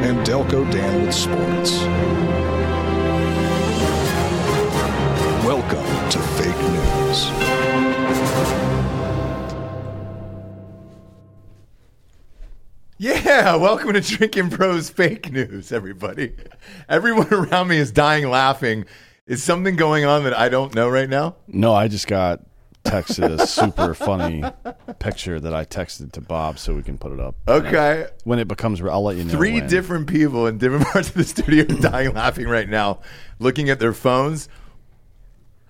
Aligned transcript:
and 0.00 0.18
Delco 0.26 0.70
Dan 0.70 1.06
with 1.06 1.14
sports. 1.14 1.80
Welcome 5.44 6.10
to 6.10 6.18
Fake 6.18 6.56
News. 6.70 7.28
Yeah, 13.00 13.56
welcome 13.56 13.92
to 13.92 14.00
Drinkin' 14.00 14.48
Bros 14.48 14.88
Fake 14.90 15.32
News, 15.32 15.72
everybody. 15.72 16.34
Everyone 16.88 17.28
around 17.32 17.68
me 17.68 17.78
is 17.78 17.90
dying 17.90 18.28
laughing. 18.28 18.84
Is 19.26 19.42
something 19.42 19.76
going 19.76 20.04
on 20.04 20.24
that 20.24 20.36
I 20.36 20.48
don't 20.48 20.74
know 20.74 20.88
right 20.88 21.08
now? 21.08 21.36
No, 21.48 21.74
I 21.74 21.88
just 21.88 22.06
got 22.06 22.40
texted 22.84 23.38
a 23.38 23.46
super 23.46 23.92
funny 23.94 24.42
picture 24.98 25.38
that 25.40 25.52
I 25.54 25.64
texted 25.64 26.12
to 26.12 26.20
Bob 26.20 26.58
so 26.58 26.74
we 26.74 26.82
can 26.82 26.96
put 26.98 27.12
it 27.12 27.20
up. 27.20 27.34
Okay. 27.46 28.06
When 28.24 28.38
it 28.38 28.48
becomes, 28.48 28.80
I'll 28.80 29.02
let 29.02 29.16
you 29.16 29.24
know. 29.24 29.30
Three 29.30 29.54
when. 29.60 29.68
different 29.68 30.06
people 30.06 30.46
in 30.46 30.58
different 30.58 30.86
parts 30.92 31.08
of 31.08 31.14
the 31.14 31.24
studio 31.24 31.64
are 31.64 31.80
dying 31.80 32.14
laughing 32.14 32.48
right 32.48 32.68
now, 32.68 33.00
looking 33.38 33.68
at 33.70 33.78
their 33.78 33.92
phones. 33.92 34.48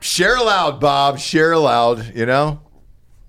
Share 0.00 0.36
aloud, 0.36 0.80
Bob. 0.80 1.18
Share 1.18 1.52
aloud, 1.52 2.14
you 2.14 2.24
know? 2.26 2.60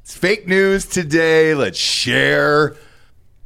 It's 0.01 0.16
fake 0.16 0.47
news 0.47 0.85
today. 0.85 1.56
Let's 1.56 1.78
share 1.79 2.75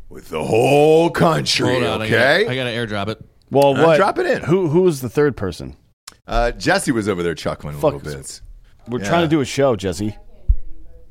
with 0.10 0.30
the 0.30 0.44
whole 0.44 1.10
country, 1.10 1.70
Hold 1.70 1.84
on. 1.84 2.02
okay? 2.02 2.46
I 2.48 2.56
got 2.56 2.66
to 2.66 2.70
airdrop 2.72 3.08
it. 3.08 3.24
Well, 3.50 3.78
Uh, 3.78 3.86
what? 3.86 3.98
drop 3.98 4.18
it 4.20 4.26
in. 4.26 4.42
Who 4.44 4.68
Who 4.68 4.82
was 4.82 5.02
the 5.02 5.10
third 5.10 5.38
person? 5.38 5.78
uh, 6.28 6.52
Jesse 6.52 6.92
was 6.92 7.08
over 7.10 7.24
there 7.24 7.36
chuckling 7.36 7.76
a 7.76 7.80
little 7.80 8.00
bit. 8.00 8.42
We're 8.88 9.00
Yeah. 9.00 9.08
trying 9.08 9.22
to 9.22 9.28
do 9.30 9.40
a 9.42 9.46
show, 9.46 9.76
Jesse. 9.78 10.18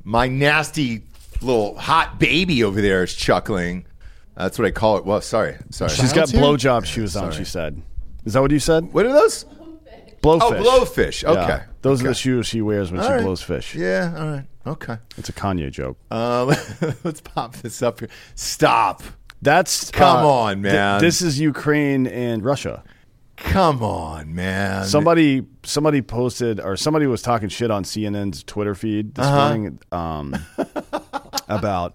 My 0.05 0.29
nasty 0.29 1.03
little 1.41 1.77
hot 1.77 2.19
baby 2.19 2.65
over 2.65 2.81
there 2.81 3.03
is 3.03 3.15
chuckling. 3.15 3.87
That's 4.37 4.59
what 4.59 4.67
I 4.67 4.71
call 4.71 4.97
it. 4.99 5.05
Well, 5.05 5.21
sorry. 5.21 5.57
Sorry. 5.71 5.91
She's 5.91 6.13
got 6.13 6.29
Child's 6.29 6.33
here? 6.33 6.43
blowjob 6.43 6.85
shoes 6.85 7.17
on. 7.17 7.33
She 7.33 7.45
said. 7.45 7.81
Is 8.25 8.33
that 8.35 8.41
what 8.43 8.51
you 8.51 8.59
said? 8.59 8.93
What 8.93 9.07
are 9.07 9.13
those? 9.13 9.45
Blowfish. 10.23 10.41
Oh, 10.41 10.53
blowfish. 10.85 11.23
Yeah. 11.23 11.31
Okay. 11.31 11.63
Those 11.83 12.03
are 12.05 12.09
the 12.09 12.15
shoes 12.15 12.47
she 12.47 12.63
wears 12.63 12.93
when 12.93 13.01
All 13.01 13.07
she 13.09 13.13
right. 13.15 13.23
blows 13.23 13.43
fish. 13.43 13.75
Yeah, 13.75 14.15
all 14.17 14.27
right. 14.29 14.45
Okay. 14.65 14.97
It's 15.19 15.29
a 15.29 15.33
Kanye 15.33 15.71
joke. 15.73 15.99
Uh, 16.13 16.45
let's 17.05 17.21
pop 17.21 17.57
this 17.57 17.83
up 17.83 17.99
here. 17.99 18.09
Stop. 18.37 19.03
That's 19.43 19.91
Come 19.91 20.25
uh, 20.25 20.29
on, 20.29 20.63
th- 20.63 20.73
man. 20.73 21.01
this 21.01 21.21
is 21.21 21.41
Ukraine 21.41 22.07
and 22.07 22.45
Russia. 22.45 22.85
Come 23.45 23.83
on, 23.83 24.35
man. 24.35 24.85
Somebody 24.85 25.43
somebody 25.65 26.01
posted 26.03 26.59
or 26.61 26.77
somebody 26.77 27.07
was 27.07 27.23
talking 27.23 27.49
shit 27.49 27.71
on 27.71 27.85
CNN's 27.85 28.43
Twitter 28.45 28.75
feed 28.75 29.15
this 29.15 29.27
Uh-huh. 29.27 29.49
morning 29.49 29.79
um, 29.93 30.37
about 31.49 31.95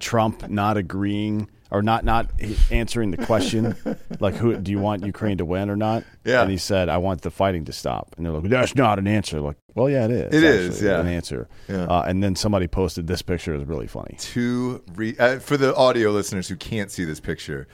Trump 0.00 0.48
not 0.48 0.76
agreeing 0.76 1.48
or 1.70 1.82
not 1.82 2.04
not 2.04 2.30
answering 2.70 3.12
the 3.12 3.24
question 3.24 3.76
like 4.18 4.34
who 4.34 4.56
do 4.56 4.72
you 4.72 4.78
want 4.80 5.04
Ukraine 5.06 5.38
to 5.38 5.44
win 5.44 5.70
or 5.70 5.76
not? 5.76 6.04
Yeah. 6.24 6.42
And 6.42 6.50
he 6.50 6.56
said 6.58 6.88
I 6.88 6.98
want 6.98 7.22
the 7.22 7.30
fighting 7.30 7.64
to 7.66 7.72
stop. 7.72 8.14
And 8.16 8.26
they're 8.26 8.32
like 8.32 8.50
that's 8.50 8.74
not 8.74 8.98
an 8.98 9.06
answer. 9.06 9.40
Like 9.40 9.56
well 9.74 9.88
yeah 9.88 10.04
it 10.06 10.10
is. 10.10 10.34
It 10.34 10.42
is, 10.44 10.82
yeah. 10.82 11.00
an 11.00 11.06
answer. 11.06 11.48
Yeah. 11.68 11.84
Uh, 11.84 12.02
and 12.06 12.22
then 12.22 12.34
somebody 12.36 12.66
posted 12.66 13.06
this 13.06 13.22
picture 13.22 13.54
is 13.54 13.64
really 13.64 13.86
funny. 13.86 14.16
two 14.18 14.82
re- 14.94 15.16
uh, 15.18 15.38
for 15.38 15.56
the 15.56 15.74
audio 15.76 16.10
listeners 16.10 16.48
who 16.48 16.56
can't 16.56 16.90
see 16.90 17.04
this 17.04 17.20
picture. 17.20 17.68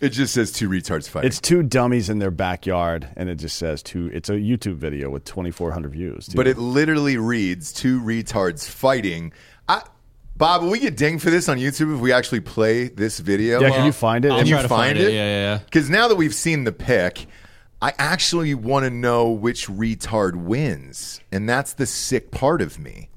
It 0.00 0.10
just 0.10 0.34
says 0.34 0.52
two 0.52 0.68
retards 0.68 1.08
fighting. 1.08 1.28
It's 1.28 1.40
two 1.40 1.62
dummies 1.62 2.10
in 2.10 2.18
their 2.18 2.30
backyard, 2.30 3.08
and 3.16 3.28
it 3.28 3.36
just 3.36 3.56
says 3.56 3.82
two. 3.82 4.10
It's 4.12 4.28
a 4.28 4.34
YouTube 4.34 4.76
video 4.76 5.10
with 5.10 5.24
2,400 5.24 5.92
views. 5.92 6.26
too. 6.28 6.36
but 6.36 6.46
it 6.46 6.58
literally 6.58 7.16
reads 7.16 7.72
two 7.72 8.00
retards 8.00 8.68
fighting. 8.68 9.32
I, 9.68 9.82
Bob, 10.36 10.62
will 10.62 10.70
we 10.70 10.80
get 10.80 10.96
dinged 10.96 11.22
for 11.22 11.30
this 11.30 11.48
on 11.48 11.58
YouTube 11.58 11.94
if 11.94 12.00
we 12.00 12.12
actually 12.12 12.40
play 12.40 12.88
this 12.88 13.18
video? 13.20 13.60
yeah, 13.60 13.70
can 13.70 13.86
you 13.86 13.92
find 13.92 14.24
it? 14.24 14.32
I'll 14.32 14.38
Can 14.38 14.46
you 14.46 14.56
to 14.56 14.60
find 14.62 14.68
find 14.68 14.98
it? 14.98 15.08
it. 15.08 15.12
Yeah, 15.14 15.24
yeah, 15.24 15.42
yeah. 15.54 15.58
Because 15.64 15.88
now 15.88 16.08
that 16.08 16.16
we've 16.16 16.34
seen 16.34 16.64
the 16.64 16.72
pick, 16.72 17.26
I 17.80 17.92
actually 17.98 18.54
want 18.54 18.84
to 18.84 18.90
know 18.90 19.30
which 19.30 19.68
retard 19.68 20.34
wins. 20.36 21.20
And 21.30 21.48
that's 21.48 21.74
the 21.74 21.86
sick 21.86 22.30
part 22.30 22.60
of 22.62 22.78
me. 22.78 23.10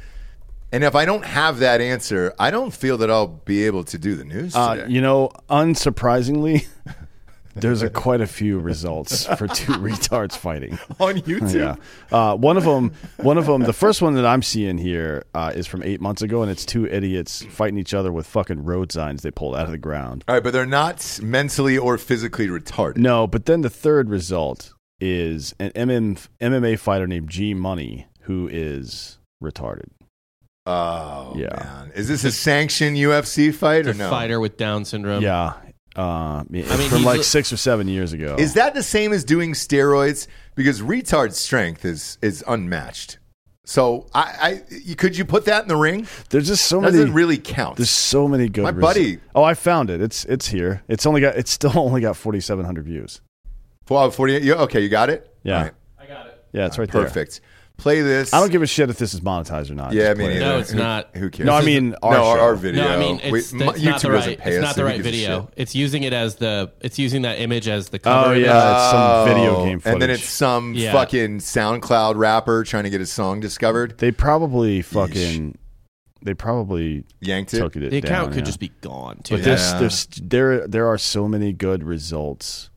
And 0.71 0.83
if 0.83 0.95
I 0.95 1.05
don't 1.05 1.23
have 1.25 1.59
that 1.59 1.79
answer, 1.79 2.33
I 2.37 2.51
don't 2.51 2.71
feel 2.73 2.97
that 2.97 3.09
I'll 3.09 3.27
be 3.27 3.65
able 3.65 3.83
to 3.85 3.97
do 3.97 4.15
the 4.15 4.25
news 4.25 4.55
Uh, 4.55 4.75
today. 4.75 4.91
you 4.93 4.99
know, 5.01 5.29
unsurprisingly, 5.49 6.67
there's 7.55 7.81
a, 7.81 7.89
quite 7.89 8.19
a 8.19 8.27
few 8.27 8.59
results 8.59 9.25
for 9.37 9.47
two 9.47 9.71
retards 9.81 10.35
fighting. 10.37 10.73
on 10.99 11.15
YouTube? 11.21 11.79
Yeah, 12.11 12.15
uh, 12.31 12.35
one 12.35 12.57
of 12.57 12.65
them, 12.65 12.91
one 13.17 13.37
of 13.37 13.45
them, 13.45 13.61
the 13.61 13.71
first 13.73 14.01
one 14.01 14.13
that 14.15 14.25
I'm 14.25 14.41
seeing 14.41 14.77
here 14.77 15.23
uh, 15.33 15.53
is 15.55 15.67
from 15.67 15.83
eight 15.83 16.01
months 16.01 16.21
ago, 16.21 16.41
and 16.41 16.51
it's 16.51 16.65
two 16.65 16.85
idiots 16.85 17.43
fighting 17.45 17.77
each 17.79 17.93
other 17.93 18.11
with 18.11 18.27
fucking 18.27 18.65
road 18.65 18.91
signs 18.91 19.21
they 19.21 19.31
pulled 19.31 19.55
out 19.55 19.65
of 19.65 19.71
the 19.71 19.77
ground. 19.77 20.25
All 20.27 20.35
right, 20.35 20.43
but 20.43 20.51
they're 20.51 20.65
not 20.65 21.19
mentally 21.23 21.77
or 21.77 21.97
physically 21.97 22.47
retarded. 22.49 22.97
No, 22.97 23.25
but 23.25 23.45
then 23.45 23.61
the 23.61 23.69
third 23.69 24.09
result 24.09 24.73
is 24.99 25.55
an 25.59 25.71
MM, 25.71 26.27
MMA 26.41 26.77
fighter 26.77 27.07
named 27.07 27.29
G 27.29 27.53
Money 27.53 28.07
who 28.23 28.49
is 28.51 29.17
retarded. 29.41 29.85
Oh, 30.67 31.33
Yeah. 31.35 31.47
man. 31.55 31.91
Is 31.95 32.07
this 32.07 32.23
a 32.23 32.31
sanctioned 32.31 32.97
UFC 32.97 33.53
fight 33.53 33.85
The 33.85 33.91
or 33.91 33.93
no? 33.93 34.09
fighter 34.09 34.39
with 34.39 34.57
Down 34.57 34.85
syndrome. 34.85 35.23
Yeah. 35.23 35.53
Uh, 35.95 36.43
mean, 36.49 36.63
from 36.65 36.79
he's 36.79 37.03
like 37.03 37.21
a- 37.21 37.23
six 37.23 37.51
or 37.51 37.57
seven 37.57 37.87
years 37.87 38.13
ago. 38.13 38.35
Is 38.37 38.53
that 38.53 38.75
the 38.75 38.83
same 38.83 39.13
as 39.13 39.23
doing 39.23 39.53
steroids? 39.53 40.27
Because 40.55 40.81
retard 40.81 41.33
strength 41.33 41.85
is 41.85 42.17
is 42.21 42.43
unmatched. 42.47 43.17
So 43.65 44.07
I, 44.13 44.61
I 44.79 44.93
could 44.95 45.17
you 45.17 45.25
put 45.25 45.45
that 45.45 45.63
in 45.63 45.67
the 45.67 45.75
ring? 45.75 46.05
There's 46.29 46.47
just 46.47 46.67
so 46.67 46.79
many. 46.79 46.97
Doesn't 46.97 47.13
really 47.13 47.37
count. 47.37 47.77
There's 47.77 47.89
so 47.89 48.27
many 48.27 48.47
good. 48.47 48.63
My 48.63 48.71
resu- 48.73 48.81
buddy- 48.81 49.19
Oh, 49.33 49.43
I 49.43 49.55
found 49.55 49.89
it. 49.89 49.99
It's 50.01 50.23
it's 50.25 50.47
here. 50.49 50.83
It's 50.87 51.05
only 51.07 51.19
got. 51.21 51.35
It's 51.35 51.51
still 51.51 51.71
only 51.75 52.01
got 52.01 52.15
4,700 52.15 52.85
views. 52.85 53.21
Well, 53.89 54.11
48. 54.11 54.43
You, 54.43 54.53
okay, 54.55 54.81
you 54.81 54.89
got 54.89 55.09
it. 55.09 55.33
Yeah. 55.43 55.57
All 55.57 55.63
right, 55.63 55.73
I 55.99 56.05
got 56.05 56.27
it. 56.27 56.43
Yeah, 56.53 56.65
it's 56.67 56.77
right 56.77 56.89
there. 56.91 57.03
perfect. 57.03 57.41
Play 57.77 58.01
this. 58.01 58.33
I 58.33 58.39
don't 58.39 58.51
give 58.51 58.63
a 58.63 58.67
shit 58.67 58.89
if 58.89 58.97
this 58.97 59.13
is 59.13 59.21
monetized 59.21 59.69
or 59.69 59.75
not. 59.75 59.93
Yeah, 59.93 60.05
I 60.05 60.07
Just 60.07 60.17
mean, 60.17 60.27
play 60.29 60.37
it. 60.37 60.39
No, 60.39 60.57
it's 60.57 60.71
who, 60.71 60.79
not. 60.79 61.15
Who 61.15 61.29
cares? 61.29 61.45
No, 61.45 61.53
I 61.53 61.61
mean 61.61 61.95
our 62.01 62.11
no, 62.13 62.23
our, 62.25 62.37
show. 62.37 62.43
our 62.43 62.55
video. 62.55 62.83
No, 62.83 62.89
I 62.89 62.97
mean 62.99 63.31
We- 63.31 63.39
it's, 63.39 63.53
m- 63.53 63.61
it's 63.61 63.79
YouTube 63.79 63.85
not 63.85 64.01
the 64.01 64.07
doesn't 64.09 64.11
right. 64.29 64.39
pay 64.39 64.49
It's 64.49 64.57
us, 64.57 64.61
not 64.63 64.75
so 64.75 64.75
the 64.75 64.81
who 64.81 64.87
right 64.87 64.95
gives 65.03 65.07
a 65.07 65.11
video. 65.11 65.41
shit? 65.41 65.53
It's 65.57 65.75
using 65.75 66.03
it 66.03 66.13
as 66.13 66.35
the. 66.37 66.71
It's 66.81 66.97
using 66.97 67.21
that 67.21 67.39
image 67.39 67.67
as 67.67 67.89
the 67.89 67.97
oh, 67.97 68.01
cover. 68.01 68.29
Oh 68.29 68.31
image. 68.33 68.45
yeah, 68.47 68.81
it's 68.83 68.91
some 68.91 69.01
oh. 69.01 69.25
video 69.27 69.55
Oh, 69.57 69.65
game 69.65 69.79
footage. 69.79 69.93
and 69.93 70.01
then 70.01 70.09
it's 70.09 70.25
some 70.27 70.73
Yeah. 70.73 70.91
fucking 70.91 71.37
SoundCloud 71.37 72.15
rapper 72.15 72.63
trying 72.63 72.85
to 72.85 72.89
get 72.89 72.99
his 72.99 73.11
song 73.11 73.39
discovered. 73.39 73.97
they 73.99 74.11
probably 74.11 74.81
fucking 74.81 75.57
they 76.23 76.33
probably 76.33 77.03
Yanked 77.21 77.53
it. 77.53 77.59
took 77.59 77.75
it. 77.75 77.91
The 77.91 77.97
account 77.99 78.09
down, 78.09 78.27
could 78.29 78.37
yeah. 78.39 78.45
just 78.45 78.59
be 78.59 78.71
gone 78.81 79.19
too. 79.23 79.35
But 79.35 79.43
there's, 79.43 79.71
Yeah. 79.73 79.79
there's 79.79 80.07
there 80.19 80.67
there 80.67 80.87
are 80.87 80.97
so 80.97 81.27
many 81.27 81.53
good 81.53 81.83
results. 81.83 82.71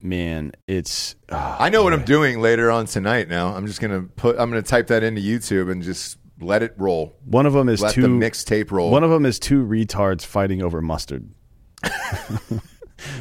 Man, 0.00 0.52
it's 0.66 1.16
ah, 1.30 1.56
I 1.58 1.70
know 1.70 1.82
what 1.82 1.92
I'm 1.92 2.04
doing 2.04 2.40
later 2.40 2.70
on 2.70 2.86
tonight. 2.86 3.28
Now 3.28 3.54
I'm 3.54 3.66
just 3.66 3.80
gonna 3.80 4.02
put. 4.02 4.38
I'm 4.38 4.48
gonna 4.50 4.62
type 4.62 4.86
that 4.88 5.02
into 5.02 5.20
YouTube 5.20 5.70
and 5.70 5.82
just 5.82 6.18
let 6.40 6.62
it 6.62 6.74
roll. 6.78 7.16
One 7.24 7.46
of 7.46 7.52
them 7.52 7.68
is 7.68 7.80
Let 7.82 7.94
two 7.94 8.02
the 8.02 8.08
mixtape 8.08 8.70
roll. 8.70 8.90
One 8.90 9.02
of 9.02 9.10
them 9.10 9.26
is 9.26 9.38
two 9.40 9.64
retards 9.66 10.24
fighting 10.24 10.62
over 10.62 10.80
mustard. 10.80 11.28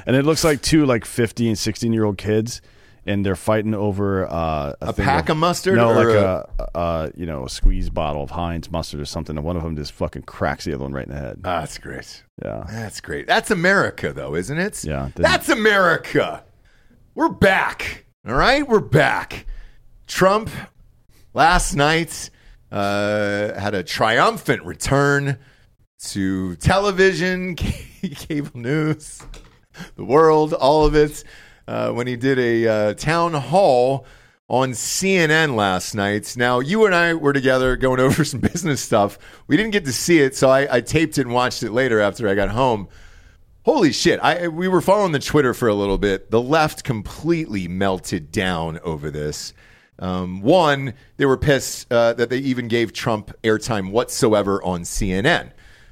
and 0.05 0.15
it 0.15 0.25
looks 0.25 0.43
like 0.43 0.61
two 0.61 0.85
like 0.85 1.05
15, 1.05 1.55
16 1.55 1.93
year 1.93 2.03
old 2.05 2.17
kids 2.17 2.61
and 3.05 3.25
they're 3.25 3.35
fighting 3.35 3.73
over 3.73 4.27
uh, 4.31 4.73
a, 4.81 4.89
A 4.89 4.93
pack 4.93 5.29
of 5.29 5.37
mustard 5.37 5.77
No, 5.77 5.89
or 5.91 5.95
like 5.95 6.07
a- 6.15 6.49
a, 6.75 6.79
a 6.79 7.11
you 7.15 7.25
know 7.25 7.45
a 7.45 7.49
squeeze 7.49 7.89
bottle 7.89 8.21
of 8.21 8.31
Heinz 8.31 8.69
mustard 8.69 8.99
or 8.99 9.05
something. 9.05 9.37
And 9.37 9.45
one 9.45 9.55
of 9.55 9.63
them 9.63 9.75
just 9.75 9.93
fucking 9.93 10.23
cracks 10.23 10.65
the 10.65 10.73
other 10.73 10.83
one 10.83 10.93
right 10.93 11.05
in 11.07 11.13
the 11.13 11.19
head. 11.19 11.39
Ah, 11.45 11.61
that's 11.61 11.77
great. 11.77 12.23
yeah, 12.43 12.65
That's 12.69 12.99
great. 13.01 13.25
That's 13.25 13.49
America, 13.49 14.11
though, 14.13 14.35
isn't 14.35 14.59
it? 14.59 14.83
Yeah. 14.83 15.09
That's 15.15 15.49
America. 15.49 16.43
We're 17.17 17.29
back. 17.29 18.05
All 18.27 18.35
right, 18.35 18.67
we're 18.67 18.79
back. 18.79 19.47
Trump 20.05 20.51
last 21.33 21.73
night 21.73 22.29
uh, 22.71 23.59
had 23.59 23.73
a 23.73 23.81
triumphant 23.81 24.63
return 24.63 25.39
to 26.09 26.55
television, 26.57 27.55
cable 27.55 28.59
news, 28.59 29.23
the 29.95 30.03
world, 30.03 30.53
all 30.53 30.85
of 30.85 30.93
it, 30.93 31.23
uh, 31.67 31.89
when 31.89 32.05
he 32.05 32.17
did 32.17 32.37
a 32.37 32.67
uh, 32.67 32.93
town 32.93 33.33
hall 33.33 34.05
on 34.47 34.73
CNN 34.73 35.55
last 35.55 35.95
night. 35.95 36.35
Now, 36.37 36.59
you 36.59 36.85
and 36.85 36.93
I 36.93 37.15
were 37.15 37.33
together 37.33 37.75
going 37.77 37.99
over 37.99 38.23
some 38.25 38.41
business 38.41 38.79
stuff. 38.79 39.17
We 39.47 39.57
didn't 39.57 39.71
get 39.71 39.85
to 39.85 39.91
see 39.91 40.19
it, 40.19 40.35
so 40.35 40.51
I, 40.51 40.71
I 40.71 40.81
taped 40.81 41.17
it 41.17 41.21
and 41.21 41.33
watched 41.33 41.63
it 41.63 41.71
later 41.71 41.99
after 41.99 42.29
I 42.29 42.35
got 42.35 42.49
home. 42.49 42.89
Holy 43.67 43.91
shit. 43.91 44.21
I 44.21 44.47
we 44.47 44.69
were 44.69 44.79
following 44.79 45.11
the 45.11 45.19
Twitter 45.19 45.53
for 45.53 45.67
a 45.67 45.73
little 45.73 45.97
bit. 45.97 46.31
The 46.31 46.41
left 46.41 46.85
completely 46.85 47.67
melted 47.67 48.31
down 48.31 48.79
over 48.79 49.11
this. 49.11 49.53
Um, 49.99 50.41
one, 50.41 50.93
they 51.17 51.25
were 51.25 51.35
pissed 51.35 51.91
uh, 51.91 52.13
that 52.13 52.29
they 52.29 52.37
even 52.37 52.69
gave 52.69 52.93
Trump 52.93 53.33
airtime 53.43 53.91
whatsoever 53.91 54.63
on 54.63 54.83
CNN. 54.83 55.51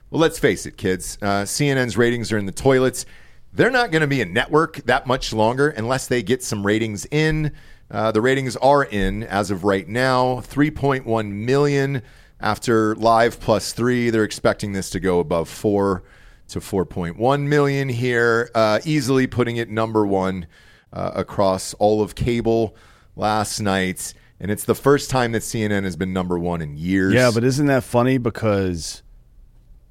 Well, 0.10 0.22
let's 0.22 0.40
face 0.40 0.66
it, 0.66 0.78
kids. 0.78 1.18
Uh, 1.22 1.44
CNN's 1.44 1.98
ratings 1.98 2.32
are 2.32 2.38
in 2.38 2.46
the 2.46 2.54
toilets. 2.54 3.06
They're 3.52 3.70
not 3.70 3.92
going 3.92 4.04
to 4.04 4.08
be 4.08 4.22
a 4.22 4.26
network 4.26 4.78
that 4.86 5.06
much 5.06 5.34
longer 5.34 5.68
unless 5.68 6.08
they 6.08 6.24
get 6.24 6.42
some 6.42 6.66
ratings 6.66 7.06
in. 7.12 7.52
Uh, 7.92 8.10
the 8.14 8.22
ratings 8.22 8.56
are 8.56 8.86
in 8.86 9.24
as 9.24 9.52
of 9.52 9.66
right 9.66 9.90
now 9.90 10.36
3.1 10.36 11.30
million 11.30 12.04
after 12.40 12.96
live 12.96 13.42
plus 13.42 13.74
three. 13.74 14.12
They're 14.12 14.24
expecting 14.24 14.72
this 14.72 14.90
to 14.92 15.02
go 15.02 15.20
above 15.20 15.50
four 15.50 16.04
to 16.50 16.60
4.1 16.60 17.42
million 17.48 17.90
here, 17.90 18.50
uh, 18.56 18.80
easily 18.86 19.28
putting 19.28 19.58
it 19.58 19.70
number 19.70 20.06
one 20.06 20.48
uh, 20.94 21.12
across 21.16 21.74
all 21.76 22.02
of 22.02 22.16
cable 22.16 22.76
last 23.16 23.60
night. 23.60 24.14
And 24.40 24.52
it's 24.52 24.66
the 24.66 24.76
first 24.76 25.10
time 25.10 25.32
that 25.32 25.42
CNN 25.42 25.84
has 25.84 25.96
been 25.96 26.14
number 26.14 26.38
one 26.38 26.62
in 26.62 26.78
years. 26.78 27.14
yeah. 27.14 27.32
But 27.34 27.44
isn't 27.44 27.68
that 27.68 27.84
funny? 27.84 28.18
Because 28.18 29.02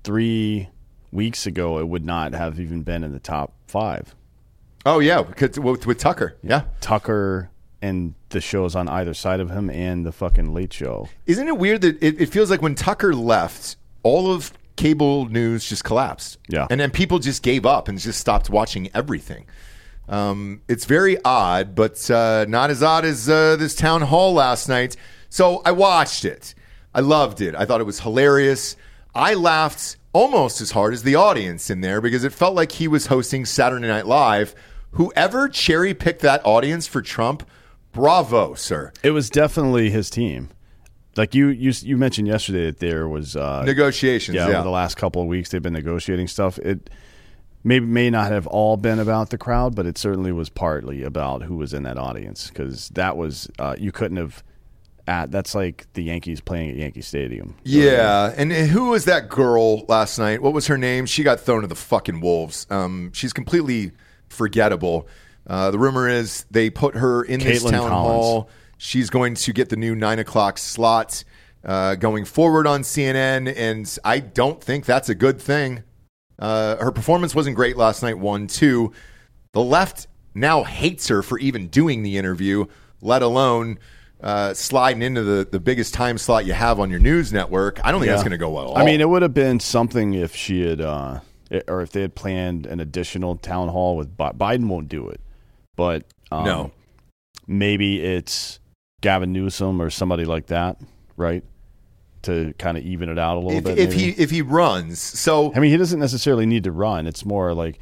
three 0.05 0.69
weeks 1.11 1.47
ago, 1.47 1.79
it 1.79 1.89
would 1.89 2.05
not 2.05 2.35
have 2.35 2.61
even 2.61 2.83
been 2.83 3.03
in 3.05 3.13
the 3.13 3.21
top 3.21 3.53
five. 3.67 4.15
oh 4.87 4.99
yeah, 4.99 5.23
because 5.23 5.59
with, 5.59 5.87
with 5.87 5.99
Tucker, 5.99 6.37
yeah. 6.43 6.65
Tucker 6.81 7.51
and 7.81 8.15
the 8.31 8.41
shows 8.41 8.75
on 8.75 8.89
either 8.89 9.13
side 9.15 9.41
of 9.41 9.51
him, 9.51 9.69
and 9.71 10.07
the 10.07 10.13
fucking 10.13 10.53
Late 10.55 10.73
Show. 10.73 11.09
Isn't 11.27 11.49
it 11.49 11.59
weird 11.59 11.83
that 11.83 12.03
it, 12.03 12.21
it 12.21 12.27
feels 12.27 12.51
like 12.51 12.63
when 12.63 12.75
Tucker 12.75 13.15
left, 13.15 13.77
all 14.03 14.33
of 14.33 14.53
cable 14.77 15.27
news 15.27 15.69
just 15.69 15.85
collapsed. 15.85 16.39
Yeah. 16.49 16.67
and 16.71 16.81
then 16.81 16.91
people 16.91 17.19
just 17.19 17.43
gave 17.43 17.65
up 17.67 17.89
and 17.89 17.99
just 17.99 18.21
stopped 18.21 18.51
watching 18.51 18.91
everything. 18.95 19.47
Um, 20.09 20.61
it's 20.69 20.85
very 20.85 21.17
odd, 21.25 21.75
but 21.75 22.11
uh, 22.11 22.45
not 22.49 22.71
as 22.71 22.83
odd 22.83 23.05
as 23.05 23.29
uh, 23.29 23.57
this 23.57 23.75
town 23.75 24.03
hall 24.03 24.35
last 24.35 24.69
night. 24.69 24.97
So 25.31 25.63
I 25.65 25.73
watched 25.73 26.25
it. 26.25 26.55
I 26.95 27.01
loved 27.01 27.41
it. 27.41 27.55
I 27.55 27.65
thought 27.65 27.81
it 27.81 27.85
was 27.85 28.01
hilarious. 28.01 28.77
I 29.15 29.35
laughed 29.35 29.97
almost 30.13 30.61
as 30.61 30.73
hard 30.73 30.93
as 30.95 31.03
the 31.03 31.15
audience 31.17 31.71
in 31.71 31.81
there 31.81 32.01
because 32.01 32.23
it 32.25 32.33
felt 32.33 32.55
like 32.55 32.73
he 32.73 32.87
was 32.87 33.07
hosting 33.07 33.45
Saturday 33.45 33.89
Night 33.89 34.07
Live. 34.07 34.55
Whoever 34.93 35.49
cherry 35.49 35.93
picked 35.95 36.21
that 36.23 36.45
audience 36.45 36.87
for 36.87 37.03
Trump, 37.03 37.49
bravo, 37.93 38.55
sir. 38.55 38.93
It 39.03 39.11
was 39.11 39.29
definitely 39.31 39.91
his 39.91 40.09
team. 40.11 40.51
Like 41.17 41.35
you, 41.35 41.49
you, 41.49 41.73
you 41.83 41.97
mentioned 41.97 42.29
yesterday 42.29 42.67
that 42.67 42.79
there 42.79 43.09
was 43.09 43.37
uh, 43.37 43.63
Negotiations, 43.65 44.35
yeah, 44.35 44.49
yeah. 44.49 44.55
over 44.57 44.65
the 44.65 44.71
last 44.71 44.97
couple 44.97 45.23
of 45.23 45.29
weeks 45.29 45.51
they've 45.51 45.63
been 45.63 45.73
negotiating 45.73 46.29
stuff. 46.29 46.59
It 46.59 46.91
may 47.63 47.81
may 47.81 48.11
not 48.11 48.31
have 48.31 48.47
all 48.47 48.77
been 48.77 48.99
about 48.99 49.31
the 49.31 49.39
crowd, 49.39 49.75
but 49.75 49.87
it 49.87 49.97
certainly 49.99 50.33
was 50.33 50.49
partly 50.49 51.03
about 51.03 51.43
who 51.43 51.57
was 51.57 51.73
in 51.73 51.85
that 51.85 51.99
audience 51.99 52.49
because 52.49 52.89
that 52.91 53.17
was 53.17 53.49
uh, 53.59 53.75
you 53.79 53.93
couldn't 53.93 54.19
have. 54.19 54.43
At 55.07 55.31
that's 55.31 55.55
like 55.55 55.87
the 55.93 56.03
Yankees 56.03 56.41
playing 56.41 56.71
at 56.71 56.77
Yankee 56.77 57.03
Stadium. 57.03 57.55
Yeah, 57.63 58.33
and 58.35 58.51
and 58.51 58.71
who 58.71 58.89
was 58.89 59.05
that 59.05 59.29
girl 59.29 59.85
last 59.85 60.19
night? 60.19 60.41
What 60.41 60.55
was 60.55 60.67
her 60.69 60.79
name? 60.79 61.05
She 61.05 61.23
got 61.23 61.41
thrown 61.41 61.61
to 61.61 61.67
the 61.67 61.75
fucking 61.75 62.23
wolves. 62.23 62.67
Um, 62.71 63.13
she's 63.13 63.35
completely 63.35 63.93
forgettable. 64.31 65.07
Uh, 65.47 65.71
the 65.71 65.79
rumor 65.79 66.09
is 66.09 66.47
they 66.51 66.71
put 66.71 66.95
her 66.97 67.23
in 67.23 67.41
this 67.41 67.63
town 67.63 67.91
Collins. 67.91 67.93
hall. 67.93 68.51
She's 68.79 69.11
going 69.11 69.35
to 69.35 69.53
get 69.53 69.69
the 69.69 69.77
new 69.77 69.95
nine 69.95 70.19
o'clock 70.19 70.59
slot 70.59 71.25
uh, 71.65 71.95
going 71.95 72.25
forward 72.25 72.67
on 72.67 72.83
CNN, 72.83 73.53
and 73.57 73.99
I 74.05 74.19
don't 74.21 74.63
think 74.63 74.85
that's 74.85 75.09
a 75.09 75.15
good 75.15 75.41
thing. 75.41 75.83
Uh, 76.39 76.77
her 76.77 76.91
performance 76.93 77.35
wasn't 77.35 77.57
great 77.57 77.77
last 77.77 78.03
night. 78.03 78.19
One, 78.19 78.47
two. 78.47 78.93
The 79.53 79.63
left 79.63 80.09
now 80.35 80.65
hates 80.65 81.09
her 81.09 81.23
for 81.23 81.39
even 81.39 81.69
doing 81.69 82.03
the 82.03 82.19
interview, 82.19 82.67
let 83.01 83.23
alone 83.23 83.79
uh, 84.21 84.53
sliding 84.53 85.01
into 85.03 85.23
the, 85.23 85.47
the 85.51 85.61
biggest 85.61 85.95
time 85.95 86.19
slot 86.19 86.45
you 86.45 86.53
have 86.53 86.81
on 86.81 86.91
your 86.91 86.99
news 86.99 87.33
network. 87.33 87.79
I 87.85 87.93
don't 87.93 88.01
think 88.01 88.11
that's 88.11 88.23
going 88.23 88.33
to 88.33 88.39
go 88.39 88.51
well. 88.51 88.77
I 88.77 88.85
mean, 88.85 89.01
it 89.01 89.09
would 89.09 89.23
have 89.23 89.35
been 89.35 89.61
something 89.61 90.15
if 90.15 90.35
she 90.35 90.67
had, 90.67 90.81
uh, 90.81 91.21
it- 91.51 91.65
or 91.69 91.83
if 91.83 91.91
they 91.93 92.01
had 92.01 92.15
planned 92.17 92.67
an 92.67 92.81
additional 92.81 93.37
town 93.37 93.69
hall 93.69 93.97
with 93.97 94.17
Bi- 94.17 94.33
Biden. 94.33 94.67
Won't 94.69 94.89
do 94.89 95.09
it, 95.09 95.21
but 95.77 96.05
um, 96.33 96.45
No. 96.45 96.73
maybe 97.47 98.03
it's 98.03 98.59
Gavin 99.05 99.35
Newsom 99.35 99.83
or 99.83 99.91
somebody 99.91 100.25
like 100.25 100.47
that, 100.47 100.81
right? 101.19 101.45
To 102.23 102.55
kind 102.59 102.79
of 102.79 102.85
even 102.85 103.11
it 103.11 103.19
out 103.19 103.37
a 103.37 103.41
little 103.41 103.59
if, 103.59 103.65
bit. 103.65 103.79
if 103.79 103.91
maybe. 103.91 104.13
he 104.13 104.23
if 104.23 104.31
he 104.31 104.41
runs, 104.41 104.99
so 104.99 105.53
I 105.55 105.59
mean, 105.59 105.71
he 105.71 105.77
doesn't 105.77 106.01
necessarily 106.01 106.47
need 106.47 106.65
to 106.65 106.73
run. 106.73 107.07
It's 107.07 107.23
more 107.23 107.53
like, 107.53 107.79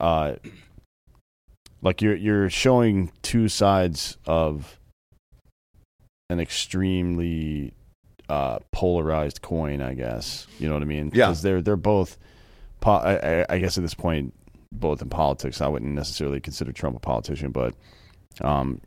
uh, 0.00 0.34
like 1.80 2.02
you're 2.02 2.16
you're 2.16 2.50
showing 2.50 3.12
two 3.22 3.46
sides 3.48 4.16
of 4.26 4.80
an 6.28 6.40
extremely 6.40 7.72
uh, 8.28 8.58
polarized 8.72 9.40
coin. 9.42 9.80
I 9.80 9.94
guess 9.94 10.48
you 10.58 10.66
know 10.66 10.74
what 10.74 10.82
I 10.82 10.86
mean. 10.86 11.12
Yeah. 11.14 11.26
because 11.26 11.42
they're 11.42 11.62
they're 11.62 11.76
both. 11.76 12.18
Po- 12.80 12.94
I, 12.94 13.42
I, 13.42 13.46
I 13.48 13.58
guess 13.60 13.78
at 13.78 13.82
this 13.82 13.94
point, 13.94 14.34
both 14.72 15.00
in 15.02 15.08
politics, 15.08 15.60
I 15.60 15.68
wouldn't 15.68 15.94
necessarily 15.94 16.40
consider 16.40 16.72
Trump 16.72 16.96
a 16.96 17.00
politician, 17.00 17.52
but 17.52 17.74
um, 18.40 18.80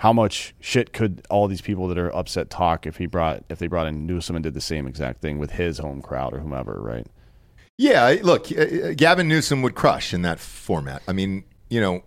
how 0.00 0.12
much 0.12 0.54
shit 0.60 0.92
could 0.92 1.22
all 1.30 1.48
these 1.48 1.60
people 1.62 1.88
that 1.88 1.96
are 1.98 2.14
upset 2.14 2.50
talk 2.50 2.86
if 2.86 2.96
he 2.98 3.06
brought 3.06 3.44
if 3.48 3.58
they 3.58 3.66
brought 3.66 3.86
in 3.86 4.06
Newsom 4.06 4.36
and 4.36 4.42
did 4.42 4.54
the 4.54 4.60
same 4.60 4.86
exact 4.86 5.20
thing 5.20 5.38
with 5.38 5.52
his 5.52 5.78
home 5.78 6.02
crowd 6.02 6.34
or 6.34 6.40
whomever, 6.40 6.80
right? 6.80 7.06
yeah, 7.78 8.16
look, 8.22 8.50
uh, 8.52 8.94
Gavin 8.96 9.28
Newsom 9.28 9.60
would 9.62 9.74
crush 9.74 10.14
in 10.14 10.22
that 10.22 10.38
format. 10.40 11.02
I 11.06 11.12
mean, 11.12 11.44
you 11.68 11.78
know, 11.80 12.02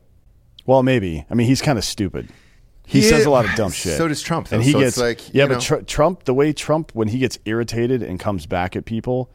Well, 0.66 0.82
maybe. 0.82 1.26
I 1.30 1.36
mean, 1.36 1.46
he's 1.46 1.62
kind 1.62 1.78
of 1.78 1.84
stupid. 1.86 2.30
He, 2.88 3.02
He 3.02 3.08
says 3.08 3.26
a 3.26 3.30
lot 3.30 3.46
of 3.46 3.54
dumb 3.54 3.72
shit. 3.72 3.96
so 3.96 4.08
does 4.08 4.20
Trump, 4.24 4.48
though. 4.48 4.56
And 4.56 4.66
he 4.66 4.72
So 4.72 4.80
gets 4.80 4.98
it's 4.98 4.98
like, 4.98 5.32
yeah, 5.34 5.46
but. 5.46 5.62
Tr- 5.62 5.82
Trump, 5.86 6.24
the 6.24 6.34
way 6.34 6.54
Trump 6.54 6.90
when 6.96 7.08
he 7.10 7.20
gets 7.20 7.38
irritated 7.46 8.02
and 8.02 8.20
comes 8.20 8.48
back 8.48 8.76
at 8.76 8.86
people, 8.86 9.30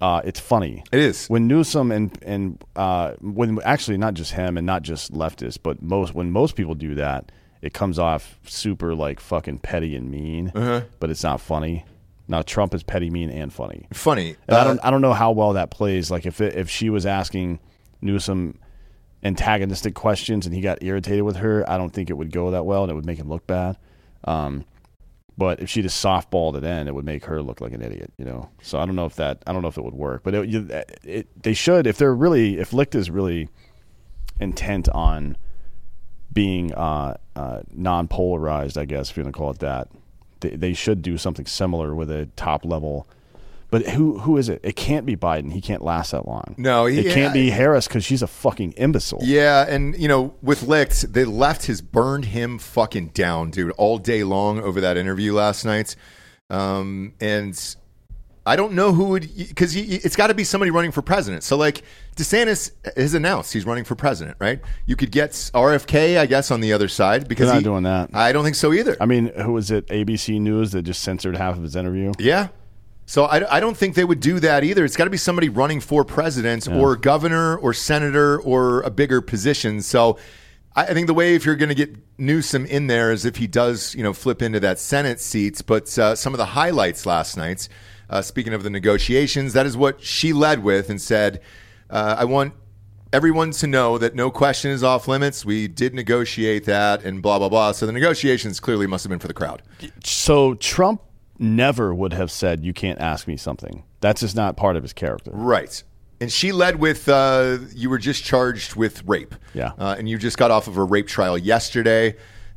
uh, 0.00 0.22
it's 0.24 0.40
funny. 0.40 0.82
it 0.90 0.98
is. 0.98 1.28
When 1.28 1.46
Newsom 1.46 1.92
and 1.92 2.18
and 2.22 2.60
uh, 2.74 3.12
when 3.20 3.60
actually 3.62 3.96
not 3.96 4.14
just 4.14 4.32
him 4.32 4.56
and 4.58 4.66
not 4.66 4.82
just 4.82 5.12
leftists, 5.12 5.58
but 5.62 5.80
most 5.82 6.14
when 6.16 6.32
most 6.32 6.56
people 6.56 6.74
do 6.74 6.96
that, 6.96 7.30
it 7.64 7.72
comes 7.72 7.98
off 7.98 8.38
super 8.44 8.94
like 8.94 9.18
fucking 9.20 9.58
petty 9.58 9.96
and 9.96 10.10
mean, 10.10 10.52
Uh-huh. 10.54 10.82
but 11.00 11.08
it's 11.10 11.22
not 11.24 11.40
funny. 11.40 11.84
Now 12.28 12.42
Trump 12.42 12.74
is 12.74 12.82
petty, 12.82 13.10
mean, 13.10 13.30
and 13.30 13.52
funny. 13.52 13.86
Funny. 13.92 14.36
And 14.48 14.56
I 14.56 14.60
Uh, 14.60 14.64
don't 14.64 14.80
I 14.84 14.90
don't 14.90 15.00
know 15.00 15.12
how 15.14 15.32
well 15.32 15.52
that 15.54 15.70
plays. 15.70 16.10
Like 16.10 16.26
if 16.26 16.40
it, 16.40 16.54
if 16.54 16.68
she 16.70 16.90
was 16.90 17.04
asking 17.06 17.58
Newsom 18.00 18.58
antagonistic 19.22 19.94
questions 19.94 20.46
and 20.46 20.54
he 20.54 20.60
got 20.60 20.82
irritated 20.82 21.22
with 21.24 21.36
her, 21.36 21.68
I 21.68 21.78
don't 21.78 21.90
think 21.90 22.10
it 22.10 22.14
would 22.14 22.30
go 22.32 22.50
that 22.50 22.64
well 22.66 22.82
and 22.82 22.90
it 22.90 22.94
would 22.94 23.06
make 23.06 23.18
him 23.18 23.28
look 23.28 23.46
bad. 23.46 23.76
Um, 24.24 24.64
but 25.36 25.60
if 25.60 25.68
she 25.68 25.82
just 25.82 26.02
softballed 26.04 26.56
it 26.56 26.64
in, 26.64 26.86
it 26.86 26.94
would 26.94 27.04
make 27.04 27.24
her 27.24 27.42
look 27.42 27.60
like 27.60 27.72
an 27.72 27.82
idiot, 27.82 28.12
you 28.18 28.24
know. 28.24 28.50
So 28.62 28.78
I 28.78 28.86
don't 28.86 28.94
know 28.94 29.06
if 29.06 29.16
that 29.16 29.42
I 29.46 29.52
don't 29.52 29.62
know 29.62 29.68
if 29.68 29.76
it 29.78 29.84
would 29.84 29.94
work, 29.94 30.22
but 30.22 30.34
it, 30.34 30.48
you, 30.48 30.68
it 31.02 31.26
they 31.42 31.54
should 31.54 31.86
if 31.86 31.96
they're 31.98 32.14
really 32.14 32.58
if 32.58 32.72
Licht 32.72 32.94
is 32.94 33.10
really 33.10 33.48
intent 34.40 34.88
on 34.90 35.36
being 36.34 36.74
uh, 36.74 37.16
uh, 37.36 37.60
non 37.72 38.08
polarized, 38.08 38.76
I 38.76 38.84
guess 38.84 39.10
if 39.10 39.16
you 39.16 39.22
want 39.22 39.34
to 39.34 39.38
call 39.38 39.50
it 39.52 39.60
that, 39.60 39.88
they, 40.40 40.50
they 40.50 40.74
should 40.74 41.00
do 41.00 41.16
something 41.16 41.46
similar 41.46 41.94
with 41.94 42.10
a 42.10 42.26
top 42.36 42.64
level. 42.64 43.06
But 43.70 43.88
who 43.88 44.18
who 44.20 44.36
is 44.36 44.48
it? 44.48 44.60
It 44.62 44.76
can't 44.76 45.04
be 45.04 45.16
Biden. 45.16 45.52
He 45.52 45.60
can't 45.60 45.82
last 45.82 46.12
that 46.12 46.28
long. 46.28 46.54
No, 46.56 46.86
he- 46.86 47.00
it 47.00 47.12
can't 47.12 47.34
be 47.34 47.50
Harris 47.50 47.88
because 47.88 48.04
she's 48.04 48.22
a 48.22 48.26
fucking 48.28 48.72
imbecile. 48.72 49.18
Yeah, 49.22 49.64
and 49.68 49.98
you 49.98 50.06
know, 50.06 50.34
with 50.42 50.62
Licht, 50.64 51.12
they 51.12 51.24
left 51.24 51.66
has 51.66 51.80
burned 51.80 52.26
him 52.26 52.58
fucking 52.58 53.08
down, 53.08 53.50
dude, 53.50 53.72
all 53.72 53.98
day 53.98 54.22
long 54.22 54.60
over 54.60 54.80
that 54.80 54.96
interview 54.96 55.32
last 55.32 55.64
night. 55.64 55.96
Um, 56.50 57.14
and 57.20 57.58
I 58.46 58.54
don't 58.54 58.74
know 58.74 58.92
who 58.92 59.06
would 59.06 59.28
because 59.36 59.74
it's 59.74 60.14
got 60.14 60.28
to 60.28 60.34
be 60.34 60.44
somebody 60.44 60.70
running 60.70 60.92
for 60.92 61.02
president. 61.02 61.42
So 61.42 61.56
like 61.56 61.82
DeSantis 62.14 62.70
has 62.96 63.14
announced 63.14 63.52
he's 63.52 63.66
running 63.66 63.84
for 63.84 63.94
president, 63.94 64.36
right? 64.40 64.60
You 64.86 64.96
could 64.96 65.10
get 65.10 65.30
RFK, 65.32 66.18
I 66.18 66.26
guess, 66.26 66.50
on 66.50 66.60
the 66.60 66.72
other 66.72 66.88
side 66.88 67.28
because 67.28 67.46
They're 67.46 67.54
not 67.54 67.60
he- 67.60 67.64
doing 67.64 67.82
that. 67.84 68.10
I 68.14 68.32
don't 68.32 68.44
think 68.44 68.56
so 68.56 68.72
either. 68.72 68.96
I 69.00 69.06
mean, 69.06 69.32
who 69.36 69.52
was 69.52 69.70
it? 69.70 69.86
ABC 69.88 70.40
News 70.40 70.72
that 70.72 70.82
just 70.82 71.02
censored 71.02 71.36
half 71.36 71.56
of 71.56 71.62
his 71.62 71.76
interview. 71.76 72.12
Yeah. 72.18 72.48
So 73.06 73.24
I, 73.24 73.56
I 73.56 73.60
don't 73.60 73.76
think 73.76 73.96
they 73.96 74.04
would 74.04 74.20
do 74.20 74.40
that 74.40 74.64
either. 74.64 74.84
It's 74.84 74.96
got 74.96 75.04
to 75.04 75.10
be 75.10 75.18
somebody 75.18 75.48
running 75.50 75.80
for 75.80 76.04
president 76.04 76.66
or 76.68 76.96
governor 76.96 77.56
or 77.56 77.74
senator 77.74 78.40
or 78.40 78.80
a 78.82 78.90
bigger 78.90 79.20
position. 79.20 79.82
So 79.82 80.16
I, 80.74 80.86
I 80.86 80.94
think 80.94 81.06
the 81.06 81.14
way 81.14 81.34
if 81.34 81.44
you're 81.44 81.56
going 81.56 81.68
to 81.68 81.74
get 81.74 81.94
Newsom 82.16 82.64
in 82.64 82.86
there 82.86 83.12
is 83.12 83.24
if 83.26 83.36
he 83.36 83.46
does, 83.46 83.94
you 83.94 84.02
know, 84.02 84.14
flip 84.14 84.40
into 84.40 84.58
that 84.60 84.78
Senate 84.78 85.20
seat. 85.20 85.60
But 85.66 85.98
uh, 85.98 86.14
some 86.14 86.32
of 86.32 86.38
the 86.38 86.46
highlights 86.46 87.04
last 87.04 87.36
night, 87.36 87.68
uh, 88.08 88.22
speaking 88.22 88.54
of 88.54 88.62
the 88.62 88.70
negotiations, 88.70 89.52
that 89.52 89.66
is 89.66 89.76
what 89.76 90.00
she 90.02 90.32
led 90.32 90.62
with 90.64 90.88
and 90.88 90.98
said, 91.00 91.42
uh, 91.94 92.16
I 92.18 92.24
want 92.24 92.52
everyone 93.12 93.52
to 93.52 93.66
know 93.68 93.96
that 93.98 94.14
no 94.14 94.30
question 94.30 94.72
is 94.72 94.82
off 94.82 95.06
limits. 95.06 95.44
We 95.44 95.68
did 95.68 95.94
negotiate 95.94 96.64
that 96.64 97.04
and 97.04 97.22
blah, 97.22 97.38
blah, 97.38 97.48
blah. 97.48 97.72
So 97.72 97.86
the 97.86 97.92
negotiations 97.92 98.58
clearly 98.58 98.86
must 98.88 99.04
have 99.04 99.10
been 99.10 99.20
for 99.20 99.28
the 99.28 99.34
crowd. 99.34 99.62
So 100.02 100.54
Trump 100.54 101.00
never 101.38 101.94
would 101.94 102.12
have 102.12 102.30
said, 102.30 102.64
"You 102.64 102.72
can't 102.72 102.98
ask 102.98 103.26
me 103.28 103.36
something." 103.36 103.84
That's 104.00 104.20
just 104.20 104.34
not 104.36 104.56
part 104.56 104.76
of 104.76 104.82
his 104.82 104.92
character. 104.92 105.30
Right. 105.32 105.82
And 106.20 106.30
she 106.32 106.52
led 106.52 106.80
with 106.80 107.08
uh, 107.08 107.58
you 107.74 107.88
were 107.90 107.98
just 107.98 108.24
charged 108.24 108.74
with 108.74 109.04
rape. 109.04 109.34
Yeah. 109.52 109.72
Uh, 109.78 109.94
and 109.98 110.08
you 110.08 110.18
just 110.18 110.36
got 110.36 110.50
off 110.50 110.66
of 110.68 110.76
a 110.76 110.82
rape 110.84 111.06
trial 111.06 111.38
yesterday. 111.38 112.08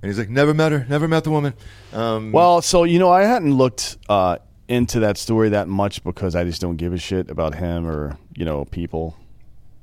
And 0.02 0.10
he's 0.10 0.20
like, 0.20 0.30
never 0.30 0.54
met 0.54 0.72
her, 0.72 0.86
never 0.90 1.08
met 1.08 1.24
the 1.24 1.32
woman. 1.32 1.54
Um, 1.92 2.32
Well, 2.32 2.62
so 2.62 2.84
you 2.84 3.00
know, 3.00 3.12
I 3.12 3.24
hadn't 3.24 3.54
looked 3.54 3.98
uh, 4.08 4.38
into 4.68 5.00
that 5.02 5.18
story 5.18 5.50
that 5.50 5.68
much 5.68 6.04
because 6.04 6.36
I 6.36 6.44
just 6.44 6.62
don't 6.62 6.78
give 6.78 6.94
a 6.94 6.98
shit 6.98 7.30
about 7.30 7.56
him 7.56 7.88
or 7.88 8.18
you 8.36 8.46
know 8.46 8.66
people. 8.66 9.16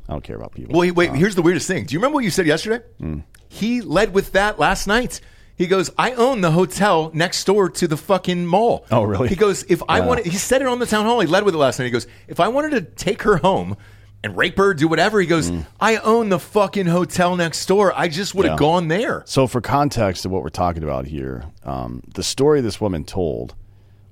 I 0.09 0.13
don't 0.13 0.23
care 0.25 0.37
about 0.37 0.53
people. 0.53 0.73
well, 0.75 0.83
he- 0.83 0.91
wait, 0.91 1.13
here's 1.15 1.35
the 1.35 1.43
weirdest 1.43 1.67
thing. 1.67 1.85
Do 1.87 1.95
you 1.95 1.99
remember 1.99 2.17
what 2.17 2.25
you 2.25 2.31
said 2.31 2.47
yesterday? 2.47 2.85
Hmm. 2.99 3.21
He 3.49 3.81
led 3.81 4.13
with 4.13 4.33
that 4.33 4.59
last 4.59 4.87
night. 4.87 5.21
He 5.57 5.67
goes, 5.69 5.89
I 5.97 6.13
own 6.13 6.41
the 6.41 6.51
hotel 6.51 7.11
next 7.15 7.45
door 7.45 7.71
to 7.71 7.87
the 7.87 7.97
fucking 7.97 8.45
mall. 8.45 8.85
Oh, 8.91 9.05
really? 9.05 9.29
He 9.29 9.37
goes, 9.37 9.63
if 9.69 9.83
I 9.89 10.01
Wow. 10.01 10.09
wanted, 10.09 10.27
he 10.27 10.37
said 10.37 10.61
it 10.63 10.67
on 10.69 10.81
the 10.81 10.87
town 10.87 11.05
hall. 11.05 11.21
He 11.21 11.29
led 11.29 11.45
with 11.45 11.55
it 11.55 11.59
last 11.59 11.79
night. 11.79 11.85
He 11.85 11.91
goes, 11.93 12.09
if 12.27 12.41
I 12.41 12.49
wanted 12.49 12.71
to 12.71 12.81
take 12.83 13.23
her 13.23 13.37
home 13.37 13.77
and 14.25 14.37
rape 14.37 14.59
her, 14.59 14.75
do 14.75 14.89
whatever, 14.89 15.21
he 15.21 15.27
goes, 15.29 15.53
I 15.81 15.99
own 15.99 16.29
the 16.29 16.41
fucking 16.41 16.87
hotel 16.87 17.37
next 17.37 17.65
door. 17.67 17.93
I 17.97 18.09
just 18.09 18.35
would 18.35 18.47
have. 18.47 18.55
Yeah. 18.55 18.59
gone 18.59 18.89
there. 18.89 19.23
So, 19.27 19.47
for 19.47 19.61
context 19.61 20.25
of 20.25 20.33
what 20.33 20.43
we're 20.43 20.49
talking 20.49 20.83
about 20.83 21.07
here, 21.07 21.45
um, 21.63 22.03
the 22.15 22.23
story 22.25 22.61
this 22.61 22.81
woman 22.81 23.05
told 23.05 23.55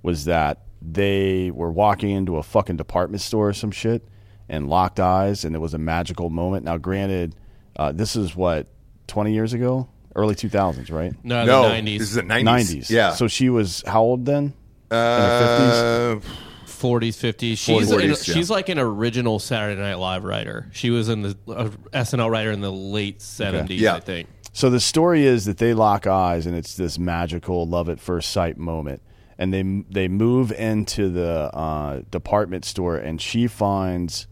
was 0.03 0.27
that 0.27 0.63
they 0.81 1.51
were 1.51 1.71
walking 1.73 2.11
into 2.11 2.37
a 2.37 2.43
fucking 2.45 2.77
department 2.77 3.21
store 3.21 3.49
or 3.49 3.53
some 3.53 3.71
shit 3.73 4.07
and 4.53 4.69
locked 4.69 5.01
eyes, 5.01 5.45
and 5.45 5.57
it 5.57 5.59
was 5.59 5.75
a 5.75 5.79
magical 5.79 6.31
moment. 6.31 6.65
Now, 6.65 6.77
granted, 6.77 7.35
uh, 7.75 7.91
this 7.91 8.15
is 8.15 8.37
what 8.37 8.69
twenty 9.09 9.33
years 9.33 9.53
ago, 9.55 9.89
early 10.15 10.35
two 10.37 10.49
thousands, 10.49 10.91
right? 10.91 11.13
No, 11.25 11.45
no, 11.45 11.63
the 11.63 11.69
nineties, 11.71 12.01
this 12.01 12.09
is 12.11 12.15
the 12.15 12.23
90s. 12.23 12.45
Nineties, 12.45 12.91
Yeah. 12.91 13.15
So 13.15 13.27
she 13.29 13.49
was 13.49 13.83
how 13.87 14.03
old 14.03 14.27
then? 14.27 14.53
Uh, 14.91 16.21
forties, 16.67 17.17
fifties. 17.17 17.59
She's 17.59 17.91
40s, 17.91 18.03
an- 18.03 18.09
yeah. 18.11 18.15
she's 18.15 18.51
like 18.51 18.69
an 18.69 18.79
original 18.79 19.39
Saturday 19.39 19.81
Night 19.81 19.95
Live 19.99 20.25
writer. 20.25 20.69
She 20.73 20.91
was 20.91 21.09
in 21.09 21.23
the 21.23 21.37
uh, 21.49 21.69
SNL 21.93 22.31
writer 22.31 22.51
in 22.53 22.61
the 22.61 22.71
late 22.73 23.23
seventies, 23.23 23.81
Yeah. 23.81 23.95
I 23.95 24.01
think. 24.01 24.29
So 24.53 24.69
the 24.69 24.81
story 24.81 25.25
is 25.25 25.47
that 25.47 25.57
they 25.57 25.73
lock 25.73 26.07
eyes, 26.07 26.45
and 26.45 26.55
it's 26.55 26.77
this 26.77 26.99
magical 26.99 27.67
love 27.67 27.89
at 27.89 27.99
first 27.99 28.31
sight 28.33 28.59
moment. 28.59 29.01
And 29.39 29.53
they 29.53 29.63
they 29.91 30.09
move 30.09 30.53
into 30.53 31.09
the 31.09 31.51
uh, 31.55 32.03
department 32.11 32.65
store, 32.67 32.97
and 32.97 33.19
she 33.21 33.47
finds 33.47 34.27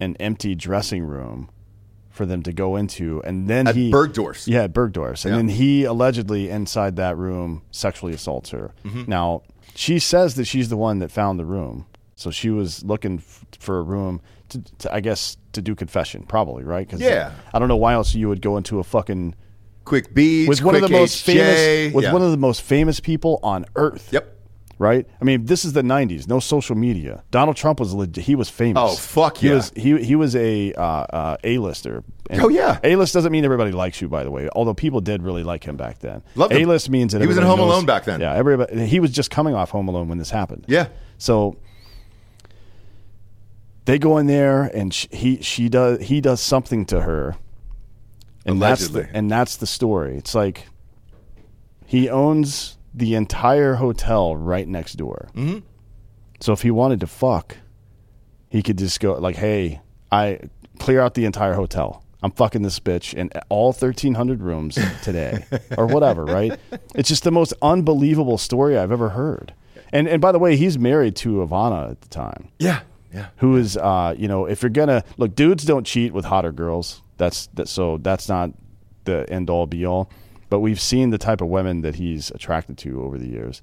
an 0.00 0.16
empty 0.20 0.54
dressing 0.54 1.04
room 1.04 1.48
for 2.10 2.24
them 2.26 2.42
to 2.42 2.52
go 2.52 2.76
into, 2.76 3.20
and 3.24 3.46
then 3.48 3.66
At 3.66 3.74
he 3.76 3.90
Bergdorf's. 3.90 4.48
yeah, 4.48 4.62
at 4.64 4.72
Bergdorf's, 4.72 5.24
and 5.24 5.32
Yeah. 5.32 5.36
then 5.36 5.48
he 5.48 5.84
allegedly 5.84 6.48
inside 6.48 6.96
that 6.96 7.16
room 7.18 7.62
sexually 7.70 8.14
assaults 8.14 8.50
her. 8.50 8.72
Mm-hmm. 8.84 9.04
Now 9.10 9.42
she 9.74 9.98
says 9.98 10.34
that 10.36 10.46
she's 10.46 10.68
the 10.70 10.76
one 10.78 10.98
that 11.00 11.10
found 11.10 11.38
the 11.38 11.44
room, 11.44 11.84
so 12.14 12.30
she 12.30 12.48
was 12.48 12.82
looking 12.84 13.18
f- 13.18 13.44
for 13.58 13.78
a 13.78 13.82
room 13.82 14.22
to, 14.48 14.62
to 14.78 14.94
I 14.94 15.00
guess, 15.00 15.36
to 15.52 15.60
do 15.60 15.74
confession, 15.74 16.22
probably 16.22 16.62
right? 16.64 16.88
'Cause 16.88 17.00
Yeah. 17.00 17.32
I 17.52 17.58
don't 17.58 17.68
know 17.68 17.76
why 17.76 17.92
else 17.94 18.14
you 18.14 18.28
would 18.28 18.40
go 18.40 18.56
into 18.56 18.78
a 18.78 18.84
fucking 18.84 19.34
Quick 19.84 20.14
Beach, 20.14 20.48
with 20.48 20.62
one 20.62 20.74
of 20.74 20.80
the 20.80 20.88
Quick 20.88 21.00
most 21.00 21.24
HJ. 21.26 21.32
famous 21.34 21.94
with 21.94 22.04
Yeah. 22.04 22.12
one 22.12 22.22
of 22.22 22.30
the 22.30 22.36
most 22.38 22.62
famous 22.62 22.98
people 22.98 23.38
on 23.42 23.66
earth. 23.76 24.08
Yep. 24.12 24.35
Right? 24.78 25.06
I 25.20 25.24
mean, 25.24 25.46
this 25.46 25.64
is 25.64 25.72
the 25.72 25.80
'90s. 25.82 26.28
No 26.28 26.38
social 26.38 26.76
media. 26.76 27.24
Donald 27.30 27.56
Trump 27.56 27.80
was 27.80 27.94
leg- 27.94 28.14
he 28.16 28.34
was 28.34 28.50
famous. 28.50 28.82
Oh, 28.82 28.94
fuck 28.94 29.38
he 29.38 29.48
yeah. 29.48 29.54
was 29.54 29.72
he 29.74 30.02
he 30.04 30.14
was 30.16 30.36
a 30.36 30.74
uh, 30.74 30.82
uh, 30.82 31.36
A-lister. 31.44 32.04
And 32.28 32.42
Oh, 32.42 32.48
yeah. 32.48 32.78
A-list 32.84 33.14
doesn't 33.14 33.32
mean 33.32 33.44
everybody 33.46 33.72
likes 33.72 34.02
you, 34.02 34.08
by 34.08 34.22
the 34.22 34.30
way. 34.30 34.50
Although 34.54 34.74
people 34.74 35.00
did 35.00 35.22
really 35.22 35.44
like 35.44 35.64
him 35.64 35.76
back 35.78 36.00
then. 36.00 36.22
Loved 36.34 36.52
him. 36.52 36.62
A-list 36.68 36.90
means 36.90 37.12
that 37.14 37.22
He 37.22 37.26
was 37.26 37.38
in 37.38 37.44
Home 37.44 37.58
knows- 37.58 37.70
Alone 37.72 37.86
back 37.86 38.04
then. 38.04 38.20
Yeah, 38.20 38.34
everybody. 38.34 38.84
He 38.86 39.00
was 39.00 39.12
just 39.12 39.30
coming 39.30 39.54
off 39.54 39.70
Home 39.70 39.88
Alone 39.88 40.08
when 40.08 40.18
this 40.18 40.28
happened. 40.30 40.66
Yeah. 40.68 40.88
So 41.16 41.56
they 43.86 43.98
go 43.98 44.18
in 44.18 44.26
there 44.26 44.64
and 44.64 44.92
sh 44.92 45.06
he 45.10 45.40
she 45.42 45.68
does 45.68 46.00
he 46.02 46.20
does 46.20 46.40
something 46.40 46.84
to 46.86 47.00
her, 47.02 47.36
and 48.44 48.56
Allegedly. 48.58 49.02
that's 49.02 49.10
the, 49.12 49.16
and 49.16 49.30
that's 49.30 49.56
the 49.56 49.66
story. 49.66 50.16
It's 50.16 50.34
like 50.34 50.66
he 51.86 52.08
owns 52.10 52.75
the 52.96 53.14
entire 53.14 53.74
hotel 53.74 54.34
right 54.34 54.66
next 54.66 54.94
door. 54.94 55.28
Mm-hmm. 55.34 55.58
So 56.40 56.52
if 56.52 56.62
he 56.62 56.70
wanted 56.70 57.00
to 57.00 57.06
fuck, 57.06 57.56
he 58.48 58.62
could 58.62 58.78
just 58.78 58.98
go 59.00 59.12
like, 59.14 59.36
"Hey, 59.36 59.80
I 60.10 60.40
clear 60.78 61.00
out 61.00 61.14
the 61.14 61.24
entire 61.24 61.54
hotel. 61.54 62.02
I'm 62.22 62.30
fucking 62.32 62.62
this 62.62 62.80
bitch 62.80 63.14
in 63.14 63.30
all 63.50 63.66
1,300 63.68 64.40
rooms 64.42 64.78
today, 65.02 65.44
or 65.76 65.86
whatever." 65.86 66.24
Right? 66.24 66.58
It's 66.94 67.08
just 67.08 67.22
the 67.24 67.30
most 67.30 67.52
unbelievable 67.62 68.38
story 68.38 68.76
I've 68.78 68.92
ever 68.92 69.10
heard. 69.10 69.54
And 69.92 70.08
and 70.08 70.20
by 70.20 70.32
the 70.32 70.38
way, 70.38 70.56
he's 70.56 70.78
married 70.78 71.16
to 71.16 71.46
Ivana 71.46 71.90
at 71.92 72.00
the 72.00 72.08
time 72.08 72.48
Yeah. 72.58 72.80
Yeah. 73.14 73.28
who 73.36 73.56
is 73.56 73.76
uh, 73.76 74.14
you 74.18 74.26
know 74.28 74.46
if 74.46 74.62
you're 74.62 74.68
gonna 74.70 75.04
look 75.16 75.34
dudes 75.34 75.64
don't 75.64 75.86
cheat 75.86 76.12
with 76.12 76.24
hotter 76.26 76.52
girls 76.52 77.00
that's 77.16 77.46
that 77.54 77.66
so 77.68 77.96
that's 77.98 78.28
not 78.28 78.50
the 79.04 79.24
end 79.30 79.48
all 79.48 79.66
be 79.66 79.86
all 79.86 80.10
but 80.56 80.60
we've 80.60 80.80
seen 80.80 81.10
the 81.10 81.18
type 81.18 81.42
of 81.42 81.48
women 81.48 81.82
that 81.82 81.96
he's 81.96 82.30
attracted 82.30 82.78
to 82.78 83.02
over 83.02 83.18
the 83.18 83.28
years 83.28 83.60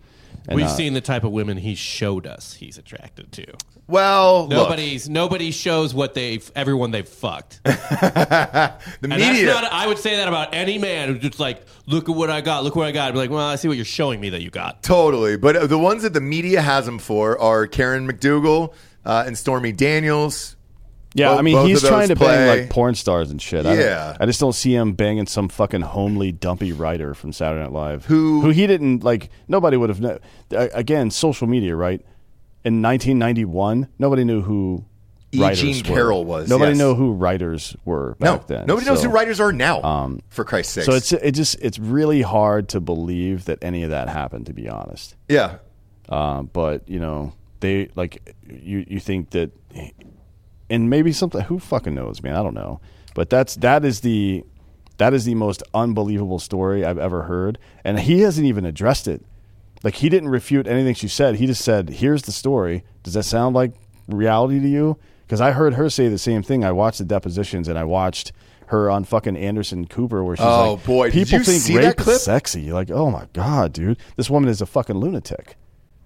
and, 0.47 0.55
We've 0.55 0.67
uh, 0.67 0.69
seen 0.69 0.93
the 0.93 1.01
type 1.01 1.23
of 1.23 1.31
women 1.31 1.57
he 1.57 1.73
showed 1.73 2.27
us 2.27 2.53
he's 2.53 2.77
attracted 2.77 3.31
to. 3.31 3.45
Well, 3.87 4.41
look, 4.43 4.51
Nobody's 4.51 5.09
nobody 5.09 5.49
shows 5.49 5.91
what 5.91 6.13
they've 6.13 6.51
everyone 6.55 6.91
they've 6.91 7.07
fucked. 7.07 7.63
the 7.63 8.77
And 9.01 9.09
media. 9.09 9.45
that's 9.47 9.61
not 9.63 9.73
I 9.73 9.87
would 9.87 9.97
say 9.97 10.17
that 10.17 10.27
about 10.27 10.53
any 10.53 10.77
man 10.77 11.09
who's 11.09 11.19
just 11.19 11.39
like, 11.39 11.65
look 11.87 12.09
at 12.09 12.15
what 12.15 12.29
I 12.29 12.41
got, 12.41 12.63
look 12.63 12.75
what 12.75 12.85
I 12.85 12.91
got. 12.91 13.07
I'd 13.07 13.13
be 13.13 13.17
like, 13.17 13.31
well, 13.31 13.47
I 13.47 13.55
see 13.55 13.67
what 13.67 13.77
you're 13.77 13.85
showing 13.85 14.19
me 14.21 14.29
that 14.29 14.43
you 14.43 14.51
got. 14.51 14.83
Totally, 14.83 15.35
but 15.35 15.55
uh, 15.55 15.65
the 15.65 15.79
ones 15.79 16.03
that 16.03 16.13
the 16.13 16.21
media 16.21 16.61
has 16.61 16.87
him 16.87 16.99
for 16.99 17.39
are 17.41 17.65
Karen 17.65 18.07
McDougal 18.07 18.71
uh, 19.03 19.23
and 19.25 19.35
Stormy 19.35 19.71
Daniels. 19.71 20.55
Yeah 21.13 21.29
both- 21.29 21.39
i 21.39 21.41
mean 21.41 21.65
he's 21.67 21.81
trying 21.81 22.07
to 22.09 22.15
bang 22.15 22.47
like 22.47 22.69
porn 22.69 22.95
stars 22.95 23.31
and 23.31 23.41
shit 23.41 23.65
I 23.65 23.75
Yeah. 23.75 24.17
I, 24.19 24.25
just 24.25 24.39
don't 24.39 24.53
see 24.53 24.73
him 24.75 24.93
banging 24.93 25.27
some 25.27 25.49
fucking 25.49 25.81
homely 25.81 26.31
dumpy 26.31 26.71
writer 26.71 27.13
from 27.13 27.31
saturday 27.33 27.63
night 27.63 27.71
live 27.71 28.05
Who- 28.05 28.41
who 28.41 28.49
he 28.49 28.67
didn't 28.67 29.03
like 29.03 29.29
nobody 29.47 29.77
would 29.77 29.89
have 29.89 30.01
kno- 30.01 30.19
uh, 30.55 30.67
again 30.73 31.11
social 31.11 31.47
media 31.47 31.75
right 31.75 32.01
in 32.63 32.81
1991 32.81 33.87
nobody 33.99 34.23
knew 34.23 34.41
who 34.41 34.85
E. 35.35 35.39
writers 35.39 35.81
were. 35.81 35.95
Carroll 35.95 36.25
was, 36.25 36.47
nobody 36.47 36.71
yes. 36.73 36.77
knew 36.77 36.93
who 36.93 37.13
writers 37.13 37.75
were 37.85 38.15
No, 38.19 38.37
back 38.37 38.45
then 38.47 38.65
nobody 38.67 38.85
knows 38.85 39.01
who 39.03 39.09
writers 39.09 39.39
are 39.39 39.51
now. 39.51 40.19
for 40.29 40.45
Christ's 40.45 40.73
sake. 40.73 40.83
So 40.83 40.91
it's 40.93 41.11
it 41.11 41.31
just 41.31 41.55
it's 41.59 41.79
really 41.79 42.21
hard 42.21 42.69
to 42.69 42.79
believe 42.79 43.45
that 43.45 43.57
any 43.63 43.81
of 43.81 43.89
that 43.89 44.09
happened. 44.09 44.45
To 44.45 44.53
be 44.53 44.69
honest, 44.69 45.15
yeah, 45.27 45.55
uh, 46.07 46.43
but 46.43 46.87
you 46.87 46.99
know 46.99 47.33
they 47.61 47.89
like 47.95 48.35
you 48.47 48.85
you 48.87 48.99
think 48.99 49.31
that, 49.31 49.51
and 50.69 50.89
maybe 50.89 51.11
something 51.11 51.41
who 51.41 51.59
fucking 51.59 51.93
knows, 51.93 52.21
man. 52.23 52.35
I 52.35 52.43
don't 52.43 52.53
know, 52.53 52.79
but 53.15 53.29
that's 53.29 53.55
that 53.57 53.85
is 53.85 54.01
the 54.01 54.43
that 54.97 55.13
is 55.13 55.25
the 55.25 55.35
most 55.35 55.63
unbelievable 55.73 56.39
story 56.39 56.85
I've 56.85 56.97
ever 56.97 57.23
heard, 57.23 57.59
and 57.83 57.99
he 57.99 58.21
hasn't 58.21 58.47
even 58.47 58.65
addressed 58.65 59.07
it. 59.07 59.25
Like 59.83 59.95
he 59.95 60.09
didn't 60.09 60.29
refute 60.29 60.67
anything 60.67 60.95
she 60.95 61.07
said. 61.07 61.35
He 61.35 61.45
just 61.45 61.63
said, 61.63 61.89
"Here's 61.89 62.23
the 62.23 62.31
story. 62.31 62.83
Does 63.03 63.13
that 63.13 63.23
sound 63.23 63.55
like 63.55 63.73
reality 64.07 64.59
to 64.59 64.67
you?" 64.67 64.97
because 65.33 65.41
I 65.41 65.51
heard 65.51 65.73
her 65.73 65.89
say 65.89 66.09
the 66.09 66.17
same 66.19 66.43
thing. 66.43 66.63
I 66.63 66.71
watched 66.71 66.99
the 66.99 67.05
depositions 67.05 67.67
and 67.67 67.79
I 67.79 67.85
watched 67.85 68.31
her 68.67 68.89
on 68.89 69.03
fucking 69.03 69.35
Anderson 69.35 69.87
Cooper 69.87 70.23
where 70.23 70.35
she's 70.35 70.45
like, 70.45 70.59
Oh, 70.67 70.73
like, 70.73 70.85
boy. 70.85 71.11
People 71.11 71.39
think 71.39 71.75
rape 71.75 71.99
is 72.07 72.23
sexy. 72.23 72.71
Like, 72.71 72.91
oh 72.91 73.09
my 73.09 73.27
god, 73.33 73.73
dude, 73.73 73.97
this 74.15 74.29
woman 74.29 74.49
is 74.49 74.61
a 74.61 74.67
fucking 74.67 74.97
lunatic. 74.97 75.55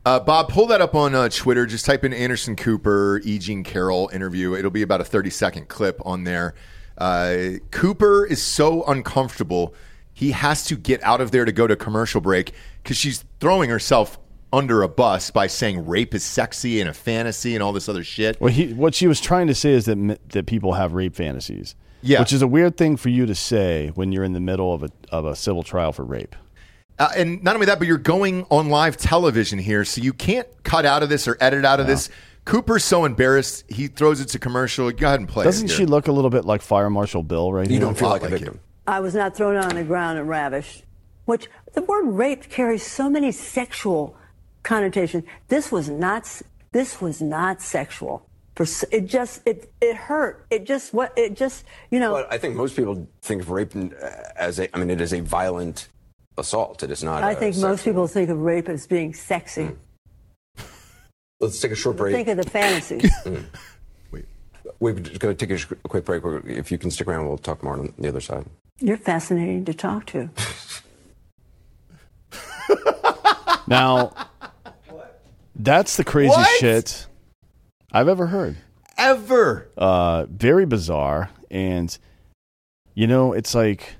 Uh, 0.07 0.21
Bob, 0.21 0.47
pull 0.47 0.67
that 0.67 0.79
up 0.79 0.95
on 0.95 1.13
uh, 1.13 1.27
Twitter. 1.27 1.65
Just 1.65 1.85
type 1.85 2.05
in 2.05 2.13
Anderson 2.13 2.55
Cooper, 2.55 3.19
E. 3.25 3.37
Jean 3.39 3.61
Carroll 3.61 4.09
interview. 4.13 4.55
It'll 4.55 4.71
be 4.71 4.81
about 4.81 5.01
a 5.01 5.03
30 5.03 5.29
second 5.29 5.67
clip 5.67 6.01
on 6.05 6.23
there. 6.23 6.55
Uh, 6.97 7.55
Cooper 7.71 8.25
is 8.25 8.41
so 8.41 8.85
uncomfortable. 8.85 9.73
He 10.13 10.31
has 10.31 10.63
to 10.67 10.77
get 10.77 11.03
out 11.03 11.19
of 11.19 11.31
there 11.31 11.43
to 11.43 11.51
go 11.51 11.67
to 11.67 11.75
commercial 11.75 12.21
break 12.21 12.53
because 12.81 12.95
she's 12.95 13.25
throwing 13.41 13.69
herself 13.69 14.17
under 14.53 14.81
a 14.81 14.87
bus 14.87 15.29
by 15.29 15.47
saying 15.47 15.85
rape 15.85 16.15
is 16.15 16.23
sexy 16.23 16.79
and 16.79 16.89
a 16.89 16.93
fantasy 16.93 17.53
and 17.53 17.61
all 17.61 17.73
this 17.73 17.89
other 17.89 18.05
shit. 18.05 18.39
Well, 18.39 18.53
he 18.53 18.71
what 18.71 18.95
she 18.95 19.07
was 19.07 19.19
trying 19.19 19.47
to 19.47 19.55
say 19.55 19.73
is 19.73 19.85
that 19.87 20.19
that 20.29 20.45
people 20.45 20.71
have 20.71 20.93
rape 20.93 21.15
fantasies. 21.17 21.75
Yeah. 22.01 22.21
which 22.21 22.31
is 22.31 22.41
a 22.41 22.47
weird 22.47 22.77
thing 22.77 22.95
for 22.95 23.09
you 23.09 23.25
to 23.25 23.35
say 23.35 23.91
when 23.95 24.13
you're 24.13 24.23
in 24.23 24.31
the 24.31 24.39
middle 24.39 24.73
of 24.73 24.83
a 24.83 24.89
of 25.11 25.25
a 25.25 25.35
civil 25.35 25.63
trial 25.63 25.91
for 25.91 26.05
rape. 26.05 26.33
Uh, 26.99 27.09
and 27.15 27.43
not 27.43 27.55
only 27.55 27.65
that, 27.67 27.77
but 27.77 27.87
you're 27.87 27.97
going 27.97 28.45
on 28.49 28.69
live 28.69 28.97
television 28.97 29.59
here, 29.59 29.85
so 29.85 30.01
you 30.01 30.13
can't 30.13 30.47
cut 30.63 30.85
out 30.85 31.03
of 31.03 31.09
this 31.09 31.27
or 31.27 31.37
edit 31.39 31.63
out 31.63 31.79
of 31.79 31.85
this. 31.87 32.09
Cooper's 32.45 32.83
so 32.83 33.05
embarrassed, 33.05 33.65
he 33.67 33.87
throws 33.87 34.21
it 34.21 34.29
to 34.29 34.39
commercial. 34.39 34.89
Go 34.91 35.07
ahead 35.07 35.19
and 35.19 35.27
play 35.27 35.43
Doesn't 35.43 35.69
it. 35.69 35.73
she 35.73 35.85
look 35.85 36.07
a 36.07 36.11
little 36.11 36.29
bit 36.29 36.45
like 36.45 36.61
Fire 36.61 36.89
Marshal 36.89 37.21
Bill 37.21 37.51
right 37.51 37.65
You 37.65 37.71
here? 37.71 37.75
You 37.75 37.85
don't 37.85 37.97
feel 37.97 38.07
lot 38.07 38.21
like 38.21 38.31
a 38.31 38.33
like 38.33 38.39
victim. 38.39 38.59
I 38.87 39.01
was 39.01 39.13
not 39.13 39.35
thrown 39.35 39.57
on 39.57 39.75
the 39.75 39.83
ground 39.83 40.17
and 40.17 40.29
ravished, 40.29 40.83
which 41.25 41.49
the 41.73 41.81
word 41.81 42.05
rape 42.07 42.49
carries 42.49 42.85
so 42.85 43.09
many 43.09 43.33
sexual 43.33 44.15
connotations. 44.63 45.25
This 45.49 45.71
was 45.71 45.89
not. 45.89 46.41
This 46.71 47.01
was 47.01 47.21
not 47.21 47.61
sexual. 47.61 48.27
It 48.91 49.05
just 49.05 49.45
it 49.45 49.71
it 49.81 49.95
hurt. 49.97 50.45
It 50.49 50.65
just 50.65 50.93
what 50.93 51.13
it 51.17 51.35
just 51.35 51.65
you 51.91 51.99
know. 51.99 52.13
But 52.13 52.31
I 52.31 52.37
think 52.37 52.55
most 52.55 52.75
people 52.75 53.07
think 53.21 53.41
of 53.41 53.49
rape 53.49 53.75
uh, 53.75 54.09
as 54.35 54.57
a. 54.57 54.73
I 54.73 54.79
mean, 54.79 54.89
it 54.89 55.01
is 55.01 55.13
a 55.13 55.19
violent 55.19 55.89
assault. 56.37 56.83
It 56.83 56.91
is 56.91 57.03
not. 57.03 57.23
I 57.23 57.31
a 57.31 57.35
think 57.35 57.55
most 57.57 57.79
sexual- 57.79 57.93
people 57.93 58.07
think 58.07 58.29
of 58.29 58.39
rape 58.39 58.69
as 58.69 58.87
being 58.87 59.13
sexy. 59.13 59.71
Let's 61.39 61.59
take 61.59 61.71
a 61.71 61.75
short 61.75 61.97
break. 61.97 62.15
Think 62.15 62.27
of 62.29 62.37
the 62.37 62.49
fantasies. 62.49 63.11
We're 64.79 64.93
going 64.93 65.03
to 65.03 65.33
take 65.35 65.51
a, 65.51 65.57
sh- 65.57 65.71
quick 65.83 66.05
break. 66.05 66.23
If 66.45 66.71
you 66.71 66.77
can 66.77 66.91
stick 66.91 67.07
around, 67.07 67.27
we'll 67.27 67.37
talk 67.37 67.63
more 67.63 67.73
on 67.73 67.93
the 67.97 68.07
other 68.09 68.21
side. 68.21 68.45
You're 68.79 68.97
fascinating 68.97 69.65
to 69.65 69.73
talk 69.73 70.05
to. 70.07 70.29
Now, 73.69 74.13
that's 75.55 75.97
the 75.97 76.05
craziest 76.05 76.37
What? 76.39 76.59
shit 76.59 77.05
I've 77.91 78.07
ever 78.07 78.27
heard. 78.27 78.55
Ever. 78.97 79.67
Uh, 79.77 80.25
very 80.29 80.65
bizarre, 80.65 81.29
and 81.51 81.95
you 82.95 83.07
know, 83.07 83.33
it's 83.33 83.53
like, 83.53 83.96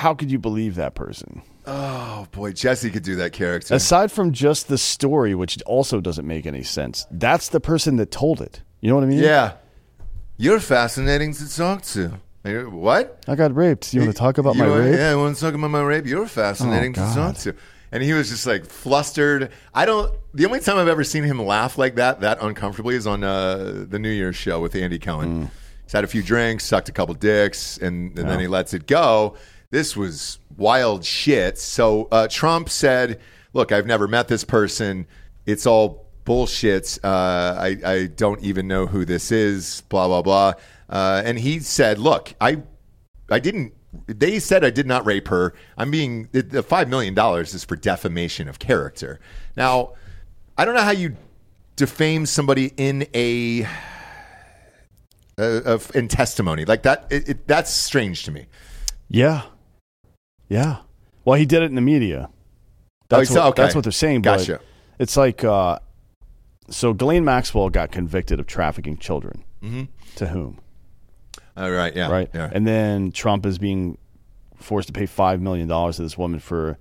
how 0.00 0.14
could 0.14 0.30
you 0.30 0.38
believe 0.38 0.74
that 0.76 0.94
person? 0.94 1.42
Oh 1.66 2.26
boy, 2.32 2.52
Jesse 2.52 2.90
could 2.90 3.02
do 3.02 3.16
that 3.16 3.32
character. 3.32 3.74
Aside 3.74 4.10
from 4.10 4.32
just 4.32 4.68
the 4.68 4.78
story, 4.78 5.34
which 5.34 5.60
also 5.66 6.00
doesn't 6.00 6.26
make 6.26 6.46
any 6.46 6.62
sense, 6.62 7.06
that's 7.10 7.48
the 7.50 7.60
person 7.60 7.96
that 7.96 8.10
told 8.10 8.40
it. 8.40 8.62
You 8.80 8.88
know 8.88 8.96
what 8.96 9.04
I 9.04 9.08
mean? 9.08 9.18
yeah, 9.18 9.52
you're 10.36 10.60
fascinating 10.60 11.34
to 11.34 11.54
talk 11.56 11.82
to. 11.82 12.18
What? 12.42 13.22
I 13.28 13.34
got 13.34 13.54
raped. 13.54 13.92
You 13.92 14.00
want 14.00 14.12
to 14.12 14.18
talk 14.18 14.38
about 14.38 14.54
You 14.56 14.62
my 14.64 14.74
rape? 14.78 14.96
Yeah, 14.96 15.10
I 15.10 15.14
want 15.14 15.36
to 15.36 15.40
talk 15.42 15.52
about 15.52 15.68
my 15.70 15.82
rape. 15.82 16.06
You're 16.06 16.26
fascinating 16.26 16.94
Oh, 16.96 17.06
to 17.08 17.14
talk 17.14 17.36
to. 17.44 17.54
And 17.92 18.02
he 18.02 18.14
was 18.14 18.30
just 18.30 18.46
like 18.46 18.64
flustered. 18.64 19.50
I 19.74 19.84
don't. 19.84 20.10
The 20.32 20.46
only 20.46 20.60
time 20.60 20.78
I've 20.78 20.88
ever 20.88 21.04
seen 21.04 21.24
him 21.24 21.38
laugh 21.44 21.76
like 21.76 21.96
that, 21.96 22.20
that 22.20 22.38
uncomfortably, 22.40 22.94
is 22.94 23.06
on 23.06 23.22
uh, 23.22 23.84
the 23.86 23.98
New 23.98 24.08
Year's 24.10 24.36
show 24.36 24.60
with 24.60 24.74
Andy 24.74 24.98
Cohen. 24.98 25.44
Mm. 25.46 25.50
He's 25.82 25.92
had 25.92 26.04
a 26.04 26.06
few 26.06 26.22
drinks, 26.22 26.64
sucked 26.64 26.88
a 26.88 26.92
couple 26.92 27.14
dicks, 27.14 27.76
and, 27.78 28.16
and 28.18 28.28
then 28.28 28.38
he 28.40 28.46
lets 28.46 28.72
it 28.74 28.86
go. 28.86 29.34
This 29.70 29.96
was 29.96 30.38
wild 30.56 31.04
shit. 31.04 31.58
So 31.58 32.08
uh, 32.10 32.28
Trump 32.28 32.68
said, 32.68 33.20
"Look, 33.52 33.70
I've 33.72 33.86
never 33.86 34.08
met 34.08 34.28
this 34.28 34.44
person. 34.44 35.06
It's 35.46 35.66
all 35.66 36.06
bullshit. 36.24 36.98
Uh, 37.02 37.54
I, 37.58 37.76
I 37.84 38.06
don't 38.06 38.40
even 38.42 38.66
know 38.66 38.86
who 38.86 39.04
this 39.04 39.30
is. 39.30 39.82
Blah 39.88 40.08
blah 40.08 40.22
blah." 40.22 40.52
Uh, 40.88 41.22
and 41.24 41.38
he 41.38 41.60
said, 41.60 41.98
"Look, 41.98 42.34
I 42.40 42.62
I 43.30 43.38
didn't. 43.38 43.74
They 44.06 44.38
said 44.38 44.64
I 44.64 44.70
did 44.70 44.86
not 44.86 45.06
rape 45.06 45.28
her. 45.28 45.54
I'm 45.76 45.90
being 45.90 46.28
the, 46.32 46.62
five 46.62 46.88
million 46.88 47.14
dollars 47.14 47.54
is 47.54 47.64
for 47.64 47.76
defamation 47.76 48.48
of 48.48 48.58
character. 48.58 49.20
Now, 49.56 49.94
I 50.56 50.64
don't 50.64 50.74
know 50.74 50.82
how 50.82 50.92
you 50.92 51.16
defame 51.76 52.26
somebody 52.26 52.72
in 52.76 53.06
a, 53.14 53.66
in 55.94 56.08
testimony 56.08 56.64
like 56.66 56.82
that. 56.82 57.06
It, 57.10 57.28
it, 57.30 57.48
that's 57.48 57.72
strange 57.72 58.24
to 58.24 58.30
me. 58.30 58.46
Yeah. 59.08 59.42
Yeah. 60.50 60.78
Well, 61.24 61.38
he 61.38 61.46
did 61.46 61.62
it 61.62 61.66
in 61.66 61.74
the 61.76 61.80
media. 61.80 62.28
That's, 63.08 63.30
Oh, 63.30 63.34
what, 63.36 63.46
okay. 63.50 63.62
that's 63.62 63.74
what 63.74 63.84
they're 63.84 63.92
saying. 63.92 64.20
But 64.22 64.38
Gotcha. 64.40 64.60
it's 64.98 65.16
like, 65.16 65.42
uh, 65.42 65.78
so 66.68 66.92
Ghislaine 66.92 67.24
Maxwell 67.24 67.70
got 67.70 67.90
convicted 67.90 68.38
of 68.40 68.46
trafficking 68.46 68.98
children. 68.98 69.44
Mm-hmm. 69.62 69.84
To 70.16 70.26
whom? 70.28 70.58
All 71.56 71.70
right. 71.70 71.94
Yeah. 71.96 72.10
Right. 72.10 72.28
Yeah. 72.34 72.50
And 72.52 72.66
then 72.66 73.10
Trump 73.12 73.46
is 73.46 73.58
being 73.58 73.96
forced 74.56 74.88
to 74.88 74.92
pay 74.92 75.06
$5 75.06 75.40
million 75.40 75.68
to 75.68 76.02
this 76.02 76.18
woman 76.18 76.40
for 76.40 76.78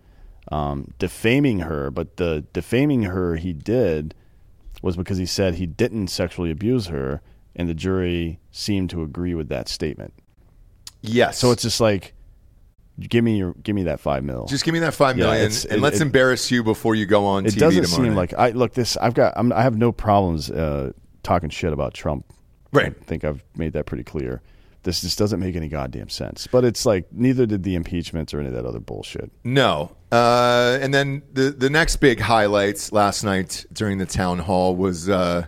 um, 0.51 0.93
defaming 0.99 1.59
her. 1.59 1.89
But 1.91 2.17
the 2.17 2.45
defaming 2.53 3.03
her 3.03 3.35
he 3.35 3.53
did 3.53 4.15
was 4.81 4.95
because 4.95 5.17
he 5.17 5.25
said 5.25 5.55
he 5.55 5.65
didn't 5.65 6.07
sexually 6.07 6.51
abuse 6.51 6.87
her. 6.87 7.21
And 7.55 7.67
the 7.67 7.73
jury 7.73 8.39
seemed 8.51 8.89
to 8.91 9.03
agree 9.03 9.33
with 9.33 9.49
that 9.49 9.67
statement. 9.67 10.13
yes. 11.01 11.37
So 11.37 11.51
it's 11.51 11.63
just 11.63 11.81
like, 11.81 12.13
give 12.99 13.23
me 13.23 13.37
your, 13.37 13.53
give 13.63 13.75
me 13.75 13.83
that 13.83 13.99
five 13.99 14.23
mil. 14.23 14.45
just 14.47 14.63
give 14.63 14.73
me 14.73 14.79
that 14.79 14.93
five 14.93 15.17
Yeah, 15.17 15.25
million 15.25 15.45
and 15.45 15.65
it- 15.71 15.79
let's 15.79 15.97
it- 15.97 16.03
embarrass 16.03 16.51
you 16.51 16.63
before 16.63 16.95
you 16.95 17.05
go 17.05 17.25
on 17.25 17.45
it 17.45 17.53
TV 17.53 17.59
doesn't 17.59 17.83
tomorrow 17.83 18.03
seem 18.03 18.15
like 18.15 18.33
I 18.33 18.49
look 18.51 18.73
this. 18.73 18.97
I've 18.97 19.13
got. 19.13 19.33
I'm, 19.35 19.51
I 19.53 19.61
have 19.61 19.77
no 19.77 19.91
problems 19.91 20.49
uh, 20.51 20.91
talking 21.23 21.49
shit 21.49 21.73
about 21.73 21.93
Trump. 21.93 22.25
Right. 22.71 22.95
I 22.99 23.03
think 23.05 23.23
I've 23.23 23.43
made 23.55 23.73
that 23.73 23.85
pretty 23.85 24.03
clear. 24.03 24.41
This 24.83 25.01
just 25.01 25.17
doesn't 25.19 25.39
make 25.41 25.55
any 25.57 25.67
goddamn 25.67 26.07
sense. 26.09 26.47
But 26.47 26.63
it's 26.63 26.85
like 26.85 27.05
neither 27.11 27.45
did 27.45 27.63
the 27.63 27.75
impeachment 27.75 28.33
or 28.33 28.39
any 28.39 28.47
of 28.47 28.53
that 28.53 28.65
other 28.65 28.79
bullshit. 28.79 29.29
No. 29.43 29.91
Uh, 30.11 30.77
and 30.81 30.93
then 30.93 31.21
the 31.33 31.49
the 31.51 31.69
next 31.69 31.97
big 31.97 32.19
highlights 32.19 32.91
last 32.91 33.23
night 33.23 33.65
during 33.73 33.97
the 33.97 34.05
town 34.05 34.39
hall 34.39 34.75
was 34.75 35.09
uh, 35.09 35.45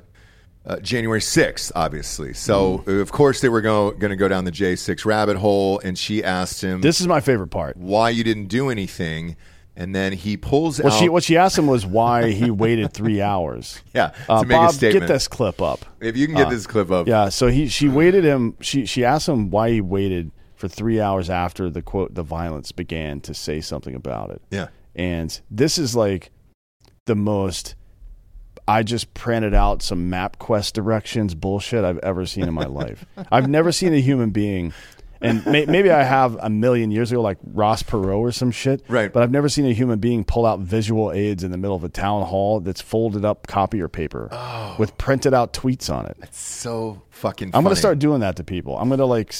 uh, 0.65 0.77
January 0.79 1.21
sixth, 1.21 1.71
obviously. 1.75 2.33
So 2.33 2.79
Mm. 2.85 3.01
of 3.01 3.11
course 3.11 3.41
they 3.41 3.49
were 3.49 3.61
going 3.61 3.97
to 3.99 4.15
go 4.15 4.27
down 4.27 4.45
the 4.45 4.51
J 4.51 4.75
six 4.75 5.05
rabbit 5.05 5.37
hole, 5.37 5.79
and 5.83 5.97
she 5.97 6.23
asked 6.23 6.61
him 6.63 6.81
This 6.81 7.01
is 7.01 7.07
my 7.07 7.19
favorite 7.19 7.47
part. 7.49 7.77
why 7.77 8.09
you 8.11 8.23
didn't 8.23 8.45
do 8.47 8.69
anything, 8.69 9.35
and 9.75 9.95
then 9.95 10.13
he 10.13 10.37
pulls 10.37 10.79
What 10.79 10.93
out. 10.93 10.99
she 10.99 11.09
what 11.09 11.23
she 11.23 11.35
asked 11.37 11.57
him 11.57 11.65
was 11.67 11.85
why 11.85 12.29
he 12.31 12.51
waited 12.65 12.93
three 12.93 13.21
hours. 13.21 13.81
Yeah, 13.93 14.09
to 14.27 14.31
uh, 14.33 14.43
make 14.43 14.57
a 14.57 14.61
Bob, 14.67 14.73
statement. 14.73 15.07
get 15.07 15.13
this 15.13 15.27
clip 15.27 15.61
up. 15.61 15.79
if 15.99 16.15
you 16.15 16.27
can 16.27 16.35
get 16.35 16.47
uh, 16.47 16.49
this 16.51 16.67
clip 16.67 16.91
up, 16.91 17.07
Yeah, 17.07 17.29
so 17.29 17.47
he 17.47 17.67
she 17.67 17.87
waited 17.89 18.23
him. 18.23 18.55
She 18.61 18.85
she 18.85 19.03
asked 19.03 19.27
him 19.27 19.49
why 19.49 19.71
he 19.71 19.81
waited 19.81 20.31
for 20.55 20.67
three 20.67 21.01
hours 21.01 21.27
after 21.27 21.71
the 21.71 21.81
quote 21.81 22.13
the 22.13 22.21
violence 22.21 22.71
began 22.71 23.19
to 23.21 23.33
say 23.33 23.61
something 23.61 23.95
about 23.95 24.29
it. 24.29 24.43
yeah, 24.51 24.67
And 24.95 25.41
this 25.49 25.79
is 25.79 25.95
like 25.95 26.29
the 27.07 27.15
most 27.15 27.73
I 28.71 28.83
just 28.83 29.13
printed 29.13 29.53
out 29.53 29.81
some 29.81 30.09
MapQuest 30.09 30.71
directions 30.71 31.35
bullshit 31.35 31.83
I've 31.83 31.97
ever 31.97 32.25
seen 32.25 32.47
in 32.47 32.53
my 32.53 32.65
life. 32.67 33.05
I've 33.29 33.49
never 33.49 33.73
seen 33.73 33.93
a 33.93 33.99
human 33.99 34.29
being, 34.29 34.71
and 35.19 35.45
may, 35.45 35.65
maybe 35.65 35.91
I 35.91 36.03
have 36.03 36.37
a 36.41 36.49
million 36.49 36.89
years 36.89 37.11
ago, 37.11 37.21
like 37.21 37.37
Ross 37.43 37.83
Perot 37.83 38.17
or 38.17 38.31
some 38.31 38.49
shit. 38.49 38.81
Right. 38.87 39.11
But 39.11 39.23
I've 39.23 39.31
never 39.31 39.49
seen 39.49 39.65
a 39.65 39.73
human 39.73 39.99
being 39.99 40.23
pull 40.23 40.45
out 40.45 40.61
visual 40.61 41.11
aids 41.11 41.43
in 41.43 41.51
the 41.51 41.57
middle 41.57 41.75
of 41.75 41.83
a 41.83 41.89
town 41.89 42.23
hall 42.23 42.61
that's 42.61 42.79
folded 42.79 43.25
up 43.25 43.45
copier 43.45 43.89
paper 43.89 44.29
oh. 44.31 44.77
with 44.79 44.97
printed 44.97 45.33
out 45.33 45.51
tweets 45.51 45.93
on 45.93 46.05
it. 46.05 46.15
It's 46.21 46.39
so 46.39 47.01
fucking. 47.09 47.51
I'm 47.53 47.63
gonna 47.63 47.75
start 47.75 47.99
doing 47.99 48.21
that 48.21 48.37
to 48.37 48.45
people. 48.45 48.77
I'm 48.77 48.87
going 48.87 48.99
to 48.99 49.05
like 49.05 49.35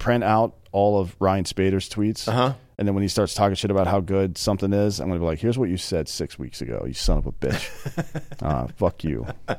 print 0.00 0.24
out 0.24 0.56
all 0.72 1.00
of 1.00 1.14
Ryan 1.20 1.44
Spader's 1.44 1.88
tweets. 1.88 2.26
Uh-huh. 2.26 2.54
And 2.78 2.88
then 2.88 2.94
when 2.94 3.02
he 3.02 3.08
starts 3.08 3.34
talking 3.34 3.54
shit 3.54 3.70
about 3.70 3.86
how 3.86 4.00
good 4.00 4.38
something 4.38 4.72
is, 4.72 5.00
I'm 5.00 5.08
going 5.08 5.20
to 5.20 5.22
be 5.22 5.26
like, 5.26 5.38
here's 5.38 5.58
what 5.58 5.68
you 5.68 5.76
said 5.76 6.08
six 6.08 6.38
weeks 6.38 6.62
ago, 6.62 6.82
you 6.86 6.94
son 6.94 7.18
of 7.18 7.26
a 7.26 7.32
bitch. 7.32 8.42
uh, 8.42 8.66
fuck 8.76 9.04
you. 9.04 9.26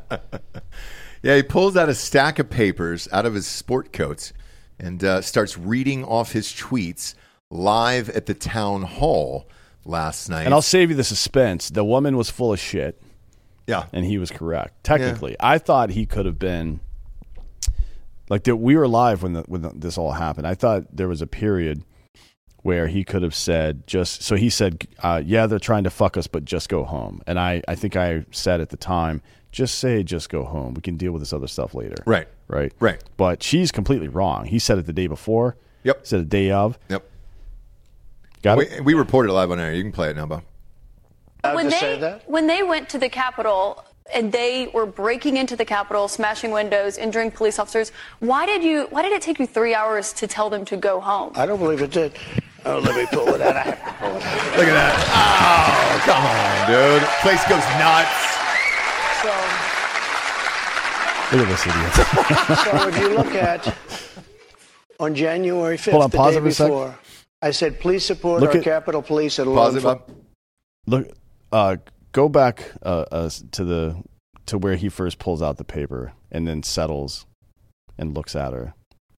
Yeah, 1.23 1.35
he 1.35 1.43
pulls 1.43 1.77
out 1.77 1.87
a 1.87 1.93
stack 1.93 2.39
of 2.39 2.49
papers 2.49 3.07
out 3.11 3.27
of 3.27 3.35
his 3.35 3.45
sport 3.45 3.93
coat 3.93 4.31
and 4.79 5.03
uh, 5.03 5.21
starts 5.21 5.55
reading 5.55 6.03
off 6.03 6.31
his 6.31 6.47
tweets 6.47 7.13
live 7.51 8.09
at 8.09 8.25
the 8.25 8.33
town 8.33 8.81
hall 8.81 9.47
last 9.85 10.29
night. 10.29 10.45
And 10.45 10.53
I'll 10.53 10.63
save 10.63 10.89
you 10.89 10.95
the 10.95 11.03
suspense. 11.03 11.69
The 11.69 11.85
woman 11.85 12.17
was 12.17 12.31
full 12.31 12.53
of 12.53 12.59
shit, 12.59 12.99
yeah, 13.67 13.85
and 13.93 14.03
he 14.03 14.17
was 14.17 14.31
correct. 14.31 14.83
Technically, 14.83 15.35
I 15.39 15.59
thought 15.59 15.91
he 15.91 16.07
could 16.07 16.25
have 16.25 16.39
been 16.39 16.79
like 18.31 18.45
that. 18.45 18.55
We 18.55 18.77
were 18.77 18.87
live 18.87 19.23
when 19.23 19.33
the, 19.33 19.41
when 19.41 19.61
the, 19.61 19.71
this 19.75 19.97
all 19.97 20.13
happened. 20.13 20.47
I 20.47 20.55
thought 20.55 20.95
there 20.95 21.09
was 21.09 21.21
a 21.21 21.27
period 21.27 21.83
where 22.63 22.87
he 22.87 23.03
could 23.03 23.23
have 23.23 23.35
said 23.35 23.85
just 23.85 24.23
so 24.23 24.35
he 24.35 24.49
said, 24.49 24.87
uh, 25.03 25.21
"Yeah, 25.23 25.47
they're 25.47 25.59
trying 25.59 25.83
to 25.83 25.89
fuck 25.89 26.15
us, 26.15 26.27
but 26.27 26.45
just 26.45 26.69
go 26.69 26.85
home." 26.85 27.21
And 27.27 27.37
I, 27.37 27.61
I 27.67 27.75
think 27.75 27.95
I 27.95 28.25
said 28.31 28.61
at 28.61 28.69
the 28.69 28.77
time, 28.77 29.21
just 29.51 29.79
say, 29.79 30.01
just 30.01 30.29
go 30.29 30.45
home. 30.45 30.73
We 30.73 30.81
can 30.81 30.95
deal 30.95 31.11
with 31.11 31.21
this 31.21 31.33
other 31.33 31.47
stuff 31.47 31.73
later. 31.73 31.95
Right. 32.05 32.27
Right. 32.47 32.71
Right. 32.79 33.03
But 33.17 33.43
she's 33.43 33.71
completely 33.71 34.07
wrong. 34.07 34.45
He 34.45 34.59
said 34.59 34.77
it 34.77 34.85
the 34.85 34.93
day 34.93 35.07
before. 35.07 35.57
Yep. 35.83 36.07
Said 36.07 36.21
the 36.21 36.25
day 36.25 36.51
of. 36.51 36.79
Yep. 36.89 37.09
Got 38.43 38.57
we, 38.59 38.67
it. 38.67 38.85
we 38.85 38.93
reported 38.93 39.33
live 39.33 39.51
on 39.51 39.59
air. 39.59 39.73
You 39.73 39.83
can 39.83 39.91
play 39.91 40.09
it 40.09 40.15
now, 40.15 40.25
Bob. 40.25 40.43
when 41.43 41.67
they 41.69 42.21
when 42.27 42.47
they 42.47 42.63
went 42.63 42.87
to 42.89 42.97
the 42.97 43.09
Capitol 43.09 43.83
and 44.13 44.31
they 44.31 44.67
were 44.73 44.85
breaking 44.85 45.37
into 45.37 45.55
the 45.55 45.65
Capitol, 45.65 46.07
smashing 46.07 46.51
windows, 46.51 46.97
injuring 46.97 47.31
police 47.31 47.59
officers, 47.59 47.91
why 48.19 48.45
did 48.45 48.63
you 48.63 48.87
why 48.89 49.01
did 49.01 49.11
it 49.13 49.21
take 49.21 49.39
you 49.39 49.47
three 49.47 49.73
hours 49.75 50.13
to 50.13 50.27
tell 50.27 50.49
them 50.49 50.65
to 50.65 50.77
go 50.77 50.99
home? 50.99 51.31
I 51.35 51.45
don't 51.45 51.59
believe 51.59 51.81
it 51.81 51.91
did. 51.91 52.13
Oh, 52.65 52.77
let 52.79 52.95
me 52.95 53.05
pull 53.11 53.27
it 53.33 53.41
out. 53.41 53.65
Look 53.65 54.67
at 54.67 54.77
that. 54.77 54.93
Oh, 55.09 56.01
come 56.05 56.23
on, 56.25 56.67
dude. 56.69 57.01
Place 57.21 57.43
goes 57.49 57.65
nuts. 57.81 58.27
Look 61.31 61.47
at 61.47 61.49
this 61.49 61.65
idiot. 61.65 61.93
so 62.65 62.87
if 62.89 62.97
you 62.99 63.09
look 63.15 63.33
at 63.35 63.73
on 64.99 65.15
January 65.15 65.77
5th, 65.77 65.91
Hold 65.91 66.03
on, 66.03 66.09
the 66.09 66.17
pause 66.17 66.35
day 66.35 66.41
it 66.47 66.51
sec. 66.51 66.67
before, 66.67 66.99
I 67.41 67.51
said, 67.51 67.79
please 67.79 68.05
support 68.05 68.41
Look 68.41 68.51
our 68.51 68.57
at- 68.57 68.63
Capitol 68.63 69.01
Police 69.01 69.39
and 69.39 69.49
law 69.55 69.65
Pause 69.65 69.75
it, 69.75 69.77
enforcement. 69.77 70.25
Look, 70.87 71.07
uh, 71.53 71.77
go 72.11 72.29
back 72.29 72.71
uh, 72.83 73.05
uh, 73.11 73.29
to 73.51 73.63
the 73.63 74.03
to 74.47 74.57
where 74.57 74.75
he 74.75 74.89
first 74.89 75.19
pulls 75.19 75.41
out 75.41 75.57
the 75.57 75.63
paper 75.63 76.13
and 76.31 76.47
then 76.47 76.63
settles 76.63 77.25
and 77.97 78.13
looks 78.15 78.35
at 78.35 78.53
her. 78.53 78.73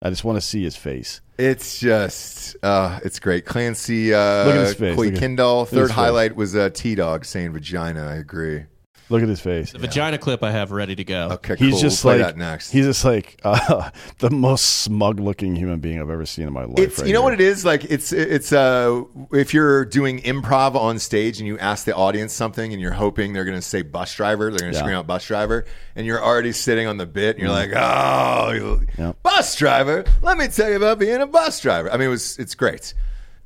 I 0.05 0.11
just 0.11 0.25
want 0.25 0.37
to 0.37 0.41
see 0.41 0.63
his 0.65 0.75
face. 0.77 1.21
It's 1.39 1.79
just, 1.79 2.57
uh, 2.63 2.99
it's 3.05 3.21
great. 3.21 3.45
Clancy, 3.47 4.13
uh, 4.13 4.45
Look 4.47 4.57
at 4.57 4.61
his 4.67 4.75
face. 4.75 4.97
Coy 4.97 5.05
Look 5.07 5.15
at- 5.15 5.21
Kindle. 5.21 5.65
Third 5.65 5.79
his 5.79 5.89
face. 5.91 5.95
highlight 5.95 6.35
was 6.37 6.57
uh, 6.57 6.71
T 6.71 6.97
Dog 6.97 7.25
saying 7.25 7.53
vagina. 7.53 8.05
I 8.09 8.17
agree. 8.17 8.65
Look 9.13 9.23
at 9.23 9.29
his 9.29 9.41
face. 9.41 9.71
The 9.73 9.79
vagina 9.79 10.19
clip 10.19 10.43
I 10.43 10.51
have 10.51 10.73
ready 10.73 10.97
to 10.97 11.05
go. 11.05 11.29
Okay, 11.33 11.55
He's 11.57 11.73
cool. 11.75 11.81
just 11.81 12.05
We'll 12.05 12.15
play 12.15 12.25
like 12.25 12.35
that 12.35 12.39
next. 12.39 12.71
he's 12.73 12.87
just 12.87 13.05
like 13.05 13.39
uh, 13.45 13.91
the 14.19 14.31
most 14.31 14.81
smug-looking 14.81 15.55
human 15.55 15.81
being 15.81 16.01
I've 16.01 16.11
ever 16.11 16.27
seen 16.27 16.47
in 16.47 16.53
my 16.53 16.65
life. 16.65 16.79
It's 16.79 16.99
right 16.99 17.07
you 17.07 17.13
know 17.13 17.21
here. 17.21 17.25
what 17.25 17.35
it 17.35 17.41
is 17.41 17.65
like 17.65 17.85
it's 17.85 18.13
it's 18.13 18.53
uh 18.53 19.03
if 19.33 19.53
you're 19.55 19.85
doing 19.85 20.21
improv 20.23 20.75
on 20.75 20.99
stage 20.99 21.39
and 21.39 21.47
you 21.47 21.59
ask 21.59 21.85
the 21.85 21.95
audience 21.95 22.33
something 22.33 22.73
and 22.73 22.81
you're 22.81 22.91
hoping 22.93 23.33
they're 23.33 23.45
going 23.45 23.57
to 23.59 23.63
say 23.63 23.83
bus 23.83 24.15
driver 24.15 24.51
they're 24.51 24.59
going 24.61 24.73
to 24.73 24.77
Yeah. 24.79 24.83
scream 24.83 24.97
out 24.97 25.07
bus 25.07 25.27
driver 25.27 25.65
and 25.95 26.07
you're 26.07 26.23
already 26.23 26.53
sitting 26.53 26.87
on 26.87 26.97
the 26.97 27.07
bit 27.07 27.37
and 27.37 27.41
you're 27.41 27.51
like 27.53 27.71
oh 27.77 28.53
you- 28.53 28.87
Yep. 28.99 29.23
bus 29.23 29.55
driver 29.57 30.05
let 30.23 30.39
me 30.39 30.49
tell 30.49 30.71
you 30.71 30.77
about 30.77 30.99
being 30.99 31.21
a 31.21 31.27
bus 31.27 31.61
driver 31.61 31.91
I 31.93 31.97
mean 31.99 32.09
it 32.09 32.11
was 32.11 32.39
it's 32.39 32.55
great 32.55 32.95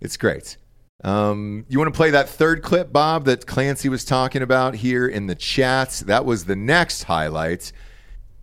it's 0.00 0.16
great 0.16 0.56
um, 1.04 1.66
you 1.68 1.78
want 1.78 1.92
to 1.92 1.96
play 1.96 2.10
that 2.10 2.28
third 2.28 2.62
clip 2.62 2.92
Bob 2.92 3.24
that 3.26 3.46
Clancy 3.46 3.88
was 3.88 4.04
talking 4.04 4.42
about 4.42 4.76
here 4.76 5.06
in 5.06 5.26
the 5.26 5.34
chat 5.34 6.02
that 6.06 6.24
was 6.24 6.44
the 6.44 6.56
next 6.56 7.04
highlight 7.04 7.72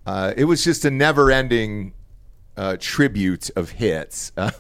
uh, 0.06 0.34
it 0.36 0.46
was 0.46 0.64
just 0.64 0.86
a 0.86 0.92
never 0.92 1.32
ending 1.32 1.94
uh, 2.56 2.78
tribute 2.80 3.50
of 3.56 3.72
hits 3.72 4.32
uh, 4.38 4.52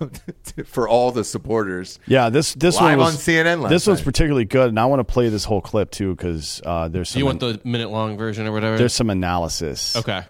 for 0.66 0.88
all 0.88 1.12
the 1.12 1.24
supporters. 1.24 2.00
Yeah, 2.08 2.30
this 2.30 2.54
this 2.56 2.76
Live 2.76 2.98
one 2.98 3.06
was, 3.06 3.16
on 3.16 3.22
CNN 3.22 3.62
last 3.62 3.70
This 3.70 3.88
one's 3.88 4.02
particularly 4.02 4.46
good, 4.46 4.70
and 4.70 4.80
I 4.80 4.86
want 4.86 5.00
to 5.00 5.04
play 5.04 5.30
this 5.30 5.46
whole 5.46 5.62
clip 5.62 5.92
too 5.92 6.16
because 6.16 6.62
uh, 6.66 6.88
there's 6.88 7.10
some 7.10 7.20
you 7.20 7.26
want 7.26 7.40
the 7.40 7.60
minute 7.64 7.90
long 7.90 8.18
version 8.18 8.48
or 8.48 8.52
whatever? 8.52 8.78
there's 8.78 8.94
some 8.94 9.10
analysis. 9.10 9.96
Okay. 9.96 10.24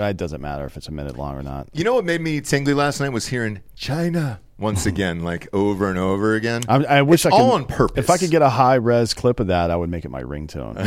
Uh, 0.00 0.04
it 0.04 0.16
doesn't 0.16 0.40
matter 0.40 0.64
if 0.64 0.76
it's 0.78 0.88
a 0.88 0.92
minute 0.92 1.18
long 1.18 1.36
or 1.36 1.42
not. 1.42 1.68
You 1.74 1.84
know 1.84 1.94
what 1.94 2.04
made 2.06 2.22
me 2.22 2.40
tingly 2.40 2.72
last 2.72 3.00
night 3.00 3.10
was 3.10 3.26
hearing 3.28 3.60
China 3.76 4.40
once 4.58 4.86
again, 4.92 5.20
like 5.22 5.48
over 5.52 5.90
and 5.90 5.98
over 5.98 6.34
again. 6.34 6.62
I, 6.68 6.76
I 6.84 7.02
wish 7.02 7.26
It's 7.26 7.34
I 7.34 7.36
could, 7.36 7.42
all 7.42 7.52
on 7.52 7.66
purpose. 7.66 7.98
If 7.98 8.08
I 8.08 8.16
could 8.16 8.30
get 8.30 8.40
a 8.40 8.48
high 8.48 8.76
res 8.76 9.12
clip 9.12 9.40
of 9.40 9.48
that, 9.48 9.70
I 9.70 9.76
would 9.76 9.90
make 9.90 10.06
it 10.06 10.10
my 10.10 10.22
ringtone. 10.22 10.80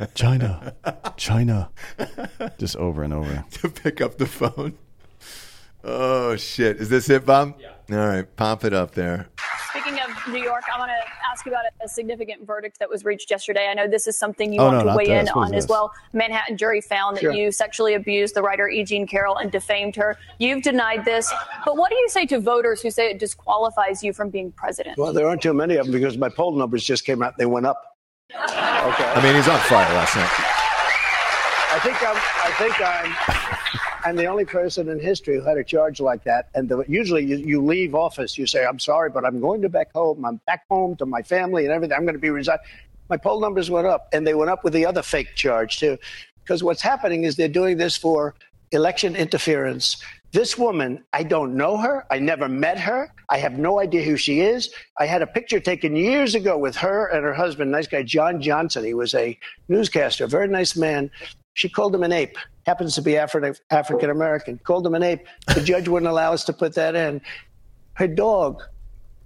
China, 0.14 0.74
China, 1.16 1.70
just 2.58 2.76
over 2.76 3.02
and 3.02 3.12
over. 3.12 3.44
to 3.50 3.68
pick 3.68 4.00
up 4.00 4.18
the 4.18 4.26
phone. 4.26 4.74
Oh 5.84 6.36
shit! 6.36 6.76
Is 6.76 6.88
this 6.90 7.10
it, 7.10 7.26
Bob? 7.26 7.58
Yeah. 7.58 7.70
All 7.90 8.06
right, 8.06 8.36
pump 8.36 8.64
it 8.64 8.72
up 8.72 8.92
there. 8.92 9.26
Speaking 9.70 9.98
of 9.98 10.32
New 10.32 10.40
York, 10.40 10.62
I 10.72 10.78
want 10.78 10.90
to 10.92 11.21
ask 11.32 11.46
you 11.46 11.52
about 11.52 11.64
a 11.82 11.88
significant 11.88 12.46
verdict 12.46 12.78
that 12.78 12.90
was 12.90 13.04
reached 13.04 13.30
yesterday. 13.30 13.66
I 13.70 13.74
know 13.74 13.88
this 13.88 14.06
is 14.06 14.18
something 14.18 14.52
you 14.52 14.60
Oh, 14.60 14.66
want 14.66 14.84
no, 14.86 14.92
to 14.92 14.96
weigh 14.98 15.04
in 15.18 15.24
this. 15.24 15.34
What 15.34 15.44
is 15.46 15.52
on 15.52 15.54
as 15.54 15.66
well. 15.66 15.92
Manhattan 16.12 16.58
jury 16.58 16.80
found 16.82 17.16
that 17.16 17.22
Sure. 17.22 17.32
you 17.32 17.50
sexually 17.50 17.94
abused 17.94 18.34
the 18.34 18.42
writer 18.42 18.68
E. 18.68 18.84
Jean 18.84 19.06
Carroll 19.06 19.36
and 19.38 19.50
defamed 19.50 19.96
her. 19.96 20.18
You've 20.38 20.62
denied 20.62 21.04
this, 21.06 21.32
but 21.64 21.76
what 21.76 21.90
do 21.90 21.96
you 21.96 22.08
say 22.10 22.26
to 22.26 22.38
voters 22.38 22.82
who 22.82 22.90
say 22.90 23.10
it 23.10 23.18
disqualifies 23.18 24.02
you 24.04 24.12
from 24.12 24.28
being 24.28 24.52
president? 24.52 24.98
Well, 24.98 25.12
there 25.14 25.26
aren't 25.26 25.40
too 25.42 25.54
many 25.54 25.76
of 25.76 25.86
them 25.86 25.92
because 25.92 26.18
my 26.18 26.28
poll 26.28 26.52
numbers 26.52 26.84
just 26.84 27.06
came 27.06 27.22
out. 27.22 27.38
They 27.38 27.46
went 27.46 27.64
up. 27.66 27.82
Okay. 28.34 28.44
I 28.44 29.20
mean, 29.22 29.34
he's 29.34 29.48
on 29.48 29.58
fire 29.60 29.88
last 29.94 30.16
night. 30.16 30.28
I 31.74 31.78
think 31.82 31.96
I'm. 32.02 32.16
I 32.16 32.50
think 32.58 32.80
I'm. 32.80 33.80
I'm 34.04 34.16
the 34.16 34.26
only 34.26 34.44
person 34.44 34.88
in 34.88 34.98
history 34.98 35.36
who 35.36 35.42
had 35.42 35.58
a 35.58 35.64
charge 35.64 36.00
like 36.00 36.24
that. 36.24 36.48
And 36.54 36.68
the, 36.68 36.84
usually, 36.88 37.24
you, 37.24 37.36
you 37.36 37.64
leave 37.64 37.94
office, 37.94 38.36
you 38.36 38.46
say, 38.46 38.64
"I'm 38.64 38.78
sorry, 38.78 39.10
but 39.10 39.24
I'm 39.24 39.40
going 39.40 39.62
to 39.62 39.68
back 39.68 39.92
home. 39.92 40.24
I'm 40.24 40.40
back 40.46 40.64
home 40.68 40.96
to 40.96 41.06
my 41.06 41.22
family 41.22 41.64
and 41.64 41.72
everything. 41.72 41.96
I'm 41.96 42.04
going 42.04 42.14
to 42.14 42.20
be 42.20 42.30
resigned." 42.30 42.60
My 43.08 43.16
poll 43.16 43.40
numbers 43.40 43.70
went 43.70 43.86
up, 43.86 44.08
and 44.12 44.26
they 44.26 44.34
went 44.34 44.50
up 44.50 44.64
with 44.64 44.72
the 44.72 44.86
other 44.86 45.02
fake 45.02 45.34
charge 45.34 45.78
too, 45.78 45.98
because 46.42 46.62
what's 46.62 46.80
happening 46.80 47.24
is 47.24 47.36
they're 47.36 47.48
doing 47.48 47.76
this 47.76 47.96
for 47.96 48.34
election 48.70 49.14
interference. 49.14 50.02
This 50.32 50.56
woman, 50.56 51.04
I 51.12 51.24
don't 51.24 51.56
know 51.56 51.76
her. 51.76 52.06
I 52.10 52.18
never 52.18 52.48
met 52.48 52.78
her. 52.80 53.12
I 53.28 53.36
have 53.36 53.58
no 53.58 53.80
idea 53.80 54.02
who 54.02 54.16
she 54.16 54.40
is. 54.40 54.72
I 54.98 55.04
had 55.04 55.20
a 55.20 55.26
picture 55.26 55.60
taken 55.60 55.94
years 55.94 56.34
ago 56.34 56.56
with 56.56 56.74
her 56.76 57.06
and 57.08 57.22
her 57.22 57.34
husband, 57.34 57.70
nice 57.70 57.86
guy, 57.86 58.02
John 58.02 58.40
Johnson. 58.40 58.82
He 58.82 58.94
was 58.94 59.14
a 59.14 59.38
newscaster, 59.68 60.26
very 60.26 60.48
nice 60.48 60.74
man. 60.74 61.10
She 61.54 61.68
called 61.68 61.94
him 61.94 62.02
an 62.02 62.12
ape. 62.12 62.36
Happens 62.66 62.94
to 62.94 63.02
be 63.02 63.12
Afri- 63.12 63.58
African 63.70 64.10
American. 64.10 64.58
Called 64.58 64.86
him 64.86 64.94
an 64.94 65.02
ape. 65.02 65.26
The 65.54 65.60
judge 65.62 65.88
wouldn't 65.88 66.10
allow 66.10 66.32
us 66.32 66.44
to 66.44 66.52
put 66.52 66.74
that 66.74 66.94
in. 66.94 67.20
Her 67.94 68.06
dog 68.08 68.62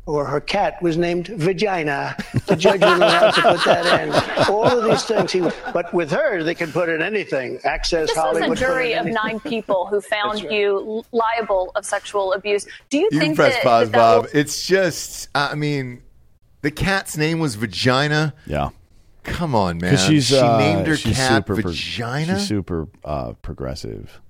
or 0.06 0.24
her 0.24 0.40
cat 0.40 0.80
was 0.82 0.96
named 0.96 1.26
Vagina. 1.28 2.16
The 2.46 2.56
judge 2.56 2.80
wouldn't 2.80 3.02
allow 3.02 3.26
us 3.26 3.34
to 3.36 3.42
put 3.42 3.64
that 3.64 4.00
in. 4.00 4.44
All 4.54 4.66
of 4.66 4.84
these 4.88 5.04
things. 5.04 5.32
He, 5.32 5.40
but 5.72 5.92
with 5.92 6.10
her, 6.12 6.42
they 6.42 6.54
can 6.54 6.72
put 6.72 6.88
in 6.88 7.02
anything. 7.02 7.58
Access 7.64 8.08
This 8.08 8.16
was 8.16 8.24
Hollywood. 8.24 8.56
a 8.56 8.60
jury 8.60 8.92
of 8.94 9.06
nine 9.06 9.40
people 9.40 9.86
who 9.86 10.00
found 10.00 10.42
right. 10.44 10.50
you 10.52 11.04
liable 11.12 11.72
of 11.74 11.84
sexual 11.84 12.32
abuse. 12.34 12.66
Do 12.88 12.98
you, 12.98 13.08
You 13.12 13.18
think 13.20 13.36
press 13.36 13.54
that, 13.54 13.62
pause, 13.64 13.90
that 13.90 13.98
that 13.98 13.98
Bob. 13.98 14.22
will- 14.24 14.30
It's 14.40 14.66
just, 14.66 15.28
I 15.34 15.54
mean, 15.56 16.02
the 16.62 16.70
cat's 16.70 17.16
name 17.16 17.38
was 17.40 17.56
Vagina. 17.56 18.32
Yeah, 18.46 18.70
Come 19.26 19.54
on, 19.54 19.78
man. 19.78 19.96
she's 19.96 20.26
she 20.28 20.38
uh, 20.38 20.58
named 20.58 20.86
her 20.86 20.96
she's 20.96 21.16
cat 21.16 21.46
super 21.46 21.54
pro- 21.62 21.70
Vagina. 21.72 22.38
she's 22.38 22.48
super 22.48 22.88
uh, 23.04 23.32
progressive. 23.42 24.20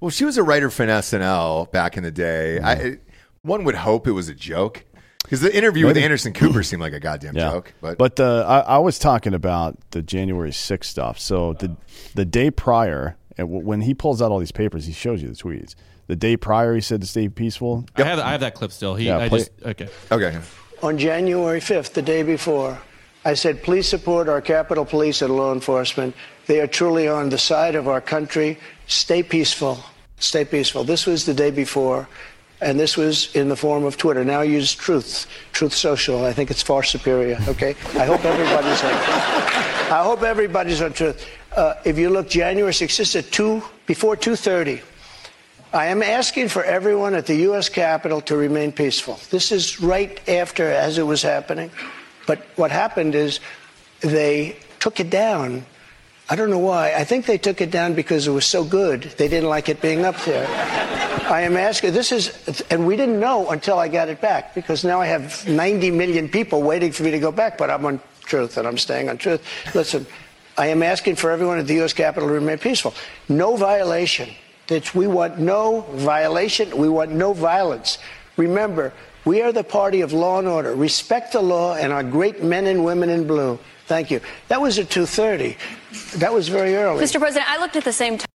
Well, 0.00 0.10
she 0.10 0.24
was 0.24 0.36
a 0.38 0.42
writer 0.42 0.70
for 0.70 0.86
SNL 0.86 1.70
back 1.72 1.96
in 1.96 2.04
the 2.04 2.10
day. 2.12 2.60
I, 2.60 2.98
one 3.42 3.64
would 3.64 3.74
hope 3.74 4.06
it 4.06 4.12
was 4.12 4.28
a 4.28 4.34
joke 4.34 4.84
because 5.24 5.40
the 5.40 5.54
interview 5.54 5.86
with 5.86 5.96
Anderson 5.96 6.32
Cooper 6.32 6.62
seemed 6.62 6.80
like 6.82 6.92
a 6.92 7.00
goddamn 7.00 7.36
Yeah, 7.36 7.50
joke. 7.50 7.74
But, 7.80 7.98
but 7.98 8.20
uh, 8.20 8.44
I, 8.46 8.74
I 8.74 8.78
was 8.78 8.98
talking 8.98 9.34
about 9.34 9.76
the 9.90 10.00
January 10.02 10.50
6th 10.50 10.84
stuff. 10.84 11.18
So 11.18 11.54
the 11.54 11.76
the 12.14 12.24
day 12.24 12.50
prior, 12.50 13.16
when 13.38 13.80
he 13.82 13.92
pulls 13.92 14.22
out 14.22 14.30
all 14.30 14.38
these 14.38 14.52
papers, 14.52 14.86
he 14.86 14.92
shows 14.92 15.20
you 15.22 15.28
the 15.28 15.34
tweets. 15.34 15.74
The 16.06 16.16
day 16.16 16.36
prior, 16.36 16.74
he 16.74 16.80
said 16.80 17.00
to 17.02 17.06
stay 17.06 17.28
peaceful. 17.28 17.84
I 17.96 18.04
have 18.04 18.18
I 18.20 18.30
have 18.30 18.40
that 18.40 18.54
clip 18.54 18.72
still. 18.72 18.94
He 18.94 19.06
Yeah, 19.06 19.18
I 19.18 19.28
play- 19.28 19.38
just 19.40 19.50
okay. 19.64 19.88
okay, 20.12 20.38
on 20.82 20.96
January 20.96 21.60
5th, 21.60 21.92
the 21.94 22.02
day 22.02 22.22
before, 22.22 22.78
I 23.24 23.34
said, 23.34 23.62
please 23.62 23.88
support 23.88 24.28
our 24.28 24.40
Capitol 24.40 24.84
Police 24.84 25.22
and 25.22 25.36
law 25.36 25.52
enforcement. 25.52 26.14
They 26.46 26.60
are 26.60 26.66
truly 26.66 27.08
on 27.08 27.28
the 27.28 27.38
side 27.38 27.74
of 27.74 27.88
our 27.88 28.00
country. 28.00 28.58
Stay 28.86 29.22
peaceful. 29.22 29.78
Stay 30.18 30.44
peaceful. 30.44 30.84
This 30.84 31.06
was 31.06 31.26
the 31.26 31.34
day 31.34 31.50
before, 31.50 32.08
and 32.60 32.78
this 32.78 32.96
was 32.96 33.34
in 33.34 33.48
the 33.48 33.56
form 33.56 33.84
of 33.84 33.96
Twitter. 33.96 34.24
Now 34.24 34.42
use 34.42 34.74
Truth, 34.74 35.26
Truth 35.52 35.74
Social. 35.74 36.24
I 36.24 36.32
think 36.32 36.50
it's 36.50 36.62
far 36.62 36.82
superior, 36.82 37.38
okay? 37.48 37.70
I 37.94 38.06
hope 38.06 38.24
everybody's 38.24 38.82
on 38.82 38.92
I 39.90 40.02
hope 40.02 40.22
everybody's 40.22 40.82
on 40.82 40.92
Truth. 40.92 41.26
Uh, 41.56 41.74
if 41.84 41.98
you 41.98 42.10
look 42.10 42.28
January 42.28 42.72
6th, 42.72 43.00
is 43.00 43.16
at 43.16 43.30
2, 43.32 43.62
before 43.86 44.16
2.30. 44.16 44.82
I 45.72 45.86
am 45.86 46.02
asking 46.02 46.48
for 46.48 46.64
everyone 46.64 47.14
at 47.14 47.26
the 47.26 47.36
U.S. 47.36 47.68
Capitol 47.68 48.20
to 48.22 48.36
remain 48.36 48.72
peaceful. 48.72 49.20
This 49.30 49.52
is 49.52 49.80
right 49.80 50.26
after 50.28 50.70
as 50.70 50.96
it 50.98 51.02
was 51.02 51.20
happening. 51.22 51.70
But 52.28 52.40
what 52.56 52.70
happened 52.70 53.14
is 53.14 53.40
they 54.00 54.58
took 54.80 55.00
it 55.00 55.08
down. 55.08 55.64
I 56.28 56.36
don't 56.36 56.50
know 56.50 56.58
why. 56.58 56.92
I 56.92 57.04
think 57.04 57.24
they 57.24 57.38
took 57.38 57.62
it 57.62 57.70
down 57.70 57.94
because 57.94 58.26
it 58.26 58.32
was 58.32 58.44
so 58.44 58.62
good. 58.62 59.04
They 59.16 59.28
didn't 59.28 59.48
like 59.48 59.70
it 59.70 59.80
being 59.80 60.04
up 60.04 60.14
there. 60.26 60.46
I 61.30 61.40
am 61.40 61.56
asking, 61.56 61.94
this 61.94 62.12
is, 62.12 62.62
and 62.70 62.86
we 62.86 62.96
didn't 62.96 63.18
know 63.18 63.48
until 63.48 63.78
I 63.78 63.88
got 63.88 64.10
it 64.10 64.20
back 64.20 64.54
because 64.54 64.84
now 64.84 65.00
I 65.00 65.06
have 65.06 65.48
90 65.48 65.90
million 65.90 66.28
people 66.28 66.62
waiting 66.62 66.92
for 66.92 67.02
me 67.02 67.10
to 67.12 67.18
go 67.18 67.32
back, 67.32 67.56
but 67.56 67.70
I'm 67.70 67.86
on 67.86 67.98
truth 68.20 68.58
and 68.58 68.68
I'm 68.68 68.76
staying 68.76 69.08
on 69.08 69.16
truth. 69.16 69.42
Listen, 69.74 70.06
I 70.58 70.66
am 70.66 70.82
asking 70.82 71.16
for 71.16 71.30
everyone 71.30 71.58
at 71.58 71.66
the 71.66 71.74
U.S. 71.76 71.94
Capitol 71.94 72.28
to 72.28 72.34
remain 72.34 72.58
peaceful. 72.58 72.92
No 73.30 73.56
violation. 73.56 74.28
That 74.66 74.94
we 74.94 75.06
want 75.06 75.38
no 75.38 75.80
violation. 75.92 76.76
We 76.76 76.90
want 76.90 77.10
no 77.10 77.32
violence. 77.32 77.96
Remember, 78.36 78.92
we 79.30 79.36
are 79.44 79.52
the 79.52 79.64
party 79.78 80.00
of 80.06 80.12
law 80.12 80.38
and 80.38 80.48
order. 80.48 80.72
Respect 80.74 81.26
the 81.32 81.40
law 81.42 81.74
and 81.82 81.92
our 81.92 82.02
great 82.16 82.42
men 82.42 82.64
and 82.66 82.84
women 82.84 83.08
in 83.16 83.26
blue. 83.26 83.58
Thank 83.86 84.10
you. 84.12 84.20
That 84.48 84.60
was 84.60 84.78
at 84.78 84.88
2:30. 84.90 85.56
That 86.18 86.32
was 86.32 86.48
very 86.48 86.74
early. 86.82 87.02
Mr. 87.04 87.18
President, 87.24 87.46
I 87.50 87.56
looked 87.62 87.76
at 87.76 87.84
the 87.84 87.92
same 87.92 88.14
time. 88.18 88.26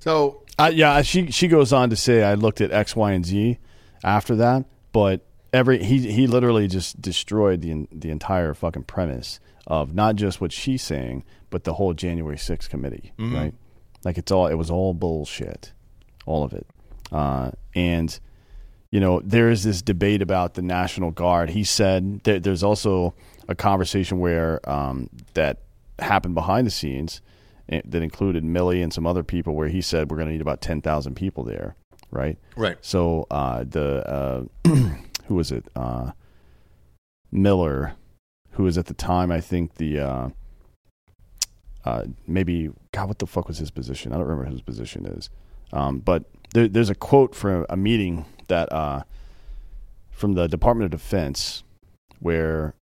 So 0.00 0.42
Uh, 0.58 0.70
yeah, 0.74 1.02
she 1.02 1.30
she 1.30 1.46
goes 1.48 1.72
on 1.72 1.90
to 1.90 1.96
say 1.96 2.22
I 2.22 2.34
looked 2.34 2.60
at 2.60 2.70
X, 2.72 2.96
Y, 2.96 3.12
and 3.12 3.24
Z 3.24 3.58
after 4.02 4.34
that, 4.36 4.64
but 4.92 5.16
every 5.52 5.82
he 5.90 5.96
he 6.10 6.26
literally 6.26 6.66
just 6.68 7.00
destroyed 7.00 7.60
the 7.62 7.86
the 7.92 8.10
entire 8.10 8.54
fucking 8.54 8.84
premise 8.84 9.38
of 9.66 9.94
not 9.94 10.16
just 10.16 10.40
what 10.40 10.50
she's 10.52 10.82
saying, 10.82 11.22
but 11.50 11.62
the 11.64 11.74
whole 11.74 11.94
January 11.94 12.36
6th 12.38 12.68
committee, 12.70 13.12
Mhm. 13.18 13.34
right? 13.34 13.54
Like 14.04 14.18
it's 14.18 14.32
all 14.32 14.46
it 14.48 14.54
was 14.62 14.70
all 14.70 14.94
bullshit, 14.94 15.72
all 16.26 16.42
of 16.42 16.52
it, 16.52 16.66
uh, 17.12 17.50
and 17.74 18.18
you 18.90 19.00
know 19.00 19.20
there 19.24 19.50
is 19.50 19.64
this 19.64 19.82
debate 19.82 20.22
about 20.22 20.54
the 20.54 20.62
National 20.62 21.10
Guard. 21.10 21.50
He 21.50 21.64
said 21.64 22.20
there, 22.24 22.40
there's 22.40 22.62
also 22.62 23.14
a 23.48 23.54
conversation 23.54 24.18
where 24.18 24.66
um, 24.68 25.10
that 25.34 25.62
happened 25.98 26.34
behind 26.34 26.66
the 26.66 26.70
scenes 26.70 27.20
eh, 27.68 27.82
that 27.84 28.02
included 28.02 28.44
Milley 28.44 28.82
and 28.82 28.92
some 28.92 29.06
other 29.06 29.22
people, 29.22 29.54
where 29.54 29.68
he 29.68 29.80
said 29.80 30.10
we're 30.10 30.16
going 30.16 30.28
to 30.28 30.32
need 30.32 30.40
about 30.40 30.60
ten 30.60 30.80
thousand 30.80 31.14
people 31.14 31.44
there, 31.44 31.76
right? 32.10 32.38
Right. 32.56 32.78
So 32.80 33.26
uh, 33.30 33.64
the 33.64 34.08
uh, 34.08 34.44
who 35.26 35.34
was 35.34 35.52
it? 35.52 35.66
Uh, 35.76 36.12
Miller, 37.30 37.94
who 38.52 38.62
was 38.62 38.78
at 38.78 38.86
the 38.86 38.94
time, 38.94 39.30
I 39.30 39.40
think 39.40 39.74
the 39.74 40.00
uh, 40.00 40.28
uh, 41.84 42.04
maybe 42.26 42.70
God, 42.92 43.08
what 43.08 43.18
the 43.18 43.26
fuck 43.26 43.48
was 43.48 43.58
his 43.58 43.70
position? 43.70 44.12
I 44.12 44.16
don't 44.16 44.24
remember 44.24 44.44
what 44.44 44.52
his 44.52 44.62
position 44.62 45.06
is. 45.06 45.28
Um, 45.72 45.98
but 45.98 46.24
there, 46.54 46.68
there's 46.68 46.88
a 46.90 46.94
quote 46.94 47.34
from 47.34 47.66
a 47.68 47.76
meeting 47.76 48.24
that 48.48 48.72
uh, 48.72 49.02
from 50.10 50.34
the 50.34 50.48
Department 50.48 50.92
of 50.92 51.00
Defense 51.00 51.62
where 52.20 52.74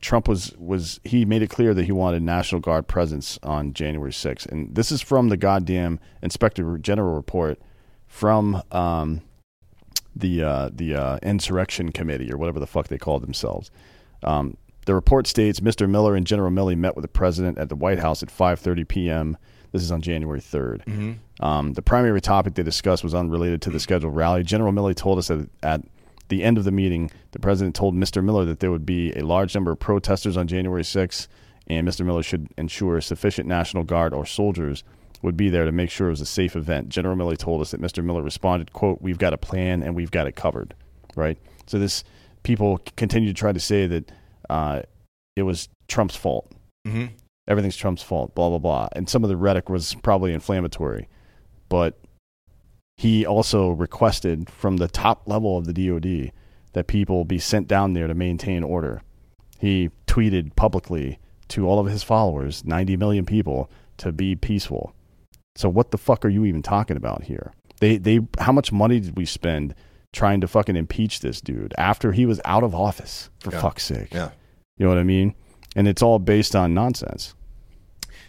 Trump 0.00 0.28
was 0.28 0.54
was 0.58 1.00
he 1.04 1.24
made 1.24 1.42
it 1.42 1.50
clear 1.50 1.74
that 1.74 1.84
he 1.84 1.92
wanted 1.92 2.22
National 2.22 2.60
Guard 2.60 2.86
presence 2.86 3.38
on 3.42 3.72
January 3.72 4.12
6th, 4.12 4.46
and 4.46 4.74
this 4.74 4.92
is 4.92 5.00
from 5.00 5.28
the 5.28 5.36
goddamn 5.36 5.98
Inspector 6.22 6.78
General 6.78 7.14
report 7.14 7.58
from 8.06 8.62
um, 8.70 9.22
the 10.14 10.42
uh, 10.42 10.70
the 10.72 10.94
uh, 10.94 11.18
Insurrection 11.22 11.90
Committee 11.90 12.32
or 12.32 12.36
whatever 12.36 12.60
the 12.60 12.66
fuck 12.66 12.88
they 12.88 12.98
call 12.98 13.18
themselves. 13.18 13.70
Um, 14.22 14.56
the 14.86 14.94
report 14.94 15.26
states 15.26 15.60
Mr. 15.60 15.88
Miller 15.88 16.14
and 16.14 16.26
General 16.26 16.50
Milley 16.50 16.76
met 16.76 16.96
with 16.96 17.02
the 17.02 17.08
president 17.08 17.58
at 17.58 17.68
the 17.68 17.76
White 17.76 17.98
House 17.98 18.22
at 18.22 18.28
5:30 18.28 18.86
p.m. 18.86 19.36
This 19.72 19.82
is 19.82 19.92
on 19.92 20.00
January 20.00 20.40
3rd. 20.40 20.82
Mhm. 20.86 21.16
Um, 21.40 21.72
the 21.74 21.82
primary 21.82 22.20
topic 22.20 22.54
they 22.54 22.62
discussed 22.62 23.04
was 23.04 23.14
unrelated 23.14 23.60
to 23.62 23.70
the 23.70 23.78
scheduled 23.80 24.14
rally. 24.16 24.42
General 24.42 24.72
Milley 24.72 24.94
told 24.94 25.18
us 25.18 25.28
that 25.28 25.48
at 25.62 25.82
the 26.28 26.42
end 26.42 26.58
of 26.58 26.64
the 26.64 26.70
meeting, 26.70 27.10
the 27.32 27.38
president 27.38 27.74
told 27.74 27.94
Mr. 27.94 28.22
Miller 28.24 28.44
that 28.44 28.60
there 28.60 28.70
would 28.70 28.86
be 28.86 29.12
a 29.12 29.22
large 29.24 29.54
number 29.54 29.70
of 29.70 29.78
protesters 29.78 30.36
on 30.36 30.46
January 30.46 30.82
6th, 30.84 31.28
and 31.66 31.86
Mr. 31.86 32.04
Miller 32.04 32.22
should 32.22 32.48
ensure 32.56 33.00
sufficient 33.00 33.46
National 33.48 33.82
Guard 33.84 34.12
or 34.14 34.24
soldiers 34.26 34.84
would 35.22 35.36
be 35.36 35.48
there 35.50 35.64
to 35.64 35.72
make 35.72 35.90
sure 35.90 36.06
it 36.06 36.10
was 36.10 36.20
a 36.20 36.26
safe 36.26 36.54
event. 36.54 36.88
General 36.88 37.16
Milley 37.16 37.36
told 37.36 37.60
us 37.60 37.70
that 37.72 37.80
Mr. 37.80 38.04
Miller 38.04 38.22
responded, 38.22 38.72
"quote 38.72 39.02
We've 39.02 39.18
got 39.18 39.32
a 39.32 39.38
plan 39.38 39.82
and 39.82 39.94
we've 39.96 40.10
got 40.10 40.26
it 40.26 40.36
covered." 40.36 40.74
Right. 41.16 41.36
So 41.66 41.78
this 41.78 42.04
people 42.44 42.78
continue 42.96 43.28
to 43.28 43.34
try 43.34 43.52
to 43.52 43.58
say 43.60 43.86
that 43.86 44.12
uh, 44.48 44.82
it 45.36 45.42
was 45.42 45.68
Trump's 45.88 46.14
fault. 46.16 46.50
Mhm. 46.86 47.10
Everything's 47.48 47.76
Trump's 47.76 48.02
fault. 48.02 48.34
Blah 48.34 48.50
blah 48.50 48.58
blah. 48.58 48.88
And 48.92 49.08
some 49.08 49.24
of 49.24 49.30
the 49.30 49.36
rhetoric 49.36 49.68
was 49.68 49.94
probably 49.96 50.32
inflammatory, 50.32 51.08
but 51.68 51.98
he 52.96 53.24
also 53.26 53.70
requested 53.70 54.50
from 54.50 54.76
the 54.76 54.88
top 54.88 55.22
level 55.26 55.56
of 55.56 55.64
the 55.64 55.72
DoD 55.72 56.32
that 56.74 56.86
people 56.86 57.24
be 57.24 57.38
sent 57.38 57.66
down 57.68 57.92
there 57.94 58.06
to 58.06 58.14
maintain 58.14 58.62
order. 58.62 59.02
He 59.58 59.90
tweeted 60.06 60.54
publicly 60.56 61.18
to 61.48 61.66
all 61.66 61.78
of 61.78 61.86
his 61.86 62.02
followers, 62.02 62.64
90 62.64 62.96
million 62.96 63.24
people, 63.24 63.70
to 63.96 64.12
be 64.12 64.36
peaceful. 64.36 64.94
So 65.56 65.68
what 65.68 65.90
the 65.90 65.98
fuck 65.98 66.24
are 66.24 66.28
you 66.28 66.44
even 66.44 66.62
talking 66.62 66.96
about 66.96 67.24
here? 67.24 67.52
They 67.80 67.96
they 67.96 68.20
how 68.38 68.52
much 68.52 68.70
money 68.72 69.00
did 69.00 69.16
we 69.16 69.24
spend 69.24 69.74
trying 70.12 70.40
to 70.40 70.48
fucking 70.48 70.76
impeach 70.76 71.20
this 71.20 71.40
dude 71.40 71.74
after 71.78 72.12
he 72.12 72.26
was 72.26 72.40
out 72.44 72.62
of 72.62 72.74
office 72.74 73.30
for 73.40 73.52
Yeah. 73.52 73.60
fuck's 73.60 73.84
sake? 73.84 74.12
Yeah. 74.12 74.30
You 74.76 74.84
know 74.84 74.90
what 74.90 74.98
I 74.98 75.04
mean? 75.04 75.34
And 75.76 75.86
it's 75.88 76.02
all 76.02 76.18
based 76.18 76.54
on 76.56 76.74
nonsense. 76.74 77.34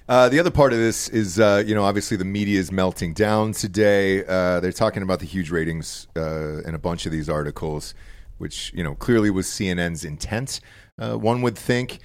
Uh, 0.10 0.28
the 0.28 0.40
other 0.40 0.50
part 0.50 0.74
of 0.74 0.80
this 0.80 1.08
is, 1.10 1.40
uh, 1.40 1.64
you 1.64 1.76
know, 1.76 1.84
obviously 1.84 2.18
the 2.18 2.26
media 2.26 2.60
is 2.60 2.72
melting 2.72 3.14
down 3.14 3.52
today. 3.52 4.26
Uh, 4.26 4.60
they're 4.60 4.72
talking 4.72 5.04
about 5.04 5.20
the 5.20 5.26
huge 5.28 5.52
ratings 5.52 6.08
uh, 6.18 6.64
in 6.64 6.74
a 6.74 6.80
bunch 6.80 7.06
of 7.06 7.12
these 7.12 7.30
articles, 7.30 7.94
which, 8.40 8.74
you 8.74 8.84
know, 8.84 8.96
clearly 8.96 9.30
was 9.30 9.46
CNN's 9.46 10.04
intent, 10.04 10.62
uh, 10.98 11.14
one 11.14 11.44
would 11.44 11.56
think. 11.56 12.00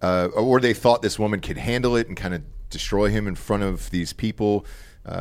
Or 0.00 0.60
they 0.60 0.72
thought 0.72 1.02
this 1.02 1.18
woman 1.18 1.40
could 1.40 1.58
handle 1.58 1.94
it 1.94 2.08
and 2.08 2.16
kind 2.16 2.32
of 2.32 2.42
destroy 2.70 3.10
him 3.10 3.28
in 3.28 3.34
front 3.34 3.64
of 3.64 3.90
these 3.90 4.14
people, 4.14 4.64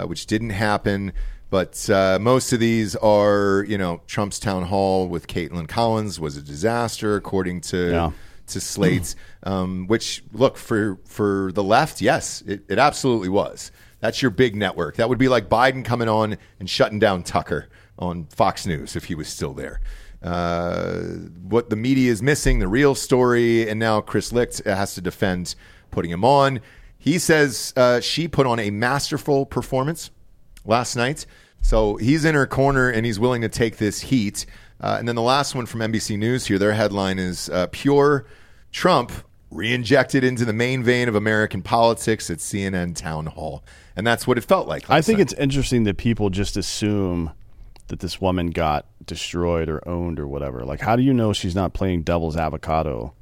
which 0.05 0.25
didn't 0.25 0.51
happen. 0.51 1.11
But 1.49 1.85
most 2.21 2.53
of 2.53 2.61
these 2.61 2.95
are, 2.95 3.65
you 3.67 3.77
know, 3.77 4.01
Trump's 4.07 4.39
town 4.39 4.63
hall 4.63 5.09
with 5.09 5.27
Kaitlan 5.27 5.67
Collins 5.67 6.17
was 6.17 6.37
a 6.37 6.41
disaster, 6.41 7.17
according 7.17 7.59
to 7.61 7.91
Yeah. 7.91 8.11
To 8.53 8.61
slates, 8.61 9.15
um, 9.43 9.87
which 9.87 10.23
look 10.33 10.57
for 10.57 10.97
for 11.05 11.51
the 11.53 11.63
left, 11.63 12.01
yes, 12.01 12.41
it, 12.45 12.63
it 12.69 12.79
absolutely 12.79 13.29
was. 13.29 13.71
That's 13.99 14.21
your 14.21 14.31
big 14.31 14.55
network. 14.55 14.95
That 14.95 15.09
would 15.09 15.19
be 15.19 15.27
like 15.27 15.47
Biden 15.47 15.85
coming 15.85 16.09
on 16.09 16.37
and 16.59 16.69
shutting 16.69 16.99
down 16.99 17.23
Tucker 17.23 17.69
on 17.99 18.25
Fox 18.25 18.65
News 18.65 18.95
if 18.95 19.05
he 19.05 19.15
was 19.15 19.27
still 19.27 19.53
there. 19.53 19.79
Uh, 20.23 21.01
what 21.47 21.69
the 21.69 21.75
media 21.75 22.11
is 22.11 22.21
missing, 22.21 22.59
the 22.59 22.67
real 22.67 22.95
story, 22.95 23.67
and 23.69 23.79
now 23.79 24.01
Chris 24.01 24.31
Licht 24.31 24.63
has 24.65 24.95
to 24.95 25.01
defend 25.01 25.55
putting 25.91 26.11
him 26.11 26.23
on. 26.23 26.61
He 26.97 27.17
says 27.17 27.73
uh, 27.75 27.99
she 28.01 28.27
put 28.27 28.45
on 28.45 28.59
a 28.59 28.69
masterful 28.69 29.45
performance 29.45 30.11
last 30.65 30.95
night. 30.95 31.25
So 31.61 31.95
he's 31.97 32.25
in 32.25 32.35
her 32.35 32.47
corner 32.47 32.89
and 32.89 33.05
he's 33.05 33.19
willing 33.19 33.41
to 33.41 33.49
take 33.49 33.77
this 33.77 34.01
heat. 34.01 34.45
Uh, 34.79 34.97
and 34.99 35.07
then 35.07 35.15
the 35.15 35.21
last 35.21 35.53
one 35.53 35.65
from 35.65 35.79
NBC 35.81 36.17
News 36.17 36.45
here, 36.45 36.57
their 36.57 36.73
headline 36.73 37.19
is 37.19 37.49
uh, 37.49 37.67
Pure 37.71 38.25
Trump 38.71 39.11
re-injected 39.49 40.23
into 40.23 40.45
the 40.45 40.53
main 40.53 40.83
vein 40.83 41.09
of 41.09 41.15
American 41.15 41.61
politics 41.61 42.29
at 42.29 42.37
CNN 42.37 42.95
Town 42.95 43.25
Hall. 43.25 43.63
And 43.95 44.07
that's 44.07 44.25
what 44.25 44.37
it 44.37 44.45
felt 44.45 44.67
like. 44.67 44.89
I 44.89 45.01
think 45.01 45.17
night. 45.17 45.23
it's 45.23 45.33
interesting 45.33 45.83
that 45.83 45.97
people 45.97 46.29
just 46.29 46.55
assume 46.55 47.31
that 47.87 47.99
this 47.99 48.21
woman 48.21 48.51
got 48.51 48.85
destroyed 49.05 49.67
or 49.67 49.85
owned 49.87 50.19
or 50.19 50.27
whatever. 50.27 50.63
Like, 50.63 50.79
how 50.79 50.95
do 50.95 51.03
you 51.03 51.13
know 51.13 51.33
she's 51.33 51.55
not 51.55 51.73
playing 51.73 52.03
devil's 52.03 52.37
avocado? 52.37 53.13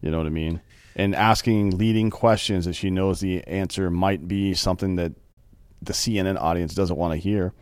You 0.00 0.12
know 0.12 0.18
what 0.18 0.28
I 0.28 0.30
mean? 0.30 0.60
And 0.94 1.14
asking 1.14 1.76
leading 1.76 2.10
questions 2.10 2.64
that 2.64 2.74
she 2.74 2.90
knows 2.90 3.18
the 3.18 3.42
answer 3.44 3.90
might 3.90 4.28
be 4.28 4.54
something 4.54 4.94
that 4.96 5.12
the 5.82 5.92
CNN 5.92 6.40
audience 6.40 6.74
doesn't 6.74 6.96
want 6.96 7.14
to 7.14 7.18
hear. 7.18 7.52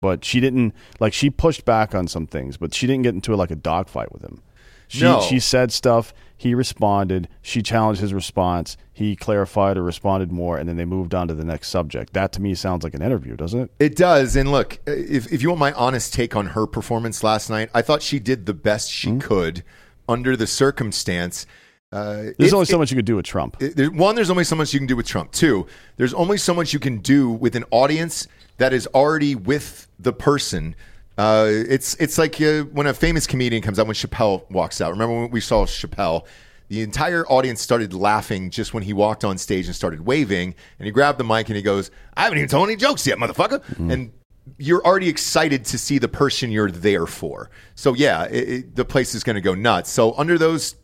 But 0.00 0.24
she 0.24 0.40
didn't 0.40 0.74
like 1.00 1.12
she 1.12 1.30
pushed 1.30 1.64
back 1.64 1.94
on 1.94 2.06
some 2.06 2.26
things, 2.26 2.56
but 2.56 2.74
she 2.74 2.86
didn't 2.86 3.02
get 3.02 3.14
into 3.14 3.32
it 3.32 3.36
like 3.36 3.50
a 3.50 3.56
dogfight 3.56 4.12
with 4.12 4.22
him. 4.22 4.42
She 4.86 5.02
No. 5.02 5.20
she 5.20 5.40
said 5.40 5.72
stuff, 5.72 6.14
he 6.38 6.54
responded, 6.54 7.28
she 7.42 7.60
challenged 7.62 8.00
his 8.00 8.14
response, 8.14 8.76
he 8.92 9.16
clarified 9.16 9.76
or 9.76 9.82
responded 9.82 10.30
more, 10.32 10.56
and 10.56 10.68
then 10.68 10.76
they 10.76 10.84
moved 10.84 11.12
on 11.14 11.26
to 11.28 11.34
the 11.34 11.44
next 11.44 11.68
subject. 11.68 12.12
That 12.14 12.32
to 12.34 12.40
me 12.40 12.54
sounds 12.54 12.84
like 12.84 12.94
an 12.94 13.02
interview, 13.02 13.36
doesn't 13.36 13.60
it? 13.60 13.70
It 13.80 13.96
does. 13.96 14.36
And 14.36 14.50
look, 14.52 14.78
if, 14.86 15.30
if 15.32 15.42
you 15.42 15.48
want 15.48 15.58
my 15.58 15.72
honest 15.72 16.14
take 16.14 16.36
on 16.36 16.46
her 16.46 16.66
performance 16.66 17.22
last 17.24 17.50
night, 17.50 17.68
I 17.74 17.82
thought 17.82 18.02
she 18.02 18.20
did 18.20 18.46
the 18.46 18.54
best 18.54 18.90
she 18.90 19.10
Hmm? 19.10 19.18
could 19.18 19.64
under 20.08 20.36
the 20.36 20.46
circumstance. 20.46 21.44
Uh, 21.90 22.30
There's 22.38 22.52
it- 22.52 22.54
only 22.54 22.66
so 22.66 22.76
it- 22.76 22.78
much 22.78 22.90
you 22.92 22.96
can 22.96 23.04
do 23.04 23.16
with 23.16 23.24
Trump. 23.26 23.56
it- 23.60 23.76
there- 23.76 23.90
one, 23.90 24.14
there's 24.14 24.30
only 24.30 24.44
so 24.44 24.54
much 24.54 24.72
you 24.72 24.78
can 24.78 24.86
do 24.86 24.96
with 24.96 25.06
Trump. 25.06 25.32
Two, 25.32 25.66
there's 25.96 26.14
only 26.14 26.38
so 26.38 26.54
much 26.54 26.72
you 26.72 26.78
can 26.78 26.98
do 26.98 27.30
with 27.30 27.56
an 27.56 27.64
audience 27.72 28.28
that 28.58 28.72
is 28.72 28.86
already 28.94 29.34
with 29.34 29.88
the 29.98 30.12
person. 30.12 30.76
Uh, 31.18 31.48
it's 31.50 31.94
it's 31.96 32.16
like 32.16 32.40
uh, 32.40 32.62
when 32.62 32.86
a 32.86 32.94
famous 32.94 33.26
comedian 33.26 33.60
comes 33.60 33.80
out 33.80 33.86
when 33.88 33.94
Chappelle 33.94 34.48
walks 34.50 34.80
out. 34.80 34.92
Remember 34.92 35.22
when 35.22 35.30
we 35.30 35.40
saw 35.40 35.66
Chappelle? 35.66 36.24
The 36.68 36.82
entire 36.82 37.26
audience 37.26 37.60
started 37.60 37.92
laughing 37.92 38.50
just 38.50 38.72
when 38.72 38.84
he 38.84 38.92
walked 38.92 39.24
on 39.24 39.36
stage 39.36 39.66
and 39.66 39.74
started 39.74 40.06
waving, 40.06 40.54
and 40.78 40.86
he 40.86 40.92
grabbed 40.92 41.18
the 41.18 41.24
mic 41.24 41.48
and 41.48 41.56
he 41.56 41.62
goes, 41.62 41.90
"I 42.16 42.22
haven't 42.22 42.38
even 42.38 42.48
told 42.48 42.68
any 42.68 42.76
jokes 42.76 43.04
yet, 43.04 43.18
motherfucker!" 43.18 43.62
And 43.90 44.12
you're 44.58 44.84
already 44.84 45.08
excited 45.08 45.64
to 45.66 45.78
see 45.78 45.98
the 45.98 46.08
person 46.08 46.52
you're 46.52 46.70
there 46.70 47.06
for. 47.06 47.50
So 47.74 47.94
yeah, 47.94 48.24
it, 48.24 48.48
it, 48.48 48.76
the 48.76 48.84
place 48.84 49.14
is 49.14 49.24
going 49.24 49.34
to 49.34 49.42
go 49.42 49.54
nuts. 49.54 49.90
So 49.90 50.16
under 50.16 50.38
those 50.38 50.76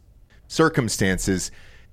circumstances, 0.49 1.53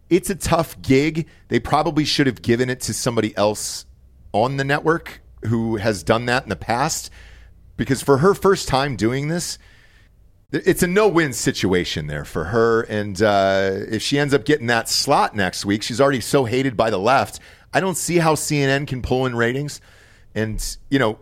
it's 0.10 0.30
a 0.30 0.36
tough 0.36 0.82
gig. 0.82 1.28
They 1.50 1.60
probably 1.60 2.06
should 2.06 2.28
have 2.28 2.42
given 2.42 2.70
it 2.70 2.82
to 2.82 2.94
somebody 2.94 3.38
else 3.38 3.86
on 4.34 4.58
the 4.58 4.64
network 4.64 5.22
who 5.44 5.76
has 5.78 6.02
done 6.02 6.26
that 6.26 6.44
in 6.44 6.50
the 6.50 6.56
past. 6.56 7.12
Because 7.82 8.04
for 8.04 8.20
her 8.20 8.36
first 8.36 8.68
time 8.68 8.96
doing 8.96 9.28
this, 9.28 9.58
it's 10.52 10.84
a 10.84 10.88
no-win 10.88 11.34
situation 11.34 12.06
there 12.06 12.24
for 12.24 12.44
her. 12.44 12.84
And 12.84 13.20
uh, 13.20 13.72
if 13.74 14.04
she 14.04 14.20
ends 14.20 14.36
up 14.36 14.46
getting 14.46 14.68
that 14.68 14.88
slot 14.88 15.36
next 15.36 15.66
week, 15.66 15.82
she's 15.82 16.00
already 16.00 16.22
so 16.22 16.46
hated 16.46 16.78
by 16.78 16.92
the 16.92 17.00
left. 17.00 17.40
I 17.74 17.80
don't 17.80 17.98
see 17.98 18.18
how 18.20 18.36
CNN 18.36 18.86
can 18.86 19.02
pull 19.02 19.26
in 19.26 19.36
ratings. 19.36 19.82
And 20.36 20.64
you 20.92 21.00
know, 21.00 21.18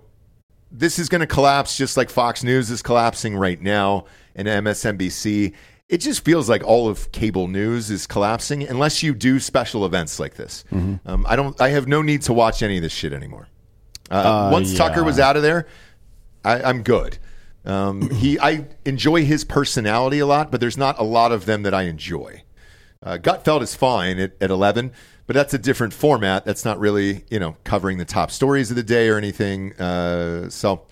this 0.70 1.00
is 1.00 1.08
going 1.08 1.22
to 1.22 1.28
collapse 1.28 1.78
just 1.78 1.96
like 1.96 2.10
Fox 2.10 2.44
News 2.44 2.70
is 2.70 2.82
collapsing 2.82 3.38
right 3.38 3.62
now 3.62 4.04
and 4.36 4.46
MSNBC. 4.46 5.54
it 5.88 6.00
just 6.00 6.26
feels 6.26 6.50
like 6.50 6.62
all 6.66 6.90
of 6.90 7.10
cable 7.14 7.48
news 7.48 7.90
is 7.90 8.06
collapsing 8.06 8.64
unless 8.68 9.02
you 9.02 9.14
do 9.14 9.40
special 9.40 9.86
events 9.86 10.20
like 10.20 10.34
this. 10.34 10.66
Mm-hmm. 10.74 11.08
Um, 11.10 11.26
I 11.26 11.38
don't. 11.38 11.60
I 11.62 11.70
have 11.70 11.88
no 11.88 12.02
need 12.02 12.24
to 12.24 12.34
watch 12.34 12.62
any 12.62 12.76
of 12.76 12.84
this 12.84 12.92
shit 12.92 13.14
anymore. 13.14 13.48
Uh, 14.12 14.16
Uh, 14.16 14.50
once 14.52 14.76
Tucker 14.76 15.04
was 15.06 15.20
out 15.20 15.38
of 15.38 15.44
there, 15.44 15.68
I, 16.44 16.62
I'm 16.62 16.84
good. 16.84 17.18
Um, 17.66 18.10
he, 18.10 18.40
I 18.40 18.66
enjoy 18.86 19.26
his 19.26 19.44
personality 19.44 20.20
a 20.20 20.26
lot, 20.26 20.52
but 20.52 20.60
there's 20.62 20.78
not 20.78 20.98
a 21.00 21.04
lot 21.04 21.32
of 21.32 21.46
them 21.46 21.64
that 21.64 21.74
I 21.74 21.84
enjoy. 21.84 22.44
Uh, 23.02 23.18
Gutfeld 23.18 23.62
is 23.62 23.76
fine 23.76 24.20
at, 24.20 24.34
at 24.42 24.50
11, 24.50 24.92
but 25.28 25.36
that's 25.36 25.54
a 25.54 25.58
different 25.58 25.94
format. 25.94 26.46
That's 26.46 26.66
not 26.66 26.80
really, 26.80 27.24
you 27.30 27.40
know, 27.40 27.56
covering 27.64 27.98
the 27.98 28.06
top 28.06 28.32
stories 28.32 28.70
of 28.70 28.76
the 28.76 28.84
day 28.84 29.08
or 29.10 29.18
anything. 29.18 29.74
Uh, 29.80 30.50
so, 30.50 30.86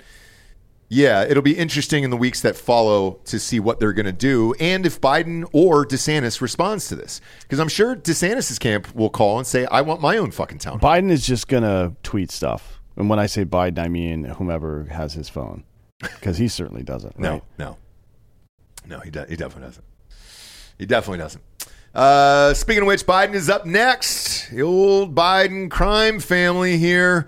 yeah, 0.89 1.23
it'll 1.23 1.43
be 1.43 1.57
interesting 1.57 2.03
in 2.03 2.11
the 2.11 2.17
weeks 2.17 2.41
that 2.41 2.55
follow 2.55 3.19
to 3.25 3.39
see 3.39 3.59
what 3.59 3.79
they're 3.79 3.93
going 3.93 4.05
to 4.05 4.13
do 4.13 4.53
and 4.59 4.85
if 4.85 5.01
Biden 5.01 5.45
or 5.51 5.85
DeSantis 5.85 6.39
responds 6.39 6.87
to 6.87 6.95
this. 6.95 7.19
Because 7.41 7.59
I'm 7.59 7.67
sure 7.67 7.95
DeSantis' 7.95 8.57
camp 8.57 8.95
will 8.95 9.09
call 9.09 9.37
and 9.37 9.45
say, 9.45 9.65
I 9.65 9.81
want 9.81 9.99
my 9.99 10.17
own 10.17 10.31
fucking 10.31 10.59
town. 10.59 10.79
Biden 10.79 11.11
is 11.11 11.25
just 11.25 11.49
gonna 11.49 11.95
tweet 12.03 12.31
stuff, 12.31 12.76
and 12.97 13.09
when 13.09 13.19
I 13.19 13.27
say 13.27 13.45
Biden, 13.45 13.79
I 13.79 13.87
mean 13.87 14.25
whomever 14.25 14.85
has 14.85 15.13
his 15.13 15.29
phone, 15.29 15.63
because 15.99 16.37
he 16.37 16.47
certainly 16.47 16.83
doesn't. 16.83 17.17
No, 17.17 17.41
no, 17.57 17.77
no. 18.85 18.99
He 18.99 19.11
de- 19.11 19.27
he 19.27 19.35
definitely 19.35 19.67
doesn't. 19.67 19.85
He 20.77 20.85
definitely 20.85 21.19
doesn't. 21.19 21.43
Uh, 21.93 22.53
speaking 22.53 22.83
of 22.83 22.87
which, 22.87 23.05
Biden 23.05 23.33
is 23.33 23.49
up 23.49 23.65
next. 23.65 24.49
The 24.49 24.61
old 24.61 25.15
Biden 25.15 25.71
crime 25.71 26.19
family 26.19 26.77
here 26.77 27.27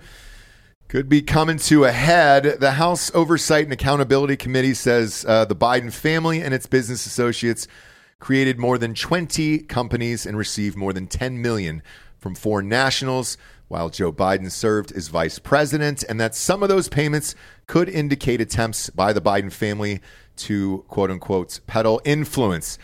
could 0.88 1.08
be 1.08 1.22
coming 1.22 1.56
to 1.56 1.84
a 1.84 1.92
head. 1.92 2.58
The 2.60 2.72
House 2.72 3.12
Oversight 3.14 3.64
and 3.64 3.72
Accountability 3.72 4.36
Committee 4.36 4.74
says 4.74 5.24
uh, 5.26 5.44
the 5.44 5.56
Biden 5.56 5.92
family 5.92 6.42
and 6.42 6.52
its 6.52 6.66
business 6.66 7.06
associates 7.06 7.68
created 8.18 8.58
more 8.58 8.76
than 8.76 8.94
20 8.94 9.60
companies 9.60 10.26
and 10.26 10.36
received 10.36 10.76
more 10.76 10.92
than 10.92 11.06
10 11.06 11.40
million 11.40 11.82
from 12.18 12.34
foreign 12.34 12.68
nationals 12.68 13.38
while 13.70 13.88
Joe 13.88 14.10
Biden 14.10 14.50
served 14.50 14.90
as 14.92 15.06
vice 15.06 15.38
president, 15.38 16.02
and 16.08 16.20
that 16.20 16.34
some 16.34 16.64
of 16.64 16.68
those 16.68 16.88
payments 16.88 17.36
could 17.68 17.88
indicate 17.88 18.40
attempts 18.40 18.90
by 18.90 19.12
the 19.12 19.20
Biden 19.20 19.52
family 19.52 20.00
to 20.38 20.84
quote 20.88 21.08
unquote 21.08 21.60
peddle 21.68 22.02
influence. 22.04 22.78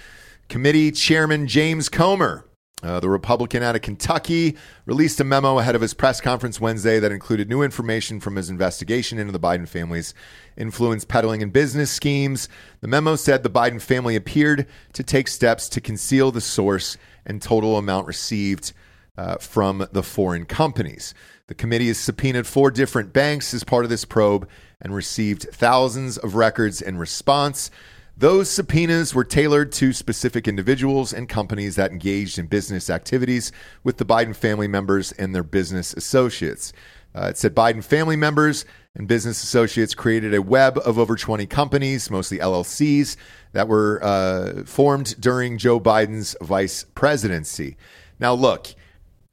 Committee 0.48 0.92
Chairman 0.92 1.48
James 1.48 1.88
Comer, 1.88 2.46
uh, 2.84 3.00
the 3.00 3.08
Republican 3.08 3.64
out 3.64 3.74
of 3.74 3.82
Kentucky, 3.82 4.56
released 4.84 5.18
a 5.18 5.24
memo 5.24 5.58
ahead 5.58 5.74
of 5.74 5.80
his 5.80 5.92
press 5.92 6.20
conference 6.20 6.60
Wednesday 6.60 7.00
that 7.00 7.10
included 7.10 7.48
new 7.48 7.62
information 7.62 8.20
from 8.20 8.36
his 8.36 8.48
investigation 8.48 9.18
into 9.18 9.32
the 9.32 9.40
Biden 9.40 9.68
family's 9.68 10.14
influence 10.56 11.04
peddling 11.04 11.42
and 11.42 11.52
business 11.52 11.90
schemes. 11.90 12.48
The 12.80 12.86
memo 12.86 13.16
said 13.16 13.42
the 13.42 13.50
Biden 13.50 13.82
family 13.82 14.14
appeared 14.14 14.68
to 14.92 15.02
take 15.02 15.26
steps 15.26 15.68
to 15.70 15.80
conceal 15.80 16.30
the 16.30 16.40
source 16.40 16.96
and 17.26 17.42
total 17.42 17.76
amount 17.76 18.06
received 18.06 18.72
uh, 19.16 19.36
from 19.36 19.86
the 19.92 20.02
foreign 20.02 20.44
companies. 20.44 21.14
The 21.48 21.54
committee 21.54 21.88
has 21.88 21.98
subpoenaed 21.98 22.46
four 22.46 22.70
different 22.70 23.12
banks 23.12 23.54
as 23.54 23.64
part 23.64 23.84
of 23.84 23.90
this 23.90 24.04
probe 24.04 24.48
and 24.80 24.94
received 24.94 25.46
thousands 25.52 26.18
of 26.18 26.34
records 26.34 26.82
in 26.82 26.98
response. 26.98 27.70
Those 28.16 28.50
subpoenas 28.50 29.14
were 29.14 29.24
tailored 29.24 29.72
to 29.72 29.92
specific 29.92 30.48
individuals 30.48 31.12
and 31.12 31.28
companies 31.28 31.76
that 31.76 31.92
engaged 31.92 32.38
in 32.38 32.46
business 32.46 32.88
activities 32.88 33.52
with 33.84 33.98
the 33.98 34.06
Biden 34.06 34.34
family 34.34 34.66
members 34.66 35.12
and 35.12 35.34
their 35.34 35.42
business 35.42 35.92
associates. 35.92 36.72
Uh, 37.14 37.28
it 37.28 37.38
said 37.38 37.54
Biden 37.54 37.84
family 37.84 38.16
members 38.16 38.64
and 38.94 39.06
business 39.06 39.42
associates 39.42 39.94
created 39.94 40.34
a 40.34 40.42
web 40.42 40.78
of 40.84 40.98
over 40.98 41.14
20 41.14 41.46
companies, 41.46 42.10
mostly 42.10 42.38
LLCs, 42.38 43.16
that 43.52 43.68
were 43.68 44.00
uh, 44.02 44.64
formed 44.64 45.14
during 45.20 45.58
Joe 45.58 45.78
Biden's 45.78 46.36
vice 46.40 46.84
presidency. 46.94 47.76
Now, 48.18 48.32
look, 48.32 48.74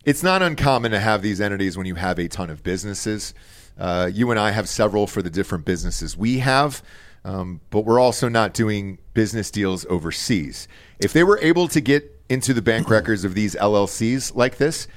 it's 0.05 0.23
not 0.23 0.41
uncommon 0.41 0.91
to 0.91 0.99
have 0.99 1.21
these 1.21 1.39
entities 1.39 1.77
when 1.77 1.87
you 1.87 1.95
have 1.95 2.19
a 2.19 2.27
ton 2.27 2.49
of 2.49 2.63
businesses. 2.63 3.33
Uh, 3.77 4.09
you 4.13 4.29
and 4.31 4.39
I 4.39 4.51
have 4.51 4.69
several 4.69 5.07
for 5.07 5.21
the 5.21 5.29
different 5.29 5.65
businesses 5.65 6.15
we 6.17 6.39
have, 6.39 6.83
um, 7.23 7.61
but 7.69 7.81
we're 7.81 7.99
also 7.99 8.29
not 8.29 8.53
doing 8.53 8.99
business 9.13 9.49
deals 9.49 9.85
overseas. 9.89 10.67
If 10.99 11.13
they 11.13 11.23
were 11.23 11.39
able 11.39 11.67
to 11.69 11.81
get 11.81 12.21
into 12.29 12.53
the 12.53 12.61
bank 12.61 12.89
records 12.89 13.23
of 13.23 13.33
these 13.33 13.55
LLCs 13.55 14.35
like 14.35 14.57
this, 14.57 14.87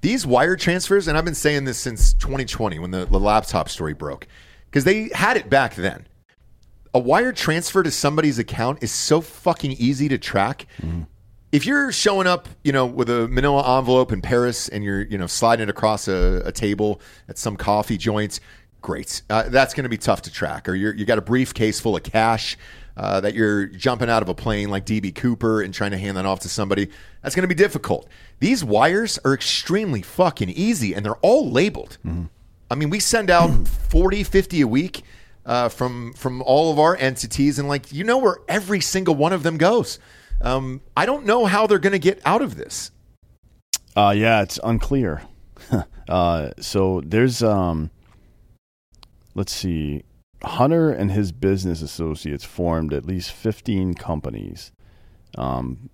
these 0.00 0.26
wire 0.26 0.56
transfers, 0.56 1.08
and 1.08 1.18
I've 1.18 1.24
been 1.24 1.34
saying 1.34 1.64
this 1.64 1.78
since 1.78 2.14
2020 2.14 2.78
when 2.78 2.90
the, 2.90 3.04
the 3.06 3.18
laptop 3.20 3.68
story 3.68 3.94
broke, 3.94 4.26
because 4.70 4.84
they 4.84 5.10
had 5.14 5.36
it 5.36 5.50
back 5.50 5.74
then. 5.74 6.06
A 6.94 6.98
wire 6.98 7.32
transfer 7.32 7.82
to 7.82 7.90
somebody's 7.90 8.38
account 8.38 8.82
is 8.82 8.90
so 8.90 9.20
fucking 9.20 9.72
easy 9.72 10.08
to 10.08 10.18
track. 10.18 10.66
If 11.50 11.64
you're 11.64 11.92
showing 11.92 12.26
up, 12.26 12.48
you 12.62 12.72
know, 12.72 12.84
with 12.84 13.08
a 13.08 13.26
manila 13.28 13.78
envelope 13.78 14.12
in 14.12 14.20
Paris 14.20 14.68
and 14.68 14.84
you're, 14.84 15.02
you 15.02 15.16
know, 15.16 15.26
sliding 15.26 15.64
it 15.64 15.70
across 15.70 16.06
a, 16.06 16.42
a 16.44 16.52
table 16.52 17.00
at 17.28 17.38
some 17.38 17.56
coffee 17.56 17.96
joint, 17.96 18.40
great. 18.82 19.22
Uh, 19.30 19.48
that's 19.48 19.72
going 19.72 19.84
to 19.84 19.88
be 19.88 19.96
tough 19.96 20.22
to 20.22 20.32
track. 20.32 20.68
Or 20.68 20.74
you're, 20.74 20.94
you 20.94 21.06
got 21.06 21.18
a 21.18 21.22
briefcase 21.22 21.80
full 21.80 21.96
of 21.96 22.02
cash 22.02 22.58
uh, 22.98 23.20
that 23.20 23.34
you're 23.34 23.66
jumping 23.66 24.10
out 24.10 24.22
of 24.22 24.28
a 24.28 24.34
plane 24.34 24.68
like 24.68 24.84
DB 24.84 25.14
Cooper 25.14 25.62
and 25.62 25.72
trying 25.72 25.92
to 25.92 25.98
hand 25.98 26.16
that 26.18 26.26
off 26.26 26.40
to 26.40 26.48
somebody. 26.48 26.90
That's 27.22 27.34
going 27.34 27.44
to 27.44 27.48
be 27.48 27.54
difficult. 27.54 28.08
These 28.40 28.62
wires 28.62 29.18
are 29.24 29.32
extremely 29.32 30.02
fucking 30.02 30.50
easy 30.50 30.94
and 30.94 31.04
they're 31.04 31.16
all 31.16 31.50
labeled. 31.50 31.96
I 32.70 32.74
mean, 32.74 32.90
we 32.90 33.00
send 33.00 33.30
out 33.30 33.68
40, 33.88 34.22
50 34.22 34.60
a 34.60 34.68
week 34.68 35.02
uh, 35.46 35.70
from 35.70 36.12
from 36.12 36.42
all 36.42 36.70
of 36.70 36.78
our 36.78 36.94
entities, 36.96 37.58
and 37.58 37.66
like 37.68 37.90
you 37.90 38.04
know 38.04 38.18
where 38.18 38.36
every 38.48 38.80
single 38.80 39.14
one 39.14 39.32
of 39.32 39.42
them 39.42 39.56
goes. 39.56 39.98
Um, 40.40 40.80
I 40.96 41.06
don't 41.06 41.26
know 41.26 41.46
how 41.46 41.66
they're 41.66 41.78
going 41.78 41.92
to 41.92 41.98
get 41.98 42.20
out 42.24 42.42
of 42.42 42.56
this. 42.56 42.90
Uh, 43.96 44.14
yeah, 44.16 44.42
it's 44.42 44.60
unclear. 44.62 45.22
uh, 46.08 46.50
so 46.60 47.02
there's, 47.04 47.42
um, 47.42 47.90
let's 49.34 49.52
see, 49.52 50.04
Hunter 50.42 50.90
and 50.90 51.10
his 51.10 51.32
business 51.32 51.82
associates 51.82 52.44
formed 52.44 52.92
at 52.92 53.04
least 53.04 53.32
15 53.32 53.94
companies, 53.94 54.70
um, 55.36 55.90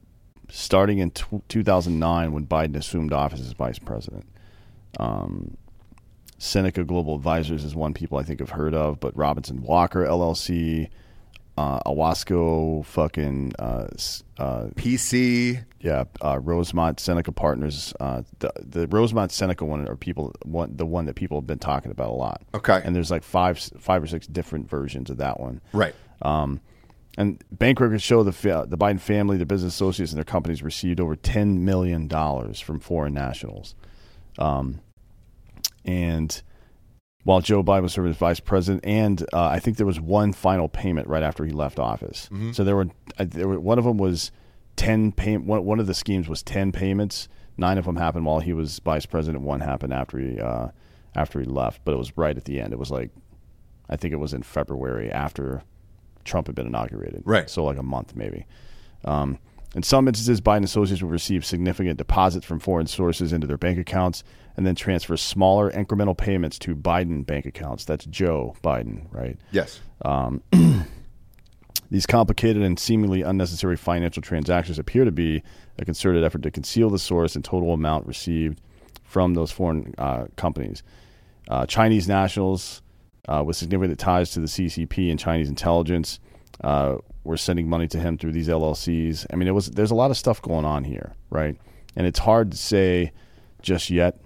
starting 0.50 0.98
in 0.98 1.10
t- 1.10 1.42
2009 1.48 2.32
when 2.32 2.46
Biden 2.46 2.76
assumed 2.76 3.12
office 3.12 3.40
as 3.40 3.52
vice 3.52 3.78
president. 3.78 4.26
Um, 5.00 5.56
Seneca 6.38 6.84
Global 6.84 7.14
Advisors 7.14 7.64
is 7.64 7.74
one 7.74 7.94
people 7.94 8.18
I 8.18 8.22
think 8.22 8.40
have 8.40 8.50
heard 8.50 8.74
of, 8.74 9.00
but 9.00 9.16
Robinson 9.16 9.62
Walker 9.62 10.04
LLC, 10.04 10.90
uh, 11.56 11.80
Owasco, 11.80 12.84
fucking 12.84 13.52
uh, 13.58 13.86
uh, 14.38 14.66
PC, 14.74 15.64
yeah, 15.80 16.04
uh, 16.22 16.38
Rosemont 16.40 16.98
Seneca 16.98 17.30
Partners. 17.30 17.94
Uh, 18.00 18.22
the 18.40 18.52
the 18.58 18.86
Rosemont 18.88 19.30
Seneca 19.30 19.64
one 19.64 19.86
are 19.86 19.96
people 19.96 20.34
one 20.44 20.76
the 20.76 20.86
one 20.86 21.06
that 21.06 21.14
people 21.14 21.38
have 21.38 21.46
been 21.46 21.58
talking 21.58 21.92
about 21.92 22.10
a 22.10 22.14
lot. 22.14 22.42
Okay, 22.54 22.80
and 22.84 22.94
there's 22.94 23.10
like 23.10 23.22
five 23.22 23.58
five 23.78 24.02
or 24.02 24.06
six 24.06 24.26
different 24.26 24.68
versions 24.68 25.10
of 25.10 25.18
that 25.18 25.38
one. 25.38 25.60
Right. 25.72 25.94
Um, 26.22 26.60
and 27.16 27.42
bank 27.52 27.78
records 27.78 28.02
show 28.02 28.24
the 28.24 28.32
the 28.66 28.76
Biden 28.76 29.00
family, 29.00 29.36
the 29.36 29.46
business 29.46 29.74
associates, 29.74 30.10
and 30.10 30.18
their 30.18 30.24
companies 30.24 30.62
received 30.62 30.98
over 30.98 31.14
ten 31.14 31.64
million 31.64 32.08
dollars 32.08 32.58
from 32.58 32.80
foreign 32.80 33.14
nationals. 33.14 33.76
Um, 34.38 34.80
and 35.84 36.42
while 37.24 37.40
Joe 37.40 37.62
Biden 37.62 37.82
was 37.82 37.92
serving 37.92 38.10
as 38.10 38.16
vice 38.16 38.40
president, 38.40 38.84
and 38.84 39.22
uh, 39.32 39.46
I 39.46 39.58
think 39.58 39.76
there 39.76 39.86
was 39.86 40.00
one 40.00 40.32
final 40.32 40.68
payment 40.68 41.08
right 41.08 41.22
after 41.22 41.44
he 41.44 41.52
left 41.52 41.78
office. 41.78 42.28
Mhm. 42.32 42.54
So 42.54 42.64
there 42.64 42.76
were, 42.76 42.86
uh, 43.18 43.24
there 43.28 43.48
were 43.48 43.58
one 43.58 43.78
of 43.78 43.84
them 43.84 43.96
was 43.98 44.30
ten 44.76 45.10
pay, 45.12 45.36
one, 45.36 45.64
one 45.64 45.80
of 45.80 45.86
the 45.86 45.94
schemes 45.94 46.28
was 46.28 46.42
ten 46.42 46.70
payments. 46.70 47.28
Nine 47.56 47.78
of 47.78 47.84
them 47.84 47.96
happened 47.96 48.26
while 48.26 48.40
he 48.40 48.52
was 48.52 48.78
vice 48.80 49.06
president. 49.06 49.42
One 49.44 49.60
happened 49.60 49.92
after 49.92 50.18
he 50.18 50.38
uh, 50.40 50.68
after 51.14 51.40
he 51.40 51.46
left, 51.46 51.80
but 51.84 51.92
it 51.92 51.98
was 51.98 52.16
right 52.16 52.36
at 52.36 52.44
the 52.44 52.60
end. 52.60 52.72
It 52.72 52.78
was 52.78 52.90
like 52.90 53.10
I 53.88 53.96
think 53.96 54.12
it 54.12 54.18
was 54.18 54.34
in 54.34 54.42
February 54.42 55.10
after 55.10 55.62
Trump 56.24 56.46
had 56.48 56.56
been 56.56 56.66
inaugurated. 56.66 57.22
Right. 57.24 57.48
So 57.48 57.64
like 57.64 57.78
a 57.78 57.82
month 57.82 58.14
maybe. 58.16 58.46
Um, 59.04 59.38
in 59.74 59.82
some 59.82 60.06
instances, 60.08 60.40
Biden 60.40 60.62
associates 60.64 61.02
will 61.02 61.10
receive 61.10 61.44
significant 61.44 61.98
deposits 61.98 62.46
from 62.46 62.60
foreign 62.60 62.86
sources 62.86 63.32
into 63.32 63.46
their 63.46 63.58
bank 63.58 63.76
accounts 63.78 64.22
and 64.56 64.66
then 64.66 64.74
transfer 64.74 65.16
smaller 65.16 65.70
incremental 65.70 66.16
payments 66.16 66.58
to 66.60 66.74
Biden 66.74 67.26
bank 67.26 67.46
accounts. 67.46 67.84
That's 67.84 68.04
Joe 68.06 68.54
Biden, 68.62 69.06
right? 69.12 69.38
Yes. 69.50 69.80
Um, 70.04 70.42
these 71.90 72.06
complicated 72.06 72.62
and 72.62 72.78
seemingly 72.78 73.22
unnecessary 73.22 73.76
financial 73.76 74.22
transactions 74.22 74.78
appear 74.78 75.04
to 75.04 75.12
be 75.12 75.42
a 75.78 75.84
concerted 75.84 76.24
effort 76.24 76.42
to 76.42 76.50
conceal 76.50 76.90
the 76.90 76.98
source 76.98 77.34
and 77.34 77.44
total 77.44 77.72
amount 77.72 78.06
received 78.06 78.60
from 79.02 79.34
those 79.34 79.50
foreign 79.50 79.94
uh, 79.98 80.26
companies. 80.36 80.82
Uh, 81.48 81.66
Chinese 81.66 82.08
nationals 82.08 82.82
uh, 83.28 83.42
with 83.44 83.56
significant 83.56 83.98
ties 83.98 84.30
to 84.30 84.40
the 84.40 84.46
CCP 84.46 85.10
and 85.10 85.18
Chinese 85.18 85.48
intelligence 85.48 86.20
uh, 86.62 86.96
were 87.24 87.36
sending 87.36 87.68
money 87.68 87.88
to 87.88 87.98
him 87.98 88.16
through 88.18 88.32
these 88.32 88.48
LLCs. 88.48 89.26
I 89.32 89.36
mean, 89.36 89.48
it 89.48 89.52
was 89.52 89.70
there's 89.70 89.90
a 89.90 89.94
lot 89.94 90.10
of 90.10 90.16
stuff 90.16 90.40
going 90.40 90.64
on 90.64 90.84
here, 90.84 91.14
right? 91.30 91.56
And 91.96 92.06
it's 92.06 92.18
hard 92.18 92.50
to 92.52 92.56
say 92.56 93.12
just 93.62 93.90
yet 93.90 94.20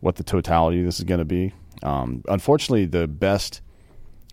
what 0.00 0.16
the 0.16 0.24
totality 0.24 0.82
this 0.82 0.98
is 0.98 1.04
going 1.04 1.18
to 1.18 1.24
be. 1.24 1.52
Um, 1.82 2.22
unfortunately, 2.28 2.86
the 2.86 3.06
best 3.06 3.60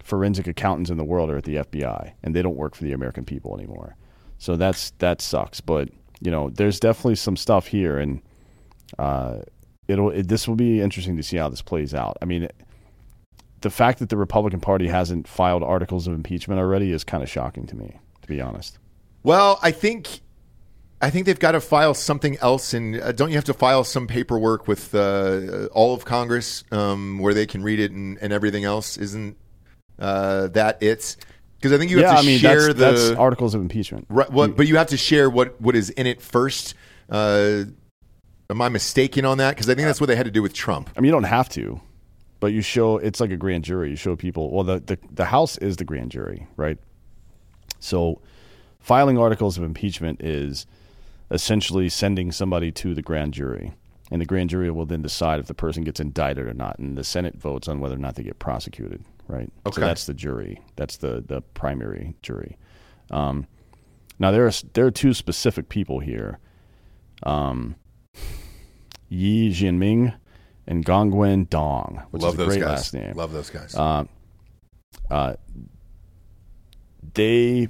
forensic 0.04 0.48
accountants 0.48 0.90
in 0.90 0.98
the 0.98 1.04
world 1.04 1.30
are 1.30 1.38
at 1.38 1.44
the 1.46 1.56
FBI, 1.56 2.14
and 2.24 2.36
they 2.36 2.42
don't 2.42 2.56
work 2.56 2.76
for 2.76 2.84
the 2.84 2.92
American 2.92 3.26
people 3.26 3.56
anymore. 3.58 3.96
So 4.38 4.56
that's 4.56 4.92
that 5.00 5.22
sucks. 5.22 5.62
But 5.62 5.90
you 6.20 6.32
know, 6.32 6.50
there's 6.50 6.80
definitely 6.80 7.16
some 7.16 7.38
stuff 7.38 7.68
here, 7.68 7.98
and 7.98 8.22
uh, 9.00 9.40
it'll 9.88 10.12
it, 10.12 10.28
this 10.28 10.48
will 10.48 10.56
be 10.56 10.82
interesting 10.82 11.18
to 11.18 11.24
see 11.24 11.38
how 11.38 11.50
this 11.50 11.62
plays 11.62 11.94
out. 11.94 12.18
I 12.22 12.26
mean, 12.26 12.50
the 13.62 13.70
fact 13.70 14.00
that 14.00 14.10
the 14.10 14.18
Republican 14.18 14.60
Party 14.60 14.88
hasn't 14.88 15.28
filed 15.28 15.64
articles 15.64 16.08
of 16.08 16.14
impeachment 16.14 16.60
already 16.60 16.92
is 16.92 17.04
kind 17.04 17.24
of 17.24 17.30
shocking 17.30 17.66
to 17.68 17.76
me, 17.76 17.98
to 18.22 18.28
be 18.28 18.42
honest. 18.42 18.78
Well, 19.24 19.60
I 19.62 19.72
think 19.72 20.20
I 21.04 21.10
think 21.10 21.26
they've 21.26 21.38
got 21.38 21.52
to 21.52 21.60
file 21.60 21.94
something 21.94 22.38
else, 22.38 22.74
and 22.74 22.96
uh, 22.96 23.12
don't 23.12 23.28
you 23.28 23.36
have 23.36 23.44
to 23.46 23.54
file 23.54 23.84
some 23.84 24.08
paperwork 24.08 24.70
with 24.70 24.96
uh, 24.96 25.68
all 25.74 25.94
of 25.94 26.06
Congress 26.06 26.64
um, 26.72 27.20
where 27.20 27.34
they 27.34 27.46
can 27.46 27.62
read 27.62 27.82
it 27.82 27.92
and, 27.92 28.18
and 28.22 28.32
everything 28.32 28.64
else? 28.64 28.96
Isn't 28.96 29.36
uh, 30.00 30.48
that 30.48 30.82
it? 30.82 31.18
Because 31.58 31.74
I 31.74 31.78
think 31.78 31.92
you 31.92 32.00
yeah, 32.00 32.08
have 32.08 32.20
to 32.20 32.24
I 32.24 32.26
mean, 32.26 32.40
share 32.40 32.74
that's, 32.74 33.02
the 33.02 33.08
that's 33.10 33.20
articles 33.20 33.54
of 33.54 33.60
impeachment. 33.60 34.06
Right, 34.08 34.32
what, 34.32 34.56
but 34.56 34.66
you 34.66 34.78
have 34.78 34.88
to 34.88 34.98
share 34.98 35.30
what, 35.30 35.60
what 35.60 35.76
is 35.76 35.90
in 35.90 36.08
it 36.08 36.22
first. 36.22 36.74
Uh, 37.10 37.66
am 38.50 38.62
I 38.62 38.70
mistaken 38.70 39.26
on 39.26 39.40
that? 39.40 39.50
Because 39.56 39.70
I 39.70 39.76
think 39.76 39.86
that's 39.86 40.00
what 40.00 40.08
they 40.08 40.16
had 40.16 40.26
to 40.26 40.32
do 40.32 40.42
with 40.42 40.54
Trump. 40.54 40.90
I 40.96 41.02
mean, 41.02 41.08
you 41.08 41.12
don't 41.12 41.24
have 41.24 41.50
to, 41.50 41.82
but 42.40 42.54
you 42.54 42.62
show 42.62 42.98
it's 42.98 43.20
like 43.20 43.32
a 43.32 43.38
grand 43.38 43.66
jury. 43.66 43.90
You 43.90 43.98
show 43.98 44.16
people. 44.16 44.52
Well, 44.52 44.64
the 44.64 44.80
the, 44.80 44.98
the 45.12 45.26
House 45.26 45.58
is 45.58 45.76
the 45.76 45.86
grand 45.86 46.12
jury, 46.12 46.48
right? 46.56 46.78
So, 47.80 48.22
filing 48.80 49.18
articles 49.18 49.58
of 49.58 49.66
impeachment 49.66 50.22
is 50.24 50.66
essentially 51.34 51.90
sending 51.90 52.32
somebody 52.32 52.72
to 52.72 52.94
the 52.94 53.02
grand 53.02 53.34
jury. 53.34 53.74
And 54.12 54.22
the 54.22 54.26
grand 54.26 54.52
jury 54.52 54.70
will 54.70 54.86
then 54.86 55.02
decide 55.02 55.40
if 55.40 55.48
the 55.48 55.54
person 55.56 55.84
gets 55.84 56.00
indicted 56.00 56.48
or 56.48 56.54
not. 56.54 56.78
And 56.78 56.96
the 56.96 57.04
Senate 57.04 57.36
votes 57.36 57.68
on 57.68 57.80
whether 57.80 57.96
or 57.96 58.00
not 58.00 58.16
they 58.16 58.24
get 58.24 58.38
prosecuted, 58.38 59.04
right? 59.28 59.52
Okay. 59.66 59.76
So 59.76 59.82
that's 59.82 60.06
the 60.06 60.14
jury. 60.14 60.62
That's 60.76 60.98
the, 60.98 61.24
the 61.26 61.42
primary 61.42 62.16
jury. 62.22 62.58
Um, 63.10 63.48
now, 64.20 64.30
there 64.32 64.46
are, 64.46 64.52
there 64.74 64.86
are 64.86 64.92
two 64.92 65.14
specific 65.16 65.70
people 65.70 66.00
here 66.00 66.40
um, 67.24 67.76
Ye 69.10 69.50
Jianming 69.50 70.14
and 70.68 70.86
Gongwen 70.86 71.50
Dong, 71.50 72.04
which 72.12 72.22
Love 72.22 72.34
is 72.34 72.36
a 72.36 72.38
those 72.38 72.48
great 72.48 72.60
guys. 72.62 72.70
last 72.70 72.94
name. 72.94 73.14
Love 73.16 73.32
those 73.32 73.50
guys. 73.50 73.76
Uh, 73.76 74.06
uh, 75.10 75.34
they 77.14 77.70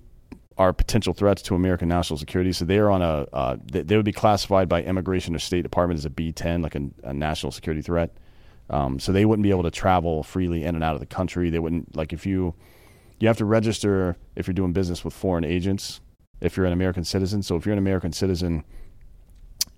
are 0.58 0.74
potential 0.74 1.14
threats 1.14 1.42
to 1.44 1.56
American 1.56 1.90
national 1.90 2.18
security. 2.18 2.52
So 2.52 2.66
they 2.66 2.78
are 2.78 2.90
on 2.90 3.02
a 3.02 3.28
uh, 3.34 3.58
they, 3.64 3.82
they 3.82 3.96
would 3.96 4.06
be 4.06 4.12
classified 4.12 4.70
by 4.70 4.84
Immigration 4.84 5.36
or 5.36 5.40
State 5.40 5.64
Department 5.64 5.98
as 5.98 6.06
a 6.06 6.10
B10, 6.10 6.62
like 6.62 6.76
a, 6.76 6.90
a 7.04 7.14
national 7.14 7.52
security 7.52 7.82
threat. 7.82 8.16
Um, 8.70 9.00
so 9.00 9.12
they 9.12 9.26
wouldn't 9.26 9.44
be 9.44 9.50
able 9.50 9.64
to 9.64 9.72
travel 9.72 10.24
freely 10.24 10.64
in 10.64 10.76
and 10.76 10.84
out 10.84 10.94
of 10.94 11.00
the 11.00 11.06
country. 11.06 11.50
They 11.50 11.60
wouldn't 11.60 11.96
like 11.96 12.14
if 12.14 12.26
you 12.26 12.54
you 13.20 13.28
have 13.28 13.38
to 13.38 13.46
register 13.46 14.18
if 14.36 14.48
you're 14.48 14.54
doing 14.54 14.74
business 14.74 15.04
with 15.04 15.14
foreign 15.14 15.44
agents 15.44 16.02
if 16.44 16.58
you're 16.58 16.66
an 16.66 16.74
American 16.74 17.04
citizen. 17.04 17.42
So 17.42 17.56
if 17.56 17.66
you're 17.66 17.74
an 17.74 17.80
American 17.80 18.12
citizen 18.12 18.64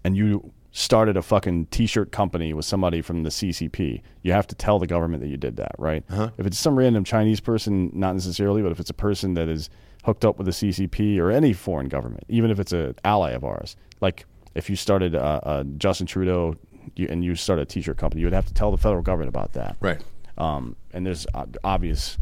and 0.03 0.17
you 0.17 0.51
started 0.71 1.15
a 1.15 1.21
fucking 1.21 1.67
t-shirt 1.67 2.11
company 2.11 2.53
with 2.53 2.65
somebody 2.65 3.01
from 3.01 3.23
the 3.23 3.29
CCP, 3.29 4.01
you 4.23 4.31
have 4.33 4.47
to 4.47 4.55
tell 4.55 4.79
the 4.79 4.87
government 4.87 5.21
that 5.21 5.29
you 5.29 5.37
did 5.37 5.55
that, 5.57 5.73
right? 5.77 6.03
Uh-huh. 6.09 6.31
If 6.37 6.45
it's 6.45 6.57
some 6.57 6.77
random 6.77 7.03
Chinese 7.03 7.39
person, 7.39 7.91
not 7.93 8.13
necessarily, 8.13 8.61
but 8.61 8.71
if 8.71 8.79
it's 8.79 8.89
a 8.89 8.95
person 8.95 9.35
that 9.35 9.47
is 9.47 9.69
hooked 10.05 10.23
up 10.23 10.37
with 10.37 10.45
the 10.45 10.51
CCP 10.51 11.19
or 11.19 11.31
any 11.31 11.51
foreign 11.51 11.89
government, 11.89 12.23
even 12.29 12.51
if 12.51 12.59
it's 12.59 12.71
an 12.71 12.93
ally 13.03 13.31
of 13.31 13.43
ours, 13.43 13.75
like 14.01 14.27
if 14.53 14.69
you 14.69 14.75
started 14.75 15.15
uh, 15.15 15.39
uh, 15.43 15.63
Justin 15.77 16.05
Trudeau 16.05 16.55
you, 16.95 17.07
and 17.09 17.25
you 17.25 17.33
started 17.35 17.63
a 17.63 17.65
t-shirt 17.65 17.97
company, 17.97 18.21
you 18.21 18.27
would 18.27 18.33
have 18.33 18.45
to 18.45 18.53
tell 18.53 18.69
the 18.69 18.77
federal 18.77 19.01
government 19.01 19.29
about 19.29 19.53
that, 19.53 19.75
right? 19.79 19.99
Um, 20.37 20.75
and 20.93 21.03
there's 21.05 21.25
obvious 21.63 22.17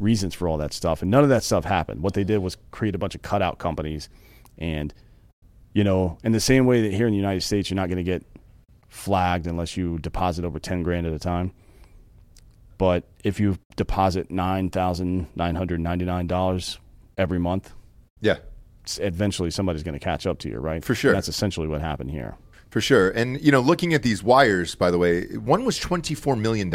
reasons 0.00 0.34
for 0.34 0.48
all 0.48 0.58
that 0.58 0.72
stuff, 0.72 1.02
and 1.02 1.10
none 1.10 1.22
of 1.22 1.28
that 1.28 1.44
stuff 1.44 1.64
happened. 1.64 2.02
What 2.02 2.14
they 2.14 2.24
did 2.24 2.38
was 2.38 2.56
create 2.72 2.96
a 2.96 2.98
bunch 2.98 3.14
of 3.14 3.22
cutout 3.22 3.58
companies, 3.58 4.08
and 4.58 4.92
you 5.72 5.84
know, 5.84 6.18
in 6.24 6.32
the 6.32 6.40
same 6.40 6.66
way 6.66 6.82
that 6.82 6.92
here 6.92 7.06
in 7.06 7.12
the 7.12 7.18
United 7.18 7.42
States, 7.42 7.70
you're 7.70 7.76
not 7.76 7.88
going 7.88 7.98
to 7.98 8.02
get 8.02 8.26
flagged 8.88 9.46
unless 9.46 9.76
you 9.76 9.98
deposit 9.98 10.44
over 10.44 10.58
10 10.58 10.82
grand 10.82 11.06
at 11.06 11.12
a 11.12 11.18
time. 11.20 11.52
But 12.76 13.04
if 13.22 13.38
you 13.38 13.56
deposit 13.76 14.30
$9,999 14.30 16.78
every 17.20 17.38
month, 17.38 17.72
Yeah. 18.20 18.38
eventually 18.98 19.50
somebody's 19.50 19.82
going 19.84 19.92
to 19.98 20.04
catch 20.04 20.26
up 20.26 20.38
to 20.40 20.48
you, 20.48 20.58
right? 20.58 20.84
For 20.84 20.94
sure. 20.94 21.10
And 21.12 21.16
that's 21.16 21.28
essentially 21.28 21.68
what 21.68 21.80
happened 21.80 22.10
here. 22.10 22.36
For 22.70 22.80
sure. 22.80 23.10
And, 23.10 23.40
you 23.40 23.52
know, 23.52 23.60
looking 23.60 23.94
at 23.94 24.02
these 24.02 24.22
wires, 24.22 24.74
by 24.74 24.90
the 24.90 24.98
way, 24.98 25.24
one 25.36 25.64
was 25.64 25.78
$24 25.78 26.40
million. 26.40 26.72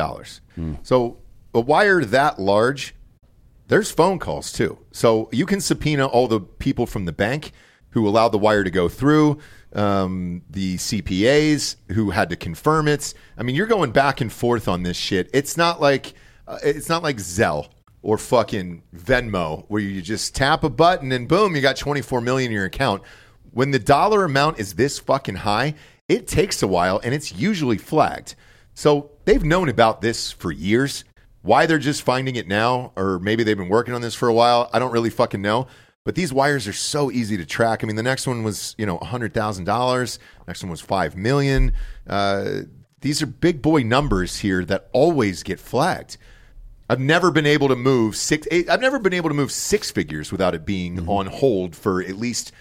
So 0.83 1.17
a 1.53 1.59
wire 1.59 2.03
that 2.05 2.37
large, 2.39 2.95
there's 3.67 3.91
phone 3.91 4.19
calls 4.19 4.51
too. 4.51 4.77
So 4.91 5.29
you 5.31 5.45
can 5.45 5.61
subpoena 5.61 6.05
all 6.05 6.27
the 6.27 6.39
people 6.41 6.85
from 6.85 7.05
the 7.05 7.11
bank 7.13 7.51
who 7.91 8.07
allowed 8.07 8.29
the 8.29 8.37
wire 8.37 8.63
to 8.63 8.69
go 8.71 8.87
through, 8.89 9.39
um, 9.73 10.41
the 10.49 10.75
CPAs 10.75 11.77
who 11.93 12.11
had 12.11 12.29
to 12.29 12.35
confirm 12.35 12.87
it. 12.89 13.13
I 13.37 13.43
mean, 13.43 13.55
you're 13.55 13.67
going 13.67 13.91
back 13.91 14.19
and 14.21 14.31
forth 14.31 14.67
on 14.67 14.83
this 14.83 14.97
shit. 14.97 15.29
It's 15.33 15.55
not 15.57 15.79
like 15.81 16.13
uh, 16.47 16.59
it's 16.63 16.89
not 16.89 17.01
like 17.03 17.17
Zelle 17.17 17.69
or 18.05 18.19
fucking 18.19 18.83
Venmo 18.95 19.65
where 19.67 19.81
you 19.81 19.99
just 19.99 20.35
tap 20.35 20.63
a 20.63 20.69
button 20.69 21.11
and 21.11 21.27
boom, 21.27 21.55
you 21.55 21.61
got 21.61 21.75
24 21.75 22.21
million 22.21 22.51
in 22.51 22.55
your 22.55 22.65
account. 22.65 23.01
When 23.49 23.71
the 23.71 23.79
dollar 23.79 24.23
amount 24.23 24.59
is 24.59 24.75
this 24.75 24.99
fucking 24.99 25.37
high, 25.37 25.73
it 26.07 26.27
takes 26.27 26.61
a 26.61 26.67
while 26.67 27.01
and 27.03 27.15
it's 27.15 27.33
usually 27.33 27.79
flagged. 27.79 28.35
So 28.75 29.09
they've 29.25 29.43
known 29.43 29.69
about 29.69 30.01
this 30.01 30.31
for 30.31 30.51
years. 30.51 31.03
Why 31.41 31.65
they're 31.65 31.79
just 31.79 32.03
finding 32.03 32.35
it 32.35 32.47
now, 32.47 32.91
or 32.95 33.17
maybe 33.17 33.43
they've 33.43 33.57
been 33.57 33.69
working 33.69 33.95
on 33.95 34.01
this 34.01 34.13
for 34.13 34.27
a 34.27 34.33
while, 34.33 34.69
I 34.71 34.77
don't 34.77 34.91
really 34.91 35.09
fucking 35.09 35.41
know. 35.41 35.65
But 36.03 36.13
these 36.13 36.31
wires 36.31 36.67
are 36.67 36.73
so 36.73 37.09
easy 37.09 37.37
to 37.37 37.45
track. 37.45 37.83
I 37.83 37.87
mean, 37.87 37.95
the 37.95 38.03
next 38.03 38.27
one 38.27 38.43
was 38.43 38.75
you 38.77 38.85
know 38.85 38.99
hundred 38.99 39.33
thousand 39.33 39.63
dollars. 39.63 40.19
Next 40.47 40.61
one 40.61 40.69
was 40.69 40.81
five 40.81 41.17
million. 41.17 41.73
Uh, 42.05 42.61
these 43.01 43.23
are 43.23 43.25
big 43.25 43.63
boy 43.63 43.81
numbers 43.81 44.37
here 44.37 44.63
that 44.65 44.89
always 44.93 45.41
get 45.41 45.59
flagged. 45.59 46.17
I've 46.89 46.99
never 46.99 47.31
been 47.31 47.45
able 47.47 47.67
to 47.69 47.75
move 47.75 48.15
six. 48.15 48.47
Eight, 48.51 48.69
I've 48.69 48.81
never 48.81 48.99
been 48.99 49.13
able 49.13 49.29
to 49.29 49.35
move 49.35 49.51
six 49.51 49.89
figures 49.89 50.31
without 50.31 50.53
it 50.53 50.65
being 50.65 51.07
on 51.07 51.25
hold 51.27 51.75
for 51.75 52.01
at 52.01 52.15
least 52.15 52.51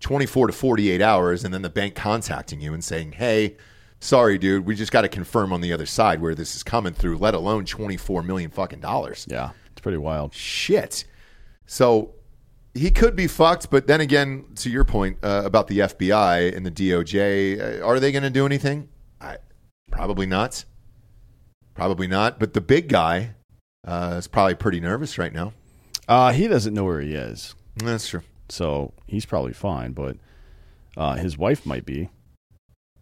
twenty 0.00 0.26
four 0.26 0.46
to 0.46 0.52
forty 0.52 0.90
eight 0.90 1.00
hours, 1.00 1.44
and 1.44 1.54
then 1.54 1.62
the 1.62 1.70
bank 1.70 1.94
contacting 1.94 2.60
you 2.60 2.74
and 2.74 2.84
saying, 2.84 3.12
"Hey, 3.12 3.56
sorry, 3.98 4.36
dude, 4.36 4.66
we 4.66 4.74
just 4.74 4.92
got 4.92 5.02
to 5.02 5.08
confirm 5.08 5.52
on 5.52 5.62
the 5.62 5.72
other 5.72 5.86
side 5.86 6.20
where 6.20 6.34
this 6.34 6.54
is 6.54 6.62
coming 6.62 6.92
through." 6.92 7.16
Let 7.16 7.34
alone 7.34 7.64
twenty 7.64 7.96
four 7.96 8.22
million 8.22 8.50
fucking 8.50 8.80
dollars. 8.80 9.26
Yeah, 9.30 9.50
it's 9.72 9.80
pretty 9.80 9.98
wild. 9.98 10.34
Shit. 10.34 11.04
So 11.64 12.14
he 12.74 12.90
could 12.90 13.16
be 13.16 13.26
fucked, 13.26 13.70
but 13.70 13.86
then 13.86 14.00
again, 14.00 14.44
to 14.56 14.70
your 14.70 14.84
point 14.84 15.18
uh, 15.22 15.42
about 15.44 15.68
the 15.68 15.80
FBI 15.80 16.54
and 16.54 16.66
the 16.66 16.70
DOJ, 16.70 17.80
uh, 17.80 17.86
are 17.86 17.98
they 17.98 18.12
going 18.12 18.22
to 18.22 18.30
do 18.30 18.44
anything? 18.46 18.88
I, 19.20 19.38
probably 19.90 20.26
not. 20.26 20.64
Probably 21.74 22.06
not. 22.06 22.38
But 22.38 22.52
the 22.52 22.60
big 22.60 22.88
guy 22.88 23.34
uh, 23.86 24.14
is 24.18 24.26
probably 24.28 24.54
pretty 24.54 24.80
nervous 24.80 25.18
right 25.18 25.32
now. 25.32 25.52
Uh, 26.08 26.32
he 26.32 26.48
doesn't 26.48 26.74
know 26.74 26.84
where 26.84 27.00
he 27.00 27.14
is. 27.14 27.54
That's 27.76 28.08
true. 28.08 28.22
So 28.48 28.92
he's 29.06 29.24
probably 29.26 29.52
fine, 29.52 29.92
but 29.92 30.16
uh, 30.96 31.14
his 31.14 31.38
wife 31.38 31.64
might 31.64 31.86
be. 31.86 32.08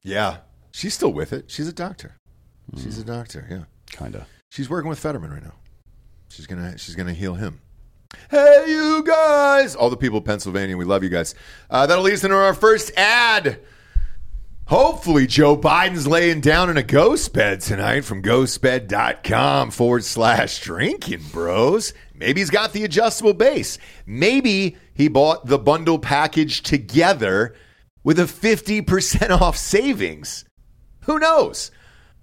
Yeah, 0.03 0.39
she's 0.73 0.95
still 0.95 1.13
with 1.13 1.33
it. 1.33 1.51
She's 1.51 1.69
a 1.69 1.73
doctor. 1.73 2.17
She's 2.77 2.99
a 2.99 3.05
doctor. 3.05 3.47
Yeah, 3.51 3.65
kind 3.97 4.15
of. 4.15 4.25
She's 4.51 4.69
working 4.69 4.89
with 4.91 4.99
Fetterman 4.99 5.33
right 5.33 5.43
now. 5.43 5.55
She's 6.29 6.47
gonna 6.47 6.77
she's 6.77 6.95
gonna 6.95 7.15
heal 7.15 7.35
him. 7.35 7.61
Hey, 8.31 8.67
you 8.69 9.03
guys! 9.05 9.75
All 9.75 9.91
the 9.91 9.97
people 9.97 10.19
of 10.19 10.25
Pennsylvania, 10.25 10.77
we 10.77 10.85
love 10.85 11.03
you 11.03 11.09
guys. 11.09 11.35
Uh, 11.71 11.87
that'll 11.87 12.05
lead 12.05 12.15
us 12.15 12.25
into 12.25 12.37
our 12.37 12.55
first 12.55 12.91
ad. 12.97 13.61
Hopefully, 14.69 15.27
Joe 15.27 15.57
Biden's 15.57 16.07
laying 16.07 16.43
down 16.43 16.69
in 16.69 16.77
a 16.77 16.83
ghost 16.83 17.33
bed 17.33 17.63
tonight 17.63 18.03
from 18.03 18.21
ghostbed.com 18.23 19.71
forward 19.71 20.05
slash 20.05 20.61
drinkin' 20.61 21.23
bros. 21.33 21.95
Maybe 22.15 22.43
he's 22.43 22.51
got 22.51 22.75
the 22.75 22.85
adjustable 22.85 23.33
base. 23.33 23.79
Maybe 24.05 24.77
he 24.93 25.09
bought 25.09 25.47
the 25.47 25.59
bundle 25.59 25.99
package 25.99 26.63
together 26.63 27.55
with 28.05 28.19
a 28.19 28.25
50% 28.25 29.31
off 29.41 29.57
savings. 29.57 30.45
Who 31.05 31.19
knows? 31.19 31.71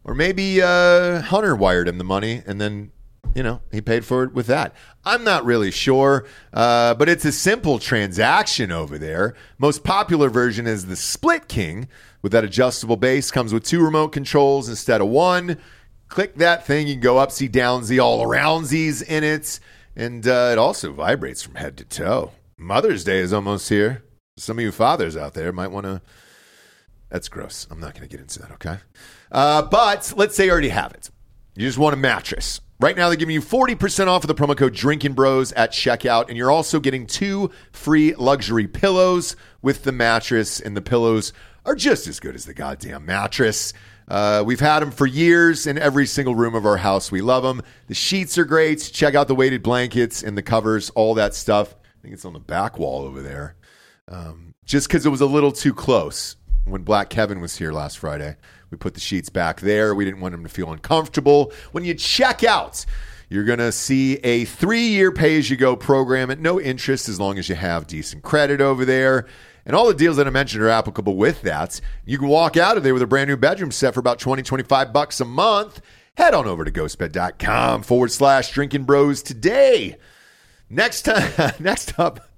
Or 0.04 0.14
maybe 0.14 0.62
uh, 0.62 1.22
Hunter 1.22 1.56
wired 1.56 1.88
him 1.88 1.98
the 1.98 2.04
money 2.04 2.44
and 2.46 2.62
then, 2.62 2.92
you 3.34 3.42
know, 3.42 3.62
he 3.72 3.82
paid 3.82 4.06
for 4.06 4.22
it 4.24 4.34
with 4.34 4.46
that. 4.46 4.76
I'm 5.04 5.24
not 5.24 5.46
really 5.46 5.72
sure, 5.72 6.28
uh, 6.54 6.94
but 6.94 7.10
it's 7.10 7.26
a 7.26 7.32
simple 7.32 7.80
transaction 7.80 8.72
over 8.72 9.00
there. 9.00 9.34
Most 9.58 9.84
popular 9.84 10.30
version 10.30 10.68
is 10.68 10.86
the 10.86 10.96
Split 10.96 11.48
King 11.48 11.88
with 12.26 12.32
that 12.32 12.44
adjustable 12.44 12.98
base. 12.98 13.30
Comes 13.30 13.54
with 13.54 13.64
two 13.64 13.86
remote 13.86 14.08
controls 14.08 14.68
instead 14.68 15.00
of 15.00 15.10
one. 15.10 15.60
Click 16.08 16.34
that 16.38 16.66
thing, 16.66 16.88
you 16.88 16.96
can 16.96 17.02
go 17.02 17.18
upsy 17.18 17.48
downsy 17.48 18.02
all 18.02 18.26
aroundsies 18.26 19.04
in 19.04 19.24
it. 19.24 19.60
And 19.96 20.28
uh, 20.28 20.50
it 20.52 20.58
also 20.58 20.92
vibrates 20.92 21.44
from 21.44 21.54
head 21.54 21.78
to 21.78 21.86
toe. 21.86 22.32
Mother's 22.58 23.04
Day 23.04 23.20
is 23.20 23.32
almost 23.32 23.70
here. 23.70 24.04
Some 24.38 24.58
of 24.58 24.64
you 24.64 24.72
fathers 24.72 25.16
out 25.16 25.36
there 25.36 25.52
might 25.52 25.70
want 25.70 25.86
to. 25.86 26.02
That's 27.10 27.30
gross. 27.30 27.68
I'm 27.70 27.80
not 27.80 27.94
going 27.94 28.10
to 28.10 28.12
get 28.12 28.22
into 28.22 28.40
that, 28.40 28.54
okay? 28.54 28.78
Uh, 29.32 29.62
but 29.62 30.12
let's 30.18 30.36
say 30.36 30.46
you 30.46 30.52
already 30.52 30.70
have 30.70 30.94
it. 30.94 31.12
You 31.56 31.68
just 31.68 31.78
want 31.78 31.94
a 31.94 31.98
mattress. 31.98 32.60
Right 32.80 32.98
now, 32.98 33.08
they're 33.08 33.18
giving 33.18 33.36
you 33.36 33.42
40% 33.42 34.08
off 34.08 34.24
of 34.24 34.28
the 34.28 34.34
promo 34.34 34.58
code 34.58 34.74
Drinkin' 34.74 35.14
Bros 35.14 35.52
at 35.52 35.74
checkout, 35.74 36.30
and 36.30 36.38
you're 36.38 36.52
also 36.52 36.80
getting 36.80 37.06
two 37.06 37.52
free 37.72 38.16
luxury 38.16 38.68
pillows 38.68 39.36
with 39.62 39.84
the 39.84 39.92
mattress, 39.92 40.60
and 40.60 40.76
the 40.76 40.82
pillows 40.82 41.32
are 41.66 41.76
just 41.76 42.08
as 42.08 42.20
good 42.20 42.36
as 42.36 42.46
the 42.46 42.54
goddamn 42.54 43.06
mattress. 43.06 43.74
Uh, 44.08 44.44
we've 44.46 44.60
had 44.60 44.82
them 44.82 44.92
for 44.92 45.08
years 45.08 45.66
in 45.66 45.78
every 45.78 46.06
single 46.06 46.36
room 46.36 46.54
of 46.54 46.66
our 46.66 46.78
house. 46.78 47.12
We 47.12 47.22
love 47.22 47.44
them. 47.44 47.62
The 47.88 47.96
sheets 47.96 48.38
are 48.38 48.46
great. 48.46 48.90
Check 48.94 49.16
out 49.16 49.28
the 49.28 49.36
weighted 49.36 49.64
blankets 49.64 50.22
and 50.22 50.38
the 50.38 50.44
covers, 50.44 50.92
all 50.92 51.16
that 51.16 51.34
stuff. 51.34 51.74
I 51.74 52.02
think 52.02 52.14
it's 52.14 52.26
on 52.26 52.34
the 52.34 52.40
back 52.40 52.78
wall 52.78 53.04
over 53.04 53.22
there. 53.22 53.56
Um, 54.08 54.54
just 54.66 54.88
because 54.88 55.06
it 55.06 55.10
was 55.10 55.22
a 55.22 55.26
little 55.26 55.52
too 55.52 55.74
close 55.74 56.36
when 56.66 56.84
Black 56.84 57.10
Kevin 57.10 57.42
was 57.42 57.58
here 57.58 57.72
last 57.72 57.98
Friday. 57.98 58.36
We 58.70 58.78
put 58.78 58.94
the 58.94 59.00
sheets 59.00 59.30
back 59.30 59.62
there. 59.62 59.96
We 59.96 60.06
didn't 60.06 60.22
want 60.22 60.34
him 60.34 60.44
to 60.44 60.50
feel 60.50 60.72
uncomfortable. 60.72 61.52
When 61.72 61.84
you 61.84 61.96
check 61.96 62.44
out, 62.44 62.86
you're 63.30 63.44
going 63.44 63.60
to 63.60 63.72
see 63.72 64.16
a 64.18 64.46
three 64.46 64.88
year 64.88 65.12
pay 65.12 65.38
as 65.38 65.50
you 65.50 65.58
go 65.58 65.76
program 65.76 66.30
at 66.30 66.40
no 66.40 66.60
interest 66.60 67.10
as 67.10 67.20
long 67.20 67.40
as 67.40 67.50
you 67.50 67.56
have 67.56 67.88
decent 67.88 68.24
credit 68.24 68.62
over 68.62 68.86
there. 68.86 69.26
And 69.66 69.76
all 69.76 69.88
the 69.88 69.96
deals 69.96 70.18
that 70.18 70.28
I 70.28 70.30
mentioned 70.30 70.64
are 70.64 70.70
applicable 70.70 71.16
with 71.16 71.42
that. 71.42 71.82
You 72.06 72.20
can 72.20 72.28
walk 72.28 72.56
out 72.56 72.78
of 72.78 72.84
there 72.84 72.94
with 72.94 73.02
a 73.02 73.08
brand 73.08 73.30
new 73.30 73.38
bedroom 73.38 73.72
set 73.72 73.96
for 73.96 74.00
about 74.00 74.20
20, 74.20 74.44
25 74.44 74.94
bucks 74.94 75.20
a 75.20 75.26
month. 75.26 75.82
Head 76.18 76.34
on 76.34 76.48
over 76.48 76.64
to 76.64 76.72
ghostbed.com 76.72 77.84
forward 77.84 78.12
slash 78.12 78.52
drinkin' 78.52 78.84
bros 78.84 79.22
today. 79.24 79.98
Next 80.70 81.02
time, 81.04 81.54
next 81.60 81.98
up. 82.00 82.30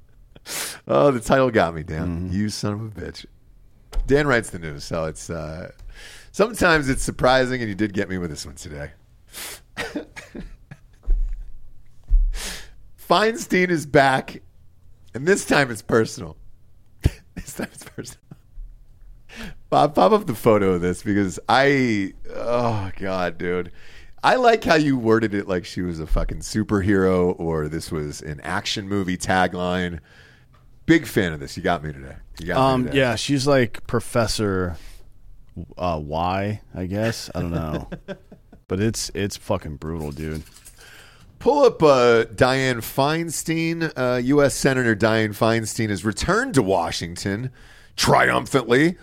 Oh, 0.88 1.12
the 1.12 1.20
title 1.20 1.52
got 1.52 1.76
me, 1.76 1.84
Dan. 1.84 2.30
You 2.32 2.48
son 2.50 2.74
of 2.74 2.82
a 2.82 2.90
bitch. 3.02 3.26
Dan 4.06 4.26
writes 4.26 4.50
the 4.50 4.60
news, 4.60 4.86
so 4.86 5.06
it's 5.06 5.30
uh, 5.30 5.72
sometimes 6.32 6.88
it's 6.88 7.04
surprising, 7.04 7.62
and 7.62 7.68
you 7.68 7.76
did 7.76 7.94
get 7.94 8.10
me 8.10 8.18
with 8.18 8.30
this 8.30 8.46
one 8.46 8.56
today. 8.56 8.92
Feinstein 13.10 13.70
is 13.70 13.86
back, 13.86 14.42
and 15.14 15.28
this 15.28 15.46
time 15.46 15.70
it's 15.70 15.82
personal. 15.82 16.38
This 17.38 17.54
time 17.54 17.70
it's 17.74 17.84
personal. 17.84 18.22
Bob, 19.70 19.96
pop 19.96 20.12
up 20.14 20.26
the 20.26 20.36
photo 20.36 20.74
of 20.74 20.82
this 20.82 21.04
because 21.04 21.40
I, 21.50 22.14
oh 22.34 22.92
god, 22.98 23.38
dude, 23.38 23.72
I 24.24 24.36
like 24.36 24.64
how 24.64 24.76
you 24.76 24.98
worded 24.98 25.34
it 25.34 25.48
like 25.48 25.66
she 25.66 25.82
was 25.82 26.00
a 26.00 26.08
fucking 26.08 26.40
superhero 26.40 27.38
or 27.40 27.68
this 27.68 27.92
was 27.92 28.22
an 28.22 28.40
action 28.42 28.88
movie 28.88 29.18
tagline. 29.18 30.00
Big 30.86 31.06
fan 31.06 31.34
of 31.34 31.40
this. 31.42 31.58
You 31.58 31.64
got 31.64 31.84
me 31.84 31.92
today. 31.92 32.16
You 32.40 32.48
got 32.48 32.56
me 32.56 32.62
Um, 32.62 32.84
today. 32.86 32.98
yeah, 33.00 33.16
she's 33.16 33.46
like 33.46 33.86
Professor 33.88 34.78
uh, 35.78 36.00
Y, 36.02 36.62
I 36.74 36.86
guess. 36.86 37.30
I 37.36 37.42
don't 37.42 37.52
know, 37.52 37.90
but 38.70 38.80
it's 38.80 39.12
it's 39.14 39.36
fucking 39.38 39.76
brutal, 39.78 40.12
dude. 40.12 40.44
Pull 41.48 41.64
up 41.64 41.82
uh, 41.82 42.26
Dianne 42.26 42.80
Feinstein. 42.80 43.94
Uh, 43.96 44.18
U.S. 44.18 44.54
Senator 44.54 44.98
Dianne 44.98 45.30
Feinstein 45.30 45.88
has 45.88 46.04
returned 46.04 46.54
to 46.56 46.62
Washington 46.62 47.52
triumphantly 47.96 48.98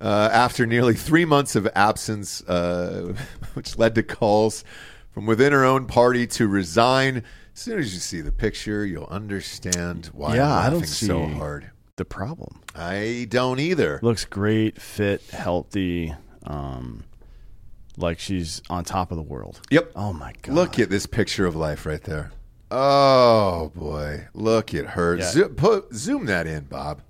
uh, 0.00 0.30
after 0.32 0.64
nearly 0.64 0.94
three 0.94 1.24
months 1.24 1.56
of 1.56 1.68
absence, 1.74 2.40
uh, 2.42 3.14
which 3.54 3.78
led 3.78 3.96
to 3.96 4.04
calls 4.04 4.62
from 5.10 5.26
within 5.26 5.52
her 5.52 5.64
own 5.64 5.86
party 5.86 6.24
to 6.28 6.46
resign. 6.46 7.24
As 7.52 7.60
soon 7.60 7.80
as 7.80 7.92
you 7.92 7.98
see 7.98 8.20
the 8.20 8.30
picture, 8.30 8.86
you'll 8.86 9.06
understand 9.06 10.10
why 10.12 10.36
yeah, 10.36 10.56
I'm 10.56 10.66
I 10.66 10.70
don't 10.70 10.86
see 10.86 11.06
so 11.06 11.26
hard. 11.26 11.72
the 11.96 12.04
problem. 12.04 12.62
I 12.76 13.26
don't 13.28 13.58
either. 13.58 13.98
Looks 14.04 14.24
great, 14.24 14.80
fit, 14.80 15.20
healthy. 15.32 16.14
Um, 16.44 17.02
like 17.98 18.18
she's 18.18 18.62
on 18.70 18.84
top 18.84 19.10
of 19.10 19.16
the 19.16 19.22
world. 19.22 19.60
Yep. 19.70 19.92
Oh 19.96 20.12
my 20.12 20.32
god. 20.42 20.54
Look 20.54 20.78
at 20.78 20.90
this 20.90 21.06
picture 21.06 21.46
of 21.46 21.54
life 21.56 21.84
right 21.86 22.02
there. 22.02 22.30
Oh 22.70 23.72
boy, 23.74 24.28
look 24.34 24.74
at 24.74 24.86
her. 24.90 25.16
Yeah. 25.16 25.30
Zo- 25.30 25.48
put, 25.48 25.92
zoom 25.94 26.26
that 26.26 26.46
in, 26.46 26.64
Bob. 26.64 27.00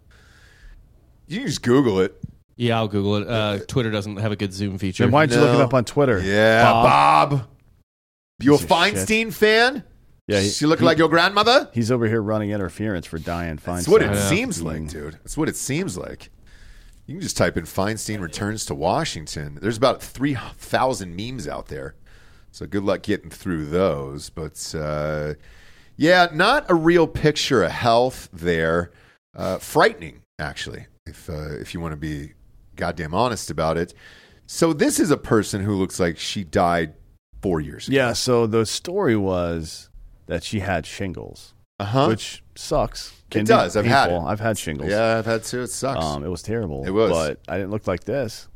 You 1.26 1.38
can 1.38 1.46
just 1.48 1.62
Google 1.62 2.00
it. 2.00 2.18
Yeah, 2.56 2.76
I'll 2.78 2.88
Google 2.88 3.16
it. 3.16 3.28
Uh, 3.28 3.58
Twitter 3.68 3.90
doesn't 3.90 4.16
have 4.16 4.32
a 4.32 4.36
good 4.36 4.52
zoom 4.52 4.78
feature. 4.78 5.04
Then 5.04 5.12
why'd 5.12 5.30
you 5.30 5.38
look 5.38 5.54
it 5.54 5.60
up 5.60 5.74
on 5.74 5.84
Twitter? 5.84 6.20
Yeah, 6.20 6.62
Bob. 6.64 7.30
Bob. 7.30 7.48
You 8.40 8.54
a 8.54 8.58
Piece 8.58 8.64
of 8.64 8.68
shit. 8.70 8.94
Feinstein 8.94 9.32
fan? 9.32 9.84
Yeah, 10.28 10.40
he- 10.40 10.48
she 10.50 10.66
look 10.66 10.78
he- 10.78 10.84
like 10.84 10.98
your 10.98 11.08
grandmother. 11.08 11.68
He's 11.72 11.90
over 11.90 12.06
here 12.06 12.20
running 12.22 12.50
interference 12.50 13.06
for 13.06 13.18
Dianne 13.18 13.60
Feinstein. 13.60 13.74
That's 13.76 13.88
what 13.88 14.02
it 14.02 14.10
I 14.10 14.28
seems 14.28 14.62
like, 14.62 14.88
dude. 14.88 15.14
That's 15.14 15.36
what 15.36 15.48
it 15.48 15.56
seems 15.56 15.96
like. 15.98 16.30
You 17.08 17.14
can 17.14 17.22
just 17.22 17.38
type 17.38 17.56
in 17.56 17.64
Feinstein 17.64 18.20
returns 18.20 18.66
to 18.66 18.74
Washington. 18.74 19.58
There's 19.62 19.78
about 19.78 20.02
3,000 20.02 21.16
memes 21.16 21.48
out 21.48 21.68
there. 21.68 21.94
So 22.50 22.66
good 22.66 22.84
luck 22.84 23.02
getting 23.02 23.30
through 23.30 23.66
those. 23.66 24.28
But 24.28 24.74
uh, 24.78 25.34
yeah, 25.96 26.28
not 26.34 26.70
a 26.70 26.74
real 26.74 27.06
picture 27.06 27.62
of 27.62 27.72
health 27.72 28.28
there. 28.30 28.92
Uh, 29.34 29.56
frightening, 29.56 30.20
actually, 30.38 30.84
if, 31.06 31.30
uh, 31.30 31.54
if 31.58 31.72
you 31.72 31.80
want 31.80 31.92
to 31.92 31.96
be 31.96 32.34
goddamn 32.76 33.14
honest 33.14 33.50
about 33.50 33.78
it. 33.78 33.94
So 34.44 34.74
this 34.74 35.00
is 35.00 35.10
a 35.10 35.16
person 35.16 35.62
who 35.62 35.76
looks 35.76 35.98
like 35.98 36.18
she 36.18 36.44
died 36.44 36.92
four 37.40 37.58
years 37.58 37.88
ago. 37.88 37.96
Yeah, 37.96 38.12
so 38.12 38.46
the 38.46 38.66
story 38.66 39.16
was 39.16 39.88
that 40.26 40.44
she 40.44 40.60
had 40.60 40.84
shingles, 40.84 41.54
Uh-huh. 41.80 42.08
which 42.08 42.42
sucks. 42.54 43.14
Can 43.30 43.42
It 43.42 43.46
does. 43.46 43.76
I've 43.76 43.84
had 43.86 44.10
it. 44.10 44.18
I've 44.20 44.40
had 44.40 44.58
shingles. 44.58 44.90
Yeah, 44.90 45.18
I've 45.18 45.26
had 45.26 45.44
to. 45.44 45.60
It 45.60 45.68
sucks. 45.68 46.04
Um, 46.04 46.24
it 46.24 46.28
was 46.28 46.42
terrible. 46.42 46.84
It 46.86 46.90
was. 46.90 47.10
but 47.10 47.40
I 47.46 47.58
didn't 47.58 47.70
look 47.70 47.86
like 47.86 48.04
this. 48.04 48.48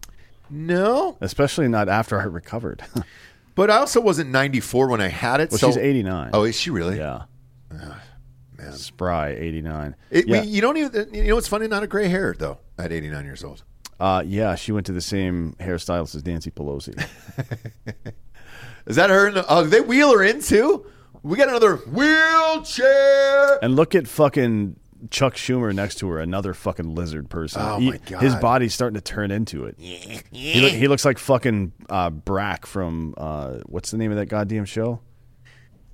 no, 0.50 1.16
Especially 1.20 1.68
not 1.68 1.88
after 1.88 2.18
I 2.20 2.24
recovered. 2.24 2.82
but 3.54 3.70
I 3.70 3.76
also 3.76 4.00
wasn't 4.00 4.30
94 4.30 4.88
when 4.88 5.00
I 5.00 5.08
had 5.08 5.40
it. 5.40 5.50
well, 5.50 5.58
so 5.58 5.66
she's 5.68 5.76
89. 5.76 6.30
Oh, 6.32 6.44
is 6.44 6.58
she 6.58 6.70
really? 6.70 6.96
yeah. 6.98 7.24
man. 7.70 8.72
Spry 8.72 9.30
89. 9.30 9.94
It, 10.10 10.26
yeah. 10.26 10.40
we, 10.42 10.48
you 10.48 10.60
don't 10.60 10.76
even. 10.78 11.12
You 11.14 11.24
know 11.24 11.34
what's 11.36 11.48
funny? 11.48 11.68
Not 11.68 11.82
a 11.82 11.86
gray 11.86 12.08
hair 12.08 12.34
though. 12.38 12.58
At 12.78 12.92
89 12.92 13.24
years 13.24 13.44
old. 13.44 13.62
uh, 14.00 14.22
yeah, 14.26 14.54
she 14.56 14.72
went 14.72 14.86
to 14.86 14.92
the 14.92 15.00
same 15.00 15.54
hairstylist 15.60 16.14
as 16.16 16.24
Nancy 16.26 16.50
Pelosi. 16.50 16.96
Is 18.86 18.96
that 18.96 19.10
her? 19.10 19.30
the- 19.30 19.44
Oh, 19.48 19.64
they 19.64 19.80
wheel 19.80 20.12
her 20.12 20.22
in 20.24 20.40
too? 20.40 20.86
We 21.22 21.36
got 21.36 21.48
another 21.48 21.76
wheelchair. 21.76 23.58
and 23.62 23.76
look 23.76 23.94
at 23.94 24.08
fucking 24.08 24.76
Chuck 25.10 25.34
Schumer 25.34 25.74
next 25.74 25.96
to 25.96 26.08
her, 26.10 26.18
another 26.20 26.54
fucking 26.54 26.94
lizard 26.94 27.28
person. 27.30 27.62
Oh, 27.64 27.78
He- 27.78 27.90
my 27.90 27.96
God. 27.98 28.22
His 28.22 28.34
body's 28.36 28.74
starting 28.74 28.94
to 28.94 29.00
turn 29.00 29.30
into 29.30 29.64
it. 29.66 29.76
He, 29.78 30.60
look, 30.60 30.72
he 30.72 30.88
looks 30.88 31.04
like 31.04 31.18
fucking 31.18 31.72
uh, 31.88 32.10
Brack 32.10 32.66
from 32.66 33.14
uh, 33.16 33.58
what's 33.66 33.90
the 33.90 33.98
name 33.98 34.10
of 34.10 34.16
that 34.18 34.26
goddamn 34.26 34.64
show? 34.64 35.00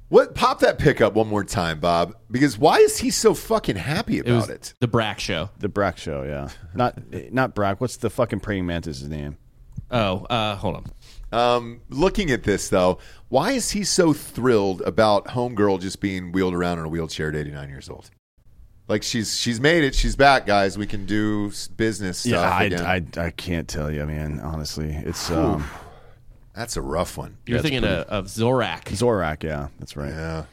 What? 0.09 0.35
Pop 0.35 0.61
that 0.61 0.79
pick 0.79 1.03
up 1.03 1.13
one 1.13 1.29
more 1.29 1.45
time, 1.45 1.81
Bob. 1.81 2.15
Because 2.31 2.57
why 2.57 2.79
is 2.79 2.97
he 2.99 3.11
so 3.11 3.35
fucking 3.35 3.77
happy 3.77 4.17
it 4.19 4.25
was 4.27 4.45
about 4.45 4.55
it? 4.57 4.75
the 4.81 4.89
Brack 4.89 5.21
Show. 5.21 5.51
The 5.59 5.69
Brack 5.69 5.99
show, 5.99 6.23
yeah. 6.23 6.49
Not 6.75 6.99
not 7.31 7.55
Brack. 7.55 7.79
What's 7.83 7.99
the 7.99 8.09
fucking 8.09 8.41
praying 8.41 8.65
mantis' 8.65 9.03
name? 9.03 9.37
Oh, 9.91 10.25
uh, 10.31 10.57
hold 10.57 10.77
on. 10.77 10.87
Um, 11.31 11.83
looking 11.91 12.31
at 12.31 12.45
this 12.45 12.69
though, 12.69 12.99
why 13.29 13.53
is 13.53 13.71
he 13.73 13.85
so 13.85 14.13
thrilled 14.13 14.81
about 14.83 15.27
homegirl 15.29 15.81
just 15.81 16.01
being 16.01 16.33
wheeled 16.33 16.55
around 16.55 16.79
in 16.79 16.87
a 16.87 16.89
wheelchair 16.89 17.29
at 17.29 17.37
89 17.37 17.69
years 17.69 17.89
old? 17.91 18.11
Like 18.89 19.03
she's 19.03 19.37
she's 19.39 19.61
made 19.61 19.85
it. 19.85 19.95
She's 19.95 20.17
back, 20.17 20.47
guys. 20.47 20.79
We 20.79 20.87
can 20.87 21.05
do 21.05 21.53
business 21.77 22.21
stuff 22.21 22.33
yeah, 22.33 22.41
I, 22.51 22.63
again. 22.65 23.13
I, 23.19 23.27
I 23.27 23.31
can't 23.31 23.69
tell 23.69 23.91
you, 23.91 24.07
man. 24.07 24.41
Honestly, 24.41 24.89
it's 24.91 25.31
um, 25.31 25.69
That's 26.55 26.79
a 26.79 26.83
rough 26.83 27.19
one. 27.19 27.37
You're 27.45 27.59
Yeah, 27.59 27.63
thinking 27.63 27.85
of, 27.85 28.07
of 28.07 28.25
Zorak. 28.27 28.85
Zorak. 28.85 29.43
Yeah, 29.43 29.69
that's 29.79 29.95
right. 29.95 30.09
Yeah. 30.09 30.45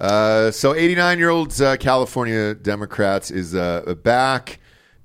Uh, 0.00 0.50
so 0.50 0.74
89 0.74 1.18
year 1.20 1.30
old 1.30 1.60
uh, 1.60 1.76
California 1.76 2.54
Democrats 2.54 3.30
is 3.30 3.54
uh, 3.54 3.94
back. 4.02 4.58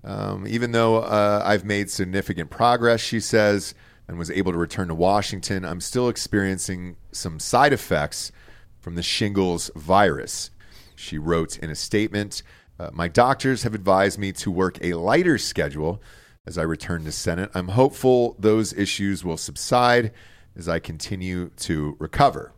Um, 0.03 0.47
even 0.47 0.71
though 0.71 0.97
uh, 0.97 1.43
I've 1.45 1.65
made 1.65 1.91
significant 1.91 2.49
progress, 2.49 3.01
she 3.01 3.19
says, 3.19 3.75
and 4.07 4.17
was 4.17 4.31
able 4.31 4.51
to 4.51 4.57
return 4.57 4.87
to 4.87 4.95
Washington, 4.95 5.65
I'm 5.65 5.81
still 5.81 6.09
experiencing 6.09 6.97
some 7.11 7.39
side 7.39 7.73
effects 7.73 8.31
from 8.79 8.95
the 8.95 9.03
shingles 9.03 9.69
virus. 9.75 10.49
She 10.95 11.17
wrote 11.17 11.57
in 11.59 11.69
a 11.69 11.75
statement 11.75 12.41
uh, 12.79 12.89
My 12.93 13.07
doctors 13.07 13.63
have 13.63 13.73
advised 13.73 14.17
me 14.19 14.31
to 14.33 14.51
work 14.51 14.77
a 14.81 14.93
lighter 14.93 15.37
schedule 15.37 16.01
as 16.45 16.57
I 16.57 16.63
return 16.63 17.03
to 17.05 17.11
Senate. 17.11 17.51
I'm 17.53 17.69
hopeful 17.69 18.35
those 18.39 18.73
issues 18.73 19.23
will 19.23 19.37
subside 19.37 20.11
as 20.55 20.69
I 20.69 20.79
continue 20.79 21.49
to 21.57 21.95
recover. 21.99 22.53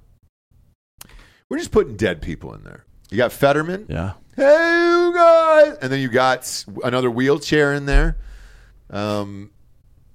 We're 1.49 1.57
just 1.57 1.71
putting 1.71 1.95
dead 1.95 2.21
people 2.21 2.53
in 2.53 2.63
there. 2.63 2.85
You 3.09 3.17
got 3.17 3.31
Fetterman. 3.31 3.87
Yeah. 3.89 4.13
Hey, 4.35 4.83
you 4.91 5.13
guys. 5.13 5.77
And 5.81 5.91
then 5.91 5.99
you 5.99 6.09
got 6.09 6.63
another 6.83 7.09
wheelchair 7.09 7.73
in 7.73 7.87
there. 7.87 8.17
Um, 8.91 9.51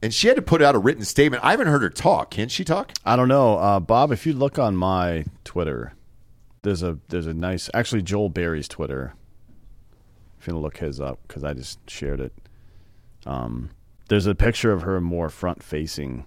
and 0.04 0.12
she 0.12 0.28
had 0.28 0.36
to 0.36 0.42
put 0.42 0.60
out 0.60 0.74
a 0.74 0.78
written 0.78 1.02
statement. 1.04 1.42
I 1.42 1.52
haven't 1.52 1.66
heard 1.68 1.80
her 1.82 1.88
talk. 1.88 2.30
Can 2.30 2.48
she 2.50 2.62
talk? 2.62 2.92
I 3.06 3.16
don't 3.16 3.26
know, 3.28 3.56
uh, 3.56 3.80
Bob. 3.80 4.12
If 4.12 4.26
you 4.26 4.34
look 4.34 4.58
on 4.58 4.76
my 4.76 5.24
Twitter, 5.44 5.94
there's 6.62 6.82
a 6.82 6.98
there's 7.08 7.26
a 7.26 7.32
nice 7.32 7.70
actually 7.72 8.02
Joel 8.02 8.28
Berry's 8.28 8.68
Twitter. 8.68 9.14
If 10.38 10.46
you 10.46 10.52
want 10.54 10.60
to 10.60 10.64
look 10.64 10.76
his 10.76 11.00
up 11.00 11.20
because 11.26 11.42
I 11.42 11.54
just 11.54 11.78
shared 11.88 12.20
it. 12.20 12.34
Um, 13.24 13.70
there's 14.10 14.26
a 14.26 14.34
picture 14.34 14.72
of 14.72 14.82
her 14.82 15.00
more 15.00 15.30
front 15.30 15.62
facing 15.62 16.26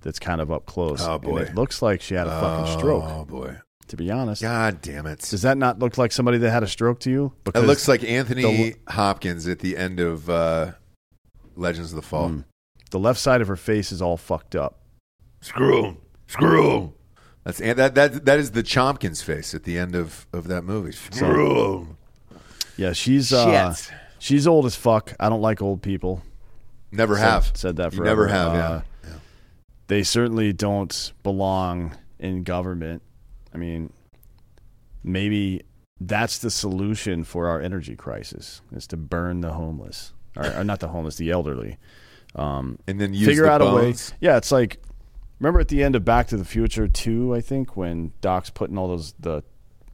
that's 0.00 0.18
kind 0.18 0.40
of 0.40 0.50
up 0.50 0.66
close. 0.66 1.00
Oh, 1.00 1.12
And 1.14 1.22
boy. 1.22 1.38
it 1.42 1.54
looks 1.54 1.80
like 1.80 2.00
she 2.00 2.14
had 2.16 2.26
a 2.26 2.40
fucking 2.40 2.76
stroke. 2.76 3.04
Oh 3.06 3.24
boy. 3.24 3.58
To 3.88 3.96
be 3.96 4.10
honest, 4.10 4.42
God 4.42 4.80
damn 4.80 5.06
it! 5.06 5.20
does 5.20 5.42
that 5.42 5.58
not 5.58 5.78
look 5.78 5.98
like 5.98 6.10
somebody 6.12 6.38
that 6.38 6.50
had 6.50 6.62
a 6.62 6.66
stroke 6.66 6.98
to 7.00 7.10
you? 7.10 7.32
It 7.54 7.60
looks 7.60 7.86
like 7.88 8.02
Anthony 8.02 8.74
Hopkins 8.88 9.46
at 9.46 9.58
the 9.58 9.76
end 9.76 10.00
of 10.00 10.30
uh, 10.30 10.72
Legends 11.56 11.92
of 11.92 11.96
the 11.96 12.02
Fall. 12.02 12.30
Mm. 12.30 12.44
The 12.92 12.98
left 13.00 13.18
side 13.18 13.40
of 13.40 13.48
her 13.48 13.56
face 13.56 13.90
is 13.90 14.00
all 14.00 14.16
fucked 14.16 14.54
up. 14.54 14.78
Screw 15.40 15.84
him. 15.84 15.96
Screw 16.28 16.70
him. 16.78 16.92
That's 17.44 17.60
and 17.60 17.76
that 17.78 17.94
that 17.96 18.24
that 18.26 18.38
is 18.38 18.52
the 18.52 18.62
Chompkins 18.62 19.22
face 19.24 19.52
at 19.54 19.64
the 19.64 19.76
end 19.76 19.96
of 19.96 20.26
of 20.32 20.46
that 20.46 20.62
movie. 20.62 20.92
Screw 20.92 21.78
him. 21.78 21.96
Yeah, 22.76 22.92
she's 22.92 23.32
uh, 23.32 23.74
Shit. 23.74 23.92
she's 24.20 24.46
old 24.46 24.64
as 24.66 24.76
fuck. 24.76 25.14
I 25.18 25.28
don't 25.28 25.42
like 25.42 25.60
old 25.60 25.82
people. 25.82 26.22
Never 26.92 27.16
Said- 27.16 27.22
have 27.28 27.52
said 27.56 27.76
that 27.76 27.92
You 27.92 27.98
forever. 27.98 28.26
never 28.26 28.28
have. 28.28 28.52
Uh, 28.54 28.80
yeah. 29.04 29.10
They 29.88 30.02
certainly 30.04 30.52
don't 30.52 31.12
belong 31.22 31.96
in 32.18 32.44
government. 32.44 33.02
I 33.52 33.58
mean, 33.58 33.92
maybe 35.02 35.62
that's 36.00 36.38
the 36.38 36.50
solution 36.50 37.24
for 37.24 37.48
our 37.48 37.60
energy 37.60 37.96
crisis: 37.96 38.62
is 38.72 38.86
to 38.88 38.96
burn 38.96 39.40
the 39.40 39.52
homeless, 39.52 40.12
or, 40.36 40.46
or 40.58 40.64
not 40.64 40.80
the 40.80 40.88
homeless, 40.88 41.16
the 41.16 41.30
elderly, 41.30 41.78
um, 42.34 42.78
And 42.86 43.00
then 43.00 43.12
use 43.14 43.26
figure 43.26 43.44
the 43.44 43.50
out 43.50 43.60
a 43.62 43.66
way. 43.66 43.70
bones. 43.82 44.12
Yeah, 44.20 44.36
it's 44.36 44.50
like 44.52 44.82
remember 45.40 45.60
at 45.60 45.68
the 45.68 45.82
end 45.82 45.96
of 45.96 46.04
Back 46.04 46.28
to 46.28 46.36
the 46.36 46.44
Future 46.44 46.88
two, 46.88 47.34
I 47.34 47.40
think, 47.40 47.76
when 47.76 48.12
Doc's 48.20 48.50
putting 48.50 48.78
all 48.78 48.88
those 48.88 49.14
the 49.20 49.42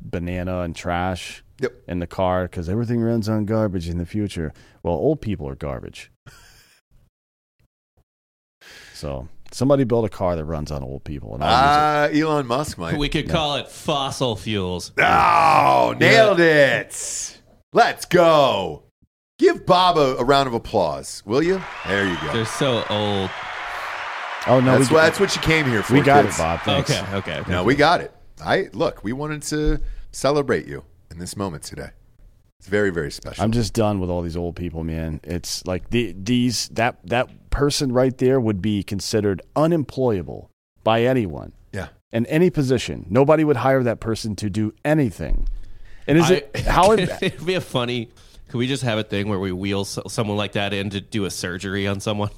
banana 0.00 0.60
and 0.60 0.74
trash 0.76 1.42
Yep. 1.60 1.72
in 1.88 1.98
the 1.98 2.06
car 2.06 2.44
because 2.44 2.68
everything 2.68 3.00
runs 3.00 3.28
on 3.28 3.44
garbage 3.44 3.88
in 3.88 3.98
the 3.98 4.06
future. 4.06 4.52
Well, 4.84 4.94
old 4.94 5.20
people 5.20 5.48
are 5.48 5.56
garbage. 5.56 6.12
so 8.94 9.28
somebody 9.50 9.84
build 9.84 10.04
a 10.04 10.08
car 10.08 10.36
that 10.36 10.44
runs 10.44 10.70
on 10.70 10.82
old 10.82 11.02
people, 11.04 11.34
and 11.34 11.42
Uh, 11.42 12.08
Elon 12.12 12.46
Musk 12.46 12.78
might. 12.78 12.96
We 12.96 13.08
could 13.08 13.28
call 13.28 13.56
it 13.56 13.68
fossil 13.68 14.36
fuels. 14.36 14.92
Oh, 14.98 15.94
nailed 15.98 16.38
it. 16.40 17.40
Let's 17.72 18.04
go. 18.04 18.84
Give 19.38 19.64
Bob 19.64 19.96
a, 19.96 20.16
a 20.16 20.24
round 20.24 20.48
of 20.48 20.54
applause, 20.54 21.22
will 21.24 21.42
you? 21.42 21.62
There 21.86 22.08
you 22.08 22.16
go. 22.20 22.32
They're 22.32 22.44
so 22.44 22.84
old. 22.90 23.30
Oh 24.48 24.60
no, 24.60 24.78
that's, 24.78 24.90
we, 24.90 24.94
what, 24.94 25.02
that's 25.02 25.20
what 25.20 25.34
you 25.36 25.42
came 25.42 25.66
here 25.66 25.82
for. 25.82 25.94
we 25.94 26.00
got 26.00 26.24
kids. 26.24 26.36
it, 26.36 26.42
Bob. 26.42 26.60
Thanks. 26.62 26.90
Okay, 26.90 27.16
okay. 27.16 27.42
No, 27.48 27.62
we 27.62 27.76
got 27.76 28.00
it. 28.00 28.12
I 28.44 28.68
look. 28.72 29.04
We 29.04 29.12
wanted 29.12 29.42
to 29.44 29.80
celebrate 30.10 30.66
you 30.66 30.84
in 31.10 31.18
this 31.18 31.36
moment 31.36 31.62
today. 31.62 31.90
It's 32.58 32.66
very, 32.66 32.90
very 32.90 33.12
special. 33.12 33.44
I'm 33.44 33.52
just 33.52 33.72
done 33.72 34.00
with 34.00 34.10
all 34.10 34.22
these 34.22 34.36
old 34.36 34.56
people, 34.56 34.82
man. 34.82 35.20
It's 35.22 35.64
like 35.64 35.90
the, 35.90 36.14
these 36.20 36.68
that 36.70 36.98
that 37.04 37.50
person 37.50 37.92
right 37.92 38.16
there 38.18 38.40
would 38.40 38.60
be 38.60 38.82
considered 38.82 39.42
unemployable 39.54 40.50
by 40.82 41.02
anyone 41.02 41.52
yeah. 41.72 41.88
in 42.12 42.26
any 42.26 42.50
position. 42.50 43.06
Nobody 43.08 43.44
would 43.44 43.56
hire 43.56 43.84
that 43.84 44.00
person 44.00 44.34
to 44.36 44.50
do 44.50 44.74
anything. 44.84 45.48
And 46.08 46.18
is 46.18 46.30
it 46.30 46.50
I- 46.54 46.58
how? 46.60 46.92
It'd 46.92 47.46
be 47.46 47.54
a 47.54 47.60
funny. 47.60 48.10
Could 48.48 48.58
we 48.58 48.66
just 48.66 48.82
have 48.82 48.98
a 48.98 49.02
thing 49.04 49.28
where 49.28 49.38
we 49.38 49.52
wheel 49.52 49.84
so- 49.84 50.02
someone 50.08 50.36
like 50.36 50.52
that 50.52 50.72
in 50.72 50.90
to 50.90 51.00
do 51.00 51.24
a 51.26 51.30
surgery 51.30 51.86
on 51.86 52.00
someone, 52.00 52.30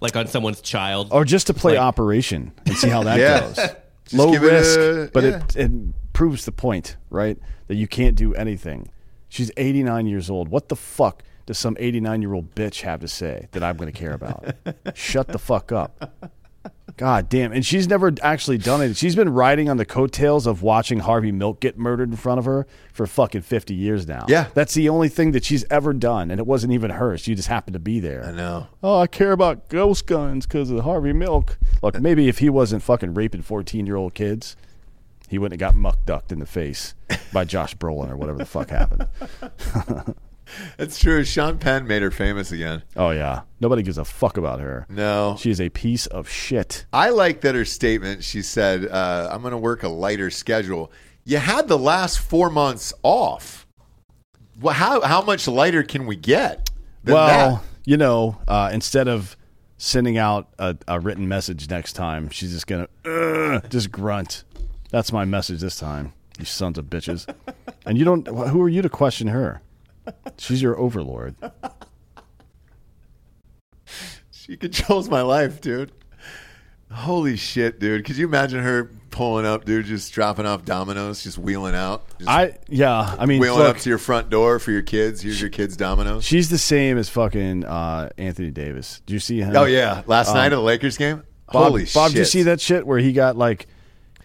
like 0.00 0.14
on 0.16 0.26
someone's 0.26 0.60
child, 0.60 1.08
or 1.10 1.24
just 1.24 1.46
to 1.48 1.54
play 1.54 1.72
Like- 1.72 1.80
operation 1.82 2.52
and 2.66 2.76
see 2.76 2.88
how 2.88 3.02
that 3.04 3.18
Yeah. 3.20 3.40
goes. 3.40 3.56
Just 3.56 3.76
Low 4.14 4.30
give 4.32 4.44
it 4.44 4.46
risk, 4.46 4.78
a- 4.78 5.10
but 5.12 5.24
yeah. 5.24 5.42
it 5.48 5.56
it 5.56 6.12
proves 6.12 6.44
the 6.44 6.52
point, 6.52 6.96
right? 7.10 7.38
That 7.68 7.74
you 7.76 7.88
can't 7.88 8.14
do 8.16 8.34
anything. 8.34 8.88
She's 9.28 9.50
89 9.56 10.06
years 10.06 10.30
old. 10.30 10.48
What 10.48 10.68
the 10.68 10.76
fuck 10.76 11.22
does 11.46 11.58
some 11.58 11.76
89 11.80 12.22
year 12.22 12.32
old 12.34 12.54
bitch 12.54 12.82
have 12.82 13.00
to 13.00 13.08
say 13.08 13.48
that 13.52 13.62
I'm 13.64 13.76
going 13.76 13.92
to 13.92 13.98
care 13.98 14.12
about? 14.12 14.54
Shut 14.94 15.28
the 15.28 15.38
fuck 15.38 15.72
up. 15.72 16.30
God 16.96 17.28
damn. 17.28 17.52
And 17.52 17.64
she's 17.64 17.86
never 17.86 18.12
actually 18.22 18.58
done 18.58 18.80
it. 18.80 18.96
She's 18.96 19.14
been 19.14 19.28
riding 19.28 19.68
on 19.68 19.76
the 19.76 19.84
coattails 19.84 20.46
of 20.46 20.62
watching 20.62 21.00
Harvey 21.00 21.30
Milk 21.30 21.60
get 21.60 21.78
murdered 21.78 22.10
in 22.10 22.16
front 22.16 22.38
of 22.38 22.46
her 22.46 22.66
for 22.92 23.06
fucking 23.06 23.42
50 23.42 23.74
years 23.74 24.08
now. 24.08 24.24
Yeah. 24.28 24.48
That's 24.54 24.72
the 24.74 24.88
only 24.88 25.08
thing 25.08 25.32
that 25.32 25.44
she's 25.44 25.64
ever 25.70 25.92
done. 25.92 26.30
And 26.30 26.40
it 26.40 26.46
wasn't 26.46 26.72
even 26.72 26.90
her. 26.92 27.18
She 27.18 27.34
just 27.34 27.48
happened 27.48 27.74
to 27.74 27.80
be 27.80 28.00
there. 28.00 28.24
I 28.24 28.32
know. 28.32 28.68
Oh, 28.82 28.98
I 29.00 29.06
care 29.06 29.32
about 29.32 29.68
ghost 29.68 30.06
guns 30.06 30.46
because 30.46 30.70
of 30.70 30.80
Harvey 30.80 31.12
Milk. 31.12 31.58
Look, 31.82 32.00
maybe 32.00 32.28
if 32.28 32.38
he 32.38 32.48
wasn't 32.48 32.82
fucking 32.82 33.12
raping 33.14 33.42
14 33.42 33.84
year 33.86 33.96
old 33.96 34.14
kids, 34.14 34.56
he 35.28 35.38
wouldn't 35.38 35.60
have 35.60 35.74
got 35.74 35.78
muck 35.78 35.98
ducked 36.06 36.32
in 36.32 36.38
the 36.38 36.46
face 36.46 36.94
by 37.32 37.44
Josh 37.44 37.76
Brolin 37.76 38.10
or 38.10 38.16
whatever 38.16 38.38
the 38.38 38.46
fuck 38.46 38.70
happened. 38.70 39.06
That's 40.76 40.98
true. 40.98 41.24
Sean 41.24 41.58
Penn 41.58 41.86
made 41.86 42.02
her 42.02 42.10
famous 42.10 42.52
again. 42.52 42.82
Oh, 42.96 43.10
yeah. 43.10 43.42
Nobody 43.60 43.82
gives 43.82 43.98
a 43.98 44.04
fuck 44.04 44.36
about 44.36 44.60
her. 44.60 44.86
No. 44.88 45.36
She 45.38 45.50
is 45.50 45.60
a 45.60 45.68
piece 45.68 46.06
of 46.06 46.28
shit. 46.28 46.86
I 46.92 47.10
like 47.10 47.40
that 47.42 47.54
her 47.54 47.64
statement. 47.64 48.24
She 48.24 48.42
said, 48.42 48.86
uh, 48.86 49.28
"I'm 49.32 49.40
going 49.42 49.52
to 49.52 49.58
work 49.58 49.82
a 49.82 49.88
lighter 49.88 50.30
schedule." 50.30 50.92
You 51.24 51.38
had 51.38 51.68
the 51.68 51.78
last 51.78 52.20
four 52.20 52.50
months 52.50 52.92
off. 53.02 53.66
Well, 54.60 54.74
how 54.74 55.00
how 55.00 55.22
much 55.22 55.48
lighter 55.48 55.82
can 55.82 56.06
we 56.06 56.16
get? 56.16 56.70
Well, 57.04 57.56
that? 57.56 57.62
you 57.84 57.96
know, 57.96 58.38
uh, 58.46 58.70
instead 58.72 59.08
of 59.08 59.36
sending 59.78 60.18
out 60.18 60.48
a, 60.58 60.76
a 60.88 61.00
written 61.00 61.28
message 61.28 61.68
next 61.68 61.92
time, 61.94 62.30
she's 62.30 62.52
just 62.52 62.66
going 62.66 62.86
to 63.04 63.62
just 63.68 63.90
grunt. 63.90 64.44
That's 64.90 65.12
my 65.12 65.24
message 65.24 65.60
this 65.60 65.78
time, 65.78 66.12
you 66.38 66.44
sons 66.44 66.78
of 66.78 66.86
bitches. 66.86 67.32
and 67.84 67.98
you 67.98 68.04
don't, 68.04 68.26
who 68.26 68.62
are 68.62 68.68
you 68.68 68.82
to 68.82 68.88
question 68.88 69.28
her? 69.28 69.60
She's 70.38 70.60
your 70.62 70.78
overlord. 70.78 71.34
she 74.30 74.56
controls 74.56 75.08
my 75.08 75.22
life, 75.22 75.60
dude. 75.60 75.92
Holy 76.92 77.36
shit, 77.36 77.80
dude! 77.80 78.04
Could 78.04 78.16
you 78.16 78.26
imagine 78.28 78.62
her 78.62 78.92
pulling 79.10 79.44
up, 79.44 79.64
dude, 79.64 79.86
just 79.86 80.12
dropping 80.12 80.46
off 80.46 80.64
dominoes, 80.64 81.22
just 81.24 81.36
wheeling 81.36 81.74
out, 81.74 82.04
just 82.18 82.30
I 82.30 82.58
yeah, 82.68 83.16
I 83.18 83.26
mean, 83.26 83.40
wheeling 83.40 83.58
look, 83.58 83.76
up 83.76 83.82
to 83.82 83.88
your 83.88 83.98
front 83.98 84.30
door 84.30 84.60
for 84.60 84.70
your 84.70 84.82
kids? 84.82 85.20
Here's 85.20 85.40
your 85.40 85.50
kids' 85.50 85.76
dominoes. 85.76 86.24
she's 86.24 86.48
the 86.48 86.58
same 86.58 86.96
as 86.96 87.08
fucking 87.08 87.64
uh, 87.64 88.10
Anthony 88.18 88.52
Davis. 88.52 89.02
Did 89.04 89.14
you 89.14 89.18
see 89.20 89.40
him? 89.40 89.56
Oh 89.56 89.64
yeah, 89.64 90.02
last 90.06 90.28
Um, 90.28 90.36
night 90.36 90.46
at 90.46 90.50
the 90.56 90.60
Lakers 90.60 90.96
game. 90.96 91.24
Bob, 91.52 91.64
Holy 91.70 91.86
Bob, 91.92 92.10
shit! 92.10 92.14
did 92.14 92.18
you 92.20 92.24
see 92.24 92.42
that 92.44 92.60
shit 92.60 92.86
where 92.86 92.98
he 93.00 93.12
got 93.12 93.36
like 93.36 93.66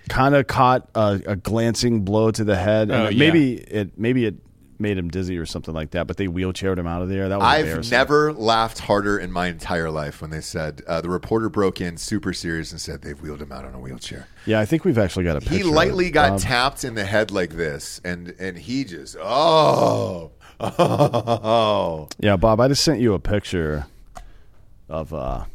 kind 0.08 0.36
of 0.36 0.46
caught 0.46 0.88
a, 0.94 1.20
a 1.26 1.36
glancing 1.36 2.02
blow 2.06 2.30
to 2.30 2.44
the 2.44 2.56
head? 2.56 2.92
And 2.92 3.08
Oh, 3.08 3.10
yeah. 3.10 3.18
maybe 3.18 3.54
it 3.56 3.98
maybe 3.98 4.26
it 4.26 4.36
made 4.82 4.98
him 4.98 5.10
dizzy 5.10 5.38
or 5.38 5.46
something 5.46 5.74
like 5.74 5.92
that. 5.92 6.08
But 6.08 6.18
they 6.18 6.28
wheelchaired 6.28 6.78
him 6.78 6.88
out 6.88 7.02
of 7.02 7.10
there. 7.10 7.30
That 7.30 7.40
was 7.40 7.48
I've 7.48 7.92
never 7.92 8.34
laughed 8.34 8.80
harder 8.80 9.18
in 9.18 9.32
my 9.32 9.48
entire 9.48 9.90
life 9.90 10.22
when 10.22 10.32
they 10.32 10.42
said 10.42 10.82
uh, 10.88 11.02
the 11.02 11.10
reporter 11.10 11.50
broke 11.50 11.80
in 11.80 11.98
super 11.98 12.34
serious 12.34 12.72
and 12.72 12.82
said 12.82 13.02
they've 13.02 13.20
wheeled 13.20 13.42
him 13.42 13.52
out 13.52 13.66
on 13.66 13.74
a 13.74 13.80
wheelchair. 13.80 14.28
Yeah, 14.46 14.60
I 14.60 14.66
think 14.66 14.84
we've 14.84 14.98
actually 14.98 15.26
got 15.26 15.38
a 15.38 15.42
picture. 15.42 15.56
He 15.56 15.64
lightly 15.64 16.10
got 16.10 16.32
Bob. 16.32 16.40
tapped 16.42 16.84
in 16.84 16.96
the 16.96 17.06
head 17.06 17.32
like 17.32 17.52
this, 17.52 18.02
and 18.04 18.36
and 18.40 18.58
he 18.58 18.84
just 18.84 19.16
oh 19.20 20.32
oh. 20.60 22.08
Yeah, 22.20 22.36
Bob, 22.36 22.60
I 22.60 22.68
just 22.68 22.84
sent 22.84 23.00
you 23.00 23.14
a 23.14 23.20
picture 23.20 23.86
of. 24.90 25.14
uh 25.14 25.46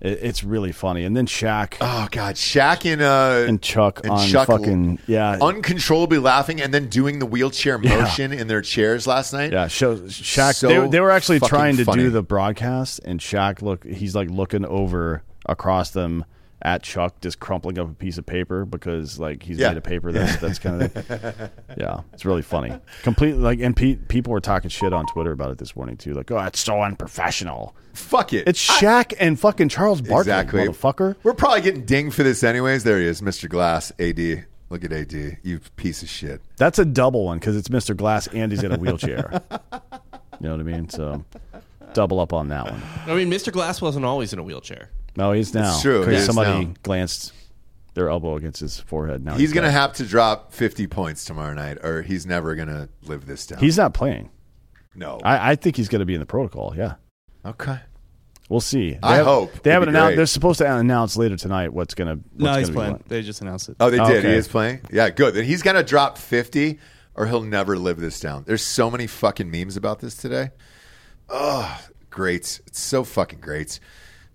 it, 0.00 0.18
It's 0.22 0.44
really 0.44 0.72
funny. 0.72 1.04
And 1.04 1.16
then 1.16 1.26
Shaq 1.26 1.74
Oh 1.80 2.08
God, 2.10 2.34
Shaq 2.36 2.90
and 2.90 3.00
uh, 3.02 3.46
and 3.48 3.60
Chuck 3.62 4.00
and 4.04 4.12
on 4.12 4.28
Chuck 4.28 4.46
fucking 4.48 4.98
yeah 5.06 5.38
uncontrollably 5.40 6.18
laughing 6.18 6.60
and 6.60 6.72
then 6.72 6.88
doing 6.88 7.18
the 7.18 7.26
wheelchair 7.26 7.78
Yeah. 7.82 8.00
motion 8.02 8.32
in 8.32 8.46
their 8.48 8.62
chairs 8.62 9.06
last 9.06 9.32
night. 9.32 9.52
Yeah, 9.52 9.68
show 9.68 9.96
Shaq. 9.96 10.54
So 10.56 10.68
they, 10.68 10.88
they 10.88 11.00
were 11.00 11.10
actually 11.10 11.38
fucking 11.38 11.48
trying 11.48 11.76
to 11.78 11.84
funny. 11.84 12.02
do 12.04 12.10
the 12.10 12.22
broadcast, 12.22 13.00
and 13.04 13.20
Shaq 13.20 13.62
look. 13.62 13.84
He's 13.84 14.14
like 14.14 14.30
looking 14.30 14.64
over 14.64 15.22
across 15.46 15.90
them 15.90 16.24
at 16.62 16.82
Chuck, 16.82 17.20
just 17.20 17.38
crumpling 17.38 17.78
up 17.78 17.90
a 17.90 17.94
piece 17.94 18.16
of 18.18 18.24
paper 18.26 18.64
because 18.64 19.18
like 19.18 19.42
he's 19.42 19.58
Yeah. 19.58 19.68
made 19.68 19.76
a 19.76 19.80
paper. 19.82 20.10
That's 20.12 20.36
that's 20.36 20.58
kind 20.58 20.82
of 20.82 21.50
yeah. 21.76 22.00
It's 22.12 22.24
really 22.24 22.42
funny. 22.42 22.74
Completely 23.02 23.40
like, 23.40 23.60
and 23.60 23.76
pe- 23.76 23.96
people 23.96 24.32
were 24.32 24.40
talking 24.40 24.70
shit 24.70 24.92
on 24.92 25.06
Twitter 25.06 25.32
about 25.32 25.50
it 25.50 25.58
this 25.58 25.76
morning 25.76 25.96
too. 25.96 26.14
Like, 26.14 26.30
oh, 26.30 26.38
it's 26.40 26.60
so 26.60 26.80
unprofessional. 26.82 27.76
Fuck 27.92 28.32
it. 28.32 28.48
It's 28.48 28.64
Shaq 28.66 29.12
and 29.20 29.38
fucking 29.38 29.68
Charles 29.68 30.00
Barkley, 30.00 30.32
Exactly. 30.32 30.66
motherfucker. 30.66 31.16
We're 31.22 31.34
probably 31.34 31.60
getting 31.60 31.84
dinged 31.84 32.14
for 32.16 32.22
this 32.22 32.42
anyways. 32.42 32.84
There 32.84 32.98
he 33.00 33.06
is, 33.06 33.20
Mr. 33.20 33.48
Glass, 33.48 33.92
AD. 33.98 34.46
Look 34.68 34.82
at 34.82 34.92
AD, 34.92 35.38
you 35.44 35.60
piece 35.76 36.02
of 36.02 36.08
shit. 36.08 36.40
That's 36.56 36.78
a 36.80 36.84
double 36.84 37.24
one 37.24 37.38
because 37.38 37.56
it's 37.56 37.68
Mr. 37.68 37.96
Glass 37.96 38.26
and 38.28 38.50
he's 38.50 38.64
in 38.64 38.72
a 38.72 38.76
wheelchair. 38.78 39.42
you 39.52 39.78
know 40.40 40.50
what 40.50 40.60
I 40.60 40.64
mean? 40.64 40.88
So 40.88 41.24
double 41.94 42.18
up 42.18 42.32
on 42.32 42.48
that 42.48 42.64
one. 42.70 42.82
I 43.06 43.14
mean, 43.14 43.30
Mr. 43.30 43.52
Glass 43.52 43.80
wasn't 43.80 44.04
always 44.04 44.32
in 44.32 44.38
a 44.38 44.42
wheelchair. 44.42 44.90
No, 45.16 45.32
he's 45.32 45.54
now. 45.54 45.72
It's 45.74 45.82
true, 45.82 46.00
he 46.00 46.06
Because 46.06 46.26
somebody 46.26 46.66
now. 46.66 46.74
glanced 46.82 47.32
their 47.94 48.10
elbow 48.10 48.36
against 48.36 48.60
his 48.60 48.78
forehead. 48.78 49.24
Now 49.24 49.34
He's 49.36 49.52
going 49.54 49.64
to 49.64 49.70
got- 49.70 49.80
have 49.80 49.92
to 49.94 50.04
drop 50.04 50.52
50 50.52 50.86
points 50.86 51.24
tomorrow 51.24 51.54
night, 51.54 51.78
or 51.82 52.02
he's 52.02 52.26
never 52.26 52.54
going 52.54 52.68
to 52.68 52.88
live 53.04 53.26
this 53.26 53.46
down. 53.46 53.58
He's 53.60 53.78
not 53.78 53.94
playing. 53.94 54.28
no. 54.94 55.18
I, 55.24 55.52
I 55.52 55.54
think 55.56 55.76
he's 55.76 55.88
going 55.88 56.00
to 56.00 56.06
be 56.06 56.14
in 56.14 56.20
the 56.20 56.26
protocol. 56.26 56.74
Yeah, 56.76 56.96
okay. 57.46 57.78
we'll 58.50 58.60
see. 58.60 58.90
They 58.92 58.98
I 59.02 59.16
have- 59.16 59.26
hope. 59.26 59.50
they 59.62 59.70
It'd 59.70 59.72
haven't 59.72 59.88
announced. 59.90 60.16
They're 60.16 60.26
supposed 60.26 60.58
to 60.58 60.76
announce 60.76 61.16
later 61.16 61.36
tonight 61.38 61.72
what's 61.72 61.94
going 61.94 62.18
to. 62.18 62.24
No, 62.36 62.58
he's 62.58 62.68
playing. 62.70 63.02
They 63.08 63.22
just 63.22 63.40
announced 63.40 63.70
it. 63.70 63.76
Oh, 63.80 63.88
they 63.88 63.96
did. 63.98 64.18
Okay. 64.18 64.28
He 64.28 64.34
is 64.34 64.46
playing. 64.48 64.80
Yeah, 64.92 65.08
good. 65.08 65.32
Then 65.34 65.44
he's 65.44 65.62
going 65.62 65.76
to 65.76 65.82
drop 65.82 66.18
50, 66.18 66.78
or 67.14 67.26
he'll 67.26 67.40
never 67.42 67.78
live 67.78 67.98
this 67.98 68.20
down. 68.20 68.44
There's 68.46 68.62
so 68.62 68.90
many 68.90 69.06
fucking 69.06 69.50
memes 69.50 69.78
about 69.78 70.00
this 70.00 70.14
today. 70.16 70.50
Oh, 71.30 71.80
great. 72.10 72.60
It's 72.66 72.78
so 72.80 73.04
fucking 73.04 73.40
great. 73.40 73.80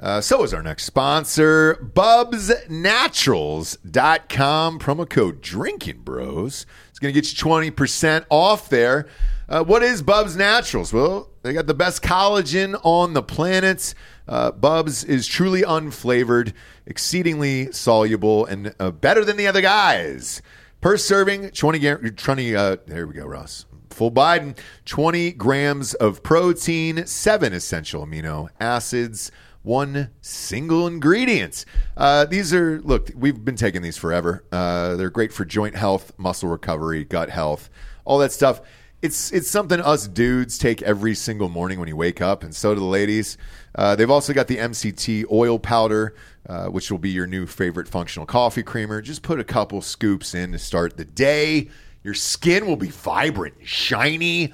Uh, 0.01 0.19
so 0.19 0.43
is 0.43 0.51
our 0.51 0.63
next 0.63 0.85
sponsor, 0.85 1.75
BubsNaturals.com. 1.93 4.79
Promo 4.79 5.07
code 5.07 5.41
Drinkin' 5.41 5.99
Bros. 5.99 6.65
It's 6.89 6.97
going 6.97 7.13
to 7.13 7.21
get 7.21 7.31
you 7.31 7.37
20% 7.37 8.25
off 8.31 8.67
there. 8.69 9.07
Uh, 9.47 9.63
what 9.63 9.83
is 9.83 10.01
Bubs 10.01 10.35
Naturals? 10.35 10.91
Well, 10.91 11.29
they 11.43 11.53
got 11.53 11.67
the 11.67 11.75
best 11.75 12.01
collagen 12.01 12.79
on 12.83 13.13
the 13.13 13.21
planet. 13.21 13.93
Uh, 14.27 14.51
Bubs 14.51 15.03
is 15.03 15.27
truly 15.27 15.61
unflavored, 15.61 16.53
exceedingly 16.87 17.71
soluble, 17.71 18.45
and 18.45 18.73
uh, 18.79 18.89
better 18.89 19.23
than 19.23 19.37
the 19.37 19.45
other 19.45 19.61
guys. 19.61 20.41
Per 20.79 20.97
serving, 20.97 21.51
20, 21.51 22.09
20 22.11 22.55
uh, 22.55 22.77
there 22.87 23.05
we 23.05 23.13
go, 23.13 23.27
Ross. 23.27 23.67
Full 23.91 24.11
Biden, 24.11 24.57
20 24.85 25.33
grams 25.33 25.93
of 25.95 26.23
protein, 26.23 27.05
seven 27.05 27.51
essential 27.53 28.05
amino 28.05 28.47
acids, 28.59 29.31
one 29.63 30.09
single 30.21 30.87
ingredient. 30.87 31.65
Uh, 31.95 32.25
these 32.25 32.53
are, 32.53 32.81
look, 32.81 33.11
we've 33.15 33.43
been 33.43 33.55
taking 33.55 33.81
these 33.81 33.97
forever. 33.97 34.43
Uh, 34.51 34.95
they're 34.95 35.09
great 35.09 35.31
for 35.31 35.45
joint 35.45 35.75
health, 35.75 36.11
muscle 36.17 36.49
recovery, 36.49 37.03
gut 37.03 37.29
health, 37.29 37.69
all 38.05 38.17
that 38.19 38.31
stuff. 38.31 38.61
It's, 39.01 39.31
it's 39.31 39.49
something 39.49 39.79
us 39.79 40.07
dudes 40.07 40.57
take 40.57 40.81
every 40.83 41.15
single 41.15 41.49
morning 41.49 41.79
when 41.79 41.87
you 41.87 41.95
wake 41.95 42.21
up, 42.21 42.43
and 42.43 42.55
so 42.55 42.73
do 42.75 42.79
the 42.79 42.85
ladies. 42.85 43.37
Uh, 43.73 43.95
they've 43.95 44.11
also 44.11 44.31
got 44.31 44.47
the 44.47 44.57
MCT 44.57 45.25
oil 45.31 45.57
powder, 45.57 46.15
uh, 46.47 46.67
which 46.67 46.91
will 46.91 46.99
be 46.99 47.09
your 47.09 47.25
new 47.25 47.47
favorite 47.47 47.87
functional 47.87 48.27
coffee 48.27 48.61
creamer. 48.61 49.01
Just 49.01 49.23
put 49.23 49.39
a 49.39 49.43
couple 49.43 49.81
scoops 49.81 50.35
in 50.35 50.51
to 50.51 50.59
start 50.59 50.97
the 50.97 51.05
day. 51.05 51.69
Your 52.03 52.13
skin 52.13 52.67
will 52.67 52.75
be 52.75 52.89
vibrant 52.89 53.55
shiny. 53.63 54.53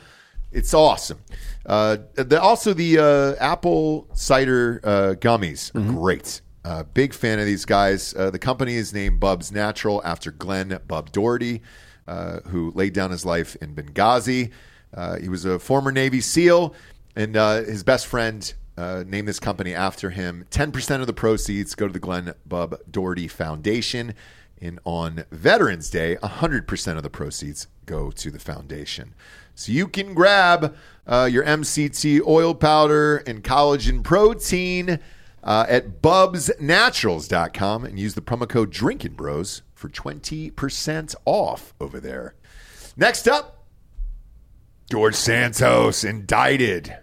It's 0.51 0.73
awesome. 0.73 1.19
Uh, 1.65 1.97
the, 2.15 2.41
also, 2.41 2.73
the 2.73 2.99
uh, 2.99 3.35
apple 3.43 4.07
cider 4.13 4.79
uh, 4.83 5.15
gummies 5.19 5.75
are 5.75 5.91
great. 5.91 6.41
Uh, 6.63 6.83
big 6.83 7.13
fan 7.13 7.39
of 7.39 7.45
these 7.45 7.65
guys. 7.65 8.13
Uh, 8.15 8.29
the 8.29 8.39
company 8.39 8.75
is 8.75 8.93
named 8.93 9.19
Bubs 9.19 9.51
Natural 9.51 10.01
after 10.03 10.31
Glenn 10.31 10.79
Bub 10.87 11.11
Doherty, 11.11 11.61
uh, 12.07 12.39
who 12.47 12.71
laid 12.75 12.93
down 12.93 13.11
his 13.11 13.25
life 13.25 13.55
in 13.61 13.73
Benghazi. 13.73 14.51
Uh, 14.93 15.17
he 15.17 15.29
was 15.29 15.45
a 15.45 15.59
former 15.59 15.91
Navy 15.91 16.21
SEAL, 16.21 16.73
and 17.15 17.37
uh, 17.37 17.63
his 17.63 17.83
best 17.83 18.07
friend 18.07 18.53
uh, 18.77 19.03
named 19.07 19.27
this 19.27 19.39
company 19.39 19.73
after 19.73 20.09
him. 20.09 20.45
10% 20.51 21.01
of 21.01 21.07
the 21.07 21.13
proceeds 21.13 21.73
go 21.75 21.87
to 21.87 21.93
the 21.93 21.99
Glenn 21.99 22.33
Bub 22.45 22.77
Doherty 22.89 23.27
Foundation. 23.27 24.13
And 24.59 24.79
on 24.85 25.23
Veterans 25.31 25.89
Day, 25.89 26.17
100% 26.21 26.97
of 26.97 27.03
the 27.03 27.09
proceeds 27.09 27.67
go 27.85 28.11
to 28.11 28.31
the 28.31 28.39
foundation. 28.39 29.13
So 29.57 29.71
you 29.71 29.87
can 29.87 30.13
grab 30.13 30.75
uh, 31.07 31.27
your 31.31 31.43
MCT 31.43 32.21
oil 32.27 32.53
powder 32.53 33.17
and 33.25 33.43
collagen 33.43 34.03
protein 34.03 34.99
uh, 35.43 35.65
at 35.67 35.99
bubsnaturals.com 35.99 37.83
and 37.83 37.97
use 37.97 38.13
the 38.13 38.21
promo 38.21 38.47
code 38.47 38.69
Drinkin' 38.69 39.15
Bros 39.15 39.63
for 39.73 39.89
20% 39.89 41.15
off 41.25 41.73
over 41.81 41.99
there. 41.99 42.35
Next 42.95 43.27
up, 43.27 43.65
George 44.91 45.15
Santos 45.15 46.03
indicted. 46.03 46.95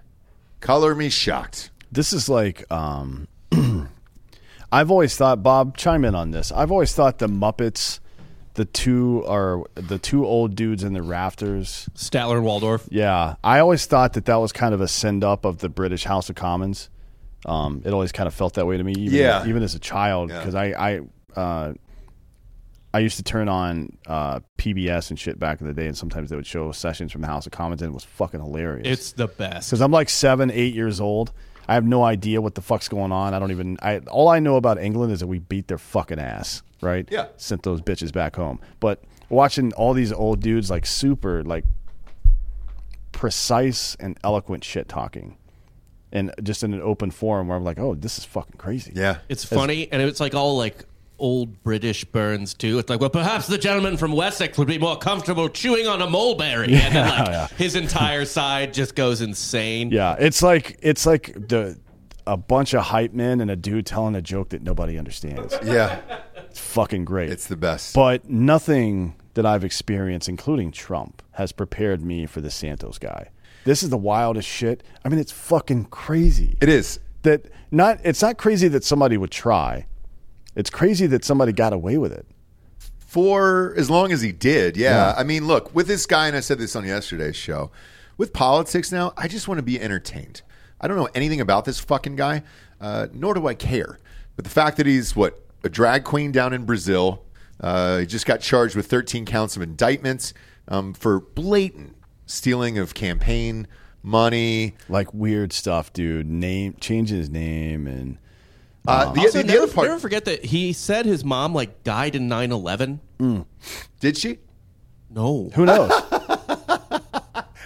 Color 0.61 0.95
me 0.95 1.09
shocked. 1.09 1.71
This 1.91 2.13
is 2.13 2.29
like 2.29 2.71
um 2.73 3.27
I've 4.73 4.93
always 4.93 5.17
thought 5.17 5.43
Bob 5.43 5.77
chime 5.77 6.05
in 6.05 6.15
on 6.15 6.31
this. 6.31 6.53
I've 6.53 6.71
always 6.71 6.95
thought 6.95 7.19
the 7.19 7.27
Muppets 7.27 7.99
the 8.55 8.65
two 8.65 9.25
are 9.27 9.63
the 9.75 9.99
two 9.99 10.25
old 10.27 10.55
dudes 10.55 10.83
in 10.85 10.93
the 10.93 11.03
rafters. 11.03 11.89
Statler 11.95 12.37
and 12.37 12.45
Waldorf. 12.45 12.89
Yeah, 12.91 13.35
I 13.45 13.59
always 13.59 13.87
thought 13.87 14.13
that 14.15 14.25
that 14.27 14.37
was 14.37 14.53
kind 14.53 14.75
of 14.75 14.81
a 14.81 14.89
send 14.89 15.23
up 15.25 15.45
of 15.45 15.59
the 15.59 15.69
British 15.69 16.05
House 16.05 16.29
of 16.31 16.37
Commons. 16.37 16.89
Um, 17.47 17.83
it 17.85 17.93
always 17.93 18.11
kind 18.13 18.27
of 18.27 18.33
felt 18.35 18.55
that 18.55 18.67
way 18.67 18.77
to 18.79 18.85
me, 18.85 18.93
even, 18.97 19.19
Yeah. 19.19 19.47
even 19.47 19.63
as 19.63 19.75
a 19.75 19.79
child, 19.79 20.31
Yeah. 20.31 20.39
because 20.39 20.55
I 20.55 20.65
I 20.67 21.01
uh, 21.39 21.73
I 22.93 23.01
used 23.01 23.17
to 23.17 23.25
turn 23.25 23.49
on 23.49 23.97
uh, 24.07 24.39
PBS 24.57 25.11
and 25.11 25.19
shit 25.19 25.39
back 25.39 25.61
in 25.61 25.67
the 25.67 25.73
day, 25.73 25.87
and 25.87 25.97
sometimes 25.97 26.31
they 26.31 26.37
would 26.37 26.47
show 26.47 26.71
sessions 26.73 27.11
from 27.11 27.23
the 27.23 27.27
House 27.27 27.45
of 27.45 27.53
Commons, 27.53 27.83
and 27.83 27.91
it 27.91 27.95
was 27.95 28.05
fucking 28.05 28.41
hilarious. 28.41 28.87
It's 28.87 29.13
the 29.13 29.27
best. 29.27 29.69
because 29.71 29.81
I'm 29.81 29.91
like 29.91 30.09
seven, 30.09 30.51
eight 30.53 30.75
years 30.75 31.01
old. 31.01 31.33
I 31.67 31.75
have 31.75 31.85
no 31.85 32.05
idea 32.05 32.41
what 32.41 32.55
the 32.55 32.61
fuck's 32.63 32.89
going 32.89 33.11
on. 33.11 33.35
I 33.35 33.39
don't 33.39 33.51
even. 33.51 33.79
I 33.83 33.99
all 34.11 34.29
I 34.29 34.39
know 34.39 34.57
about 34.57 34.79
England 34.79 35.13
is 35.13 35.21
that 35.21 35.27
we 35.27 35.39
beat 35.41 35.67
their 35.67 35.79
fucking 35.79 36.19
ass, 36.21 36.63
right? 36.85 37.09
Yeah. 37.11 37.27
Sent 37.37 37.63
those 37.65 37.81
bitches 37.81 38.13
back 38.13 38.37
home. 38.37 38.61
But 38.81 39.03
watching 39.31 39.73
all 39.73 39.95
these 39.95 40.13
old 40.13 40.41
dudes 40.41 40.71
like 40.71 40.87
super 40.87 41.43
like 41.43 41.65
precise 43.13 43.97
and 44.01 44.19
eloquent 44.25 44.65
shit 44.65 44.89
talking, 44.89 45.37
and 46.13 46.33
just 46.43 46.63
in 46.63 46.73
an 46.75 46.81
open 46.81 47.11
forum 47.11 47.49
where 47.49 47.57
I'm 47.57 47.65
like, 47.65 47.79
oh, 47.79 47.95
this 47.95 48.19
is 48.19 48.25
fucking 48.25 48.57
crazy. 48.59 48.93
Yeah. 48.95 49.19
It's 49.29 49.45
funny, 49.45 49.89
and 49.91 50.01
it's 50.03 50.21
like 50.21 50.35
all 50.35 50.57
like 50.57 50.85
old 51.19 51.63
British 51.63 52.05
burns 52.05 52.55
too. 52.55 52.79
It's 52.79 52.91
like, 52.91 53.01
well, 53.01 53.11
perhaps 53.11 53.47
the 53.47 53.57
gentleman 53.59 53.97
from 53.97 54.13
Wessex 54.13 54.59
would 54.59 54.67
be 54.69 54.79
more 54.79 54.99
comfortable 54.99 55.49
chewing 55.49 55.87
on 55.87 56.03
a 56.03 56.11
mulberry, 56.11 56.75
and 56.75 56.95
then 56.95 57.09
like 57.19 57.29
Yeah. 57.29 57.47
his 57.57 57.77
entire 57.77 58.25
side 58.25 58.75
just 58.75 58.95
goes 58.95 59.21
insane. 59.21 59.91
Yeah, 59.91 60.17
it's 60.19 60.43
like 60.43 60.79
it's 60.83 61.07
like 61.07 61.33
the 61.35 61.79
a 62.27 62.37
bunch 62.37 62.75
of 62.75 62.85
hype 62.85 63.13
men 63.13 63.41
and 63.41 63.51
a 63.51 63.57
dude 63.57 63.87
telling 63.87 64.15
a 64.15 64.23
joke 64.23 64.51
that 64.51 64.63
nobody 64.63 64.99
understands. 64.99 65.55
Yeah. 65.65 66.01
It's 66.37 66.61
fucking 66.61 67.05
great. 67.05 67.31
It's 67.31 67.47
the 67.47 67.57
best. 67.57 67.95
But 67.95 68.29
nothing 68.31 69.15
that 69.35 69.45
I've 69.45 69.65
experienced, 69.65 70.29
including 70.29 70.71
Trump, 70.71 71.23
has 71.33 71.53
prepared 71.53 72.03
me 72.05 72.27
for 72.27 72.41
the 72.41 72.51
Santos 72.51 72.99
guy. 72.99 73.31
This 73.65 73.83
is 73.83 73.91
the 73.91 73.97
wildest 73.97 74.49
shit. 74.49 74.83
I 75.05 75.09
mean, 75.09 75.19
it's 75.19 75.33
fucking 75.33 75.87
crazy. 75.87 76.57
It 76.61 76.69
is. 76.69 77.01
That 77.23 77.47
not 77.71 78.01
it's 78.05 78.21
not 78.23 78.37
crazy 78.39 78.69
that 78.69 78.85
somebody 78.85 79.17
would 79.17 79.31
try. 79.31 79.87
It's 80.55 80.71
crazy 80.71 81.07
that 81.09 81.25
somebody 81.25 81.53
got 81.53 81.73
away 81.73 81.99
with 81.99 82.13
it. 82.13 82.27
for 83.15 83.73
as 83.77 83.89
long 83.89 84.11
as 84.11 84.23
he 84.23 84.33
did. 84.33 84.77
Yeah. 84.77 84.91
Yeah. 84.91 85.15
I 85.17 85.23
mean, 85.23 85.47
look, 85.47 85.73
with 85.73 85.87
this 85.87 86.05
guy, 86.05 86.27
and 86.27 86.37
I 86.37 86.41
said 86.41 86.59
this 86.59 86.75
on 86.75 86.85
yesterday's 86.85 87.37
show, 87.37 87.71
with 88.17 88.33
politics 88.33 88.91
now, 88.91 89.13
I 89.17 89.29
just 89.29 89.47
want 89.47 89.59
to 89.59 89.63
be 89.63 89.81
entertained. 89.81 90.43
I 90.81 90.89
don't 90.89 90.97
know 90.97 91.09
anything 91.15 91.41
about 91.41 91.65
this 91.65 91.79
fucking 91.81 92.17
guy, 92.17 92.43
uh, 92.81 93.07
nor 93.13 93.35
do 93.35 93.47
I 93.47 93.55
care. 93.55 93.99
But 94.37 94.45
the 94.45 94.51
fact 94.51 94.77
that 94.79 94.87
he's, 94.87 95.15
what, 95.17 95.41
a 95.63 95.69
drag 95.69 96.05
queen 96.05 96.33
down 96.33 96.53
in 96.53 96.65
Brazil, 96.65 97.25
uh, 97.61 97.99
he 97.99 98.07
just 98.07 98.27
got 98.27 98.41
charged 98.41 98.75
with 98.77 98.87
13 98.87 99.25
counts 99.25 99.57
of 99.57 99.63
indictments 99.63 100.35
um, 100.69 100.93
for 100.95 101.21
blatant 101.21 101.97
stealing 102.27 102.79
of 102.79 102.95
campaign 102.95 103.67
money. 104.03 104.75
Like 104.89 105.15
weird 105.15 105.53
stuff, 105.53 105.93
dude. 105.93 106.27
Name 106.27 106.77
changing 106.81 107.17
his 107.19 107.31
name 107.31 107.87
and 107.87 108.19
Uh, 108.87 109.13
the, 109.13 109.21
Also, 109.21 109.39
the, 109.39 109.45
the 109.45 109.53
never, 109.53 109.63
other 109.65 109.73
part. 109.73 109.89
never 109.89 110.01
forget 110.01 110.25
that 110.27 110.45
he 110.45 110.73
said 110.75 111.07
his 111.07 111.25
mom 111.25 111.55
like 111.55 111.83
died 111.85 112.15
in 112.17 112.29
9-11. 112.29 112.99
Did 114.01 114.19
she? 114.19 114.39
No. 115.09 115.51
who 115.55 115.65
knows? 115.65 115.91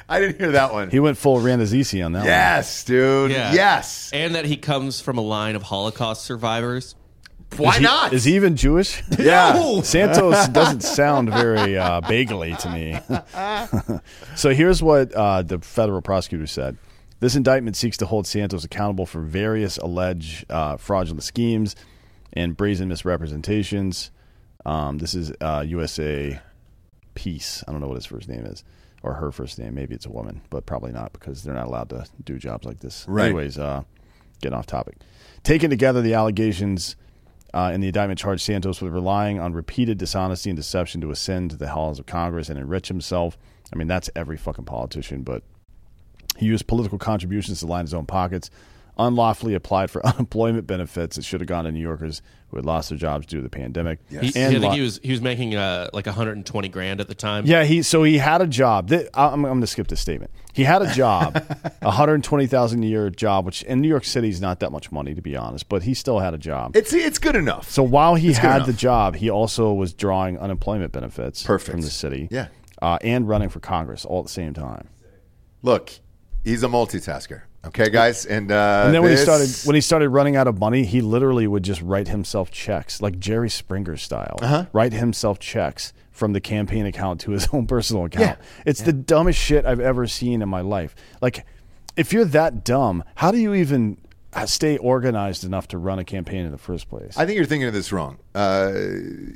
I 0.11 0.21
didn't 0.21 0.39
hear 0.39 0.53
that 0.53 0.73
one. 0.73 0.91
he 0.91 1.01
went 1.01 1.19
full 1.19 1.39
Randazisi 1.39 2.05
on 2.05 2.13
that 2.13 2.21
one. 2.21 2.27
yes, 2.29 2.85
dude. 2.85 3.31
Yeah. 3.31 3.53
Yes. 3.53 4.11
And 4.13 4.35
that 4.35 4.45
he 4.47 4.57
comes 4.57 5.01
from 5.01 5.19
a 5.19 5.23
line 5.23 5.55
of 5.57 5.63
Holocaust 5.63 6.25
survivors. 6.25 6.95
Why 7.57 7.71
Is 7.71 7.77
he- 7.77 7.83
not? 7.83 8.13
Is 8.13 8.25
he 8.25 8.37
even 8.37 8.57
Jewish? 8.57 9.03
Yeah. 9.19 9.81
Santos 9.83 10.49
doesn't 10.49 10.83
sound 10.83 11.31
very 11.31 11.77
uh, 11.79 12.01
bagely 12.03 12.57
to 12.59 12.71
me. 12.71 14.01
so 14.37 14.51
here's 14.51 14.83
what 14.83 15.13
uh, 15.13 15.43
the 15.43 15.59
federal 15.59 16.01
prosecutor 16.03 16.47
said. 16.47 16.77
This 17.21 17.35
indictment 17.35 17.77
seeks 17.77 17.97
to 17.99 18.07
hold 18.07 18.27
Santos 18.27 18.65
accountable 18.65 19.05
for 19.07 19.21
various 19.23 19.77
alleged 19.79 20.51
uh, 20.51 20.77
fraudulent 20.77 21.23
schemes 21.25 21.75
and 22.33 22.57
brazen 22.57 22.89
misrepresentations. 22.89 24.11
Um, 24.65 24.99
this 24.99 25.15
is 25.15 25.33
uh, 25.41 25.65
USA 25.67 26.41
Peace. 27.15 27.65
I 27.67 27.73
don't 27.73 27.81
know 27.81 27.89
what 27.89 27.97
his 27.97 28.07
first 28.07 28.29
name 28.29 28.45
is 28.45 28.63
or 29.03 29.15
her 29.15 29.31
first 29.31 29.59
name. 29.59 29.75
Maybe 29.75 29.95
it's 29.95 30.07
a 30.07 30.11
woman, 30.11 30.41
but 30.51 30.67
probably 30.67 30.93
not 30.93 31.13
because 31.13 31.43
they're 31.43 31.55
not 31.55 31.67
allowed 31.67 31.91
to 31.91 32.07
do 32.25 32.39
jobs 32.39 32.65
like 32.65 32.81
this. 32.81 33.05
Right. 33.09 33.27
Anyways, 33.27 33.59
uh, 33.59 33.83
getting 34.41 34.59
off 34.59 34.67
topic. 34.67 34.97
Taken 35.43 35.71
together, 35.71 36.03
the 36.03 36.15
allegations 36.15 36.97
uh, 37.55 37.71
in 37.73 37.81
the 37.81 37.89
indictment 37.89 38.19
charge 38.19 38.43
Santos 38.43 38.83
with 38.83 38.93
relying 38.93 39.41
on 39.41 39.53
repeated 39.53 39.99
dishonesty 39.99 40.51
and 40.51 40.57
deception 40.57 41.01
to 41.01 41.11
ascend 41.11 41.51
to 41.51 41.57
the 41.57 41.69
halls 41.69 41.99
of 41.99 42.07
Congress 42.07 42.49
and 42.49 42.59
enrich 42.59 42.89
himself. 42.89 43.39
I 43.73 43.77
mean, 43.77 43.89
that's 43.89 44.11
every 44.15 44.37
fucking 44.37 44.65
politician, 44.65 45.23
but 45.23 45.43
he 46.37 46.47
used 46.47 46.67
political 46.67 46.99
contributions 46.99 47.61
to 47.61 47.67
line 47.67 47.85
his 47.85 47.95
own 47.95 48.07
pockets, 48.07 48.51
unlawfully 48.99 49.55
applied 49.55 49.91
for 49.91 50.05
unemployment 50.07 50.67
benefits 50.67 51.17
that 51.17 51.25
should 51.25 51.41
have 51.41 51.49
gone 51.49 51.65
to 51.65 51.73
New 51.73 51.81
Yorkers 51.81 52.23
who 52.51 52.57
had 52.57 52.65
lost 52.65 52.89
their 52.89 52.97
jobs 52.99 53.27
due 53.27 53.37
to 53.39 53.43
the 53.43 53.51
pandemic. 53.51 53.99
He, 54.09 54.17
And 54.17 54.27
I 54.27 54.31
think 54.31 54.63
lo- 54.65 54.71
he 54.71 54.81
was 54.81 54.99
he 55.03 55.11
was 55.13 55.21
making 55.21 55.55
uh, 55.55 55.91
like 55.93 56.07
120 56.07 56.69
grand 56.71 57.01
at 57.01 57.07
the 57.09 57.15
time. 57.15 57.45
yeah, 57.47 57.65
he 57.65 57.83
so 57.83 58.03
he 58.05 58.17
had 58.19 58.41
a 58.41 58.47
job. 58.47 58.89
Th- 58.89 59.07
I'm, 59.15 59.35
I'm 59.45 59.51
going 59.51 59.61
to 59.61 59.67
skip 59.67 59.89
this 59.89 60.01
statement. 60.01 60.31
He 60.55 60.65
had 60.65 60.81
a 60.83 60.93
job, 60.93 61.37
a 61.83 61.91
hundred 61.91 62.25
twenty 62.25 62.47
thousand 62.47 62.83
a 62.83 62.87
year 62.87 63.11
job, 63.11 63.45
which 63.45 63.63
in 63.65 63.81
New 63.81 63.89
York 63.89 64.05
City 64.05 64.29
is 64.31 64.41
not 64.41 64.61
that 64.61 64.73
much 64.73 64.91
money 64.91 65.15
to 65.15 65.21
be 65.23 65.37
honest, 65.37 65.69
but 65.69 65.83
he 65.85 65.93
still 65.95 66.19
had 66.21 66.33
a 66.35 66.39
job. 66.39 66.75
It's 66.75 66.93
it's 66.93 67.19
good 67.19 67.37
enough. 67.37 67.71
So 67.71 67.83
while 67.83 68.15
he 68.15 68.31
It's 68.31 68.39
had 68.39 68.65
the 68.65 68.73
job, 68.73 69.15
he 69.17 69.29
also 69.31 69.73
was 69.73 69.93
drawing 69.93 70.39
unemployment 70.39 70.91
benefits 70.93 71.43
Perfect. 71.43 71.71
from 71.71 71.83
the 71.83 71.91
city. 71.91 72.29
Yeah. 72.31 72.49
Uh, 72.81 72.97
and 73.03 73.29
running 73.29 73.49
for 73.51 73.61
Congress 73.61 74.05
all 74.05 74.21
at 74.21 74.27
the 74.27 74.33
same 74.33 74.55
time. 74.55 74.89
Look, 75.63 75.91
he's 76.45 76.63
a 76.63 76.69
multitasker. 76.69 77.43
Okay, 77.69 77.91
guys, 77.91 78.25
and 78.25 78.51
uh, 78.51 78.83
and 78.87 78.95
then 78.95 79.03
when 79.03 79.11
he 79.11 79.17
started 79.17 79.51
when 79.65 79.75
he 79.75 79.81
started 79.81 80.09
running 80.09 80.37
out 80.37 80.47
of 80.47 80.59
money, 80.59 80.85
he 80.85 81.01
literally 81.01 81.47
would 81.47 81.63
just 81.63 81.83
write 81.83 82.09
himself 82.09 82.51
checks, 82.51 83.03
like 83.03 83.19
Jerry 83.19 83.51
Springer 83.51 83.97
style. 83.97 84.39
Uh-huh. 84.41 84.67
Write 84.73 84.95
himself 84.95 85.39
checks 85.39 85.93
from 86.11 86.33
the 86.33 86.41
campaign 86.41 86.87
account 86.87 87.21
to 87.23 87.33
his 87.33 87.49
own 87.53 87.67
personal 87.67 88.07
account. 88.07 88.39
Yeah. 88.39 88.47
It's 88.67 88.83
the 88.83 88.93
dumbest 88.93 89.39
shit 89.39 89.65
I've 89.67 89.81
ever 89.81 90.07
seen 90.07 90.43
in 90.43 90.49
my 90.49 90.63
life. 90.63 90.95
Like, 91.21 91.47
if 91.97 92.13
you're 92.13 92.25
that 92.27 92.65
dumb, 92.65 93.05
how 93.17 93.31
do 93.31 93.39
you 93.39 93.55
even 93.55 93.99
uh, 94.33 94.47
stay 94.47 94.79
organized 94.79 95.45
enough 95.45 95.69
to 95.69 95.79
run 95.79 95.99
a 95.99 96.05
campaign 96.05 96.45
in 96.45 96.53
the 96.53 96.59
first 96.59 96.89
place? 96.89 97.17
I 97.17 97.27
think 97.27 97.37
you're 97.37 97.47
thinking 97.47 97.69
of 97.69 97.75
this 97.75 97.93
wrong. 97.93 98.19
Uh, 98.35 98.73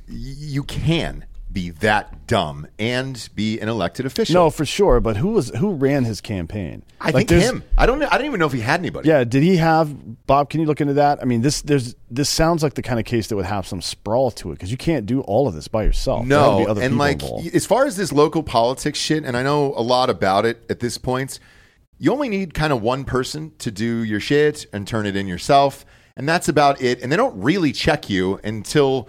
you 0.09 0.65
can 0.65 1.27
be 1.53 1.71
that 1.71 2.27
dumb 2.27 2.67
and 2.79 3.29
be 3.35 3.61
an 3.61 3.69
elected 3.69 4.07
official. 4.07 4.35
no, 4.35 4.51
for 4.51 4.65
sure. 4.65 5.01
But 5.01 5.17
who 5.17 5.33
was 5.33 5.51
who 5.51 5.73
ran 5.73 6.05
his 6.05 6.21
campaign? 6.21 6.83
I 7.01 7.11
Like, 7.11 7.29
think 7.29 7.43
him. 7.43 7.65
I 7.77 7.87
don't. 7.87 7.99
know 7.99 8.09
I 8.11 8.17
don't 8.17 8.27
even 8.27 8.41
know 8.41 8.47
if 8.47 8.53
he 8.53 8.61
had 8.61 8.81
anybody. 8.81 9.09
Yeah, 9.09 9.25
did 9.25 9.43
he 9.43 9.57
have 9.57 10.27
Bob? 10.27 10.51
Can 10.51 10.61
you 10.61 10.67
look 10.67 10.81
into 10.81 10.95
that? 10.95 11.21
I 11.21 11.25
mean, 11.25 11.43
this 11.43 11.63
there's 11.63 11.95
this 12.11 12.31
sounds 12.31 12.63
like 12.63 12.75
the 12.75 12.83
kind 12.83 12.99
of 12.99 13.05
case 13.07 13.27
that 13.29 13.37
would 13.37 13.45
have 13.45 13.67
some 13.67 13.83
sprawl 13.83 14.31
to 14.33 14.51
it 14.51 14.55
because 14.55 14.71
you 14.71 14.77
can't 14.77 15.07
do 15.07 15.21
all 15.23 15.47
of 15.49 15.55
this 15.55 15.69
by 15.69 15.83
yourself. 15.85 16.25
No, 16.27 16.67
and 16.69 16.97
like 16.99 17.23
involved. 17.23 17.55
as 17.55 17.67
far 17.67 17.87
as 17.87 17.97
this 17.97 18.13
local 18.13 18.43
politics 18.43 18.99
shit, 18.99 19.25
and 19.25 19.37
I 19.37 19.43
know 19.43 19.75
a 19.77 19.83
lot 19.83 20.09
about 20.11 20.47
it 20.47 20.65
at 20.71 20.81
this 20.81 20.99
point. 20.99 21.39
You 21.99 22.13
only 22.13 22.29
need 22.29 22.53
kind 22.53 22.73
of 22.73 22.83
one 22.83 23.05
person 23.05 23.53
to 23.59 23.71
do 23.71 24.03
your 24.03 24.19
shit 24.19 24.67
and 24.73 24.89
turn 24.89 25.07
it 25.07 25.15
in 25.15 25.29
yourself, 25.29 25.85
and 26.17 26.29
that's 26.29 26.49
about 26.49 26.83
it. 26.83 27.01
And 27.01 27.13
they 27.13 27.17
don't 27.17 27.41
really 27.41 27.71
check 27.73 28.11
you 28.11 28.41
until 28.43 29.09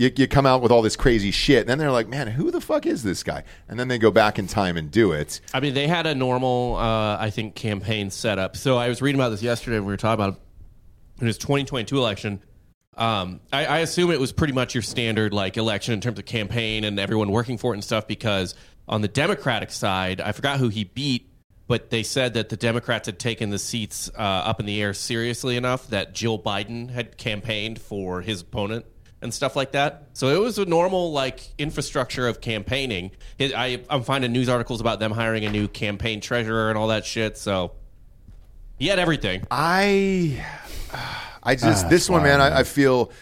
you, 0.00 0.10
you 0.16 0.26
come 0.26 0.46
out 0.46 0.62
with 0.62 0.72
all 0.72 0.80
this 0.80 0.96
crazy 0.96 1.30
shit. 1.30 1.60
And 1.60 1.68
then 1.68 1.76
they're 1.76 1.92
like, 1.92 2.08
"Man, 2.08 2.26
who 2.26 2.50
the 2.50 2.60
fuck 2.60 2.86
is 2.86 3.02
this 3.02 3.22
guy?" 3.22 3.44
And 3.68 3.78
then 3.78 3.88
they 3.88 3.98
go 3.98 4.10
back 4.10 4.38
in 4.38 4.46
time 4.46 4.78
and 4.78 4.90
do 4.90 5.12
it. 5.12 5.42
I 5.52 5.60
mean, 5.60 5.74
they 5.74 5.86
had 5.86 6.06
a 6.06 6.14
normal, 6.14 6.76
uh, 6.76 7.18
I 7.20 7.28
think, 7.28 7.54
campaign 7.54 8.10
setup. 8.10 8.56
So 8.56 8.78
I 8.78 8.88
was 8.88 9.02
reading 9.02 9.20
about 9.20 9.28
this 9.28 9.42
yesterday. 9.42 9.76
when 9.76 9.84
We 9.84 9.92
were 9.92 9.98
talking 9.98 10.24
about 10.24 10.40
it 11.20 11.24
was 11.24 11.36
2022 11.36 11.98
election. 11.98 12.42
Um, 12.96 13.40
I, 13.52 13.66
I 13.66 13.78
assume 13.80 14.10
it 14.10 14.18
was 14.18 14.32
pretty 14.32 14.54
much 14.54 14.74
your 14.74 14.82
standard 14.82 15.34
like 15.34 15.58
election 15.58 15.92
in 15.92 16.00
terms 16.00 16.18
of 16.18 16.24
campaign 16.24 16.84
and 16.84 16.98
everyone 16.98 17.30
working 17.30 17.58
for 17.58 17.74
it 17.74 17.76
and 17.76 17.84
stuff. 17.84 18.06
Because 18.06 18.54
on 18.88 19.02
the 19.02 19.08
Democratic 19.08 19.70
side, 19.70 20.22
I 20.22 20.32
forgot 20.32 20.58
who 20.58 20.70
he 20.70 20.84
beat, 20.84 21.30
but 21.66 21.90
they 21.90 22.04
said 22.04 22.32
that 22.34 22.48
the 22.48 22.56
Democrats 22.56 23.04
had 23.04 23.18
taken 23.18 23.50
the 23.50 23.58
seats 23.58 24.10
uh, 24.16 24.22
up 24.22 24.60
in 24.60 24.66
the 24.66 24.80
air 24.80 24.94
seriously 24.94 25.58
enough 25.58 25.88
that 25.88 26.14
Jill 26.14 26.38
Biden 26.38 26.88
had 26.88 27.18
campaigned 27.18 27.78
for 27.78 28.22
his 28.22 28.40
opponent 28.40 28.86
and 29.22 29.32
stuff 29.32 29.54
like 29.56 29.72
that. 29.72 30.08
So 30.14 30.28
it 30.28 30.40
was 30.40 30.58
a 30.58 30.64
normal 30.64 31.12
like 31.12 31.40
infrastructure 31.58 32.26
of 32.26 32.40
campaigning. 32.40 33.10
It, 33.38 33.54
I, 33.54 33.82
I'm 33.90 34.02
finding 34.02 34.32
news 34.32 34.48
articles 34.48 34.80
about 34.80 34.98
them 35.00 35.12
hiring 35.12 35.44
a 35.44 35.50
new 35.50 35.68
campaign 35.68 36.20
treasurer 36.20 36.68
and 36.70 36.78
all 36.78 36.88
that 36.88 37.04
shit. 37.04 37.36
So 37.36 37.72
he 38.78 38.86
had 38.86 38.98
everything. 38.98 39.46
I, 39.50 40.44
I 41.42 41.54
just 41.54 41.86
Ah, 41.86 41.88
this 41.88 42.08
one, 42.08 42.22
man. 42.22 42.40
I, 42.40 42.60
I 42.60 42.62
feel, 42.64 43.12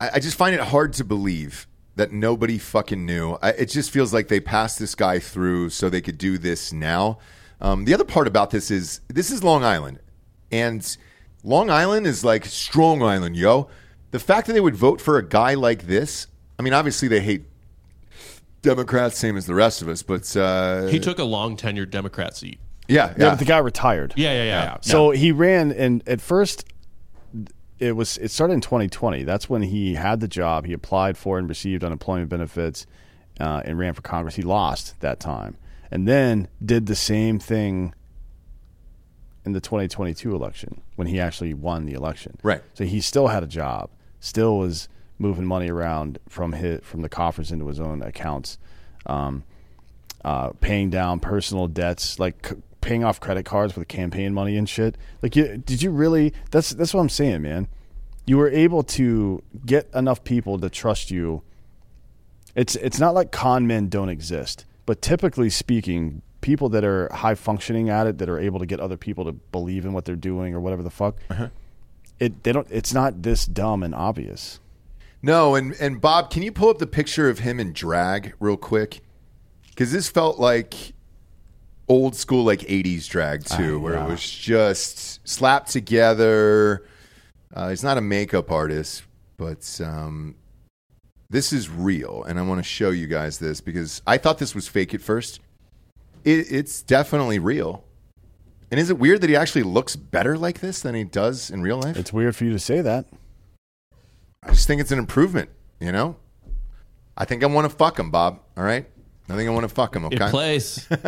I, 0.00 0.10
I 0.14 0.18
just 0.20 0.36
find 0.36 0.54
it 0.54 0.60
hard 0.60 0.94
to 0.94 1.04
believe 1.04 1.66
that 1.96 2.12
nobody 2.12 2.56
fucking 2.56 3.04
knew. 3.04 3.36
I, 3.42 3.50
it 3.50 3.66
just 3.66 3.90
feels 3.90 4.14
like 4.14 4.28
they 4.28 4.40
passed 4.40 4.78
this 4.78 4.94
guy 4.94 5.18
through 5.18 5.70
so 5.70 5.90
they 5.90 6.00
could 6.00 6.16
do 6.16 6.38
this 6.38 6.72
now. 6.72 7.18
Um, 7.60 7.84
the 7.84 7.94
other 7.94 8.04
part 8.04 8.26
about 8.26 8.50
this 8.50 8.70
is 8.70 9.00
this 9.08 9.30
is 9.30 9.44
Long 9.44 9.62
Island, 9.62 10.00
and 10.50 10.96
Long 11.44 11.70
Island 11.70 12.06
is 12.06 12.24
like 12.24 12.44
Strong 12.46 13.02
Island, 13.02 13.36
yo. 13.36 13.68
The 14.12 14.18
fact 14.20 14.46
that 14.46 14.52
they 14.52 14.60
would 14.60 14.76
vote 14.76 15.00
for 15.00 15.18
a 15.18 15.26
guy 15.26 15.54
like 15.54 15.86
this, 15.86 16.26
I 16.58 16.62
mean, 16.62 16.72
obviously 16.72 17.08
they 17.08 17.20
hate 17.20 17.42
Democrats, 18.62 19.18
same 19.18 19.36
as 19.36 19.46
the 19.46 19.54
rest 19.54 19.82
of 19.82 19.88
us, 19.88 20.02
but 20.02 20.36
uh, 20.36 20.86
He 20.86 21.00
took 21.00 21.18
a 21.18 21.24
long 21.24 21.56
tenured 21.56 21.90
Democrat 21.90 22.36
seat. 22.36 22.60
yeah, 22.88 23.08
yeah, 23.18 23.30
but 23.30 23.38
the 23.40 23.44
guy 23.44 23.58
retired. 23.58 24.14
Yeah, 24.16 24.32
yeah, 24.32 24.44
yeah. 24.44 24.62
yeah. 24.64 24.76
So 24.80 25.10
he 25.10 25.32
ran, 25.32 25.72
and 25.72 26.06
at 26.06 26.20
first, 26.20 26.64
it 27.80 27.96
was 27.96 28.18
it 28.18 28.30
started 28.30 28.54
in 28.54 28.60
2020. 28.60 29.24
That's 29.24 29.50
when 29.50 29.62
he 29.62 29.94
had 29.94 30.20
the 30.20 30.28
job. 30.28 30.66
He 30.66 30.72
applied 30.72 31.16
for 31.18 31.38
and 31.38 31.48
received 31.48 31.82
unemployment 31.82 32.28
benefits, 32.28 32.86
uh, 33.40 33.62
and 33.64 33.78
ran 33.78 33.94
for 33.94 34.02
Congress. 34.02 34.36
He 34.36 34.42
lost 34.42 35.00
that 35.00 35.18
time, 35.18 35.56
and 35.90 36.06
then 36.06 36.46
did 36.64 36.86
the 36.86 36.94
same 36.94 37.40
thing 37.40 37.94
in 39.44 39.52
the 39.52 39.60
2022 39.60 40.32
election 40.36 40.80
when 40.94 41.08
he 41.08 41.18
actually 41.18 41.52
won 41.54 41.86
the 41.86 41.94
election. 41.94 42.38
Right. 42.44 42.62
So 42.74 42.84
he 42.84 43.00
still 43.00 43.26
had 43.26 43.42
a 43.42 43.48
job, 43.48 43.90
still 44.22 44.56
was 44.56 44.88
moving 45.18 45.44
money 45.44 45.70
around 45.70 46.18
from 46.28 46.52
his 46.52 46.80
from 46.82 47.02
the 47.02 47.08
coffers 47.08 47.52
into 47.52 47.66
his 47.66 47.80
own 47.80 48.02
accounts, 48.02 48.56
um, 49.04 49.42
uh, 50.24 50.50
paying 50.60 50.88
down 50.88 51.20
personal 51.20 51.66
debts, 51.66 52.18
like 52.18 52.46
c- 52.46 52.56
paying 52.80 53.04
off 53.04 53.20
credit 53.20 53.44
cards 53.44 53.76
with 53.76 53.88
campaign 53.88 54.32
money 54.32 54.56
and 54.56 54.68
shit. 54.68 54.96
Like, 55.22 55.36
you, 55.36 55.58
did 55.58 55.82
you 55.82 55.90
really? 55.90 56.32
That's 56.50 56.70
that's 56.70 56.94
what 56.94 57.00
I'm 57.00 57.08
saying, 57.08 57.42
man. 57.42 57.68
You 58.24 58.38
were 58.38 58.48
able 58.48 58.84
to 58.84 59.42
get 59.66 59.90
enough 59.94 60.22
people 60.22 60.58
to 60.60 60.70
trust 60.70 61.10
you. 61.10 61.42
It's 62.54 62.76
it's 62.76 63.00
not 63.00 63.14
like 63.14 63.32
con 63.32 63.66
men 63.66 63.88
don't 63.88 64.08
exist, 64.08 64.64
but 64.86 65.02
typically 65.02 65.50
speaking, 65.50 66.22
people 66.42 66.68
that 66.68 66.84
are 66.84 67.08
high 67.12 67.34
functioning 67.34 67.88
at 67.90 68.06
it, 68.06 68.18
that 68.18 68.28
are 68.28 68.38
able 68.38 68.60
to 68.60 68.66
get 68.66 68.78
other 68.78 68.96
people 68.96 69.24
to 69.24 69.32
believe 69.32 69.84
in 69.84 69.92
what 69.92 70.04
they're 70.04 70.14
doing 70.14 70.54
or 70.54 70.60
whatever 70.60 70.82
the 70.82 70.90
fuck, 70.90 71.16
it 72.18 72.42
they 72.42 72.52
don't. 72.52 72.66
It's 72.70 72.92
not 72.92 73.22
this 73.22 73.46
dumb 73.46 73.82
and 73.82 73.94
obvious. 73.94 74.60
No, 75.22 75.54
and 75.54 75.74
and 75.74 76.00
Bob, 76.00 76.30
can 76.30 76.42
you 76.42 76.52
pull 76.52 76.68
up 76.68 76.78
the 76.78 76.86
picture 76.86 77.28
of 77.28 77.40
him 77.40 77.60
in 77.60 77.72
drag 77.72 78.34
real 78.40 78.56
quick? 78.56 79.00
Because 79.68 79.92
this 79.92 80.08
felt 80.08 80.38
like 80.38 80.92
old 81.88 82.16
school, 82.16 82.44
like 82.44 82.60
'80s 82.60 83.08
drag 83.08 83.44
too, 83.44 83.78
where 83.78 83.94
it 83.94 84.04
was 84.08 84.28
just 84.28 85.26
slapped 85.28 85.70
together. 85.70 86.84
Uh, 87.54 87.68
he's 87.68 87.84
not 87.84 87.98
a 87.98 88.00
makeup 88.00 88.50
artist, 88.50 89.04
but 89.36 89.80
um, 89.84 90.34
this 91.30 91.52
is 91.52 91.70
real, 91.70 92.24
and 92.24 92.38
I 92.38 92.42
want 92.42 92.58
to 92.58 92.62
show 92.62 92.90
you 92.90 93.06
guys 93.06 93.38
this 93.38 93.60
because 93.60 94.02
I 94.06 94.18
thought 94.18 94.38
this 94.38 94.54
was 94.54 94.68
fake 94.68 94.92
at 94.92 95.00
first. 95.00 95.40
It, 96.24 96.50
it's 96.50 96.82
definitely 96.82 97.38
real. 97.38 97.84
And 98.72 98.80
is 98.80 98.88
it 98.88 98.98
weird 98.98 99.20
that 99.20 99.28
he 99.28 99.36
actually 99.36 99.64
looks 99.64 99.96
better 99.96 100.38
like 100.38 100.60
this 100.60 100.80
than 100.80 100.94
he 100.94 101.04
does 101.04 101.50
in 101.50 101.60
real 101.60 101.78
life? 101.78 101.94
It's 101.98 102.10
weird 102.10 102.34
for 102.34 102.44
you 102.44 102.52
to 102.52 102.58
say 102.58 102.80
that. 102.80 103.04
I 104.42 104.48
just 104.52 104.66
think 104.66 104.80
it's 104.80 104.90
an 104.90 104.98
improvement, 104.98 105.50
you 105.78 105.92
know? 105.92 106.16
I 107.14 107.26
think 107.26 107.44
I 107.44 107.46
want 107.48 107.70
to 107.70 107.76
fuck 107.76 107.98
him, 107.98 108.10
Bob. 108.10 108.40
All 108.56 108.64
right? 108.64 108.86
I 109.28 109.36
think 109.36 109.46
I 109.46 109.52
want 109.52 109.64
to 109.64 109.74
fuck 109.74 109.94
him, 109.94 110.06
It 110.06 110.14
okay? 110.20 110.30
plays. 110.30 110.88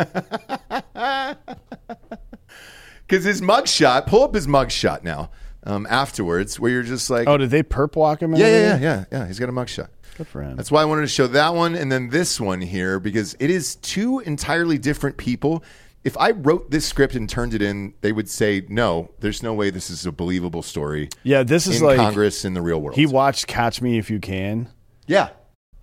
Because 3.07 3.23
his 3.23 3.39
mugshot, 3.39 4.07
pull 4.07 4.23
up 4.23 4.33
his 4.33 4.47
mugshot 4.47 5.03
now 5.03 5.29
um, 5.63 5.85
afterwards, 5.89 6.59
where 6.59 6.71
you're 6.71 6.81
just 6.81 7.07
like, 7.11 7.27
Oh, 7.27 7.37
did 7.37 7.51
they 7.51 7.61
perp 7.61 7.95
walk 7.95 8.21
him? 8.21 8.33
yeah, 8.35 8.47
yeah, 8.47 8.57
yeah, 8.57 8.77
yeah, 8.79 9.05
yeah. 9.11 9.27
He's 9.27 9.37
got 9.37 9.47
a 9.47 9.51
mugshot. 9.51 9.89
Good 10.17 10.27
for 10.27 10.41
him. 10.41 10.55
That's 10.55 10.71
why 10.71 10.81
I 10.81 10.85
wanted 10.85 11.01
to 11.01 11.07
show 11.07 11.27
that 11.27 11.53
one 11.53 11.75
and 11.75 11.91
then 11.91 12.09
this 12.09 12.39
one 12.39 12.61
here 12.61 12.99
because 12.99 13.35
it 13.39 13.51
is 13.51 13.75
two 13.75 14.19
entirely 14.21 14.79
different 14.79 15.17
people. 15.17 15.63
If 16.05 16.15
I 16.17 16.31
wrote 16.31 16.71
this 16.71 16.85
script 16.85 17.15
and 17.15 17.27
turned 17.27 17.53
it 17.53 17.61
in, 17.61 17.93
they 18.01 18.11
would 18.13 18.29
say, 18.29 18.63
no, 18.69 19.09
there's 19.19 19.41
no 19.43 19.53
way 19.53 19.71
this 19.71 19.89
is 19.89 20.05
a 20.05 20.11
believable 20.11 20.61
story. 20.61 21.09
Yeah, 21.23 21.43
this 21.43 21.65
is 21.67 21.81
in 21.81 21.87
like 21.87 21.97
Congress 21.97 22.45
in 22.45 22.53
the 22.53 22.61
real 22.61 22.79
world. 22.79 22.95
He 22.95 23.05
watched 23.07 23.47
Catch 23.47 23.81
Me 23.81 23.97
If 23.97 24.09
You 24.11 24.19
Can. 24.19 24.69
Yeah. 25.07 25.29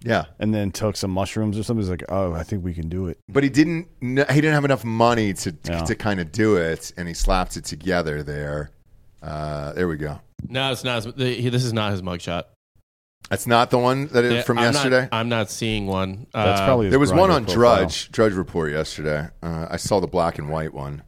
Yeah. 0.05 0.25
And 0.39 0.55
then 0.55 0.71
took 0.73 0.97
some 0.97 1.11
mushrooms 1.11 1.59
or 1.59 1.63
something. 1.65 1.83
He's 1.83 1.91
like, 1.91 2.05
oh, 2.09 2.33
I 2.33 2.45
think 2.45 2.65
we 2.65 2.73
can 2.73 2.89
do 2.89 3.09
it. 3.09 3.19
but 3.29 3.43
he 3.43 3.51
didn't 3.51 3.89
he 4.01 4.15
didn't 4.17 4.55
have 4.55 4.65
enough 4.65 4.85
money 4.85 5.33
to 5.35 5.55
Yeah. 5.65 5.83
to 5.83 5.95
kind 5.97 6.19
of 6.21 6.33
do 6.33 6.57
it 6.57 6.93
and 6.97 7.07
he 7.09 7.15
slapped 7.15 7.57
it 7.57 7.65
together 7.65 8.23
there 8.23 8.71
uh, 9.23 9.73
there 9.75 9.87
we 9.87 9.97
go 9.97 10.21
No, 10.49 10.73
it's 10.73 10.83
not. 10.83 11.05
His, 11.05 11.15
this 11.53 11.65
is 11.65 11.73
not 11.73 11.93
his 11.93 12.03
mugshot. 12.03 12.45
That's 13.31 13.47
not 13.47 13.71
the 13.71 13.79
one 13.79 14.09
that 14.09 14.25
is 14.25 14.33
Yeah, 14.35 14.43
from 14.43 14.59
I'm 14.59 14.65
not- 14.67 14.75
yesterday 14.75 15.09
I'm 15.13 15.29
not 15.29 15.51
seeing 15.51 15.87
one. 15.87 16.27
That's 16.33 16.61
Uh, 16.61 16.67
probably 16.67 16.87
his 16.87 16.91
there 16.93 17.01
was 17.01 17.13
one 17.13 17.31
Grindr 17.31 17.35
on 17.35 17.45
profile. 17.47 17.77
drudge 17.77 18.13
drudge 18.13 18.33
report 18.35 18.73
yesterday 18.73 19.29
uh, 19.43 19.67
i 19.71 19.77
saw 19.77 20.01
the 20.01 20.07
black 20.07 20.39
and 20.39 20.49
white 20.51 20.75
one 20.75 21.03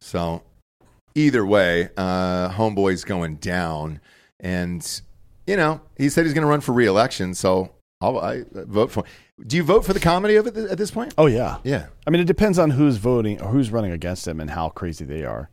so 0.00 0.42
either 1.14 1.44
way 1.44 1.90
uh, 1.96 2.48
homeboy's 2.50 3.04
going 3.04 3.36
down 3.36 4.00
and 4.40 5.00
you 5.46 5.56
know 5.56 5.80
he 5.96 6.08
said 6.08 6.24
he's 6.24 6.34
going 6.34 6.42
to 6.42 6.48
run 6.48 6.60
for 6.60 6.72
re-election 6.72 7.34
so 7.34 7.72
I'll 8.00 8.18
I 8.18 8.44
vote 8.52 8.90
for 8.90 9.00
him. 9.04 9.12
do 9.46 9.56
you 9.56 9.62
vote 9.62 9.84
for 9.86 9.94
the 9.94 10.00
comedy 10.00 10.36
of 10.36 10.46
it 10.46 10.54
th- 10.54 10.68
at 10.70 10.76
this 10.78 10.90
point 10.90 11.14
Oh, 11.16 11.26
yeah. 11.26 11.58
yeah 11.64 11.86
I 12.06 12.10
mean, 12.10 12.20
it 12.20 12.26
depends 12.26 12.58
on 12.58 12.70
who's 12.72 12.96
voting 12.98 13.40
or 13.40 13.48
who's 13.50 13.70
running 13.70 13.90
against 13.92 14.28
him 14.28 14.38
and 14.40 14.50
how 14.50 14.68
crazy 14.68 15.04
they 15.06 15.24
are. 15.24 15.48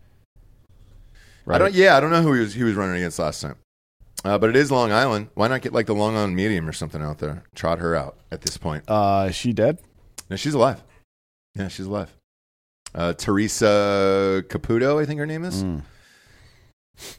I 1.48 1.58
don't. 1.58 1.74
Yeah, 1.74 1.98
I 1.98 2.00
don't 2.00 2.12
know 2.12 2.22
who 2.22 2.34
he 2.34 2.40
was. 2.42 2.54
He 2.54 2.64
was 2.64 2.76
running 2.76 2.96
against 2.98 3.18
last 3.20 3.42
time. 3.42 3.56
Uh, 4.24 4.38
but 4.38 4.50
it 4.50 4.56
is 4.56 4.72
Long 4.72 4.92
Island. 4.92 5.30
Why 5.34 5.48
not 5.48 5.62
get 5.62 5.74
like 5.74 5.86
the 5.86 5.96
Long 5.96 6.16
Island 6.16 6.36
medium 6.36 6.68
or 6.68 6.74
something 6.74 7.02
out 7.02 7.20
there? 7.20 7.44
Trot 7.56 7.80
her 7.80 7.96
out 7.96 8.18
at 8.32 8.42
this 8.42 8.58
point. 8.58 8.84
Uh, 8.88 9.28
is 9.30 9.36
she 9.36 9.52
dead? 9.52 9.80
No, 10.30 10.36
she's 10.36 10.54
alive. 10.54 10.82
Yeah, 11.56 11.68
she's 11.68 11.86
alive. 11.86 12.16
Uh, 12.96 13.14
Teresa 13.14 14.44
Caputo, 14.48 15.02
I 15.02 15.06
think 15.06 15.20
her 15.20 15.26
name 15.26 15.44
is. 15.44 15.64
Mm. 15.64 15.82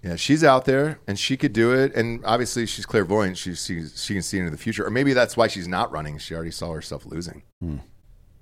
Yeah, 0.02 0.16
she's 0.16 0.44
out 0.44 0.64
there 0.64 1.00
and 1.06 1.18
she 1.18 1.36
could 1.36 1.52
do 1.52 1.72
it. 1.72 1.94
And 1.94 2.24
obviously, 2.24 2.64
she's 2.66 2.86
clairvoyant. 2.86 3.36
She 3.36 3.54
sees, 3.54 4.02
she 4.02 4.14
can 4.14 4.22
see 4.22 4.38
into 4.38 4.50
the 4.50 4.56
future. 4.56 4.86
Or 4.86 4.90
maybe 4.90 5.12
that's 5.12 5.36
why 5.36 5.48
she's 5.48 5.68
not 5.68 5.92
running. 5.92 6.18
She 6.18 6.34
already 6.34 6.52
saw 6.52 6.72
herself 6.72 7.04
losing. 7.04 7.42
Hmm. 7.60 7.78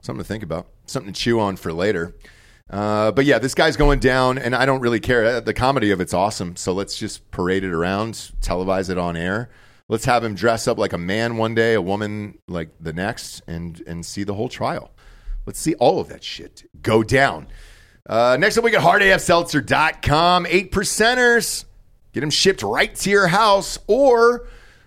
Something 0.02 0.22
to 0.22 0.28
think 0.28 0.42
about. 0.42 0.68
Something 0.86 1.12
to 1.12 1.18
chew 1.18 1.40
on 1.40 1.56
for 1.56 1.72
later. 1.72 2.14
Uh, 2.70 3.12
but 3.12 3.24
yeah, 3.26 3.38
this 3.38 3.54
guy's 3.54 3.76
going 3.76 3.98
down, 3.98 4.38
and 4.38 4.54
I 4.54 4.64
don't 4.64 4.80
really 4.80 5.00
care. 5.00 5.24
Uh, 5.24 5.40
The 5.40 5.52
comedy 5.54 5.90
of 5.90 6.00
it's 6.00 6.14
awesome. 6.14 6.56
So 6.56 6.72
let's 6.72 6.96
just 6.98 7.30
parade 7.30 7.64
it 7.64 7.72
around, 7.72 8.14
televise 8.40 8.88
it 8.88 8.96
on 8.98 9.16
air. 9.16 9.50
Let's 9.88 10.06
have 10.06 10.24
him 10.24 10.34
dress 10.34 10.66
up 10.66 10.78
like 10.78 10.94
a 10.94 10.98
man 10.98 11.36
one 11.36 11.54
day, 11.54 11.74
a 11.74 11.82
woman 11.82 12.38
like 12.48 12.70
the 12.80 12.92
next, 12.94 13.42
and 13.46 13.82
and 13.86 14.06
see 14.06 14.24
the 14.24 14.32
whole 14.34 14.48
trial. 14.48 14.90
Let's 15.44 15.58
see 15.58 15.74
all 15.74 16.00
of 16.00 16.08
that 16.08 16.24
shit 16.24 16.68
go 16.80 17.02
down. 17.02 17.48
Uh, 18.08 18.36
next 18.40 18.56
up, 18.56 18.64
we 18.64 18.70
got 18.70 18.82
hardafseltzer.com. 18.82 20.46
Eight 20.48 20.72
percenters. 20.72 21.64
Get 22.12 22.20
them 22.20 22.30
shipped 22.30 22.62
right 22.62 22.94
to 22.96 23.10
your 23.10 23.26
house. 23.28 23.78
Or 23.86 24.46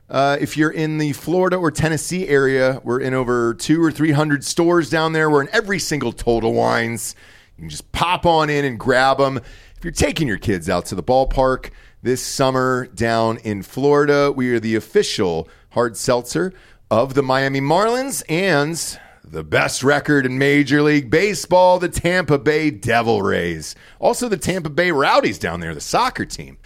uh, 0.10 0.38
if 0.40 0.58
you're 0.58 0.72
in 0.72 0.98
the 0.98 1.14
Florida 1.14 1.58
or 1.58 1.72
Tennessee 1.72 2.28
area, 2.28 2.82
we're 2.84 3.00
in 3.00 3.14
over 3.14 3.54
two 3.54 3.84
or 3.84 3.92
300 3.92 4.44
stores 4.44 4.90
down 4.90 5.14
there. 5.14 5.30
We're 5.30 5.42
in 5.42 5.50
every 5.52 5.80
single 5.80 6.12
Total 6.12 6.54
Wines. 6.54 7.16
You 7.58 7.64
can 7.64 7.70
just 7.70 7.92
pop 7.92 8.26
on 8.26 8.50
in 8.50 8.66
and 8.66 8.78
grab 8.78 9.18
them. 9.18 9.38
If 9.38 9.84
you're 9.84 9.94
taking 9.94 10.28
your 10.28 10.38
kids 10.38 10.70
out 10.70 10.86
to 10.88 10.96
the 10.96 11.04
ballpark 11.04 11.72
this 12.02 12.22
summer 12.22 12.88
down 12.88 13.38
in 13.38 13.64
Florida, 13.64 14.32
we 14.32 14.52
are 14.52 14.60
the 14.60 14.76
official 14.76 15.48
hard 15.70 15.96
seltzer 15.96 16.54
of 16.92 17.14
the 17.14 17.24
Miami 17.24 17.62
Marlins 17.62 18.24
and 18.28 19.00
the 19.24 19.44
best 19.44 19.84
record 19.84 20.26
in 20.26 20.38
Major 20.38 20.82
League 20.82 21.10
Baseball, 21.10 21.80
the 21.80 21.90
Tampa 21.90 22.38
Bay 22.38 22.72
Devil 22.72 23.22
Rays. 23.22 23.74
Also, 24.00 24.28
the 24.28 24.38
Tampa 24.38 24.70
Bay 24.70 24.92
Rowdies 24.92 25.40
down 25.40 25.62
there, 25.62 25.74
the 25.74 25.82
soccer 25.82 26.26
team. 26.26 26.58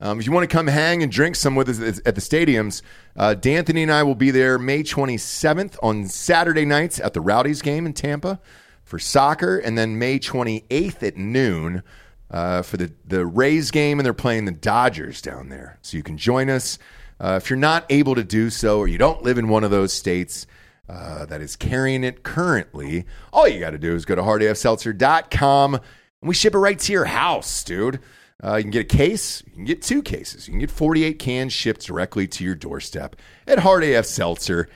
Um, 0.00 0.18
if 0.18 0.26
you 0.26 0.32
want 0.32 0.48
to 0.48 0.54
come 0.54 0.68
hang 0.68 1.02
and 1.02 1.12
drink 1.12 1.36
some 1.36 1.56
with 1.56 1.68
us 1.68 2.00
at 2.06 2.14
the 2.14 2.20
stadiums, 2.20 2.82
uh, 3.16 3.34
D'Anthony 3.34 3.82
and 3.82 3.92
I 3.92 4.02
will 4.02 4.14
be 4.14 4.30
there 4.30 4.58
May 4.58 4.82
27th 4.82 5.76
on 5.82 6.06
Saturday 6.06 6.64
nights 6.64 7.00
at 7.00 7.14
the 7.14 7.20
Rowdies 7.20 7.62
game 7.62 7.84
in 7.84 7.92
Tampa 7.92 8.40
for 8.88 8.98
soccer, 8.98 9.58
and 9.58 9.76
then 9.76 9.98
May 9.98 10.18
28th 10.18 11.02
at 11.06 11.16
noon 11.16 11.82
uh, 12.30 12.62
for 12.62 12.78
the, 12.78 12.90
the 13.06 13.26
Rays 13.26 13.70
game, 13.70 13.98
and 13.98 14.06
they're 14.06 14.14
playing 14.14 14.46
the 14.46 14.52
Dodgers 14.52 15.20
down 15.20 15.50
there. 15.50 15.78
So 15.82 15.96
you 15.98 16.02
can 16.02 16.16
join 16.16 16.48
us. 16.48 16.78
Uh, 17.20 17.38
if 17.42 17.50
you're 17.50 17.58
not 17.58 17.84
able 17.90 18.14
to 18.14 18.24
do 18.24 18.48
so, 18.48 18.78
or 18.78 18.88
you 18.88 18.96
don't 18.96 19.22
live 19.22 19.36
in 19.36 19.48
one 19.48 19.62
of 19.62 19.70
those 19.70 19.92
states 19.92 20.46
uh, 20.88 21.26
that 21.26 21.42
is 21.42 21.54
carrying 21.54 22.02
it 22.02 22.22
currently, 22.22 23.04
all 23.30 23.46
you 23.46 23.60
got 23.60 23.70
to 23.70 23.78
do 23.78 23.94
is 23.94 24.06
go 24.06 24.14
to 24.14 24.22
hardafseltzer.com, 24.22 25.74
and 25.74 25.82
we 26.22 26.34
ship 26.34 26.54
it 26.54 26.58
right 26.58 26.78
to 26.78 26.92
your 26.92 27.04
house, 27.04 27.62
dude. 27.64 28.00
Uh, 28.42 28.56
you 28.56 28.62
can 28.62 28.70
get 28.70 28.92
a 28.92 28.96
case, 28.96 29.42
you 29.46 29.52
can 29.52 29.64
get 29.64 29.82
two 29.82 30.00
cases, 30.00 30.46
you 30.46 30.52
can 30.52 30.60
get 30.60 30.70
48 30.70 31.18
cans 31.18 31.52
shipped 31.52 31.84
directly 31.84 32.26
to 32.28 32.44
your 32.44 32.54
doorstep 32.54 33.16
at 33.46 33.58
hardafseltzer.com. 33.58 34.68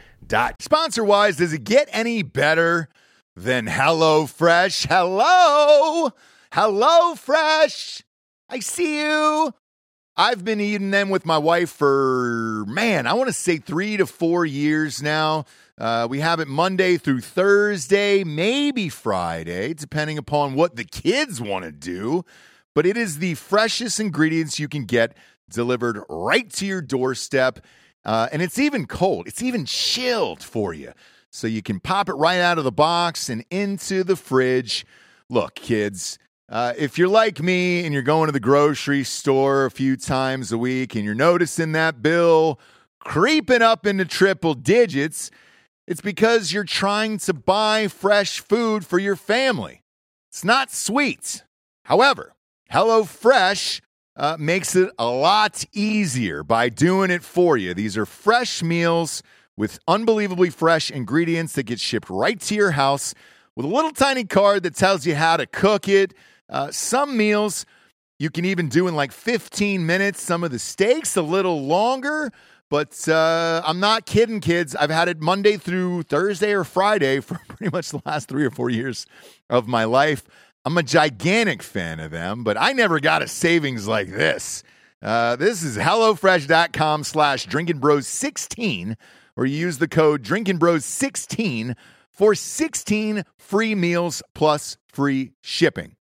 Sponsor 0.58 1.04
wise, 1.04 1.36
does 1.36 1.52
it 1.52 1.64
get 1.64 1.88
any 1.92 2.22
better 2.22 2.88
than 3.36 3.66
HelloFresh? 3.66 4.86
Hello! 4.88 6.12
Hello 6.52 7.14
Fresh! 7.14 8.02
I 8.48 8.60
see 8.60 9.00
you! 9.00 9.52
I've 10.14 10.44
been 10.44 10.60
eating 10.60 10.90
them 10.90 11.08
with 11.08 11.24
my 11.24 11.38
wife 11.38 11.70
for, 11.70 12.66
man, 12.68 13.06
I 13.06 13.14
want 13.14 13.28
to 13.28 13.32
say 13.32 13.56
three 13.56 13.96
to 13.96 14.06
four 14.06 14.44
years 14.44 15.02
now. 15.02 15.46
Uh, 15.78 16.06
we 16.08 16.20
have 16.20 16.38
it 16.38 16.48
Monday 16.48 16.98
through 16.98 17.22
Thursday, 17.22 18.22
maybe 18.22 18.90
Friday, 18.90 19.72
depending 19.72 20.18
upon 20.18 20.54
what 20.54 20.76
the 20.76 20.84
kids 20.84 21.40
want 21.40 21.64
to 21.64 21.72
do. 21.72 22.26
But 22.74 22.84
it 22.84 22.98
is 22.98 23.18
the 23.18 23.34
freshest 23.34 23.98
ingredients 24.00 24.58
you 24.58 24.68
can 24.68 24.84
get 24.84 25.16
delivered 25.48 26.02
right 26.10 26.50
to 26.50 26.66
your 26.66 26.82
doorstep. 26.82 27.60
Uh, 28.04 28.28
and 28.32 28.42
it's 28.42 28.58
even 28.58 28.86
cold, 28.86 29.26
it's 29.26 29.42
even 29.42 29.64
chilled 29.64 30.42
for 30.42 30.74
you. 30.74 30.92
So 31.32 31.46
you 31.46 31.62
can 31.62 31.80
pop 31.80 32.10
it 32.10 32.14
right 32.14 32.40
out 32.40 32.58
of 32.58 32.64
the 32.64 32.70
box 32.70 33.30
and 33.30 33.44
into 33.50 34.04
the 34.04 34.16
fridge. 34.16 34.84
Look, 35.30 35.54
kids, 35.54 36.18
uh, 36.50 36.74
if 36.76 36.98
you're 36.98 37.08
like 37.08 37.40
me 37.40 37.84
and 37.84 37.94
you're 37.94 38.02
going 38.02 38.26
to 38.26 38.32
the 38.32 38.38
grocery 38.40 39.02
store 39.02 39.64
a 39.64 39.70
few 39.70 39.96
times 39.96 40.52
a 40.52 40.58
week 40.58 40.94
and 40.94 41.06
you're 41.06 41.14
noticing 41.14 41.72
that 41.72 42.02
bill 42.02 42.60
creeping 42.98 43.62
up 43.62 43.86
into 43.86 44.04
triple 44.04 44.52
digits, 44.52 45.30
it's 45.86 46.02
because 46.02 46.52
you're 46.52 46.64
trying 46.64 47.16
to 47.18 47.32
buy 47.32 47.88
fresh 47.88 48.38
food 48.40 48.84
for 48.84 48.98
your 48.98 49.16
family. 49.16 49.80
It's 50.30 50.44
not 50.44 50.70
sweet. 50.70 51.42
However, 51.84 52.34
HelloFresh 52.70 53.80
uh, 54.16 54.36
makes 54.38 54.76
it 54.76 54.90
a 54.98 55.06
lot 55.06 55.64
easier 55.72 56.44
by 56.44 56.68
doing 56.68 57.10
it 57.10 57.22
for 57.22 57.56
you. 57.56 57.72
These 57.72 57.96
are 57.96 58.06
fresh 58.06 58.62
meals 58.62 59.22
with 59.56 59.78
unbelievably 59.86 60.50
fresh 60.50 60.90
ingredients 60.90 61.52
that 61.54 61.64
get 61.64 61.80
shipped 61.80 62.08
right 62.10 62.40
to 62.40 62.54
your 62.54 62.72
house 62.72 63.14
with 63.54 63.66
a 63.66 63.68
little 63.68 63.90
tiny 63.90 64.24
card 64.24 64.62
that 64.62 64.74
tells 64.74 65.06
you 65.06 65.14
how 65.14 65.36
to 65.36 65.46
cook 65.46 65.88
it. 65.88 66.14
Uh, 66.48 66.70
some 66.70 67.16
meals 67.16 67.66
you 68.18 68.30
can 68.30 68.44
even 68.44 68.68
do 68.68 68.86
in 68.88 68.94
like 68.94 69.12
15 69.12 69.84
minutes. 69.84 70.22
Some 70.22 70.44
of 70.44 70.50
the 70.50 70.58
steaks 70.58 71.16
a 71.16 71.22
little 71.22 71.66
longer. 71.66 72.30
But 72.70 73.06
uh, 73.06 73.60
I'm 73.66 73.80
not 73.80 74.06
kidding, 74.06 74.40
kids. 74.40 74.74
I've 74.74 74.90
had 74.90 75.08
it 75.08 75.20
Monday 75.20 75.58
through 75.58 76.04
Thursday 76.04 76.52
or 76.52 76.64
Friday 76.64 77.20
for 77.20 77.38
pretty 77.48 77.70
much 77.70 77.90
the 77.90 78.00
last 78.06 78.28
three 78.28 78.44
or 78.46 78.50
four 78.50 78.70
years 78.70 79.06
of 79.50 79.68
my 79.68 79.84
life. 79.84 80.24
I'm 80.64 80.78
a 80.78 80.82
gigantic 80.82 81.62
fan 81.62 82.00
of 82.00 82.12
them, 82.12 82.44
but 82.44 82.56
I 82.56 82.72
never 82.72 83.00
got 83.00 83.20
a 83.20 83.28
savings 83.28 83.88
like 83.88 84.08
this. 84.08 84.62
Uh, 85.02 85.34
this 85.36 85.62
is 85.62 85.76
HelloFresh.com 85.76 87.02
slash 87.04 87.46
Drinkin' 87.46 87.78
Bros 87.78 88.06
16, 88.06 88.96
or 89.36 89.46
you 89.46 89.56
use 89.56 89.78
the 89.78 89.88
code 89.88 90.22
Drinkin' 90.22 90.58
Bros 90.58 90.84
16 90.84 91.74
for 92.10 92.34
16 92.34 93.24
free 93.36 93.74
meals 93.74 94.22
plus 94.34 94.76
free 94.86 95.32
shipping. 95.40 95.96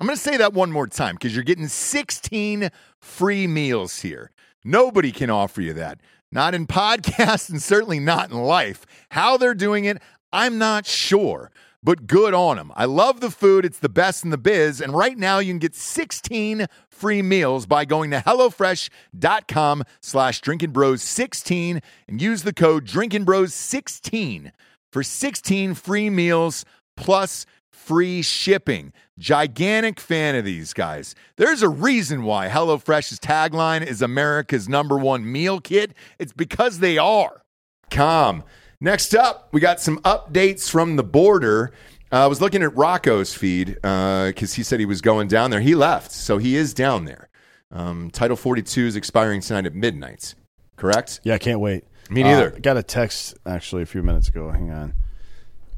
I'm 0.00 0.06
going 0.06 0.16
to 0.16 0.22
say 0.22 0.36
that 0.36 0.52
one 0.52 0.72
more 0.72 0.86
time 0.86 1.14
because 1.14 1.34
you're 1.34 1.44
getting 1.44 1.68
16 1.68 2.70
free 3.00 3.46
meals 3.46 4.00
here. 4.00 4.30
Nobody 4.64 5.12
can 5.12 5.30
offer 5.30 5.60
you 5.60 5.72
that. 5.74 6.00
Not 6.30 6.54
in 6.54 6.66
podcasts 6.68 7.50
and 7.50 7.62
certainly 7.62 8.00
not 8.00 8.30
in 8.30 8.36
life. 8.36 8.84
How 9.10 9.36
they're 9.36 9.54
doing 9.54 9.84
it, 9.84 10.00
I'm 10.32 10.58
not 10.58 10.86
sure, 10.86 11.50
but 11.82 12.06
good 12.06 12.34
on 12.34 12.56
them. 12.56 12.72
I 12.76 12.84
love 12.84 13.20
the 13.20 13.30
food. 13.30 13.64
It's 13.64 13.78
the 13.78 13.88
best 13.88 14.24
in 14.24 14.30
the 14.30 14.38
biz. 14.38 14.80
And 14.80 14.94
right 14.94 15.18
now 15.18 15.38
you 15.38 15.52
can 15.52 15.58
get 15.58 15.74
16 15.74 16.66
free 16.88 17.22
meals 17.22 17.66
by 17.66 17.84
going 17.84 18.10
to 18.12 18.18
HelloFresh.com 18.18 19.84
slash 20.00 20.40
Drinkin' 20.40 20.70
Bros 20.70 21.02
16 21.02 21.80
and 22.08 22.22
use 22.22 22.42
the 22.42 22.52
code 22.52 22.84
Drinkin' 22.84 23.24
Bros 23.24 23.52
16 23.54 24.52
for 24.92 25.02
16 25.02 25.74
free 25.74 26.10
meals 26.10 26.64
plus 26.96 27.46
free 27.70 28.22
shipping. 28.22 28.92
Gigantic 29.18 29.98
fan 29.98 30.36
of 30.36 30.44
these 30.44 30.72
guys. 30.72 31.14
There's 31.36 31.62
a 31.62 31.68
reason 31.68 32.22
why 32.22 32.48
HelloFresh's 32.48 33.18
tagline 33.18 33.84
is 33.84 34.02
America's 34.02 34.68
number 34.68 34.96
one 34.96 35.30
meal 35.30 35.60
kit. 35.60 35.92
It's 36.18 36.32
because 36.32 36.78
they 36.78 36.98
are. 36.98 37.42
Com. 37.90 38.44
Next 38.82 39.14
up, 39.14 39.46
we 39.52 39.60
got 39.60 39.80
some 39.80 39.98
updates 39.98 40.68
from 40.68 40.96
the 40.96 41.04
border. 41.04 41.72
Uh, 42.10 42.24
I 42.24 42.26
was 42.26 42.40
looking 42.40 42.64
at 42.64 42.76
Rocco's 42.76 43.32
feed 43.32 43.76
because 43.76 44.54
he 44.54 44.64
said 44.64 44.80
he 44.80 44.86
was 44.86 45.00
going 45.00 45.28
down 45.28 45.52
there. 45.52 45.60
He 45.60 45.76
left, 45.76 46.10
so 46.10 46.38
he 46.38 46.56
is 46.56 46.74
down 46.74 47.04
there. 47.04 47.28
Um, 47.70 48.10
Title 48.10 48.36
42 48.36 48.86
is 48.86 48.96
expiring 48.96 49.40
tonight 49.40 49.66
at 49.66 49.74
midnight, 49.76 50.34
correct? 50.74 51.20
Yeah, 51.22 51.34
I 51.34 51.38
can't 51.38 51.60
wait. 51.60 51.84
Me 52.10 52.24
neither. 52.24 52.56
Uh, 52.56 52.58
got 52.60 52.76
a 52.76 52.82
text 52.82 53.36
actually 53.46 53.82
a 53.82 53.86
few 53.86 54.02
minutes 54.02 54.26
ago. 54.26 54.50
Hang 54.50 54.72
on. 54.72 54.94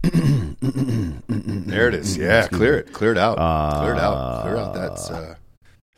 There 0.02 1.88
it 1.88 1.94
is. 1.94 2.16
Yeah, 2.16 2.48
clear 2.48 2.78
it. 2.78 2.94
Clear 2.94 3.12
it 3.12 3.18
out. 3.18 3.36
clear 3.36 3.92
it 3.92 4.00
out. 4.00 4.42
Clear 4.44 4.56
out 4.56 4.74
that 4.74 5.14
uh, 5.14 5.34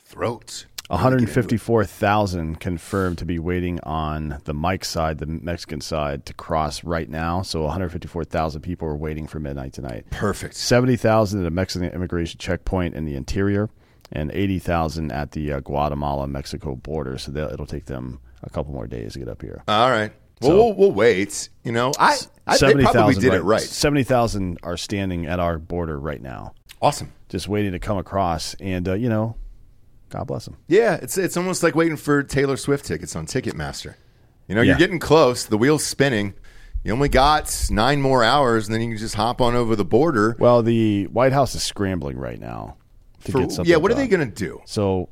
throat. 0.07 0.67
154,000 0.89 2.61
confirmed 2.61 3.19
to 3.19 3.25
be 3.25 3.39
waiting 3.39 3.81
on 3.83 4.41
the 4.45 4.55
Mike 4.55 4.85
side, 4.85 5.19
the 5.19 5.27
Mexican 5.27 5.81
side, 5.81 6.25
to 6.27 6.35
cross 6.35 6.85
right 6.85 7.09
now. 7.09 7.43
So 7.43 7.63
154,000 7.65 8.61
people 8.61 8.89
are 8.89 8.97
waiting 8.97 9.27
for 9.27 9.41
midnight 9.41 9.73
tonight. 9.73 10.07
Perfect. 10.11 10.55
70,000 10.55 11.41
at 11.41 11.47
a 11.47 11.51
Mexican 11.51 11.91
immigration 11.91 12.39
checkpoint 12.39 12.95
in 12.95 13.05
the 13.05 13.15
interior, 13.17 13.69
and 14.13 14.31
80,000 14.31 15.11
at 15.13 15.33
the 15.33 15.53
uh, 15.53 15.61
Guatemala 15.61 16.27
Mexico 16.29 16.77
border. 16.77 17.19
So 17.19 17.33
they'll- 17.33 17.49
it'll 17.49 17.67
take 17.67 17.87
them 17.87 18.21
a 18.43 18.51
couple 18.51 18.73
more 18.73 18.87
days 18.87 19.15
to 19.15 19.19
get 19.19 19.29
up 19.29 19.43
here. 19.43 19.63
All 19.67 19.91
right. 19.91 20.13
Well, 20.41 20.51
So- 20.51 20.57
we'll, 20.57 20.75
we'll 20.75 20.93
wait. 20.93 21.49
You 21.65 21.73
know, 21.73 21.93
I, 21.99 22.17
I 22.47 22.57
they 22.59 22.73
probably 22.85 23.15
70,000 23.15 23.23
did 23.23 23.35
it 23.35 23.43
right. 23.43 23.61
70,000 23.61 24.59
are 24.63 24.77
standing 24.77 25.27
at 25.27 25.41
our 25.41 25.59
border 25.59 25.99
right 25.99 26.23
now. 26.23 26.55
Awesome. 26.81 27.13
Just 27.29 27.49
waiting 27.49 27.73
to 27.73 27.79
come 27.79 27.97
across. 27.99 28.55
And, 28.61 28.87
uh, 28.89 28.95
you 28.95 29.09
know, 29.09 29.35
God 30.11 30.25
bless 30.27 30.45
them. 30.45 30.57
Yeah, 30.69 30.95
it's 31.03 31.19
it's 31.19 31.37
almost 31.37 31.63
like 31.63 31.75
waiting 31.75 31.97
for 31.97 32.23
Taylor 32.23 32.57
Swift 32.57 32.85
tickets 32.85 33.17
on 33.17 33.27
Ticketmaster. 33.27 33.95
You 34.49 34.55
know, 34.55 34.61
Yeah. 34.63 34.71
you're 34.73 34.79
getting 34.79 34.99
close. 35.01 35.45
The 35.47 35.59
wheel's 35.59 35.85
spinning. 35.85 36.35
You 36.85 36.93
only 36.93 37.09
got 37.09 37.67
nine 37.71 38.01
more 38.01 38.23
hours, 38.23 38.67
and 38.69 38.75
then 38.75 38.81
you 38.83 38.91
can 38.91 38.99
just 38.99 39.17
hop 39.17 39.41
on 39.41 39.57
over 39.57 39.75
the 39.75 39.85
border. 39.85 40.37
Well, 40.39 40.63
the 40.63 41.07
White 41.09 41.33
House 41.33 41.55
is 41.57 41.65
scrambling 41.65 42.17
right 42.17 42.39
now 42.39 42.77
to 43.25 43.33
For- 43.33 43.41
get 43.41 43.51
something. 43.53 43.69
yeah, 43.71 43.79
what 43.79 43.91
are 43.91 43.95
they 43.97 44.07
going 44.07 44.25
to 44.29 44.33
do? 44.33 44.61
So, 44.67 45.09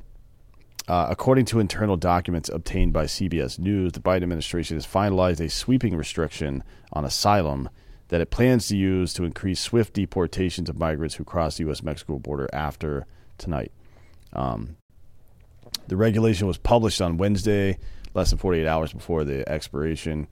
uh, 0.87 1.09
according 1.11 1.47
to 1.47 1.59
internal 1.59 1.97
documents 1.97 2.49
obtained 2.49 2.93
by 2.93 3.07
CBS 3.07 3.59
News, 3.59 3.91
the 3.93 4.01
Biden 4.01 4.23
administration 4.23 4.77
has 4.77 4.87
finalized 4.87 5.41
a 5.41 5.49
sweeping 5.51 5.97
restriction 5.97 6.63
on 6.93 7.05
asylum 7.05 7.69
that 8.09 8.21
it 8.21 8.31
plans 8.31 8.69
to 8.69 8.77
use 8.77 9.13
to 9.15 9.25
increase 9.25 9.59
swift 9.59 9.95
deportations 9.95 10.69
of 10.69 10.79
migrants 10.79 11.17
who 11.17 11.25
cross 11.25 11.57
the 11.57 11.65
U.S. 11.65 11.83
Mexico 11.83 12.21
border 12.21 12.49
after 12.53 13.05
tonight. 13.39 13.73
Um, 14.33 14.77
the 15.89 15.97
regulation 15.97 16.47
was 16.47 16.59
published 16.59 17.01
on 17.01 17.17
Wednesday, 17.17 17.79
less 18.15 18.31
than 18.31 18.39
48 18.39 18.67
hours 18.67 18.93
before 18.93 19.25
the 19.25 19.49
expiration, 19.49 20.27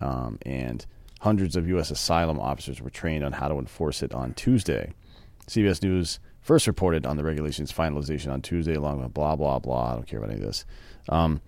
um, 0.00 0.38
and 0.42 0.84
hundreds 1.20 1.56
of 1.56 1.68
U.S. 1.68 1.90
asylum 1.90 2.38
officers 2.38 2.80
were 2.80 2.90
trained 2.90 3.24
on 3.24 3.32
how 3.32 3.48
to 3.48 3.56
enforce 3.56 4.02
it 4.02 4.14
on 4.14 4.34
Tuesday. 4.34 4.92
CBS 5.46 5.82
News 5.82 6.20
first 6.40 6.66
reported 6.66 7.06
on 7.06 7.16
the 7.16 7.24
regulation's 7.24 7.72
finalization 7.72 8.32
on 8.32 8.40
Tuesday, 8.40 8.74
along 8.74 9.02
with 9.02 9.12
blah 9.12 9.36
blah 9.36 9.58
blah. 9.58 9.92
I 9.92 9.94
don't 9.94 10.06
care 10.06 10.18
about 10.18 10.30
any 10.30 10.40
of 10.40 10.46
this. 10.46 10.64
Um, 11.08 11.40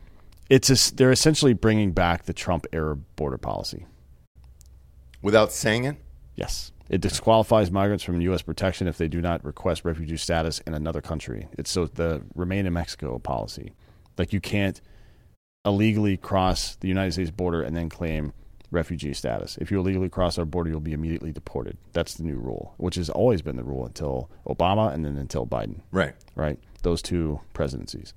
it's 0.49 0.69
a, 0.69 0.95
they're 0.95 1.13
essentially 1.13 1.53
bringing 1.53 1.93
back 1.93 2.25
the 2.25 2.33
Trump 2.33 2.67
era 2.73 2.97
border 2.97 3.39
policy 3.39 3.87
without 5.23 5.53
saying 5.53 5.85
it. 5.85 5.97
Yes, 6.35 6.73
it 6.91 7.01
disqualifies 7.01 7.71
migrants 7.71 8.03
from 8.03 8.21
U.S. 8.21 8.43
protection 8.43 8.89
if 8.89 8.99
they 8.99 9.07
do 9.07 9.23
not 9.23 9.45
request 9.45 9.85
refugee 9.85 10.17
status 10.17 10.59
in 10.67 10.75
another 10.75 11.01
country. 11.01 11.47
It's 11.57 11.71
so 11.71 11.87
the 11.87 12.23
remain 12.35 12.67
in 12.67 12.73
Mexico 12.73 13.19
policy. 13.21 13.73
Like 14.19 14.33
you 14.33 14.41
can't 14.41 14.81
illegally 15.65 16.17
cross 16.17 16.75
the 16.77 16.89
United 16.89 17.13
States 17.13 17.31
border 17.31 17.63
and 17.63 17.77
then 17.77 17.89
claim 17.89 18.33
refugee 18.73 19.15
status. 19.15 19.57
If 19.59 19.71
you 19.71 19.79
illegally 19.79 20.09
cross 20.09 20.37
our 20.37 20.45
border, 20.45 20.71
you'll 20.71 20.81
be 20.81 20.93
immediately 20.93 21.31
deported. 21.31 21.79
That's 21.93 22.15
the 22.15 22.25
new 22.25 22.37
rule, 22.37 22.75
which 22.77 22.97
has 22.97 23.09
always 23.09 23.41
been 23.41 23.57
the 23.57 23.63
rule 23.63 23.87
until 23.87 24.29
Obama 24.45 24.93
and 24.93 25.05
then 25.05 25.17
until 25.17 25.47
Biden. 25.47 25.83
Right. 25.93 26.15
Right. 26.35 26.59
Those 26.83 27.03
two 27.03 27.41
presidencies. 27.55 28.15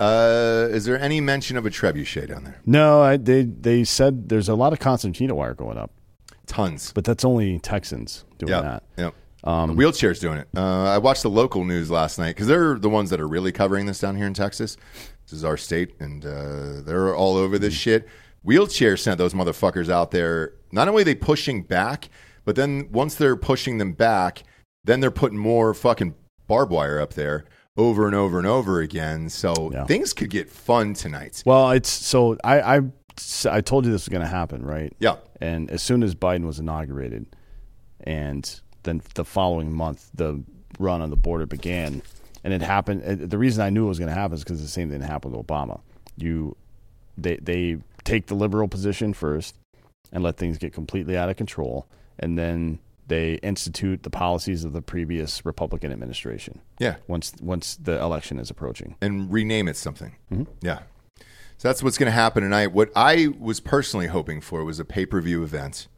Uh, 0.00 0.66
is 0.70 0.86
there 0.86 0.98
any 0.98 1.20
mention 1.20 1.56
of 1.56 1.64
a 1.66 1.70
trebuchet 1.70 2.28
down 2.28 2.42
there? 2.42 2.60
No, 2.66 3.02
I, 3.02 3.16
they 3.16 3.44
they 3.44 3.84
said 3.84 4.28
there's 4.28 4.48
a 4.48 4.56
lot 4.56 4.72
of 4.72 4.80
concertina 4.80 5.36
wire 5.36 5.54
going 5.54 5.78
up. 5.78 5.92
Tons. 6.46 6.92
But 6.94 7.04
that's 7.04 7.24
only 7.24 7.58
Texans 7.58 8.24
doing 8.38 8.52
Yep, 8.52 8.62
that. 8.62 8.82
Yep. 8.96 9.14
Um, 9.44 9.76
Wheelchairs 9.76 10.20
doing 10.20 10.38
it. 10.38 10.48
Uh, 10.56 10.84
I 10.84 10.98
watched 10.98 11.22
the 11.22 11.30
local 11.30 11.64
news 11.64 11.90
last 11.90 12.18
night 12.18 12.34
because 12.34 12.46
they're 12.46 12.78
the 12.78 12.88
ones 12.88 13.10
that 13.10 13.20
are 13.20 13.28
really 13.28 13.52
covering 13.52 13.86
this 13.86 14.00
down 14.00 14.16
here 14.16 14.26
in 14.26 14.34
Texas. 14.34 14.76
This 15.24 15.32
is 15.34 15.44
our 15.44 15.56
state, 15.56 15.94
and 16.00 16.24
uh, 16.24 16.80
they're 16.82 17.14
all 17.14 17.36
over 17.36 17.58
this 17.58 17.74
shit. 17.74 18.08
Wheelchair 18.42 18.96
sent 18.96 19.18
those 19.18 19.34
motherfuckers 19.34 19.90
out 19.90 20.10
there. 20.10 20.54
Not 20.72 20.88
only 20.88 21.02
are 21.02 21.04
they 21.04 21.14
pushing 21.14 21.62
back, 21.62 22.08
but 22.44 22.56
then 22.56 22.88
once 22.90 23.14
they're 23.14 23.36
pushing 23.36 23.78
them 23.78 23.92
back, 23.92 24.42
then 24.84 25.00
they're 25.00 25.10
putting 25.10 25.38
more 25.38 25.72
fucking 25.74 26.14
barbed 26.46 26.72
wire 26.72 27.00
up 27.00 27.14
there 27.14 27.44
over 27.76 28.06
and 28.06 28.14
over 28.14 28.38
and 28.38 28.46
over 28.46 28.80
again. 28.80 29.28
So 29.28 29.84
things 29.86 30.12
could 30.12 30.30
get 30.30 30.48
fun 30.50 30.94
tonight. 30.94 31.42
Well, 31.46 31.70
it's 31.70 31.88
so 31.90 32.36
I 32.44 32.76
I, 32.76 32.80
I 33.50 33.60
told 33.60 33.84
you 33.84 33.92
this 33.92 34.02
was 34.04 34.08
going 34.08 34.22
to 34.22 34.28
happen, 34.28 34.64
right? 34.64 34.92
Yeah. 34.98 35.16
And 35.40 35.70
as 35.70 35.82
soon 35.82 36.02
as 36.02 36.14
Biden 36.14 36.46
was 36.46 36.58
inaugurated, 36.58 37.26
and 38.00 38.60
then 38.82 39.02
the 39.14 39.24
following 39.24 39.72
month 39.72 40.10
the 40.14 40.42
run 40.78 41.00
on 41.00 41.10
the 41.10 41.16
border 41.16 41.46
began, 41.46 42.02
and 42.42 42.52
it 42.52 42.60
happened. 42.62 43.02
The 43.30 43.38
reason 43.38 43.62
I 43.64 43.70
knew 43.70 43.84
it 43.86 43.88
was 43.88 43.98
going 43.98 44.08
to 44.08 44.14
happen 44.14 44.34
is 44.34 44.42
because 44.44 44.60
the 44.60 44.68
same 44.68 44.90
thing 44.90 45.00
happened 45.00 45.36
with 45.36 45.46
Obama. 45.46 45.80
You, 46.16 46.56
they 47.16 47.36
they 47.36 47.78
take 48.04 48.26
the 48.26 48.34
liberal 48.34 48.68
position 48.68 49.14
first, 49.14 49.54
and 50.12 50.22
let 50.22 50.36
things 50.36 50.58
get 50.58 50.72
completely 50.72 51.16
out 51.16 51.28
of 51.28 51.36
control, 51.36 51.86
and 52.18 52.38
then 52.38 52.78
they 53.06 53.34
institute 53.36 54.02
the 54.02 54.10
policies 54.10 54.64
of 54.64 54.72
the 54.72 54.80
previous 54.82 55.44
Republican 55.44 55.92
administration. 55.92 56.60
Yeah. 56.78 56.96
Once 57.06 57.32
once 57.40 57.76
the 57.76 58.00
election 58.02 58.38
is 58.38 58.50
approaching. 58.50 58.96
and 59.00 59.32
rename 59.32 59.68
it 59.68 59.76
something. 59.76 60.16
Mhm. 60.32 60.46
Yeah. 60.62 60.80
So 61.64 61.70
that's 61.70 61.82
what's 61.82 61.96
going 61.96 62.08
to 62.08 62.12
happen 62.12 62.42
tonight. 62.42 62.72
What 62.72 62.90
I 62.94 63.28
was 63.40 63.58
personally 63.58 64.08
hoping 64.08 64.42
for 64.42 64.62
was 64.64 64.78
a 64.78 64.84
pay 64.84 65.06
per 65.06 65.18
view 65.22 65.42
event 65.42 65.88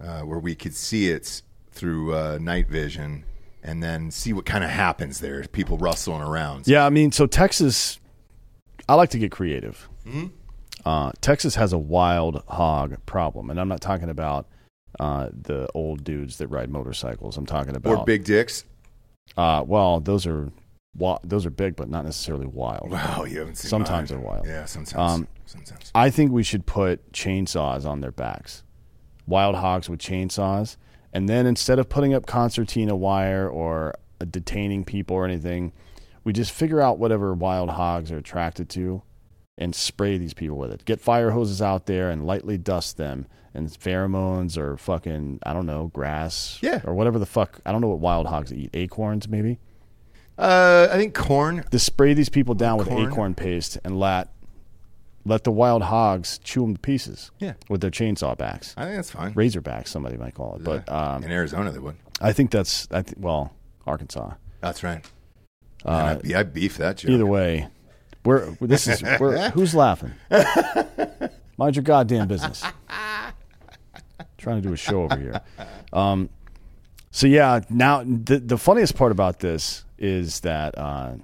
uh, 0.00 0.22
where 0.22 0.40
we 0.40 0.56
could 0.56 0.74
see 0.74 1.08
it 1.08 1.40
through 1.70 2.12
uh, 2.12 2.38
night 2.42 2.66
vision 2.66 3.24
and 3.62 3.80
then 3.80 4.10
see 4.10 4.32
what 4.32 4.44
kind 4.44 4.64
of 4.64 4.70
happens 4.70 5.20
there. 5.20 5.44
People 5.44 5.78
rustling 5.78 6.20
around. 6.20 6.66
Yeah, 6.66 6.84
I 6.84 6.90
mean, 6.90 7.12
so 7.12 7.28
Texas, 7.28 8.00
I 8.88 8.94
like 8.94 9.10
to 9.10 9.18
get 9.20 9.30
creative. 9.30 9.88
Mhm. 10.04 10.32
Uh, 10.84 11.12
Texas 11.20 11.54
has 11.54 11.72
a 11.72 11.78
wild 11.78 12.42
hog 12.48 12.96
problem, 13.06 13.50
and 13.50 13.60
I'm 13.60 13.68
not 13.68 13.80
talking 13.80 14.10
about 14.10 14.48
uh, 14.98 15.28
the 15.32 15.68
old 15.74 16.02
dudes 16.02 16.38
that 16.38 16.48
ride 16.48 16.70
motorcycles. 16.70 17.36
I'm 17.36 17.46
talking 17.46 17.76
about 17.76 17.98
Or 17.98 18.04
big 18.04 18.24
dicks. 18.24 18.64
Uh, 19.36 19.62
well, 19.64 20.00
those 20.00 20.26
are 20.26 20.50
those 21.24 21.44
are 21.46 21.50
big, 21.50 21.76
but 21.76 21.88
not 21.88 22.04
necessarily 22.04 22.46
wild. 22.46 22.90
Wow, 22.90 23.24
you 23.24 23.38
haven't 23.40 23.56
seen 23.56 23.68
Sometimes 23.68 24.10
mine. 24.10 24.20
they're 24.20 24.28
wild. 24.28 24.46
Yeah, 24.46 24.64
sometimes. 24.64 25.12
Um, 25.12 25.28
Sometimes. 25.46 25.90
I 25.94 26.08
think 26.10 26.32
we 26.32 26.42
should 26.42 26.64
put 26.66 27.12
chainsaws 27.12 27.84
on 27.84 28.00
their 28.00 28.10
backs, 28.12 28.62
wild 29.26 29.56
hogs 29.56 29.88
with 29.90 30.00
chainsaws, 30.00 30.76
and 31.12 31.28
then 31.28 31.46
instead 31.46 31.78
of 31.78 31.88
putting 31.88 32.14
up 32.14 32.26
concertina 32.26 32.96
wire 32.96 33.48
or 33.48 33.94
uh, 34.20 34.24
detaining 34.30 34.84
people 34.84 35.14
or 35.16 35.24
anything, 35.24 35.72
we 36.24 36.32
just 36.32 36.50
figure 36.50 36.80
out 36.80 36.98
whatever 36.98 37.34
wild 37.34 37.70
hogs 37.70 38.10
are 38.10 38.16
attracted 38.16 38.68
to 38.70 39.02
and 39.58 39.74
spray 39.74 40.16
these 40.18 40.34
people 40.34 40.56
with 40.56 40.72
it. 40.72 40.84
Get 40.86 41.00
fire 41.00 41.30
hoses 41.32 41.60
out 41.62 41.86
there 41.86 42.10
and 42.10 42.26
lightly 42.26 42.56
dust 42.58 42.96
them 42.96 43.26
and 43.52 43.68
pheromones 43.68 44.56
or 44.58 44.76
fucking 44.76 45.38
I 45.44 45.52
don't 45.52 45.66
know 45.66 45.88
grass, 45.94 46.58
Yeah. 46.62 46.80
or 46.84 46.94
whatever 46.94 47.18
the 47.18 47.26
fuck. 47.26 47.60
I 47.66 47.70
don't 47.70 47.80
know 47.82 47.88
what 47.88 48.00
wild 48.00 48.26
hogs 48.26 48.52
eat. 48.52 48.70
Acorns 48.74 49.28
maybe. 49.28 49.58
Uh, 50.38 50.88
I 50.90 50.96
think 50.96 51.14
corn. 51.14 51.64
To 51.70 51.78
spray 51.78 52.14
these 52.14 52.28
people 52.28 52.54
down 52.54 52.78
with 52.78 52.88
Corn. 52.88 53.10
acorn 53.10 53.34
paste 53.34 53.78
and 53.84 53.98
let 53.98 54.28
let 55.26 55.44
the 55.44 55.50
wild 55.52 55.82
hogs 55.82 56.38
chew 56.44 56.62
them 56.62 56.74
to 56.74 56.80
pieces. 56.80 57.30
Yeah. 57.38 57.54
with 57.68 57.80
their 57.80 57.90
chainsaw 57.90 58.36
backs. 58.36 58.74
I 58.76 58.84
think 58.84 58.96
that's 58.96 59.10
fine. 59.10 59.32
Razorbacks, 59.34 59.88
somebody 59.88 60.16
might 60.18 60.34
call 60.34 60.56
it. 60.56 60.64
But 60.64 60.88
um, 60.90 61.22
In 61.24 61.30
Arizona, 61.30 61.70
they 61.70 61.78
would. 61.78 61.96
I 62.20 62.32
think 62.32 62.50
that's 62.50 62.88
I 62.90 63.02
th- 63.02 63.16
well 63.18 63.52
Arkansas. 63.86 64.32
That's 64.60 64.82
right. 64.82 65.04
Uh, 65.84 65.90
I, 65.90 66.14
be- 66.14 66.34
I 66.34 66.42
beef 66.42 66.78
that 66.78 66.96
joke. 66.98 67.10
Either 67.12 67.26
way, 67.26 67.68
we're 68.24 68.50
this 68.60 68.86
is 68.88 69.02
we're, 69.20 69.50
who's 69.54 69.74
laughing. 69.74 70.12
Mind 71.56 71.76
your 71.76 71.82
goddamn 71.84 72.26
business. 72.26 72.64
Trying 74.38 74.60
to 74.62 74.68
do 74.68 74.72
a 74.74 74.76
show 74.76 75.04
over 75.04 75.16
here. 75.16 75.40
Um, 75.92 76.28
so 77.10 77.26
yeah, 77.26 77.60
now 77.70 78.02
the 78.02 78.38
the 78.44 78.58
funniest 78.58 78.96
part 78.96 79.12
about 79.12 79.38
this 79.40 79.83
is 79.98 80.40
that 80.40 80.76
uh, 80.76 81.14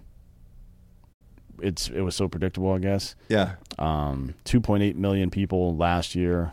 it's 1.63 1.89
it 1.89 2.01
was 2.03 2.15
so 2.15 2.29
predictable. 2.29 2.73
I 2.73 2.79
guess. 2.79 3.15
Yeah. 3.29 3.55
Um, 3.79 4.35
two 4.45 4.61
point 4.61 4.83
eight 4.83 4.97
million 4.97 5.31
people 5.31 5.77
last 5.77 6.15
year. 6.15 6.53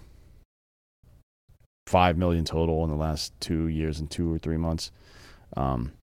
Five 1.86 2.18
million 2.18 2.44
total 2.44 2.84
in 2.84 2.90
the 2.90 2.98
last 2.98 3.34
two 3.40 3.68
years 3.68 4.00
and 4.00 4.12
two 4.12 4.34
or 4.34 4.38
three 4.38 4.58
months. 4.58 4.92
Um, 5.56 5.94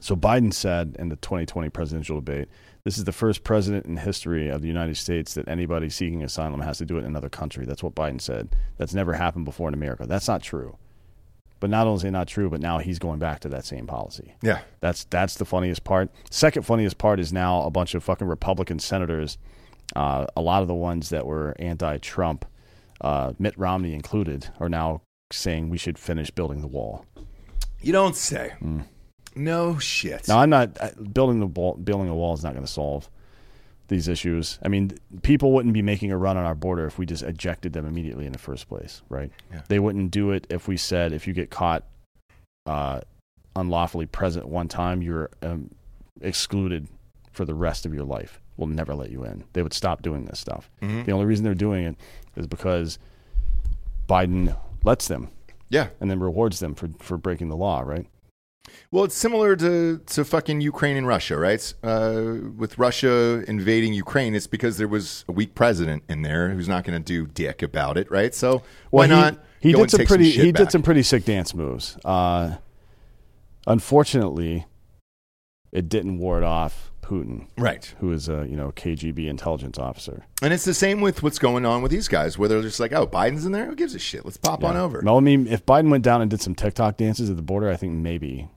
so 0.00 0.16
Biden 0.16 0.52
said 0.52 0.96
in 0.98 1.08
the 1.08 1.16
2020 1.16 1.68
presidential 1.68 2.16
debate, 2.16 2.48
"This 2.84 2.96
is 2.96 3.04
the 3.04 3.12
first 3.12 3.44
president 3.44 3.84
in 3.84 3.98
history 3.98 4.48
of 4.48 4.62
the 4.62 4.68
United 4.68 4.96
States 4.96 5.34
that 5.34 5.48
anybody 5.48 5.90
seeking 5.90 6.22
asylum 6.22 6.60
has 6.60 6.78
to 6.78 6.86
do 6.86 6.96
it 6.96 7.00
in 7.00 7.06
another 7.06 7.28
country." 7.28 7.66
That's 7.66 7.82
what 7.82 7.94
Biden 7.94 8.20
said. 8.20 8.56
That's 8.78 8.94
never 8.94 9.12
happened 9.14 9.44
before 9.44 9.68
in 9.68 9.74
America. 9.74 10.06
That's 10.06 10.28
not 10.28 10.42
true. 10.42 10.78
But 11.58 11.70
not 11.70 11.86
only 11.86 11.96
is 11.96 12.04
it 12.04 12.10
not 12.10 12.28
true, 12.28 12.50
but 12.50 12.60
now 12.60 12.78
he's 12.78 12.98
going 12.98 13.18
back 13.18 13.40
to 13.40 13.48
that 13.48 13.64
same 13.64 13.86
policy. 13.86 14.34
Yeah. 14.42 14.60
That's 14.80 15.04
that's 15.04 15.36
the 15.36 15.44
funniest 15.44 15.84
part. 15.84 16.10
Second 16.30 16.64
funniest 16.64 16.98
part 16.98 17.18
is 17.18 17.32
now 17.32 17.62
a 17.62 17.70
bunch 17.70 17.94
of 17.94 18.04
fucking 18.04 18.26
Republican 18.26 18.78
senators, 18.78 19.38
uh, 19.94 20.26
a 20.36 20.40
lot 20.40 20.62
of 20.62 20.68
the 20.68 20.74
ones 20.74 21.08
that 21.10 21.26
were 21.26 21.54
anti-Trump, 21.58 22.44
uh, 23.00 23.32
Mitt 23.38 23.56
Romney 23.58 23.94
included, 23.94 24.48
are 24.60 24.68
now 24.68 25.02
saying 25.32 25.70
we 25.70 25.78
should 25.78 25.98
finish 25.98 26.30
building 26.30 26.60
the 26.60 26.66
wall. 26.66 27.04
You 27.80 27.92
don't 27.92 28.16
say. 28.16 28.52
Mm. 28.62 28.84
No 29.34 29.78
shit. 29.78 30.28
Now 30.28 30.38
I'm 30.38 30.50
not 30.50 30.76
uh, 30.80 30.90
building 31.12 31.40
the 31.40 31.46
wall. 31.46 31.74
Building 31.74 32.08
a 32.08 32.14
wall 32.14 32.34
is 32.34 32.42
not 32.42 32.52
going 32.52 32.66
to 32.66 32.72
solve 32.72 33.08
these 33.88 34.08
issues. 34.08 34.58
I 34.64 34.68
mean, 34.68 34.92
people 35.22 35.52
wouldn't 35.52 35.74
be 35.74 35.82
making 35.82 36.10
a 36.12 36.18
run 36.18 36.36
on 36.36 36.44
our 36.44 36.54
border 36.54 36.86
if 36.86 36.98
we 36.98 37.06
just 37.06 37.22
ejected 37.22 37.72
them 37.72 37.86
immediately 37.86 38.26
in 38.26 38.32
the 38.32 38.38
first 38.38 38.68
place, 38.68 39.02
right? 39.08 39.30
Yeah. 39.52 39.62
They 39.68 39.78
wouldn't 39.78 40.10
do 40.10 40.30
it 40.32 40.46
if 40.50 40.66
we 40.68 40.76
said 40.76 41.12
if 41.12 41.26
you 41.26 41.32
get 41.32 41.50
caught 41.50 41.84
uh, 42.66 43.00
unlawfully 43.54 44.06
present 44.06 44.48
one 44.48 44.68
time, 44.68 45.02
you're 45.02 45.30
um, 45.42 45.70
excluded 46.20 46.88
for 47.30 47.44
the 47.44 47.54
rest 47.54 47.86
of 47.86 47.94
your 47.94 48.04
life. 48.04 48.40
We'll 48.56 48.68
never 48.68 48.94
let 48.94 49.10
you 49.10 49.24
in. 49.24 49.44
They 49.52 49.62
would 49.62 49.74
stop 49.74 50.02
doing 50.02 50.24
this 50.24 50.40
stuff. 50.40 50.70
Mhm. 50.82 51.04
The 51.04 51.12
only 51.12 51.26
reason 51.26 51.44
they're 51.44 51.54
doing 51.54 51.84
it 51.84 51.96
is 52.36 52.46
because 52.46 52.98
Biden 54.08 54.56
lets 54.84 55.08
them. 55.08 55.28
Yeah. 55.68 55.88
And 56.00 56.10
then 56.10 56.20
rewards 56.20 56.60
them 56.60 56.74
for, 56.74 56.88
for 56.98 57.16
breaking 57.18 57.48
the 57.48 57.56
law, 57.56 57.80
right? 57.80 58.06
Well, 58.90 59.04
it's 59.04 59.14
similar 59.16 59.56
to, 59.56 59.98
to 59.98 60.24
fucking 60.24 60.60
Ukraine 60.60 60.96
and 60.96 61.06
Russia, 61.06 61.36
right? 61.36 61.74
Uh, 61.82 62.34
with 62.56 62.78
Russia 62.78 63.42
invading 63.48 63.92
Ukraine, 63.94 64.34
it's 64.34 64.46
because 64.46 64.78
there 64.78 64.88
was 64.88 65.24
a 65.28 65.32
weak 65.32 65.54
president 65.54 66.04
in 66.08 66.22
there 66.22 66.50
who's 66.50 66.68
not 66.68 66.84
going 66.84 66.98
to 67.00 67.04
do 67.04 67.26
dick 67.26 67.62
about 67.62 67.96
it, 67.98 68.10
right? 68.10 68.34
So 68.34 68.62
why 68.90 69.06
Well, 69.06 69.08
he- 69.08 69.14
not? 69.14 69.44
He, 69.60 69.72
did 69.72 69.90
some 69.90 70.06
pretty. 70.06 70.30
shit 70.30 70.44
he 70.44 70.52
did 70.52 70.70
some 70.70 70.82
pretty 70.82 71.02
sick 71.02 71.24
dance 71.24 71.52
moves. 71.52 71.98
Uh, 72.04 72.56
unfortunately, 73.66 74.66
it 75.72 75.88
didn't 75.88 76.18
ward 76.18 76.44
off 76.44 76.92
Putin, 77.02 77.46
Right. 77.56 77.94
Who 78.00 78.12
is 78.12 78.28
a 78.28 78.46
you 78.48 78.56
know 78.56 78.72
KGB 78.72 79.28
intelligence 79.28 79.78
officer. 79.78 80.26
And 80.42 80.52
it's 80.52 80.64
the 80.64 80.74
same 80.74 81.00
with 81.00 81.22
what's 81.22 81.38
going 81.38 81.64
on 81.64 81.80
with 81.82 81.92
these 81.92 82.08
guys, 82.08 82.36
where 82.36 82.48
they're 82.48 82.62
just 82.62 82.80
like, 82.80 82.92
oh, 82.92 83.06
Biden's 83.06 83.46
in 83.46 83.52
there? 83.52 83.66
Who 83.66 83.76
gives 83.76 83.94
a 83.94 83.98
shit? 84.00 84.24
Let's 84.24 84.36
pop 84.36 84.64
on 84.64 84.76
over. 84.76 85.02
No, 85.02 85.16
I 85.16 85.20
mean, 85.20 85.46
if 85.46 85.64
Biden 85.64 85.88
went 85.90 86.02
down 86.02 86.20
and 86.20 86.28
did 86.30 86.40
some 86.40 86.54
TikTok 86.56 86.96
dances 86.96 87.30
at 87.30 87.36
the 87.36 87.42
border, 87.42 87.70
I 87.70 87.76
think 87.76 87.92
maybe 87.94 88.48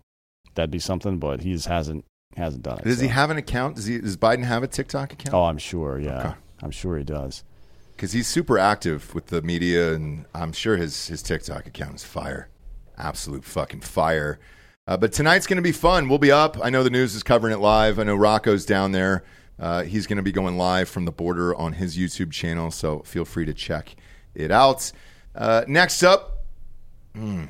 that'd 0.55 0.71
be 0.71 0.79
something. 0.79 1.19
But 1.19 1.41
he 1.41 1.53
just 1.53 1.67
hasn't 1.67 2.05
hasn't 2.35 2.63
done 2.63 2.79
it. 2.79 2.85
Does 2.85 2.99
he 2.99 3.07
have 3.07 3.29
an 3.29 3.37
account? 3.37 3.75
Does, 3.75 3.85
he, 3.85 3.99
does 3.99 4.17
Biden 4.17 4.43
have 4.43 4.63
a 4.63 4.67
TikTok 4.67 5.13
account? 5.13 5.33
Oh, 5.33 5.43
I'm 5.43 5.57
sure. 5.57 5.99
Yeah, 5.99 6.35
I'm 6.61 6.71
sure 6.71 6.97
he 6.97 7.03
does. 7.03 7.43
Because 7.95 8.13
he's 8.13 8.27
super 8.27 8.57
active 8.57 9.13
with 9.13 9.27
the 9.27 9.41
media, 9.41 9.93
and 9.93 10.25
I'm 10.33 10.53
sure 10.53 10.77
his, 10.77 11.07
his 11.07 11.21
TikTok 11.21 11.67
account 11.67 11.95
is 11.95 12.05
fire. 12.05 12.47
Absolute 12.97 13.43
fucking 13.43 13.81
fire. 13.81 14.39
Uh, 14.87 14.95
but 14.95 15.11
tonight's 15.11 15.47
going 15.47 15.57
to 15.57 15.61
be 15.61 15.73
fun. 15.73 16.07
We'll 16.07 16.17
be 16.17 16.31
up. 16.31 16.57
I 16.63 16.69
know 16.69 16.81
the 16.81 16.89
news 16.89 17.13
is 17.13 17.23
covering 17.23 17.53
it 17.53 17.59
live. 17.59 17.99
I 17.99 18.03
know 18.03 18.15
Rocco's 18.15 18.65
down 18.65 18.93
there. 18.93 19.23
Uh, 19.59 19.83
he's 19.83 20.07
going 20.07 20.17
to 20.17 20.23
be 20.23 20.31
going 20.31 20.57
live 20.57 20.87
from 20.87 21.03
the 21.03 21.11
border 21.11 21.53
on 21.53 21.73
his 21.73 21.97
YouTube 21.97 22.31
channel, 22.31 22.71
so 22.71 22.99
feel 22.99 23.25
free 23.25 23.45
to 23.45 23.53
check 23.53 23.95
it 24.33 24.51
out. 24.51 24.91
Uh, 25.35 25.65
next 25.67 26.01
up, 26.01 26.45
hmm, 27.13 27.45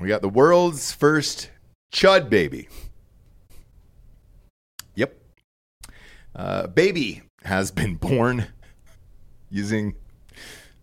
we 0.00 0.08
got 0.08 0.22
the 0.22 0.28
world's 0.28 0.90
first 0.90 1.50
Chud 1.92 2.28
baby. 2.28 2.68
Yep. 4.94 5.14
Uh, 6.34 6.66
baby 6.68 7.22
has 7.44 7.70
been 7.70 7.94
born 8.00 8.46
using 9.50 9.94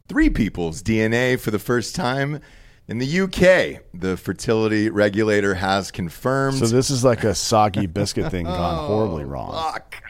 three 0.08 0.30
people's 0.30 0.82
DNA 0.82 1.40
for 1.40 1.52
the 1.52 1.60
first 1.60 1.96
time 1.96 2.40
in 2.88 2.98
the 2.98 3.20
UK. 3.22 3.84
The 3.94 4.18
fertility 4.18 4.90
regulator 4.90 5.56
has 5.56 5.92
confirmed. 5.92 6.58
So 6.58 6.68
this 6.68 6.90
is 6.90 7.04
like 7.04 7.24
a 7.24 7.36
soggy 7.36 7.86
biscuit 7.88 8.32
thing 8.32 8.46
gone 8.46 8.88
horribly 8.88 9.26
wrong. 9.26 9.52
Fuck. 9.52 10.02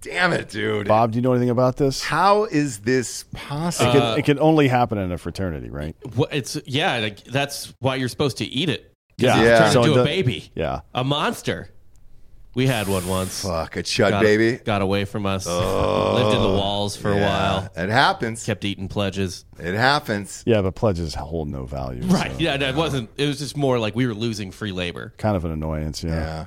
Damn 0.00 0.32
it, 0.32 0.48
dude. 0.48 0.86
Bob, 0.86 1.10
do 1.10 1.16
you 1.16 1.22
know 1.22 1.32
anything 1.32 1.50
about 1.50 1.76
this? 1.76 2.02
How 2.02 2.44
is 2.44 2.78
this 2.80 3.22
It 3.22 3.32
possible? 3.32 3.92
can, 3.92 4.18
it 4.18 4.24
can 4.24 4.38
only 4.38 4.68
happen 4.68 4.96
in 4.96 5.10
a 5.10 5.18
fraternity, 5.18 5.70
right? 5.70 5.96
Well, 6.14 6.28
it's 6.30 6.56
yeah. 6.66 6.98
Like, 6.98 7.24
that's 7.24 7.74
why 7.80 7.96
you're 7.96 8.08
supposed 8.08 8.38
to 8.38 8.44
eat 8.44 8.68
it. 8.68 8.94
'Cause 9.18 9.24
Yeah. 9.26 9.36
it's 9.40 9.44
Yeah. 9.48 9.58
turned 9.58 9.72
So 9.72 9.82
into 9.82 9.94
the- 9.94 10.00
a 10.02 10.04
baby, 10.04 10.50
Yeah. 10.54 10.80
a 10.94 11.02
monster. 11.04 11.70
We 12.54 12.66
had 12.66 12.88
one 12.88 13.06
once. 13.06 13.42
Fuck 13.42 13.76
a 13.76 13.82
chud 13.84 14.10
got, 14.10 14.22
baby. 14.22 14.56
Got 14.56 14.82
away 14.82 15.04
from 15.04 15.26
us. 15.26 15.46
Oh. 15.48 16.14
Lived 16.14 16.34
in 16.36 16.42
the 16.42 16.48
walls 16.48 16.96
for 16.96 17.12
a 17.12 17.16
while. 17.16 17.68
It 17.76 17.88
happens. 17.88 18.44
Kept 18.44 18.64
eating 18.64 18.88
pledges. 18.88 19.44
It 19.60 19.74
happens. 19.74 20.42
Yeah, 20.44 20.62
but 20.62 20.74
pledges 20.74 21.14
hold 21.14 21.48
no 21.48 21.66
value. 21.66 22.02
Right. 22.06 22.32
so 22.32 22.38
Yeah. 22.38 22.54
It 22.54 22.74
wasn't. 22.74 23.10
It 23.16 23.26
was 23.26 23.38
just 23.38 23.56
more 23.56 23.78
like 23.78 23.94
we 23.94 24.06
were 24.08 24.14
losing 24.14 24.50
free 24.50 24.72
labor. 24.72 25.12
Kind 25.18 25.36
of 25.36 25.44
an 25.44 25.52
annoyance. 25.52 26.02
Yeah. 26.02 26.14
Yeah. 26.20 26.44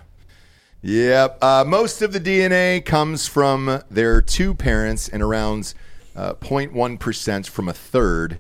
Yep. 0.84 1.38
Uh, 1.44 1.64
most 1.68 2.02
of 2.02 2.12
the 2.12 2.20
DNA 2.20 2.82
comes 2.82 3.28
from 3.28 3.82
their 3.90 4.22
two 4.22 4.54
parents 4.54 5.08
and 5.08 5.22
around 5.22 5.74
uh, 6.16 6.34
0.1% 6.34 7.48
from 7.48 7.70
a 7.70 7.74
third 7.74 8.40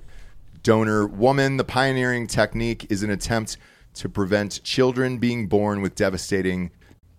donor 0.64 1.06
woman. 1.08 1.56
The 1.58 1.64
pioneering 1.64 2.28
technique 2.28 2.88
is 2.90 3.02
an 3.03 3.12
attempt 3.12 3.58
to 3.96 4.10
prevent 4.10 4.64
children 4.64 5.18
being 5.18 5.48
born 5.48 5.82
with 5.82 5.96
devastating 5.96 6.72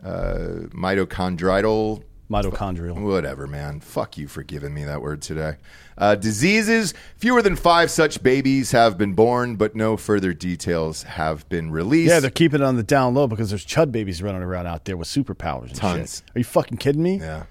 uh, 0.04 0.68
mitochondrial. 0.72 2.02
Mitochondrial. 2.30 3.00
Whatever, 3.02 3.46
man. 3.46 3.80
Fuck 3.80 4.16
you 4.16 4.26
for 4.26 4.42
giving 4.42 4.72
me 4.72 4.84
that 4.84 5.02
word 5.02 5.20
today. 5.20 5.56
Uh, 5.98 6.14
diseases. 6.14 6.94
Fewer 7.16 7.42
than 7.42 7.56
five 7.56 7.90
such 7.90 8.22
babies 8.22 8.70
have 8.70 8.96
been 8.96 9.12
born, 9.12 9.56
but 9.56 9.76
no 9.76 9.96
further 9.98 10.32
details 10.32 11.02
have 11.02 11.46
been 11.50 11.70
released. 11.70 12.10
Yeah, 12.10 12.20
they're 12.20 12.30
keeping 12.30 12.60
it 12.60 12.64
on 12.64 12.76
the 12.76 12.82
down 12.82 13.12
low 13.14 13.26
because 13.26 13.50
there's 13.50 13.66
chud 13.66 13.92
babies 13.92 14.22
running 14.22 14.42
around 14.42 14.66
out 14.66 14.86
there 14.86 14.96
with 14.96 15.08
superpowers 15.08 15.68
and 15.68 15.74
Tons. 15.74 16.22
shit. 16.26 16.36
Are 16.36 16.38
you 16.38 16.44
fucking 16.44 16.78
kidding 16.78 17.02
me? 17.02 17.18
Yeah. 17.18 17.44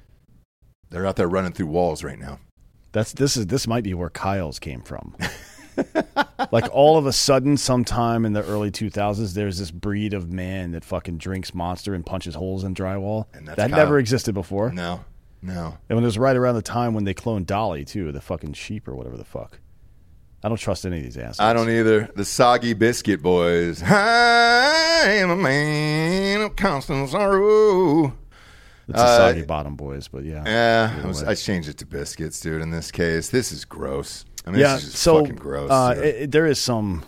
They're 0.89 1.05
out 1.05 1.15
there 1.15 1.29
running 1.29 1.53
through 1.53 1.67
walls 1.67 2.03
right 2.03 2.19
now. 2.19 2.39
That's 2.91 3.13
this 3.13 3.37
is 3.37 3.47
this 3.47 3.67
might 3.67 3.83
be 3.83 3.93
where 3.93 4.09
Kyle's 4.09 4.59
came 4.59 4.81
from. 4.81 5.15
like 6.51 6.65
all 6.73 6.97
of 6.97 7.05
a 7.05 7.13
sudden, 7.13 7.57
sometime 7.57 8.25
in 8.25 8.33
the 8.33 8.43
early 8.43 8.71
2000s, 8.71 9.33
there's 9.33 9.57
this 9.59 9.71
breed 9.71 10.13
of 10.13 10.31
man 10.31 10.71
that 10.71 10.83
fucking 10.83 11.17
drinks 11.17 11.53
Monster 11.53 11.93
and 11.93 12.05
punches 12.05 12.35
holes 12.35 12.63
in 12.63 12.73
drywall. 12.73 13.25
that's 13.33 13.55
that 13.57 13.69
Kyle. 13.69 13.77
never 13.79 13.99
existed 13.99 14.33
before. 14.33 14.71
No, 14.71 15.03
no. 15.41 15.77
And 15.89 15.99
it 15.99 16.01
was 16.01 16.17
right 16.17 16.35
around 16.35 16.55
the 16.55 16.61
time 16.61 16.93
when 16.93 17.03
they 17.03 17.13
cloned 17.13 17.45
Dolly 17.45 17.85
too, 17.85 18.11
the 18.11 18.21
fucking 18.21 18.53
sheep 18.53 18.87
or 18.87 18.95
whatever 18.95 19.17
the 19.17 19.25
fuck. 19.25 19.59
I 20.43 20.47
don't 20.49 20.57
trust 20.57 20.85
any 20.87 20.97
of 20.97 21.03
these 21.03 21.17
assholes. 21.17 21.39
I 21.39 21.53
don't 21.53 21.69
either. 21.69 22.09
The 22.15 22.25
soggy 22.25 22.73
biscuit 22.73 23.21
boys. 23.21 23.83
I 23.83 25.03
am 25.05 25.29
a 25.29 25.35
man 25.35 26.41
of 26.41 26.55
constant 26.55 27.09
sorrow. 27.09 28.05
It's 28.87 28.97
the 28.97 29.03
Uh, 29.05 29.17
soggy 29.17 29.43
bottom 29.43 29.75
boys, 29.75 30.07
but 30.07 30.23
yeah. 30.25 30.43
Yeah, 30.45 31.01
I, 31.03 31.07
was. 31.07 31.21
I 31.23 31.35
changed 31.35 31.69
it 31.69 31.77
to 31.77 31.85
biscuits, 31.85 32.39
dude. 32.39 32.61
In 32.63 32.71
this 32.71 32.89
case, 32.91 33.29
this 33.29 33.51
is 33.51 33.65
gross. 33.65 34.25
I 34.45 34.51
mean, 34.51 34.59
yeah, 34.61 34.73
this 34.75 34.83
is 34.85 34.91
just 34.91 35.03
so 35.03 35.19
fucking 35.21 35.35
gross. 35.35 35.69
uh, 35.71 35.93
it- 35.97 36.03
it- 36.23 36.31
there 36.31 36.45
is 36.45 36.59
some 36.59 37.03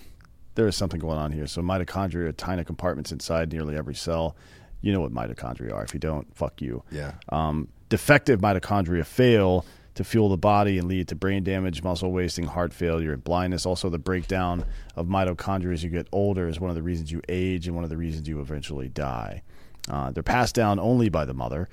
there 0.55 0.67
is 0.67 0.75
something 0.75 0.99
going 0.99 1.17
on 1.17 1.31
here. 1.31 1.47
So 1.47 1.63
mitochondria 1.63 2.27
are 2.27 2.31
tiny 2.31 2.63
compartments 2.63 3.11
inside 3.11 3.51
nearly 3.51 3.75
every 3.75 3.95
cell. 3.95 4.35
You 4.81 4.93
know 4.93 5.01
what 5.01 5.11
mitochondria 5.11 5.73
are. 5.73 5.83
If 5.83 5.95
you 5.95 5.99
don't, 5.99 6.27
fuck 6.35 6.61
you. 6.61 6.83
Yeah. 6.91 7.13
Um, 7.29 7.69
defective 7.89 8.39
mitochondria 8.39 9.03
fail 9.03 9.65
to 9.95 10.03
fuel 10.03 10.29
the 10.29 10.37
body 10.37 10.77
and 10.77 10.87
lead 10.87 11.07
to 11.07 11.15
brain 11.15 11.43
damage, 11.43 11.81
muscle 11.83 12.11
wasting, 12.11 12.45
heart 12.45 12.71
failure, 12.71 13.13
and 13.13 13.23
blindness. 13.23 13.65
Also, 13.65 13.89
the 13.89 13.97
breakdown 13.97 14.63
of 14.95 15.07
mitochondria 15.07 15.73
as 15.73 15.83
you 15.83 15.89
get 15.89 16.07
older 16.11 16.47
is 16.47 16.59
one 16.59 16.69
of 16.69 16.75
the 16.75 16.83
reasons 16.83 17.11
you 17.11 17.21
age 17.29 17.65
and 17.65 17.73
one 17.75 17.83
of 17.83 17.89
the 17.89 17.97
reasons 17.97 18.27
you 18.27 18.39
eventually 18.39 18.89
die. 18.89 19.41
Uh, 19.89 20.11
they're 20.11 20.21
passed 20.21 20.53
down 20.53 20.79
only 20.79 21.09
by 21.09 21.25
the 21.25 21.33
mother, 21.33 21.67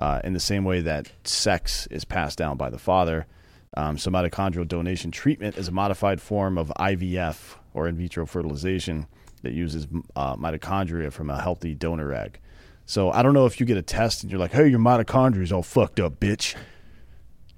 uh, 0.00 0.20
in 0.24 0.32
the 0.32 0.40
same 0.40 0.64
way 0.64 0.80
that 0.80 1.08
sex 1.22 1.86
is 1.92 2.04
passed 2.04 2.36
down 2.36 2.56
by 2.56 2.68
the 2.68 2.78
father. 2.78 3.26
Um, 3.76 3.98
so, 3.98 4.10
mitochondrial 4.10 4.66
donation 4.66 5.10
treatment 5.10 5.56
is 5.56 5.68
a 5.68 5.72
modified 5.72 6.20
form 6.20 6.58
of 6.58 6.72
IVF 6.78 7.56
or 7.72 7.88
in 7.88 7.96
vitro 7.96 8.26
fertilization 8.26 9.06
that 9.42 9.52
uses 9.52 9.86
uh, 10.14 10.36
mitochondria 10.36 11.12
from 11.12 11.28
a 11.30 11.40
healthy 11.40 11.74
donor 11.74 12.12
egg. 12.12 12.38
So, 12.86 13.10
I 13.10 13.22
don't 13.22 13.34
know 13.34 13.46
if 13.46 13.58
you 13.58 13.66
get 13.66 13.76
a 13.76 13.82
test 13.82 14.22
and 14.22 14.30
you're 14.30 14.40
like, 14.40 14.52
hey, 14.52 14.68
your 14.68 14.78
mitochondria 14.78 15.42
is 15.42 15.52
all 15.52 15.62
fucked 15.62 15.98
up, 15.98 16.20
bitch, 16.20 16.54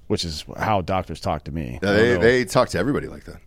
which 0.06 0.24
is 0.24 0.44
how 0.56 0.80
doctors 0.80 1.20
talk 1.20 1.44
to 1.44 1.52
me. 1.52 1.78
They, 1.82 2.16
they 2.16 2.44
talk 2.44 2.70
to 2.70 2.78
everybody 2.78 3.08
like 3.08 3.24
that. 3.24 3.40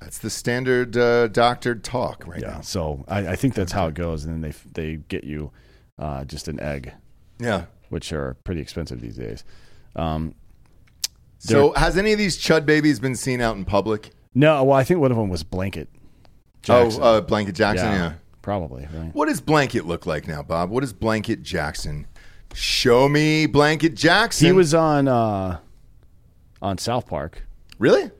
That's 0.00 0.18
the 0.18 0.30
standard 0.30 0.96
uh, 0.96 1.28
doctored 1.28 1.82
talk 1.82 2.24
right 2.26 2.40
yeah, 2.40 2.48
now. 2.48 2.60
so 2.60 3.04
I, 3.08 3.28
I 3.28 3.36
think 3.36 3.54
that's 3.54 3.72
how 3.72 3.88
it 3.88 3.94
goes. 3.94 4.24
And 4.24 4.32
then 4.32 4.40
they, 4.40 4.56
they 4.72 4.96
get 5.08 5.24
you 5.24 5.50
uh, 5.98 6.24
just 6.24 6.48
an 6.48 6.60
egg. 6.60 6.92
Yeah. 7.40 7.64
Which 7.88 8.12
are 8.12 8.34
pretty 8.44 8.60
expensive 8.60 9.00
these 9.00 9.16
days. 9.16 9.44
Um, 9.96 10.34
So, 11.38 11.72
has 11.74 11.96
any 11.96 12.12
of 12.12 12.18
these 12.18 12.36
chud 12.36 12.66
babies 12.66 12.98
been 13.00 13.14
seen 13.14 13.40
out 13.40 13.56
in 13.56 13.64
public? 13.64 14.10
No, 14.34 14.62
well, 14.64 14.76
I 14.76 14.84
think 14.84 15.00
one 15.00 15.10
of 15.10 15.16
them 15.16 15.28
was 15.28 15.42
Blanket. 15.44 15.88
Jackson. 16.62 17.02
Oh, 17.02 17.16
uh, 17.16 17.20
Blanket 17.20 17.54
Jackson. 17.54 17.86
Yeah. 17.86 18.12
probably. 18.42 18.88
Right. 18.92 19.14
What 19.14 19.28
does 19.28 19.40
Blanket 19.40 19.86
look 19.86 20.06
like 20.06 20.26
now, 20.26 20.42
Bob? 20.42 20.70
What 20.70 20.82
is 20.84 20.92
Blanket 20.92 21.42
Jackson? 21.42 22.06
Show 22.54 23.08
me 23.08 23.46
Blanket 23.46 23.94
Jackson. 23.94 24.46
He 24.46 24.52
was 24.52 24.74
on 24.74 25.06
uh, 25.06 25.58
on 26.60 26.78
South 26.78 27.06
Park. 27.06 27.46
Really? 27.78 28.10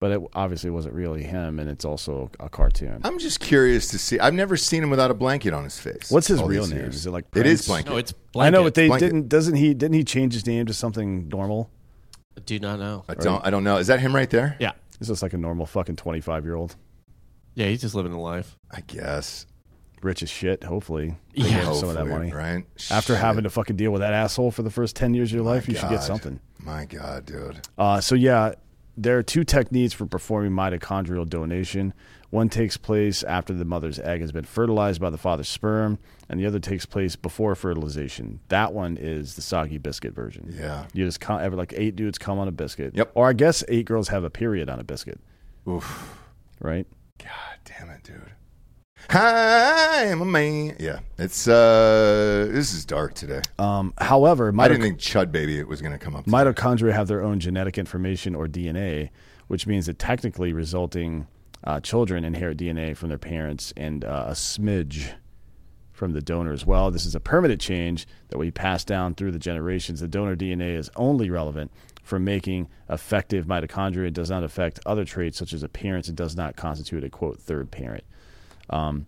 But 0.00 0.12
it 0.12 0.20
obviously 0.34 0.70
wasn't 0.70 0.94
really 0.94 1.24
him, 1.24 1.58
and 1.58 1.68
it's 1.68 1.84
also 1.84 2.30
a 2.38 2.48
cartoon. 2.48 3.00
I'm 3.02 3.18
just 3.18 3.40
curious 3.40 3.88
to 3.88 3.98
see. 3.98 4.20
I've 4.20 4.34
never 4.34 4.56
seen 4.56 4.82
him 4.82 4.90
without 4.90 5.10
a 5.10 5.14
blanket 5.14 5.52
on 5.52 5.64
his 5.64 5.78
face. 5.78 6.08
What's 6.10 6.28
his 6.28 6.40
real 6.40 6.66
name? 6.68 6.78
years. 6.78 6.94
Is 6.96 7.06
it 7.06 7.10
like 7.10 7.24
It 7.34 7.46
is 7.46 7.66
Blanket. 7.66 7.90
No, 7.90 7.96
it's 7.96 8.14
I 8.36 8.50
know, 8.50 8.62
but 8.62 8.74
they 8.74 8.86
Blanket. 8.86 9.06
didn't. 9.06 9.28
Doesn't 9.28 9.56
he? 9.56 9.74
Didn't 9.74 9.94
he 9.94 10.04
change 10.04 10.34
his 10.34 10.46
name 10.46 10.66
to 10.66 10.74
something 10.74 11.28
normal? 11.28 11.70
I 12.38 12.40
do 12.40 12.58
not 12.60 12.78
know. 12.78 13.04
I 13.08 13.14
don't. 13.14 13.44
I 13.46 13.50
don't 13.50 13.64
know. 13.64 13.78
Is 13.78 13.88
that 13.88 13.98
him 13.98 14.14
right 14.14 14.30
there? 14.30 14.56
Yeah. 14.60 14.72
Is 15.00 15.08
this 15.08 15.22
like 15.22 15.32
a 15.32 15.38
normal 15.38 15.66
fucking 15.66 15.96
twenty 15.96 16.20
five 16.20 16.44
year 16.44 16.54
old? 16.54 16.76
Yeah, 17.56 17.66
he's 17.66 17.80
just 17.80 17.96
living 17.96 18.12
a 18.12 18.20
life. 18.20 18.56
I 18.70 18.80
guess. 18.82 19.46
Rich 20.00 20.22
as 20.22 20.30
shit. 20.30 20.62
Hopefully, 20.62 21.16
Yeah. 21.34 21.44
They 21.44 21.50
gave 21.50 21.58
him 21.64 21.74
some 21.74 21.88
of 21.88 21.94
that 21.96 22.06
Hopefully, 22.06 22.30
money. 22.30 22.32
right? 22.32 22.64
After 22.92 23.14
Shit. 23.14 23.20
having 23.20 23.42
to 23.42 23.50
fucking 23.50 23.74
deal 23.74 23.90
with 23.90 24.00
that 24.02 24.12
asshole 24.12 24.52
for 24.52 24.62
the 24.62 24.70
first 24.70 24.94
ten 24.94 25.12
years 25.14 25.30
of 25.30 25.34
your 25.34 25.44
life, 25.44 25.66
you 25.68 25.74
should 25.74 25.88
get 25.88 25.96
God. 25.98 26.02
something. 26.04 26.40
My 26.60 26.84
God, 26.84 27.26
dude. 27.26 27.60
Uh, 27.76 28.00
so 28.00 28.14
yeah, 28.14 28.52
there 28.96 29.18
are 29.18 29.24
two 29.24 29.42
techniques 29.42 29.92
for 29.94 30.06
performing 30.06 30.52
mitochondrial 30.52 31.28
donation. 31.28 31.92
One 32.30 32.50
takes 32.50 32.76
place 32.76 33.22
after 33.22 33.54
the 33.54 33.64
mother's 33.64 33.98
egg 33.98 34.20
has 34.20 34.32
been 34.32 34.44
fertilized 34.44 35.00
by 35.00 35.08
the 35.08 35.16
father's 35.16 35.48
sperm, 35.48 35.98
and 36.28 36.38
the 36.38 36.44
other 36.44 36.58
takes 36.58 36.84
place 36.84 37.16
before 37.16 37.54
fertilization. 37.54 38.40
That 38.48 38.74
one 38.74 38.98
is 38.98 39.34
the 39.34 39.40
soggy 39.40 39.78
biscuit 39.78 40.14
version. 40.14 40.54
Yeah. 40.54 40.84
you 40.92 41.06
just 41.06 41.20
come, 41.20 41.40
ever 41.40 41.56
like 41.56 41.72
eight 41.74 41.96
dudes 41.96 42.18
come 42.18 42.38
on 42.38 42.46
a 42.46 42.52
biscuit. 42.52 42.94
Yep. 42.94 43.12
Or 43.14 43.28
I 43.28 43.32
guess 43.32 43.64
eight 43.68 43.86
girls 43.86 44.08
have 44.08 44.24
a 44.24 44.30
period 44.30 44.68
on 44.68 44.78
a 44.78 44.84
biscuit. 44.84 45.20
Oof. 45.66 46.18
Right. 46.60 46.86
God 47.18 47.58
damn 47.64 47.88
it, 47.90 48.02
dude. 48.02 48.32
I 49.10 50.04
am 50.06 50.20
a 50.20 50.24
man. 50.24 50.76
Yeah, 50.78 50.98
it's 51.16 51.46
uh, 51.48 52.48
this 52.50 52.74
is 52.74 52.84
dark 52.84 53.14
today. 53.14 53.40
Um, 53.58 53.94
however, 53.98 54.52
I 54.58 54.68
didn't 54.68 54.82
think 54.82 54.98
Chud 54.98 55.32
Baby 55.32 55.62
was 55.62 55.80
going 55.80 55.92
to 55.92 55.98
come 55.98 56.14
up. 56.16 56.26
mitochondria 56.26 56.92
have 56.92 57.06
their 57.08 57.22
own 57.22 57.40
genetic 57.40 57.78
information 57.78 58.34
or 58.34 58.48
DNA, 58.48 59.10
which 59.46 59.66
means 59.66 59.86
that 59.86 59.98
technically 59.98 60.52
resulting 60.52 61.26
uh, 61.64 61.80
children 61.80 62.24
inherit 62.24 62.58
DNA 62.58 62.96
from 62.96 63.08
their 63.08 63.18
parents 63.18 63.72
and 63.76 64.04
uh, 64.04 64.26
a 64.28 64.32
smidge 64.32 65.12
from 65.92 66.12
the 66.12 66.22
donor 66.22 66.52
as 66.52 66.64
well. 66.64 66.90
This 66.90 67.04
is 67.04 67.14
a 67.14 67.20
permanent 67.20 67.60
change 67.60 68.06
that 68.28 68.38
we 68.38 68.50
pass 68.50 68.84
down 68.84 69.14
through 69.14 69.32
the 69.32 69.38
generations. 69.38 70.00
The 70.00 70.08
donor 70.08 70.36
DNA 70.36 70.76
is 70.76 70.90
only 70.94 71.28
relevant 71.28 71.72
for 72.04 72.18
making 72.18 72.68
effective 72.88 73.46
mitochondria. 73.46 74.06
It 74.06 74.14
does 74.14 74.30
not 74.30 74.44
affect 74.44 74.78
other 74.86 75.04
traits 75.04 75.36
such 75.36 75.52
as 75.52 75.62
appearance. 75.62 76.08
It 76.08 76.14
does 76.14 76.36
not 76.36 76.56
constitute 76.56 77.04
a 77.04 77.10
quote 77.10 77.40
third 77.40 77.70
parent. 77.70 78.04
Um, 78.70 79.06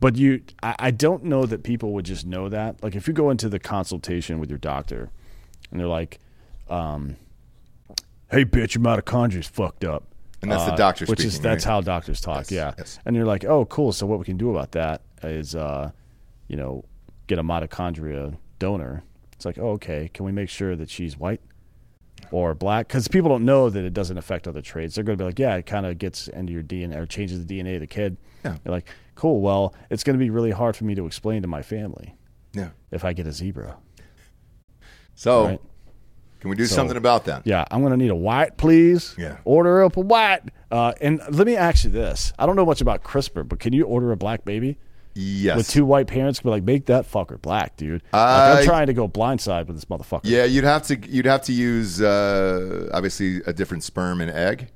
but 0.00 0.16
you, 0.16 0.42
I, 0.62 0.74
I 0.78 0.90
don't 0.90 1.24
know 1.24 1.46
that 1.46 1.62
people 1.62 1.92
would 1.92 2.04
just 2.04 2.26
know 2.26 2.48
that. 2.48 2.82
Like 2.82 2.94
if 2.94 3.06
you 3.06 3.14
go 3.14 3.30
into 3.30 3.48
the 3.48 3.58
consultation 3.58 4.40
with 4.40 4.50
your 4.50 4.58
doctor, 4.58 5.10
and 5.70 5.80
they're 5.80 5.86
like, 5.86 6.20
um, 6.68 7.16
"Hey, 8.30 8.44
bitch, 8.44 8.74
your 8.74 8.84
mitochondria 8.84 9.38
is 9.38 9.46
fucked 9.46 9.84
up," 9.84 10.04
And 10.42 10.52
that's 10.52 10.64
the 10.64 10.76
doctor 10.76 11.06
which 11.06 11.24
is 11.24 11.40
that's 11.40 11.64
right? 11.64 11.72
how 11.72 11.80
doctors 11.80 12.20
talk. 12.20 12.50
yeah, 12.50 12.74
and 13.04 13.16
you're 13.16 13.24
like, 13.24 13.44
"Oh, 13.44 13.64
cool. 13.66 13.92
So 13.92 14.06
what 14.06 14.18
we 14.18 14.24
can 14.24 14.36
do 14.36 14.50
about 14.50 14.72
that 14.72 15.02
is, 15.22 15.54
uh, 15.54 15.90
you 16.48 16.56
know, 16.56 16.84
get 17.26 17.38
a 17.38 17.42
mitochondria 17.42 18.36
donor." 18.58 19.02
It's 19.32 19.44
like, 19.44 19.58
"Oh, 19.58 19.70
okay. 19.72 20.10
Can 20.12 20.24
we 20.24 20.32
make 20.32 20.48
sure 20.48 20.76
that 20.76 20.90
she's 20.90 21.18
white?" 21.18 21.40
Or 22.30 22.54
black, 22.54 22.88
because 22.88 23.08
people 23.08 23.28
don't 23.30 23.44
know 23.44 23.70
that 23.70 23.84
it 23.84 23.92
doesn't 23.94 24.18
affect 24.18 24.48
other 24.48 24.62
traits. 24.62 24.94
They're 24.94 25.04
going 25.04 25.16
to 25.18 25.22
be 25.22 25.26
like, 25.26 25.38
"Yeah, 25.38 25.54
it 25.56 25.66
kind 25.66 25.86
of 25.86 25.98
gets 25.98 26.28
into 26.28 26.52
your 26.52 26.62
DNA 26.62 26.96
or 26.96 27.06
changes 27.06 27.44
the 27.44 27.58
DNA 27.60 27.74
of 27.74 27.80
the 27.80 27.86
kid." 27.86 28.16
Yeah. 28.44 28.56
You're 28.64 28.72
like, 28.72 28.88
"Cool. 29.14 29.40
Well, 29.40 29.74
it's 29.90 30.02
going 30.04 30.18
to 30.18 30.22
be 30.24 30.30
really 30.30 30.50
hard 30.50 30.76
for 30.76 30.84
me 30.84 30.94
to 30.94 31.06
explain 31.06 31.42
to 31.42 31.48
my 31.48 31.62
family." 31.62 32.14
Yeah. 32.52 32.70
If 32.90 33.04
I 33.04 33.12
get 33.12 33.26
a 33.26 33.32
zebra. 33.32 33.76
So, 35.14 35.44
Right. 35.46 35.60
Can 36.40 36.50
we 36.50 36.56
do 36.56 36.66
So- 36.66 36.74
something 36.76 36.96
about 36.96 37.24
that? 37.26 37.42
Yeah, 37.46 37.64
I'm 37.70 37.80
going 37.80 37.92
to 37.92 37.96
need 37.96 38.10
a 38.10 38.14
white, 38.16 38.56
please. 38.56 39.14
Yeah. 39.18 39.36
Order 39.44 39.84
up 39.84 39.96
a 39.96 40.00
white. 40.00 40.42
Uh, 40.70 40.92
and 41.00 41.20
let 41.30 41.46
me 41.46 41.56
ask 41.56 41.84
you 41.84 41.90
this: 41.90 42.32
I 42.38 42.46
don't 42.46 42.56
know 42.56 42.66
much 42.66 42.80
about 42.80 43.02
CRISPR, 43.04 43.48
but 43.48 43.58
can 43.60 43.72
you 43.72 43.84
order 43.84 44.12
a 44.12 44.16
black 44.16 44.44
baby? 44.44 44.78
Yes. 45.18 45.56
With 45.56 45.68
two 45.70 45.86
white 45.86 46.08
parents, 46.08 46.40
be 46.40 46.50
like, 46.50 46.62
make 46.62 46.86
that 46.86 47.10
fucker 47.10 47.40
black, 47.40 47.76
dude. 47.78 48.02
Like, 48.12 48.20
I- 48.22 48.58
I'm 48.58 48.64
trying 48.66 48.88
to 48.88 48.92
go 48.92 49.08
blindside 49.08 49.66
with 49.66 49.76
this 49.76 49.86
motherfucker. 49.86 50.20
Yeah, 50.24 50.44
you'd 50.44 50.64
have 50.64 50.82
to 50.88 50.96
you'd 51.08 51.24
have 51.26 51.40
to 51.42 51.52
use 51.54 52.02
uh, 52.02 52.90
obviously 52.92 53.40
a 53.46 53.52
different 53.52 53.82
sperm 53.82 54.20
and 54.20 54.30
egg 54.30 54.68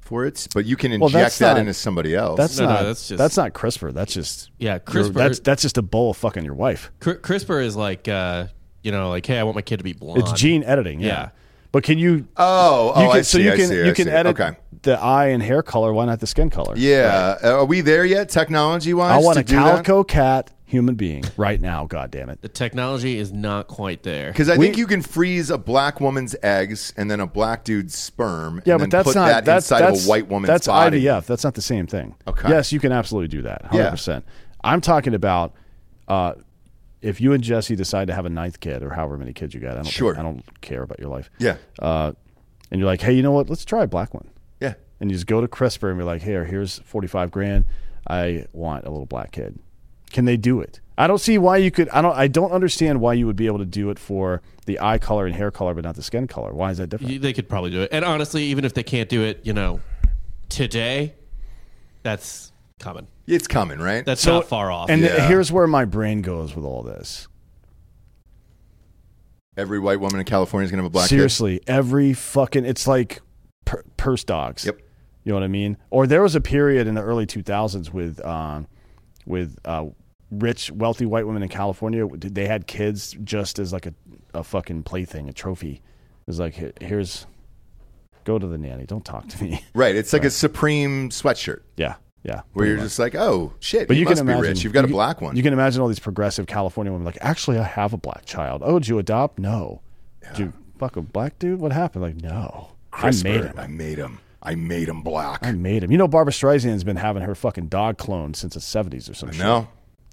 for 0.00 0.26
it, 0.26 0.46
but 0.54 0.64
you 0.66 0.76
can 0.76 0.90
Well, 1.00 1.08
inject 1.08 1.22
that's 1.24 1.38
that 1.38 1.52
not- 1.54 1.60
into 1.60 1.74
somebody 1.74 2.14
else. 2.14 2.36
That's 2.36 2.58
No, 2.58 2.64
no, 2.66 2.70
not. 2.72 2.82
that's 2.82 3.08
that's, 3.08 3.34
just- 3.34 3.36
not 3.38 3.52
CRISPR. 3.54 3.94
That's 3.94 4.12
just 4.12 4.50
Yeah, 4.58 4.78
CRISPR- 4.78 5.12
That's 5.14 5.38
that's 5.40 5.62
just 5.62 5.78
a 5.78 5.82
bowl 5.82 6.10
of 6.10 6.16
fucking 6.18 6.44
your 6.44 6.54
wife. 6.54 6.90
Cri- 7.00 7.16
CRISPR 7.16 7.64
is 7.64 7.74
like, 7.76 8.08
uh, 8.08 8.48
you 8.82 8.92
know, 8.92 9.08
like, 9.10 9.26
hey, 9.26 9.38
I 9.38 9.42
want 9.42 9.56
my 9.56 9.62
kid 9.62 9.78
to 9.78 9.84
be 9.84 9.92
blonde. 9.92 10.20
It's 10.22 10.32
gene 10.32 10.62
editing. 10.64 11.00
Yeah. 11.00 11.06
Yeah. 11.08 11.28
But 11.70 11.84
can 11.84 11.98
you? 11.98 12.26
Oh, 12.36 12.92
oh, 12.94 13.02
you 13.02 13.08
can, 13.08 13.18
I 13.18 13.22
so 13.22 13.38
you 13.38 13.52
I 13.52 13.56
can 13.56 13.66
see, 13.68 13.74
you 13.76 13.90
I 13.90 13.92
can 13.92 14.06
see. 14.06 14.10
edit 14.10 14.40
Okay. 14.40 14.56
the 14.82 14.98
eye 14.98 15.26
and 15.26 15.42
hair 15.42 15.62
color. 15.62 15.92
Why 15.92 16.06
not 16.06 16.20
the 16.20 16.26
skin 16.26 16.48
color? 16.48 16.74
yeah, 16.76 17.36
Uh, 17.44 17.58
are 17.58 17.64
we 17.66 17.82
there 17.82 18.06
yet, 18.06 18.30
technology 18.30 18.94
wise? 18.94 19.12
I 19.12 19.18
want 19.18 19.34
to 19.36 19.40
a 19.40 19.44
do 19.44 19.56
that? 19.56 19.62
calico 19.84 20.02
cat 20.04 20.50
human 20.64 20.94
being 20.94 21.24
right 21.36 21.60
now. 21.60 21.84
God 21.86 22.10
damn 22.10 22.30
it. 22.30 22.40
The 22.40 22.48
technology 22.48 23.18
is 23.18 23.32
not 23.32 23.68
quite 23.68 24.02
there. 24.02 24.28
Because 24.32 24.48
I 24.48 24.56
We- 24.56 24.66
think 24.66 24.78
you 24.78 24.86
can 24.86 25.02
freeze 25.02 25.50
a 25.50 25.58
black 25.58 26.00
woman's 26.00 26.34
eggs 26.42 26.92
and 26.96 27.10
then 27.10 27.20
a 27.20 27.26
black 27.26 27.64
dude's 27.64 27.94
sperm. 27.96 28.62
Yeah, 28.64 28.74
and 28.74 28.80
but 28.80 28.84
then 28.84 28.88
that's 28.90 29.06
put 29.08 29.14
not 29.14 29.26
that 29.28 29.44
that's, 29.44 29.66
inside 29.70 29.80
that's, 29.82 30.00
of 30.00 30.06
a 30.06 30.08
white 30.08 30.28
woman's 30.28 30.48
that's 30.48 30.66
body. 30.68 31.02
IVF. 31.02 31.26
That's 31.26 31.44
not 31.44 31.54
the 31.54 31.62
same 31.62 31.86
thing. 31.86 32.14
Okay. 32.26 32.48
Yes, 32.48 32.72
you 32.72 32.80
can 32.80 32.92
absolutely 32.92 33.28
do 33.28 33.42
that. 33.42 33.66
Hundred 33.66 33.82
Yeah. 33.84 33.90
percent. 33.90 34.24
I'm 34.64 34.80
talking 34.80 35.12
about 35.14 35.52
uh, 36.06 36.32
if 37.02 37.20
you 37.20 37.32
and 37.32 37.42
Jesse 37.42 37.76
decide 37.76 38.08
to 38.08 38.14
have 38.14 38.26
a 38.26 38.30
ninth 38.30 38.60
kid 38.60 38.82
or 38.82 38.90
however 38.90 39.16
many 39.18 39.32
kids 39.32 39.54
you 39.54 39.60
got. 39.60 39.72
I 39.72 39.74
don't 39.82 39.86
think- 39.86 40.18
I 40.18 40.22
don't 40.22 40.60
care 40.60 40.82
about 40.82 40.98
your 40.98 41.08
life. 41.10 41.30
Yeah. 41.38 41.56
Uh, 41.78 42.12
and 42.70 42.80
you're 42.80 42.86
like, 42.88 43.00
hey, 43.00 43.12
you 43.12 43.22
know 43.22 43.32
what? 43.32 43.48
Let's 43.48 43.64
try 43.64 43.82
a 43.84 43.86
black 43.86 44.12
one. 44.14 44.28
Yeah. 44.60 44.74
And 45.00 45.10
you 45.10 45.16
just 45.16 45.26
go 45.26 45.40
to 45.40 45.48
CRISPR 45.48 45.90
and 45.90 45.98
be 45.98 46.04
like, 46.04 46.22
here, 46.22 46.44
here's 46.44 46.80
45 46.80 47.30
grand. 47.30 47.64
I 48.06 48.46
want 48.52 48.84
a 48.84 48.90
little 48.90 49.06
black 49.06 49.32
kid. 49.32 49.58
Can 50.10 50.24
they 50.24 50.36
do 50.36 50.60
it? 50.60 50.80
I 50.96 51.06
don't 51.06 51.18
see 51.18 51.38
why 51.38 51.58
you 51.58 51.70
could. 51.70 51.88
I 51.90 52.02
don't. 52.02 52.16
I 52.16 52.26
don't 52.26 52.50
understand 52.50 53.00
why 53.00 53.12
you 53.12 53.26
would 53.26 53.36
be 53.36 53.46
able 53.46 53.58
to 53.58 53.64
do 53.66 53.90
it 53.90 53.98
for 54.00 54.42
the 54.66 54.80
eye 54.80 54.98
color 54.98 55.26
and 55.26 55.34
hair 55.36 55.50
color, 55.52 55.72
but 55.74 55.84
not 55.84 55.94
the 55.94 56.02
skin 56.02 56.26
color. 56.26 56.52
Why 56.52 56.70
is 56.72 56.78
that 56.78 56.88
different? 56.88 57.22
They 57.22 57.32
could 57.32 57.48
probably 57.48 57.70
do 57.70 57.82
it. 57.82 57.90
And 57.92 58.04
honestly, 58.04 58.44
even 58.44 58.64
if 58.64 58.74
they 58.74 58.82
can't 58.82 59.08
do 59.08 59.22
it, 59.22 59.40
you 59.44 59.52
know, 59.52 59.80
today, 60.48 61.14
that's 62.02 62.50
coming. 62.78 63.06
It's 63.26 63.46
coming, 63.46 63.78
right? 63.78 64.04
That's 64.04 64.20
So- 64.22 64.34
not 64.34 64.48
far 64.48 64.70
off. 64.70 64.88
And 64.90 65.02
Yeah. 65.02 65.26
here's 65.28 65.50
where 65.52 65.66
my 65.66 65.84
brain 65.84 66.22
goes 66.22 66.54
with 66.56 66.64
all 66.64 66.82
this. 66.82 67.28
Every 69.56 69.80
white 69.80 69.98
woman 70.00 70.20
in 70.20 70.24
California 70.24 70.64
is 70.64 70.70
going 70.70 70.78
to 70.78 70.84
have 70.84 70.90
a 70.90 70.92
black 70.92 71.08
kid. 71.08 71.16
Seriously, 71.16 71.60
every 71.66 72.12
fucking 72.12 72.64
it's 72.64 72.86
like 72.86 73.20
per, 73.64 73.82
purse 73.96 74.22
dogs. 74.22 74.64
Yep. 74.64 74.78
You 75.24 75.32
know 75.32 75.34
what 75.34 75.42
I 75.44 75.48
mean? 75.48 75.76
Or 75.90 76.06
there 76.06 76.22
was 76.22 76.36
a 76.36 76.40
period 76.40 76.86
in 76.86 76.94
the 76.94 77.02
early 77.02 77.26
2000s 77.26 77.92
with 77.92 78.24
um, 78.24 78.68
with 79.26 79.58
uh, 79.64 79.86
rich, 80.30 80.70
wealthy 80.70 81.06
white 81.06 81.26
women 81.26 81.42
in 81.42 81.48
California. 81.48 82.06
They 82.16 82.46
had 82.46 82.66
kids 82.68 83.16
just 83.24 83.58
as 83.58 83.72
like 83.72 83.86
a, 83.86 83.94
a 84.32 84.44
fucking 84.44 84.84
plaything, 84.84 85.28
a 85.28 85.32
trophy. 85.32 85.72
It 85.72 86.26
was 86.26 86.38
like, 86.38 86.54
here's, 86.80 87.26
go 88.24 88.38
to 88.38 88.46
the 88.46 88.58
nanny. 88.58 88.86
Don't 88.86 89.04
talk 89.04 89.26
to 89.28 89.42
me. 89.42 89.64
Right. 89.74 89.96
It's 89.96 90.12
like 90.12 90.24
a 90.24 90.30
Supreme 90.30 91.08
sweatshirt 91.10 91.60
Yeah, 91.76 91.96
yeah. 92.28 92.42
where 92.52 92.66
you're 92.66 92.76
much. 92.76 92.86
just 92.86 92.98
like, 92.98 93.14
oh, 93.14 93.52
shit, 93.60 93.88
But 93.88 93.96
you, 93.96 94.00
you 94.00 94.04
must 94.06 94.18
can 94.18 94.26
be 94.26 94.32
imagine 94.32 94.50
rich. 94.50 94.64
You've 94.64 94.72
got 94.72 94.84
a 94.84 94.88
black 94.88 95.20
one. 95.20 95.34
You 95.36 95.42
can 95.42 95.52
imagine 95.52 95.80
all 95.82 95.88
these 95.88 95.98
progressive 95.98 96.46
California 96.46 96.92
women 96.92 97.04
like, 97.04 97.18
actually, 97.20 97.58
I 97.58 97.64
have 97.64 97.92
a 97.92 97.96
black 97.96 98.24
child. 98.26 98.62
Oh, 98.64 98.78
did 98.78 98.88
you 98.88 98.98
adopt? 98.98 99.38
No. 99.38 99.80
Did 100.22 100.38
you 100.38 100.52
fuck 100.78 100.96
a 100.96 101.02
black 101.02 101.38
dude? 101.38 101.60
What 101.60 101.72
happened? 101.72 102.02
Like, 102.04 102.16
no. 102.16 102.72
I 102.92 103.10
made 103.22 103.44
him. 103.44 103.54
I 103.58 103.66
made 103.66 103.98
him. 103.98 104.20
I 104.42 104.54
made 104.54 104.88
him 104.88 105.02
black. 105.02 105.40
I 105.44 105.52
made 105.52 105.82
him. 105.82 105.90
You 105.90 105.98
know, 105.98 106.06
Barbra 106.08 106.32
Streisand's 106.32 106.84
been 106.84 106.96
having 106.96 107.22
her 107.22 107.34
fucking 107.34 107.66
dog 107.68 107.98
cloned 107.98 108.36
since 108.36 108.54
the 108.54 108.60
seventies 108.60 109.08
or 109.08 109.14
some 109.14 109.30
I 109.30 109.32
shit. 109.32 109.40
know. 109.42 109.68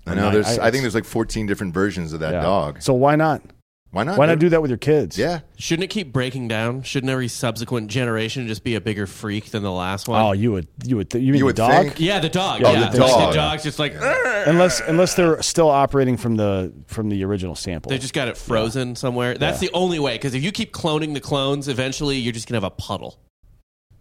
I 0.08 0.16
know. 0.16 0.30
I- 0.30 0.32
There's. 0.32 0.58
I- 0.60 0.68
I, 0.68 0.72
think 0.72 0.82
there's 0.84 0.96
like 0.96 1.06
14 1.06 1.46
different 1.46 1.74
versions 1.74 2.12
of 2.14 2.20
that 2.22 2.34
Yeah. 2.34 2.42
dog. 2.42 2.82
So 2.82 2.94
why 2.94 3.16
not? 3.16 3.42
Why 3.92 4.04
not? 4.04 4.18
Why 4.18 4.26
not 4.26 4.40
do 4.40 4.50
that 4.50 4.62
with 4.62 4.70
your 4.70 4.78
kids? 4.78 5.18
Yeah. 5.18 5.40
Shouldn't 5.58 5.86
it 5.86 5.88
keep 5.90 6.12
breaking 6.12 6.50
down? 6.50 6.82
Shouldn't 6.82 7.10
every 7.10 7.30
subsequent 7.30 7.88
generation 7.90 8.46
just 8.46 8.64
be 8.64 8.76
a 8.76 8.82
bigger 8.82 9.08
freak 9.08 9.52
than 9.52 9.64
the 9.64 9.72
last 9.72 10.10
one? 10.10 10.22
Oh, 10.22 10.34
you 10.34 10.52
would. 10.52 10.68
You 10.86 10.98
would. 10.98 11.10
Th- 11.10 11.24
you 11.24 11.32
mean 11.32 11.38
You 11.38 11.44
the 11.44 11.46
would 11.46 11.56
dog? 11.56 11.72
think. 11.86 12.00
yeah, 12.02 12.20
the 12.20 12.28
dog. 12.28 12.62
Oh, 12.66 12.74
yeah, 12.74 12.90
the 12.90 13.00
Like, 13.00 13.10
dog. 13.10 13.32
the 13.32 13.36
dog's 13.38 13.64
just 13.64 13.80
like 13.80 13.94
Unless 14.48 14.82
unless 14.82 15.16
they're 15.16 15.42
still 15.42 15.70
operating 15.70 16.18
from 16.18 16.36
the 16.36 16.74
from 16.88 17.08
the 17.10 17.24
original 17.24 17.56
sample. 17.56 17.90
they 17.90 17.98
just 17.98 18.14
got 18.14 18.28
it 18.28 18.36
frozen 18.36 18.96
somewhere. 18.98 19.38
That's 19.38 19.62
Yeah. 19.62 19.70
the 19.70 19.76
only 19.76 20.00
way. 20.00 20.16
Because 20.16 20.34
if 20.36 20.44
you 20.44 20.52
keep 20.52 20.74
cloning 20.74 21.14
the 21.14 21.22
clones, 21.22 21.68
eventually 21.70 22.18
you're 22.18 22.34
just 22.34 22.48
gonna 22.50 22.58
have 22.58 22.64
a 22.66 22.70
puddle. 22.72 23.18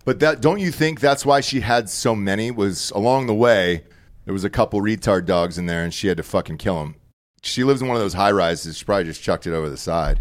But 0.05 0.19
that 0.21 0.41
don't 0.41 0.59
you 0.59 0.73
think 0.73 0.99
that's 1.01 1.25
why 1.25 1.41
she 1.41 1.61
had 1.61 1.89
so 1.89 2.17
many? 2.17 2.51
Was 2.51 2.91
along 2.91 3.27
the 3.27 3.35
way 3.35 3.85
there 4.25 4.35
was 4.35 4.43
a 4.45 4.51
couple 4.51 4.81
retard 4.81 5.25
dogs 5.25 5.57
in 5.57 5.67
there, 5.67 5.85
and 5.85 5.95
she 5.95 6.09
had 6.09 6.17
to 6.17 6.23
fucking 6.25 6.59
kill 6.59 6.81
them. 6.81 6.97
She 7.45 7.63
lives 7.65 7.81
in 7.83 7.89
one 7.89 7.97
of 7.97 8.03
those 8.03 8.15
high 8.15 8.33
rises. 8.33 8.77
She 8.79 8.85
probably 8.85 9.05
just 9.05 9.23
chucked 9.23 9.47
it 9.47 9.53
over 9.55 9.69
the 9.71 9.77
side 9.77 10.21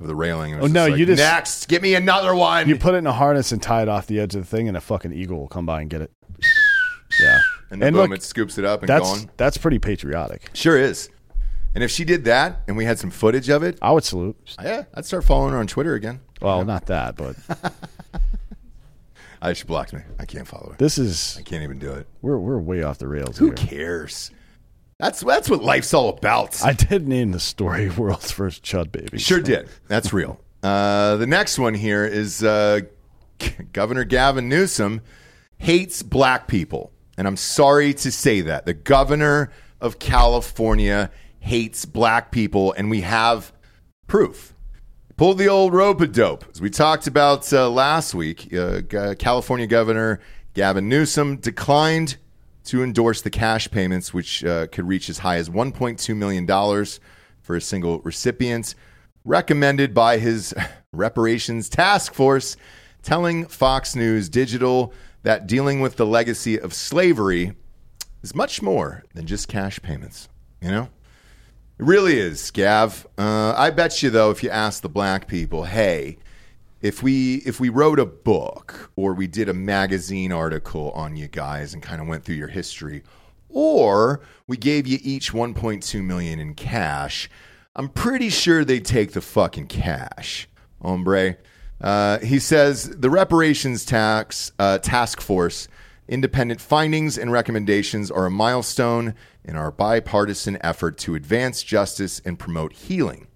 of 0.00 0.06
the 0.06 0.14
railing. 0.14 0.54
Oh, 0.60 0.66
no, 0.66 0.88
like, 0.88 0.98
you 0.98 1.06
just- 1.06 1.18
next. 1.20 1.66
Give 1.68 1.80
me 1.82 1.94
another 1.94 2.34
one. 2.34 2.68
you 2.68 2.76
put 2.76 2.94
it 2.94 2.98
in 2.98 3.06
a 3.06 3.12
harness 3.12 3.50
and 3.52 3.62
tie 3.62 3.82
it 3.82 3.88
off 3.88 4.06
the 4.06 4.20
edge 4.20 4.34
of 4.34 4.42
the 4.42 4.46
thing, 4.46 4.68
and 4.68 4.76
a 4.76 4.80
fucking 4.80 5.12
eagle 5.12 5.38
will 5.38 5.48
come 5.48 5.66
by 5.66 5.80
and 5.80 5.90
get 5.90 6.02
it. 6.02 6.12
Yeah. 7.20 7.38
and 7.70 7.80
then 7.80 7.92
boom, 7.92 8.10
look, 8.10 8.18
it 8.18 8.22
scoops 8.24 8.58
it 8.58 8.64
up 8.64 8.80
and 8.82 8.88
that's 8.88 9.18
gone. 9.20 9.30
that's 9.36 9.56
pretty 9.56 9.78
patriotic. 9.78 10.50
Sure 10.52 10.76
is. 10.76 11.08
And 11.76 11.84
if 11.84 11.90
she 11.92 12.04
did 12.04 12.24
that, 12.24 12.62
and 12.66 12.76
we 12.76 12.84
had 12.84 12.98
some 12.98 13.10
footage 13.10 13.48
of 13.50 13.62
it, 13.62 13.78
I 13.80 13.92
would 13.92 14.02
salute. 14.02 14.36
yeah, 14.60 14.84
I'd 14.94 15.04
start 15.04 15.22
following 15.22 15.52
her 15.52 15.58
on 15.60 15.68
Twitter 15.68 15.94
again. 15.94 16.20
Well, 16.42 16.64
not 16.64 16.86
that, 16.86 17.14
but 17.14 17.36
I 19.42 19.52
she 19.52 19.64
blocked 19.64 19.92
me. 19.92 20.00
I 20.18 20.24
can't 20.24 20.46
follow 20.48 20.70
her. 20.70 20.76
this 20.78 20.98
is 20.98 21.36
I 21.38 21.42
can't 21.42 21.62
even 21.62 21.78
do 21.78 21.92
it. 21.92 22.08
we're 22.20 22.38
we're 22.38 22.58
way 22.58 22.82
off 22.82 22.98
the 22.98 23.06
rails 23.08 23.38
Who 23.38 23.46
here. 23.46 23.54
cares? 23.54 24.30
That's 24.98 25.20
that's 25.20 25.50
what 25.50 25.62
life's 25.62 25.92
all 25.92 26.08
about. 26.08 26.64
I 26.64 26.72
did 26.72 27.08
name 27.08 27.32
the 27.32 27.40
story 27.40 27.88
"World's 27.96 28.30
First 28.30 28.62
Chud 28.62 28.92
Baby." 28.92 29.18
Sure 29.18 29.40
did. 29.40 29.68
That's 29.88 30.12
real. 30.12 30.40
Uh, 30.62 31.16
the 31.16 31.26
next 31.26 31.58
one 31.58 31.74
here 31.74 32.04
is 32.06 32.42
uh, 32.42 32.80
Governor 33.72 34.04
Gavin 34.04 34.48
Newsom 34.48 35.02
hates 35.58 36.02
black 36.02 36.48
people. 36.48 36.92
And 37.16 37.26
I'm 37.26 37.36
sorry 37.36 37.94
to 37.94 38.10
say 38.10 38.40
that. 38.42 38.66
The 38.66 38.74
governor 38.74 39.52
of 39.80 39.98
California 39.98 41.10
hates 41.38 41.84
black 41.84 42.30
people, 42.32 42.72
and 42.72 42.90
we 42.90 43.02
have 43.02 43.52
proof. 44.06 44.54
Pulled 45.16 45.38
the 45.38 45.48
old 45.48 45.72
rope 45.72 46.00
a 46.00 46.08
dope. 46.08 46.44
As 46.50 46.60
we 46.60 46.70
talked 46.70 47.06
about 47.06 47.52
uh, 47.52 47.70
last 47.70 48.14
week, 48.14 48.52
uh, 48.52 48.82
California 49.18 49.66
Governor 49.66 50.20
Gavin 50.54 50.88
Newsom 50.88 51.36
declined 51.36 52.16
to 52.64 52.82
endorse 52.82 53.22
the 53.22 53.30
cash 53.30 53.70
payments, 53.70 54.14
which 54.14 54.44
uh, 54.44 54.66
could 54.68 54.88
reach 54.88 55.08
as 55.08 55.18
high 55.18 55.36
as 55.36 55.48
$1.2 55.48 56.16
million 56.16 56.46
for 57.40 57.56
a 57.56 57.60
single 57.60 58.00
recipient, 58.00 58.74
recommended 59.24 59.94
by 59.94 60.18
his 60.18 60.54
reparations 60.92 61.68
task 61.68 62.14
force, 62.14 62.56
telling 63.02 63.46
Fox 63.46 63.94
News 63.94 64.28
Digital 64.28 64.92
that 65.22 65.46
dealing 65.46 65.80
with 65.80 65.96
the 65.96 66.06
legacy 66.06 66.58
of 66.58 66.72
slavery 66.72 67.54
is 68.22 68.34
much 68.34 68.62
more 68.62 69.04
than 69.14 69.26
just 69.26 69.48
cash 69.48 69.80
payments. 69.82 70.28
You 70.60 70.70
know? 70.70 70.88
It 71.78 71.84
really 71.84 72.18
is, 72.18 72.50
Gav. 72.50 73.06
Uh, 73.18 73.54
I 73.56 73.70
bet 73.70 74.02
you 74.02 74.10
though, 74.10 74.30
if 74.30 74.42
you 74.42 74.50
ask 74.50 74.80
the 74.80 74.88
black 74.88 75.26
people, 75.26 75.64
hey, 75.64 76.18
if 76.84 77.02
we 77.02 77.36
if 77.46 77.58
we 77.58 77.70
wrote 77.70 77.98
a 77.98 78.04
book 78.04 78.90
or 78.94 79.14
we 79.14 79.26
did 79.26 79.48
a 79.48 79.54
magazine 79.54 80.30
article 80.30 80.90
on 80.90 81.16
you 81.16 81.26
guys 81.26 81.72
and 81.72 81.82
kind 81.82 82.02
of 82.02 82.06
went 82.06 82.24
through 82.24 82.34
your 82.34 82.48
history, 82.48 83.02
or 83.48 84.20
we 84.46 84.58
gave 84.58 84.86
you 84.86 84.98
each 85.00 85.32
1.2 85.32 86.04
million 86.04 86.38
in 86.38 86.54
cash, 86.54 87.30
I'm 87.74 87.88
pretty 87.88 88.28
sure 88.28 88.66
they'd 88.66 88.84
take 88.84 89.12
the 89.12 89.22
fucking 89.22 89.68
cash, 89.68 90.46
hombre. 90.82 91.38
Uh, 91.80 92.18
he 92.18 92.38
says 92.38 92.90
the 92.90 93.08
reparations 93.08 93.86
tax 93.86 94.52
uh, 94.58 94.76
task 94.76 95.22
force 95.22 95.68
independent 96.06 96.60
findings 96.60 97.16
and 97.16 97.32
recommendations 97.32 98.10
are 98.10 98.26
a 98.26 98.30
milestone 98.30 99.14
in 99.42 99.56
our 99.56 99.70
bipartisan 99.70 100.58
effort 100.60 100.98
to 100.98 101.14
advance 101.14 101.62
justice 101.62 102.20
and 102.26 102.38
promote 102.38 102.74
healing. 102.74 103.26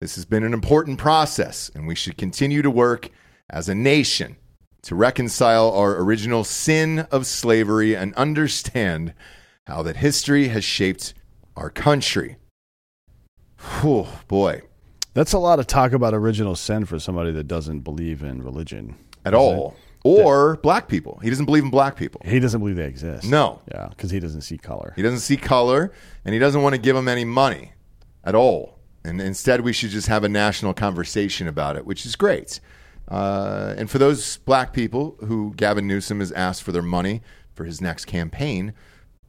This 0.00 0.14
has 0.14 0.24
been 0.24 0.44
an 0.44 0.54
important 0.54 0.98
process, 0.98 1.70
and 1.74 1.86
we 1.86 1.94
should 1.94 2.16
continue 2.16 2.62
to 2.62 2.70
work 2.70 3.10
as 3.50 3.68
a 3.68 3.74
nation 3.74 4.36
to 4.80 4.94
reconcile 4.94 5.70
our 5.72 6.00
original 6.00 6.42
sin 6.42 7.00
of 7.10 7.26
slavery 7.26 7.94
and 7.94 8.14
understand 8.14 9.12
how 9.66 9.82
that 9.82 9.96
history 9.96 10.48
has 10.48 10.64
shaped 10.64 11.12
our 11.54 11.68
country. 11.68 12.36
Whew, 13.82 14.06
boy. 14.26 14.62
That's 15.12 15.34
a 15.34 15.38
lot 15.38 15.58
of 15.58 15.66
talk 15.66 15.92
about 15.92 16.14
original 16.14 16.56
sin 16.56 16.86
for 16.86 16.98
somebody 16.98 17.30
that 17.32 17.44
doesn't 17.44 17.80
believe 17.80 18.22
in 18.22 18.42
religion 18.42 18.96
At 19.26 19.34
all. 19.34 19.76
Or 20.02 20.56
black 20.56 20.88
people. 20.88 21.20
He 21.22 21.28
doesn't 21.28 21.44
believe 21.44 21.64
in 21.64 21.68
black 21.68 21.94
people. 21.94 22.22
He 22.24 22.40
doesn't 22.40 22.60
believe 22.60 22.76
they 22.76 22.86
exist. 22.86 23.28
No. 23.28 23.60
Yeah, 23.70 23.88
because 23.90 24.10
he 24.10 24.18
doesn't 24.18 24.40
see 24.40 24.56
color. 24.56 24.94
He 24.96 25.02
doesn't 25.02 25.18
see 25.18 25.36
color, 25.36 25.92
and 26.24 26.32
he 26.32 26.38
doesn't 26.38 26.62
want 26.62 26.74
to 26.74 26.80
give 26.80 26.96
them 26.96 27.06
any 27.06 27.26
money 27.26 27.74
at 28.24 28.34
all. 28.34 28.79
And 29.04 29.20
instead, 29.20 29.62
we 29.62 29.72
should 29.72 29.90
just 29.90 30.08
have 30.08 30.24
a 30.24 30.28
national 30.28 30.74
conversation 30.74 31.48
about 31.48 31.76
it, 31.76 31.86
which 31.86 32.04
is 32.04 32.16
great. 32.16 32.60
Uh, 33.08 33.74
and 33.76 33.90
for 33.90 33.98
those 33.98 34.36
black 34.38 34.72
people 34.72 35.16
who 35.26 35.52
Gavin 35.56 35.86
Newsom 35.86 36.20
has 36.20 36.30
asked 36.32 36.62
for 36.62 36.72
their 36.72 36.82
money 36.82 37.22
for 37.54 37.64
his 37.64 37.80
next 37.80 38.04
campaign, 38.04 38.72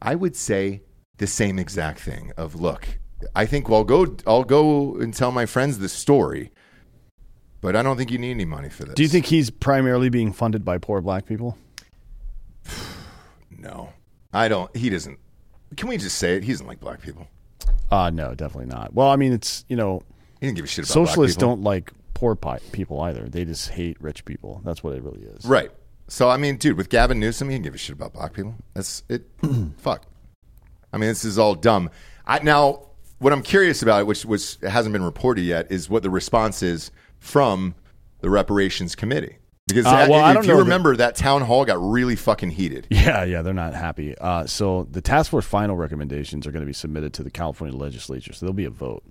I 0.00 0.14
would 0.14 0.36
say 0.36 0.82
the 1.18 1.26
same 1.26 1.58
exact 1.58 2.00
thing. 2.00 2.32
Of 2.36 2.54
look, 2.54 2.86
I 3.34 3.46
think 3.46 3.68
well, 3.68 3.78
I'll 3.78 3.84
go, 3.84 4.16
I'll 4.26 4.44
go 4.44 4.96
and 4.96 5.12
tell 5.12 5.32
my 5.32 5.46
friends 5.46 5.78
this 5.78 5.92
story, 5.92 6.52
but 7.60 7.74
I 7.74 7.82
don't 7.82 7.96
think 7.96 8.10
you 8.10 8.18
need 8.18 8.32
any 8.32 8.44
money 8.44 8.68
for 8.68 8.84
this. 8.84 8.94
Do 8.94 9.02
you 9.02 9.08
think 9.08 9.26
he's 9.26 9.50
primarily 9.50 10.08
being 10.10 10.32
funded 10.32 10.64
by 10.64 10.78
poor 10.78 11.00
black 11.00 11.26
people? 11.26 11.56
No, 13.58 13.90
I 14.32 14.48
don't. 14.48 14.76
He 14.76 14.90
doesn't. 14.90 15.20
Can 15.76 15.88
we 15.88 15.96
just 15.96 16.18
say 16.18 16.34
it? 16.34 16.42
He 16.42 16.50
doesn't 16.50 16.66
like 16.66 16.80
black 16.80 17.00
people. 17.00 17.28
Uh 17.90 18.10
no, 18.10 18.34
definitely 18.34 18.74
not. 18.74 18.94
Well, 18.94 19.08
I 19.08 19.16
mean, 19.16 19.32
it's 19.32 19.64
you 19.68 19.76
know, 19.76 20.02
He 20.40 20.46
didn't 20.46 20.56
give 20.56 20.64
a 20.64 20.68
shit 20.68 20.84
about 20.84 20.94
black 20.94 21.08
socialists 21.08 21.36
don't 21.36 21.62
like 21.62 21.92
poor 22.14 22.34
pi- 22.34 22.60
people 22.72 23.00
either. 23.02 23.28
They 23.28 23.44
just 23.44 23.70
hate 23.70 24.00
rich 24.00 24.24
people. 24.24 24.60
That's 24.64 24.82
what 24.82 24.94
it 24.94 25.02
really 25.02 25.22
is. 25.22 25.44
Right. 25.44 25.70
So 26.08 26.28
I 26.28 26.36
mean, 26.36 26.56
dude, 26.56 26.76
with 26.76 26.88
Gavin 26.88 27.18
Newsom, 27.20 27.48
he 27.48 27.54
didn't 27.54 27.64
give 27.64 27.74
a 27.74 27.78
shit 27.78 27.94
about 27.94 28.12
black 28.12 28.32
people. 28.32 28.54
That's 28.74 29.02
it. 29.08 29.24
fuck. 29.78 30.04
I 30.92 30.98
mean, 30.98 31.08
this 31.08 31.24
is 31.24 31.38
all 31.38 31.54
dumb. 31.54 31.90
I 32.26 32.38
now 32.40 32.88
what 33.18 33.32
I'm 33.32 33.42
curious 33.42 33.82
about, 33.82 34.06
which 34.06 34.24
which 34.24 34.58
hasn't 34.62 34.92
been 34.92 35.04
reported 35.04 35.42
yet, 35.42 35.70
is 35.70 35.88
what 35.88 36.02
the 36.02 36.10
response 36.10 36.62
is 36.62 36.90
from 37.18 37.74
the 38.20 38.30
reparations 38.30 38.94
committee. 38.94 39.36
Because 39.72 39.86
Uh, 39.86 40.06
well, 40.10 40.20
I 40.24 40.30
if 40.30 40.34
don't 40.34 40.44
you 40.44 40.48
know 40.50 40.56
that- 40.56 40.62
remember, 40.64 40.96
that 40.96 41.16
town 41.16 41.42
hall 41.42 41.64
got 41.64 41.78
really 41.82 42.16
fucking 42.16 42.50
heated. 42.50 42.86
Yeah, 42.90 43.24
yeah, 43.24 43.42
they're 43.42 43.52
not 43.54 43.74
happy. 43.74 44.16
Uh, 44.18 44.46
so 44.46 44.86
the 44.90 45.00
task 45.00 45.30
force 45.30 45.44
final 45.44 45.76
recommendations 45.76 46.46
are 46.46 46.52
going 46.52 46.62
to 46.62 46.66
be 46.66 46.72
submitted 46.72 47.12
to 47.14 47.22
the 47.22 47.30
California 47.30 47.76
legislature. 47.76 48.32
So 48.32 48.46
there'll 48.46 48.54
be 48.54 48.64
a 48.64 48.70
vote 48.70 49.02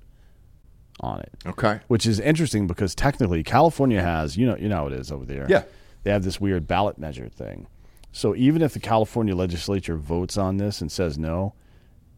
on 0.99 1.19
it. 1.19 1.31
Okay. 1.45 1.79
Which 1.87 2.05
is 2.05 2.19
interesting 2.19 2.67
because 2.67 2.93
technically 2.95 3.43
California 3.43 4.01
has, 4.01 4.37
you 4.37 4.45
know, 4.45 4.55
you 4.57 4.69
know 4.69 4.75
how 4.77 4.87
it 4.87 4.93
is 4.93 5.11
over 5.11 5.25
there. 5.25 5.47
Yeah. 5.49 5.63
They 6.03 6.11
have 6.11 6.23
this 6.23 6.39
weird 6.39 6.67
ballot 6.67 6.97
measure 6.97 7.27
thing. 7.29 7.67
So 8.11 8.35
even 8.35 8.61
if 8.61 8.73
the 8.73 8.79
California 8.79 9.35
legislature 9.35 9.95
votes 9.95 10.37
on 10.37 10.57
this 10.57 10.81
and 10.81 10.91
says 10.91 11.17
no, 11.17 11.53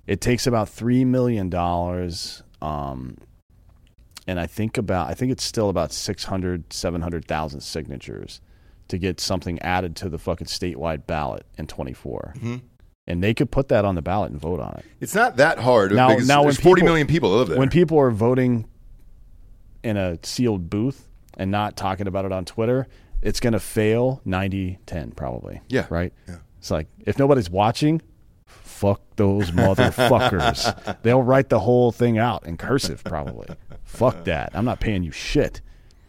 it 0.08 0.22
takes 0.22 0.46
about 0.48 0.68
three 0.70 1.06
million 1.06 1.50
dollars. 1.50 2.44
Um, 2.62 3.18
and 4.28 4.40
I 4.40 4.46
think 4.48 4.78
about 4.78 5.10
I 5.10 5.14
think 5.14 5.32
it's 5.32 5.44
still 5.44 5.70
about 5.70 5.92
600, 5.92 6.72
700,000 6.74 7.62
signatures 7.62 8.42
to 8.90 8.98
get 8.98 9.20
something 9.20 9.60
added 9.62 9.96
to 9.98 10.10
the 10.10 10.18
fucking 10.18 10.48
statewide 10.48 11.06
ballot 11.08 11.46
in 11.58 11.68
24. 11.68 12.34
Mhm. 12.38 12.62
And 13.08 13.24
they 13.24 13.34
could 13.34 13.52
put 13.52 13.68
that 13.70 13.84
on 13.86 13.96
the 13.96 14.02
ballot 14.02 14.32
and 14.32 14.40
vote 14.40 14.60
on 14.60 14.76
it. 14.80 14.86
It's 15.02 15.16
not 15.16 15.38
that 15.38 15.60
hard. 15.60 15.92
Now, 15.94 16.10
because 16.10 16.28
now 16.28 16.44
there's 16.44 16.58
when 16.58 16.64
40 16.64 16.80
people- 16.82 16.88
million 16.94 17.08
people 17.08 17.30
live 17.38 17.48
there. 17.50 17.58
When 17.60 17.70
people 17.70 17.98
are 18.00 18.12
voting 18.12 18.66
in 19.84 19.98
a 19.98 20.18
sealed 20.24 20.70
booth 20.70 21.08
and 21.38 21.52
not 21.52 21.76
talking 21.76 22.08
about 22.08 22.26
it 22.26 22.32
on 22.32 22.46
Twitter, 22.46 22.88
it's 23.22 23.40
going 23.40 23.54
to 23.54 23.60
fail 23.60 24.22
90 24.26 24.80
10 24.86 25.12
probably. 25.12 25.62
Yeah. 25.70 25.86
Right? 25.90 26.14
Yeah. 26.28 26.38
It's 26.60 26.72
like 26.72 26.88
if 27.06 27.20
nobody's 27.20 27.50
watching, 27.50 28.02
fuck 28.84 29.02
those 29.16 29.52
motherfuckers. 29.52 30.98
They'll 31.04 31.24
write 31.24 31.48
the 31.48 31.60
whole 31.60 31.94
thing 31.94 32.18
out 32.18 32.46
in 32.46 32.58
cursive 32.58 33.02
probably. 33.06 33.48
fuck 33.86 34.26
that. 34.26 34.52
I'm 34.54 34.66
not 34.66 34.82
paying 34.82 35.04
you 35.04 35.12
shit. 35.12 35.62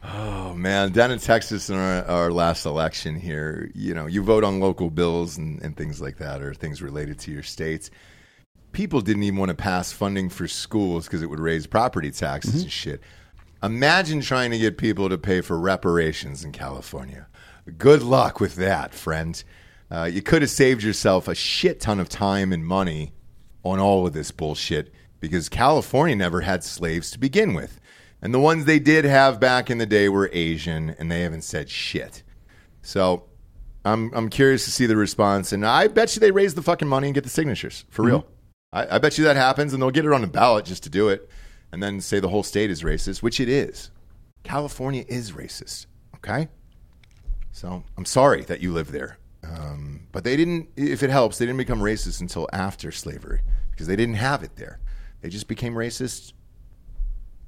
Oh 0.03 0.55
man, 0.55 0.91
down 0.91 1.13
in 1.13 1.21
Texas 1.21 1.71
in 1.71 1.77
our, 1.77 2.05
our 2.05 2.31
last 2.33 2.67
election 2.67 3.15
here, 3.15 3.71
you 3.75 3.95
know, 3.95 4.07
you 4.07 4.23
vote 4.23 4.43
on 4.43 4.59
local 4.59 4.91
bills 4.91 5.39
and, 5.39 5.63
and 5.63 5.77
things 5.77 6.01
like 6.01 6.19
that, 6.19 6.43
or 6.43 6.53
things 6.53 6.83
related 6.83 7.19
to 7.21 7.31
your 7.31 7.45
states. 7.45 7.91
People 8.73 9.01
didn't 9.01 9.23
even 9.23 9.39
want 9.39 9.51
to 9.51 9.55
pass 9.55 9.93
funding 9.93 10.29
for 10.29 10.49
schools 10.49 11.07
because 11.07 11.23
it 11.23 11.31
would 11.31 11.41
raise 11.41 11.67
property 11.67 12.11
taxes 12.11 12.55
mm-hmm. 12.55 12.63
and 12.63 12.73
shit. 12.73 13.01
Imagine 13.63 14.21
trying 14.21 14.51
to 14.51 14.59
get 14.59 14.77
people 14.77 15.09
to 15.09 15.17
pay 15.17 15.41
for 15.41 15.59
reparations 15.59 16.45
in 16.45 16.51
California. 16.51 17.29
Good 17.79 18.03
luck 18.03 18.41
with 18.41 18.57
that, 18.57 18.93
friend. 18.93 19.43
Uh, 19.95 20.07
you 20.07 20.21
could 20.21 20.43
have 20.43 20.51
saved 20.51 20.83
yourself 20.83 21.29
a 21.29 21.37
shit 21.37 21.79
ton 21.79 22.01
of 22.01 22.09
time 22.09 22.53
and 22.53 22.67
money 22.67 23.13
on 23.63 23.79
all 23.79 24.05
of 24.05 24.13
this 24.13 24.33
bullshit 24.33 24.93
because 25.21 25.49
California 25.49 26.17
never 26.17 26.41
had 26.41 26.65
slaves 26.65 27.13
to 27.13 27.19
begin 27.19 27.55
with. 27.55 27.79
And 28.21 28.35
the 28.35 28.41
ones 28.41 28.65
they 28.65 28.81
did 28.81 29.05
have 29.05 29.39
back 29.39 29.71
in 29.71 29.79
the 29.79 29.87
day 29.87 30.09
were 30.09 30.31
Asian, 30.33 30.91
and 30.99 31.13
they 31.13 31.21
haven't 31.21 31.43
said 31.43 31.71
shit. 31.71 32.25
So 32.83 33.27
I'm 33.85 34.13
I'm 34.15 34.31
curious 34.31 34.65
to 34.65 34.73
see 34.73 34.87
the 34.87 34.97
response, 34.97 35.53
and 35.53 35.65
I 35.65 35.87
bet 35.87 36.17
you 36.17 36.21
they 36.21 36.33
raise 36.33 36.55
the 36.55 36.63
fucking 36.63 36.89
money 36.89 37.07
and 37.07 37.15
get 37.15 37.23
the 37.23 37.31
signatures 37.31 37.85
for 37.89 38.03
real. 38.03 38.27
I, 38.73 38.97
I 38.97 38.99
bet 38.99 39.17
you 39.17 39.23
that 39.25 39.37
happens, 39.37 39.73
and 39.73 39.81
they'll 39.81 39.93
get 39.93 40.07
it 40.07 40.13
on 40.13 40.23
the 40.23 40.27
ballot 40.27 40.65
just 40.65 40.83
to 40.85 40.91
do 40.91 41.09
it, 41.09 41.31
and 41.71 41.81
then 41.81 42.01
say 42.01 42.19
the 42.19 42.31
whole 42.31 42.43
state 42.43 42.69
is 42.69 42.83
racist, 42.83 43.23
which 43.23 43.39
it 43.39 43.49
is. 43.49 43.93
California 44.43 45.05
is 45.07 45.31
racist. 45.31 45.87
Okay, 46.17 46.49
so 47.53 47.85
I'm 47.97 48.05
sorry 48.05 48.43
that 48.43 48.61
you 48.61 48.73
live 48.73 48.91
there, 48.91 49.19
um, 49.45 50.07
but 50.13 50.25
they 50.25 50.37
didn't. 50.37 50.69
If 50.77 51.03
it 51.03 51.11
helps, 51.11 51.39
they 51.39 51.47
didn't 51.47 51.59
become 51.59 51.81
racist 51.81 52.21
until 52.21 52.49
after 52.53 52.91
slavery 52.93 53.41
because 53.71 53.87
they 53.87 53.97
didn't 53.97 54.17
have 54.17 54.43
it 54.43 54.57
there. 54.57 54.79
They 55.21 55.29
just 55.29 55.49
became 55.49 55.75
racist 55.75 56.33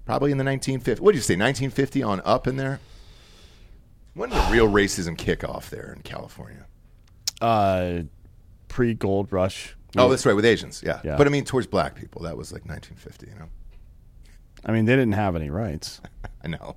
probably 0.04 0.32
in 0.32 0.38
the 0.38 0.44
1950s. 0.44 1.00
What 1.00 1.12
did 1.12 1.18
you 1.18 1.22
say, 1.22 1.34
1950 1.34 2.02
on 2.02 2.22
up 2.24 2.46
in 2.46 2.56
there? 2.56 2.80
When 4.14 4.30
did 4.30 4.38
the 4.38 4.48
real 4.50 4.68
racism 4.68 5.18
kick 5.18 5.44
off 5.44 5.68
there 5.68 5.92
in 5.94 6.02
California? 6.02 6.66
Uh 7.40 8.02
pre 8.68 8.94
gold 8.94 9.32
rush. 9.32 9.76
Oh, 9.98 10.08
that's 10.08 10.26
right, 10.26 10.34
with 10.34 10.44
Asians, 10.44 10.82
yeah. 10.84 11.00
Yeah. 11.04 11.16
But 11.16 11.26
I 11.26 11.30
mean, 11.30 11.44
towards 11.44 11.66
black 11.66 11.94
people, 11.94 12.22
that 12.22 12.36
was 12.36 12.52
like 12.52 12.66
1950, 12.66 13.28
you 13.28 13.38
know? 13.38 13.48
I 14.64 14.72
mean, 14.72 14.84
they 14.84 14.92
didn't 14.92 15.12
have 15.12 15.36
any 15.36 15.48
rights. 15.48 16.00
I 16.44 16.48
know. 16.48 16.76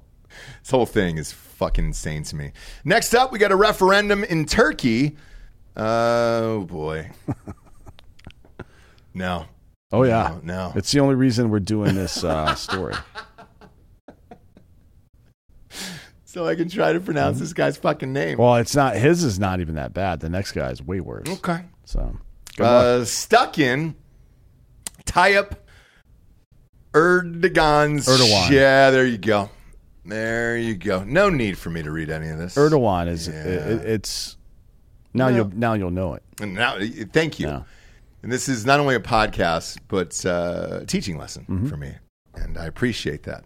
This 0.61 0.71
whole 0.71 0.85
thing 0.85 1.17
is 1.17 1.31
fucking 1.31 1.85
insane 1.85 2.23
to 2.23 2.35
me. 2.35 2.51
Next 2.83 3.13
up, 3.13 3.31
we 3.31 3.39
got 3.39 3.51
a 3.51 3.55
referendum 3.55 4.23
in 4.23 4.45
Turkey. 4.45 5.17
Oh, 5.75 6.61
boy. 6.61 7.09
no. 9.13 9.45
Oh 9.91 10.03
yeah. 10.03 10.39
No, 10.43 10.69
no. 10.69 10.73
It's 10.75 10.91
the 10.91 10.99
only 10.99 11.15
reason 11.15 11.49
we're 11.49 11.59
doing 11.59 11.95
this 11.95 12.23
uh, 12.23 12.55
story. 12.55 12.95
So 16.25 16.45
I 16.45 16.53
can 16.53 16.69
try 16.69 16.93
to 16.93 16.99
pronounce 16.99 17.39
this 17.39 17.53
guy's 17.53 17.75
fucking 17.75 18.13
name. 18.13 18.37
Well, 18.37 18.57
it's 18.57 18.75
not 18.75 18.95
his 18.95 19.23
is 19.23 19.39
not 19.39 19.61
even 19.61 19.73
that 19.75 19.95
bad. 19.95 20.19
The 20.19 20.29
next 20.29 20.51
guy 20.51 20.69
is 20.69 20.79
way 20.79 20.99
worse. 20.99 21.27
Okay. 21.27 21.61
So. 21.85 22.19
Uh, 22.59 23.03
stuck 23.03 23.57
in 23.57 23.95
tie 25.05 25.33
up 25.33 25.67
Erdogan's. 26.93 28.07
Erdogan. 28.07 28.51
Yeah, 28.51 28.91
there 28.91 29.07
you 29.07 29.17
go. 29.17 29.49
There 30.05 30.57
you 30.57 30.75
go. 30.75 31.03
No 31.03 31.29
need 31.29 31.57
for 31.57 31.69
me 31.69 31.83
to 31.83 31.91
read 31.91 32.09
any 32.09 32.29
of 32.29 32.37
this. 32.37 32.55
Erdogan 32.55 33.07
is 33.07 33.27
it, 33.27 33.35
it- 33.45 33.85
it's 33.85 34.37
now 35.13 35.29
No. 35.29 35.35
you'll 35.35 35.51
now 35.55 35.73
you'll 35.73 35.91
know 35.91 36.13
it. 36.15 36.23
And 36.41 36.53
now, 36.55 36.77
thank 37.11 37.39
you. 37.39 37.65
And 38.21 38.31
this 38.31 38.49
is 38.49 38.65
not 38.65 38.79
only 38.79 38.95
a 38.95 38.99
podcast, 38.99 39.77
but 39.87 40.25
uh, 40.25 40.79
a 40.81 40.85
teaching 40.85 41.17
lesson 41.17 41.45
Mm-hmm. 41.49 41.67
for 41.67 41.77
me. 41.77 41.93
And 42.35 42.57
I 42.57 42.65
appreciate 42.65 43.23
that. 43.23 43.45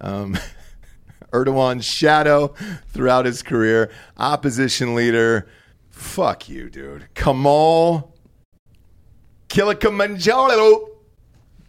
Um, 0.00 0.36
Erdogan's 1.32 1.84
shadow 1.84 2.54
throughout 2.88 3.26
his 3.26 3.42
career, 3.42 3.90
opposition 4.16 4.94
leader. 4.94 5.48
Fuck 5.90 6.48
you, 6.48 6.68
dude. 6.70 7.08
Kamal 7.14 8.14
Kilimanjaro. 9.48 10.88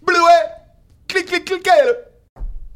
Blue 0.02 0.28
click, 1.08 1.28
click, 1.28 1.46
click. 1.46 1.98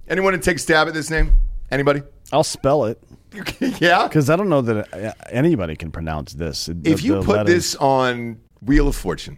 Anyone 0.07 0.33
to 0.33 0.39
take 0.39 0.57
a 0.57 0.59
stab 0.59 0.87
at 0.87 0.93
this 0.93 1.09
name? 1.09 1.35
Anybody? 1.71 2.01
I'll 2.31 2.43
spell 2.43 2.85
it. 2.85 3.01
yeah, 3.79 4.07
because 4.07 4.29
I 4.29 4.35
don't 4.35 4.49
know 4.49 4.61
that 4.61 4.93
uh, 4.93 5.13
anybody 5.29 5.75
can 5.75 5.91
pronounce 5.91 6.33
this. 6.33 6.65
The- 6.65 6.91
If 6.91 7.03
you 7.03 7.15
put 7.21 7.37
letters- 7.37 7.53
this 7.53 7.75
on 7.75 8.39
Wheel 8.61 8.87
of 8.87 8.95
Fortune, 8.95 9.37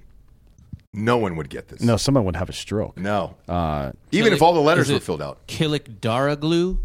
No 0.93 1.17
one 1.17 1.35
would 1.35 1.49
get 1.49 1.67
this. 1.67 1.81
No, 1.81 1.97
someone 1.97 2.23
would 2.25 2.35
have 2.35 2.49
a 2.49 2.53
stroke. 2.53 2.97
No. 2.97 3.35
Uh, 3.47 3.91
Even 4.11 4.33
if 4.33 4.41
all 4.41 4.53
the 4.53 4.61
letters 4.61 4.89
is 4.89 4.93
were 4.93 4.99
filled 4.99 5.21
out. 5.21 5.45
Kilik 5.47 5.99
Daraglu? 5.99 6.77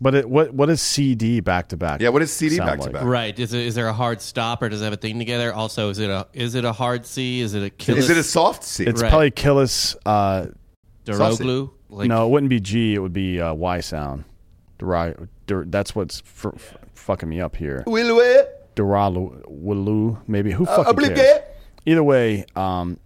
but 0.00 0.14
it, 0.14 0.28
what 0.30 0.54
what 0.54 0.70
is 0.70 0.80
CD 0.80 1.40
back 1.40 1.68
to 1.68 1.76
back? 1.76 2.00
Yeah, 2.00 2.08
what 2.10 2.22
is 2.22 2.32
CD 2.32 2.56
sound 2.56 2.70
back 2.70 2.80
to 2.80 2.90
back? 2.90 3.04
Right. 3.04 3.38
Is 3.38 3.52
it 3.52 3.60
is 3.66 3.74
there 3.74 3.88
a 3.88 3.92
hard 3.92 4.20
stop 4.22 4.62
or 4.62 4.68
does 4.70 4.80
it 4.80 4.84
have 4.84 4.92
a 4.94 4.96
thing 4.96 5.18
together? 5.18 5.52
Also, 5.52 5.90
is 5.90 5.98
it 5.98 6.08
a 6.08 6.26
is 6.32 6.54
it 6.54 6.64
a 6.64 6.72
hard 6.72 7.04
C? 7.04 7.40
Is 7.40 7.52
it 7.54 7.62
a 7.62 7.70
Kilis? 7.70 7.96
Is 7.98 8.10
it 8.10 8.16
a 8.16 8.22
soft 8.22 8.62
C? 8.64 8.84
It's 8.84 9.02
Right. 9.02 9.10
probably 9.10 9.30
Killis. 9.30 9.96
Uh, 10.06 10.46
Daroglu? 11.04 11.70
Like, 11.88 12.08
no, 12.08 12.26
it 12.26 12.30
wouldn't 12.30 12.50
be 12.50 12.60
G. 12.60 12.94
It 12.94 12.98
would 13.00 13.12
be 13.12 13.40
uh, 13.40 13.52
Y 13.52 13.80
sound. 13.80 14.24
Deri- 15.46 15.66
that's 15.68 15.94
what's 15.94 16.20
f- 16.26 16.46
f- 16.54 16.78
fucking 16.94 17.28
me 17.28 17.40
up 17.40 17.56
here. 17.56 17.82
Duralu, 18.76 20.18
maybe. 20.26 20.52
Who 20.52 20.64
Uh, 20.66 20.76
fucking 20.84 20.90
oblige. 20.90 21.14
cares? 21.16 21.40
Either 21.86 22.02
way, 22.04 22.44
um, 22.56 22.98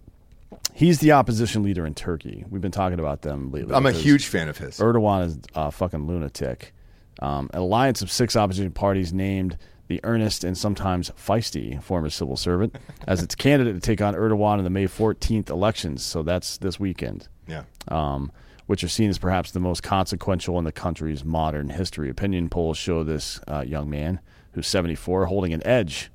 he's 0.73 0.99
the 0.99 1.11
opposition 1.13 1.63
leader 1.63 1.85
in 1.85 1.93
Turkey. 1.93 2.45
We've 2.49 2.61
been 2.61 2.71
talking 2.71 2.99
about 2.99 3.21
them 3.21 3.51
lately. 3.51 3.73
I'm 3.73 3.85
a 3.85 3.91
huge 3.91 4.27
fan 4.27 4.47
of 4.49 4.57
his. 4.57 4.77
Erdogan 4.79 5.25
is 5.25 5.39
a 5.55 5.71
fucking 5.71 6.07
lunatic. 6.07 6.73
Um, 7.21 7.49
an 7.53 7.59
alliance 7.61 8.01
of 8.01 8.11
six 8.11 8.35
opposition 8.35 8.71
parties 8.71 9.13
named 9.13 9.57
the 9.87 10.01
earnest 10.03 10.43
and 10.43 10.57
sometimes 10.57 11.11
feisty 11.11 11.81
former 11.81 12.09
civil 12.09 12.35
servant 12.35 12.75
as 13.07 13.21
its 13.23 13.35
candidate 13.35 13.75
to 13.75 13.79
take 13.79 14.01
on 14.01 14.13
Erdogan 14.15 14.57
in 14.57 14.63
the 14.63 14.69
May 14.69 14.85
14th 14.85 15.49
elections. 15.49 16.03
So 16.03 16.23
that's 16.23 16.57
this 16.57 16.79
weekend. 16.79 17.27
Yeah. 17.47 17.63
Um, 17.87 18.31
which 18.67 18.83
are 18.83 18.87
seen 18.87 19.09
as 19.09 19.17
perhaps 19.17 19.51
the 19.51 19.59
most 19.59 19.83
consequential 19.83 20.57
in 20.57 20.65
the 20.65 20.71
country's 20.71 21.23
modern 21.23 21.69
history. 21.69 22.09
Opinion 22.09 22.49
polls 22.49 22.77
show 22.77 23.03
this 23.03 23.39
uh, 23.47 23.63
young 23.65 23.89
man, 23.89 24.19
who's 24.53 24.67
74, 24.67 25.25
holding 25.27 25.53
an 25.53 25.65
edge, 25.65 26.09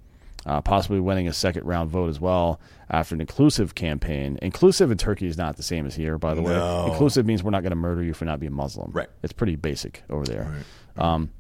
uh, 0.46 0.60
possibly 0.60 0.98
winning 1.00 1.28
a 1.28 1.32
second 1.32 1.64
round 1.64 1.90
vote 1.90 2.08
as 2.08 2.18
well 2.20 2.58
after 2.88 3.14
an 3.14 3.20
inclusive 3.20 3.74
campaign. 3.74 4.38
Inclusive 4.42 4.90
in 4.90 4.98
Turkey 4.98 5.26
is 5.26 5.36
not 5.38 5.56
the 5.56 5.62
same 5.62 5.86
as 5.86 5.94
here, 5.94 6.18
by 6.18 6.34
the 6.34 6.40
No. 6.42 6.84
way. 6.86 6.92
Inclusive 6.92 7.26
means 7.26 7.42
we're 7.42 7.50
not 7.50 7.62
going 7.62 7.70
to 7.70 7.76
murder 7.76 8.02
you 8.02 8.14
for 8.14 8.24
not 8.24 8.40
being 8.40 8.52
Muslim. 8.54 8.90
Right. 8.92 9.08
It's 9.22 9.32
pretty 9.32 9.56
basic 9.56 10.02
over 10.10 10.24
there. 10.24 10.64
Right. 10.96 11.04
Um, 11.04 11.30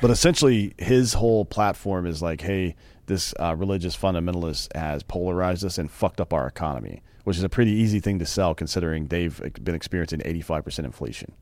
but 0.00 0.10
essentially, 0.10 0.74
his 0.78 1.14
whole 1.14 1.44
platform 1.44 2.06
is 2.06 2.20
like, 2.22 2.40
hey, 2.40 2.74
this 3.06 3.34
uh, 3.38 3.54
religious 3.56 3.96
fundamentalist 3.96 4.74
has 4.74 5.02
polarized 5.04 5.64
us 5.64 5.78
and 5.78 5.88
fucked 5.90 6.20
up 6.20 6.32
our 6.32 6.46
economy, 6.48 7.02
which 7.24 7.36
is 7.36 7.42
a 7.42 7.48
pretty 7.48 7.72
easy 7.72 8.00
thing 8.00 8.18
to 8.18 8.26
sell 8.26 8.54
considering 8.54 9.06
they've 9.06 9.40
been 9.62 9.74
experiencing 9.74 10.20
85% 10.20 10.84
inflation. 10.84 11.32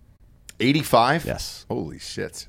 85? 0.60 1.24
Yes. 1.24 1.66
Holy 1.68 1.98
shit. 1.98 2.48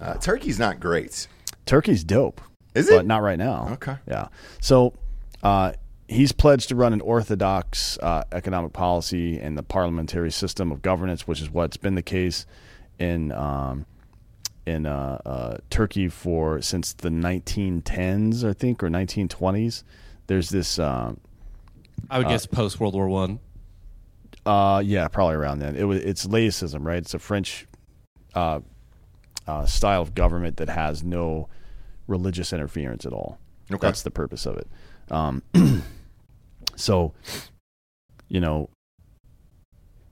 Uh, 0.00 0.14
Turkey's 0.14 0.58
not 0.58 0.80
great. 0.80 1.26
Turkey's 1.66 2.04
dope. 2.04 2.40
Is 2.74 2.88
it? 2.88 2.96
But 2.96 3.06
not 3.06 3.22
right 3.22 3.38
now. 3.38 3.68
Okay. 3.72 3.96
Yeah. 4.06 4.28
So 4.60 4.94
uh, 5.42 5.72
he's 6.08 6.32
pledged 6.32 6.68
to 6.70 6.76
run 6.76 6.92
an 6.92 7.00
orthodox 7.00 7.98
uh, 7.98 8.24
economic 8.32 8.72
policy 8.72 9.38
and 9.38 9.56
the 9.56 9.62
parliamentary 9.62 10.30
system 10.30 10.72
of 10.72 10.82
governance, 10.82 11.26
which 11.26 11.40
is 11.40 11.50
what's 11.50 11.76
been 11.76 11.94
the 11.94 12.02
case 12.02 12.46
in 12.98 13.32
um, 13.32 13.86
in 14.66 14.86
uh, 14.86 15.20
uh, 15.24 15.56
Turkey 15.70 16.08
for 16.08 16.60
since 16.60 16.92
the 16.92 17.08
1910s, 17.08 18.48
I 18.48 18.52
think, 18.52 18.82
or 18.82 18.88
1920s. 18.88 19.82
There's 20.26 20.50
this. 20.50 20.78
Um, 20.78 21.20
I 22.10 22.18
would 22.18 22.26
uh, 22.26 22.30
guess 22.30 22.46
post 22.46 22.80
World 22.80 22.94
War 22.94 23.08
One. 23.08 23.40
uh, 24.46 24.82
yeah, 24.84 25.08
probably 25.08 25.36
around 25.36 25.58
then. 25.60 25.76
It 25.76 25.84
was 25.84 26.00
it's 26.02 26.26
laicism, 26.26 26.84
right? 26.84 26.98
It's 26.98 27.14
a 27.14 27.18
French 27.18 27.66
uh, 28.34 28.60
uh, 29.46 29.66
style 29.66 30.02
of 30.02 30.14
government 30.14 30.56
that 30.58 30.68
has 30.68 31.02
no 31.02 31.48
religious 32.06 32.52
interference 32.52 33.04
at 33.06 33.12
all. 33.12 33.38
Okay. 33.70 33.86
That's 33.86 34.02
the 34.02 34.10
purpose 34.10 34.46
of 34.46 34.56
it. 34.56 34.68
Um, 35.10 35.42
so, 36.76 37.12
you 38.28 38.40
know, 38.40 38.70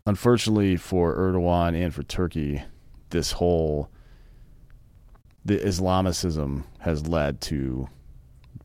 unfortunately 0.07 0.77
for 0.77 1.15
Erdogan 1.17 1.75
and 1.75 1.95
for 1.95 2.03
Turkey, 2.03 2.63
this 3.11 3.33
whole 3.33 3.91
the 5.45 5.59
Islamicism 5.59 6.65
has 6.81 7.07
led 7.07 7.41
to 7.43 7.89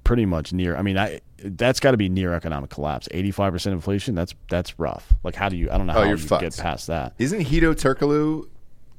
pretty 0.04 0.26
much 0.26 0.52
near. 0.52 0.76
I 0.76 0.82
mean, 0.82 0.98
I 0.98 1.22
that's 1.44 1.80
got 1.80 1.92
to 1.92 1.98
be 1.98 2.10
near 2.10 2.34
economic 2.34 2.70
collapse. 2.70 3.08
Eighty 3.12 3.32
five 3.32 3.54
percent 3.54 3.74
inflation. 3.74 4.16
That's 4.16 4.34
that's 4.50 4.78
rough. 4.80 5.14
Like, 5.24 5.36
how 5.36 5.50
do 5.50 5.58
you? 5.58 5.70
I 5.72 5.78
don't 5.78 5.88
know 5.88 5.94
Oh, 5.94 6.02
how 6.02 6.08
you're 6.08 6.18
you 6.18 6.28
fucked. 6.28 6.42
get 6.42 6.58
past 6.58 6.88
that. 6.88 7.14
Isn't 7.20 7.42
Hedo 7.42 7.74
Turkoglu 7.74 8.48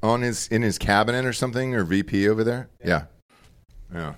on 0.03 0.23
his 0.23 0.49
in 0.49 0.63
his 0.63 0.79
cabinet 0.79 1.25
or 1.25 1.33
something 1.33 1.75
or 1.75 1.85
VP 1.85 2.29
over 2.29 2.43
there? 2.45 2.69
Yeah. 2.85 3.05
Yeah. 3.95 4.15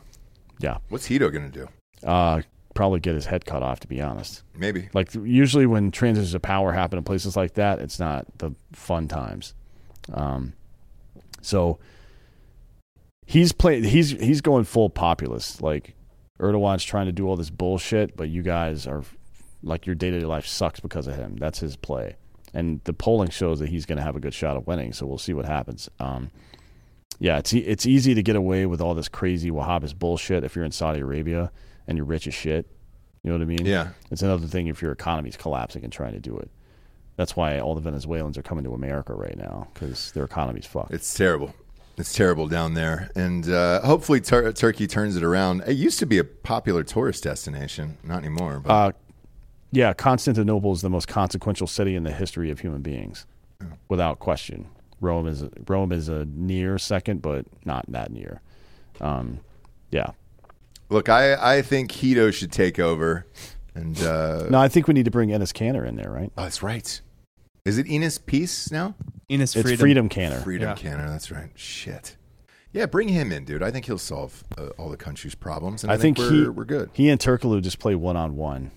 Yeah. 0.59 0.79
What's 0.89 1.09
Hedo 1.09 1.33
going 1.33 1.51
to 1.51 1.67
do? 1.67 1.69
Uh, 2.09 2.43
probably 2.75 3.01
get 3.01 3.15
his 3.15 3.27
head 3.27 3.45
cut 3.45 3.63
off. 3.63 3.81
To 3.81 3.89
be 3.89 4.01
honest, 4.01 4.43
Maybe. 4.57 4.89
like 4.95 5.15
usually 5.15 5.67
when 5.67 5.91
transitions 5.91 6.35
of 6.35 6.43
power 6.43 6.73
happen 6.73 6.99
in 6.99 7.05
places 7.05 7.37
like 7.37 7.55
that, 7.55 7.81
it's 7.81 7.99
not 7.99 8.27
the 8.39 8.53
fun 8.73 9.09
times. 9.09 9.55
Um, 10.13 10.53
so 11.43 11.79
he's 13.27 13.53
playing. 13.53 13.85
He's 13.85 14.11
he's 14.11 14.41
going 14.41 14.65
full 14.65 14.91
populist. 14.91 15.61
Like 15.63 15.95
Erdogan's 16.41 16.85
trying 16.85 17.07
to 17.07 17.13
do 17.13 17.29
all 17.29 17.37
this 17.37 17.51
bullshit, 17.51 18.17
but 18.17 18.29
you 18.29 18.43
guys 18.43 18.87
are 18.87 19.05
like 19.63 19.87
your 19.87 19.95
day 19.95 20.11
to 20.11 20.21
day 20.21 20.27
life 20.27 20.47
sucks 20.47 20.81
because 20.81 21.07
of 21.07 21.15
him. 21.17 21.37
That's 21.37 21.61
his 21.61 21.77
play, 21.77 22.17
and 22.53 22.81
the 22.85 22.93
polling 22.93 23.31
shows 23.31 23.61
that 23.61 23.69
he's 23.69 23.87
going 23.87 23.99
to 23.99 24.03
have 24.05 24.17
a 24.17 24.21
good 24.21 24.35
shot 24.35 24.57
of 24.57 24.67
winning. 24.67 24.93
So 24.93 25.07
we'll 25.07 25.19
see 25.19 25.33
what 25.33 25.47
happens. 25.47 25.89
Um, 26.01 26.31
yeah, 27.19 27.39
it's 27.39 27.53
e- 27.55 27.59
it's 27.61 27.87
easy 27.87 28.15
to 28.15 28.23
get 28.23 28.37
away 28.37 28.67
with 28.67 28.81
all 28.81 28.95
this 28.95 29.09
crazy 29.09 29.51
Wahhabist 29.51 29.99
bullshit 29.99 30.45
if 30.45 30.57
you're 30.57 30.65
in 30.65 30.73
Saudi 30.73 31.01
Arabia 31.01 31.53
and 31.87 31.97
you're 31.97 32.07
rich 32.07 32.27
as 32.27 32.35
shit. 32.35 32.67
You 33.23 33.31
know 33.31 33.39
what 33.39 33.43
I 33.43 33.47
mean? 33.47 33.65
Yeah. 33.65 33.89
It's 34.11 34.23
another 34.23 34.47
thing 34.47 34.67
if 34.67 34.83
your 34.83 34.93
economy's 34.93 35.37
collapsing 35.37 35.85
and 35.85 35.93
trying 35.93 36.13
to 36.13 36.21
do 36.21 36.37
it. 36.37 36.51
That's 37.17 37.37
why 37.37 37.61
all 37.61 37.75
the 37.75 37.81
Venezuelans 37.81 38.37
are 38.37 38.43
coming 38.43 38.65
to 38.65 38.75
America 38.75 39.15
right 39.15 39.37
now 39.37 39.69
because 39.73 40.13
their 40.13 40.25
economy's 40.25 40.67
fucked. 40.67 40.93
It's 40.93 41.15
terrible. 41.15 41.55
It's 41.97 42.13
terrible 42.13 42.49
down 42.49 42.75
there, 42.75 43.11
and 43.15 43.49
uh, 43.49 43.81
hopefully 43.83 44.21
Tur- 44.21 44.53
Turkey 44.53 44.87
turns 44.89 45.17
it 45.17 45.23
around. 45.23 45.63
It 45.67 45.75
used 45.75 46.01
to 46.01 46.07
be 46.07 46.19
a 46.19 46.25
popular 46.25 46.83
tourist 46.83 47.23
destination, 47.23 47.99
not 48.03 48.19
anymore. 48.19 48.59
But 48.61 48.71
Uh, 48.73 48.93
yeah, 49.71 49.93
Constantinople 49.93 50.73
is 50.73 50.83
the 50.83 50.91
most 50.91 51.07
consequential 51.07 51.67
city 51.69 51.95
in 51.95 52.03
the 52.03 52.11
history 52.13 52.51
of 52.51 52.61
human 52.61 52.83
beings, 52.83 53.27
without 53.89 54.19
question. 54.19 54.67
Rome 55.01 55.27
is 55.29 55.45
Rome 55.69 55.93
is 55.93 56.09
a 56.09 56.25
near 56.25 56.79
second, 56.79 57.23
but 57.23 57.47
not 57.65 57.85
that 57.89 58.11
near. 58.11 58.41
Um, 59.01 59.41
yeah. 59.91 60.11
look, 60.89 61.09
I 61.09 61.57
I 61.59 61.63
think 61.63 61.93
Hedo 61.93 62.33
should 62.33 62.51
take 62.51 62.79
over, 62.81 63.25
and 63.75 64.01
uh, 64.03 64.47
No, 64.51 64.59
I 64.59 64.67
think 64.69 64.89
we 64.89 64.95
need 64.95 65.05
to 65.05 65.11
bring 65.13 65.29
Enes 65.31 65.53
Kanter 65.53 65.87
in 65.87 65.95
there, 65.97 66.11
right? 66.11 66.33
oh, 66.37 66.43
that's 66.43 66.63
right. 66.63 67.01
Is 67.65 67.79
it 67.79 67.87
Enes 67.87 68.25
Peace 68.25 68.71
now? 68.71 68.95
Enes 69.31 69.43
It's 69.43 69.55
Freedom. 69.55 69.79
Freedom 69.79 70.09
Kanter. 70.09 70.43
Freedom 70.45 70.69
Yeah. 70.69 70.75
Kanter. 70.75 71.09
That's 71.09 71.31
right. 71.31 71.51
Shit. 71.55 72.17
Yeah, 72.73 72.87
bring 72.87 73.09
him 73.09 73.33
in, 73.33 73.45
dude. 73.45 73.63
I 73.63 73.71
think 73.71 73.87
he'll 73.87 73.97
solve 73.99 74.45
uh, 74.59 74.67
all 74.77 74.91
the 74.91 74.97
country's 74.97 75.35
problems. 75.35 75.83
And 75.83 75.91
I, 75.91 75.95
I 75.95 75.99
think 75.99 76.19
we're, 76.19 76.31
he 76.31 76.49
we're 76.49 76.65
good. 76.65 76.91
He 76.93 77.09
and 77.09 77.19
Turkoglu 77.21 77.63
just 77.63 77.79
play 77.79 77.95
one 77.95 78.17
on 78.17 78.37
one 78.37 78.71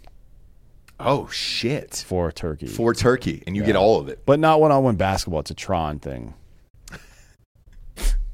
Oh 1.00 1.28
shit! 1.28 2.04
for 2.08 2.32
Turkey, 2.32 2.66
For 2.68 2.94
Turkey, 2.94 3.44
and 3.46 3.56
you 3.56 3.64
get 3.64 3.76
all 3.76 4.00
of 4.00 4.08
it. 4.08 4.26
but 4.26 4.40
not 4.40 4.60
one 4.62 4.72
on 4.72 4.84
one 4.84 4.96
basketball. 4.96 5.42
It's 5.42 5.52
a 5.52 5.56
Tron 5.56 6.00
thing. 6.00 6.34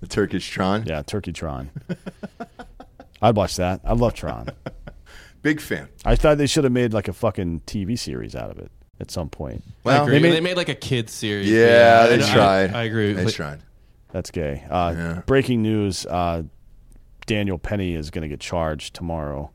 The 0.01 0.07
Turkish 0.09 0.49
Tron. 0.49 0.83
Yeah, 0.85 1.01
Turkey 1.01 1.31
Tron. 1.31 1.71
I'd 3.21 3.37
watch 3.37 3.55
that. 3.55 3.79
I 3.85 3.93
love 3.93 4.13
Tron. 4.13 4.49
Big 5.41 5.61
fan. 5.61 5.87
I 6.03 6.17
thought 6.17 6.37
they 6.37 6.45
should 6.47 6.65
have 6.65 6.73
made 6.73 6.91
like 6.93 7.07
a 7.07 7.13
fucking 7.13 7.61
TV 7.65 7.97
series 7.97 8.35
out 8.35 8.51
of 8.51 8.59
it 8.59 8.69
at 8.99 9.11
some 9.11 9.29
point. 9.29 9.63
I 9.67 9.71
Well, 9.83 10.03
agree. 10.03 10.13
they 10.15 10.21
They 10.21 10.29
made- 10.35 10.43
made, 10.43 10.57
like 10.57 10.69
a 10.69 10.75
kids 10.75 11.11
series. 11.13 11.49
Yeah, 11.49 12.07
they 12.07 12.21
I- 12.23 12.27
I- 12.29 12.33
tried. 12.33 12.73
I, 12.75 12.83
agree. 12.83 13.13
They 13.13 13.23
but- 13.25 13.33
tried. 13.33 13.59
That's 14.11 14.29
gay. 14.31 14.63
Uh, 14.69 14.93
Yeah. 14.95 15.21
Breaking 15.25 15.61
news: 15.63 16.05
uh, 16.05 16.43
Daniel 17.25 17.57
Penny 17.57 17.95
is 17.95 18.11
going 18.11 18.21
to 18.21 18.27
get 18.27 18.39
charged 18.39 18.93
tomorrow 18.93 19.51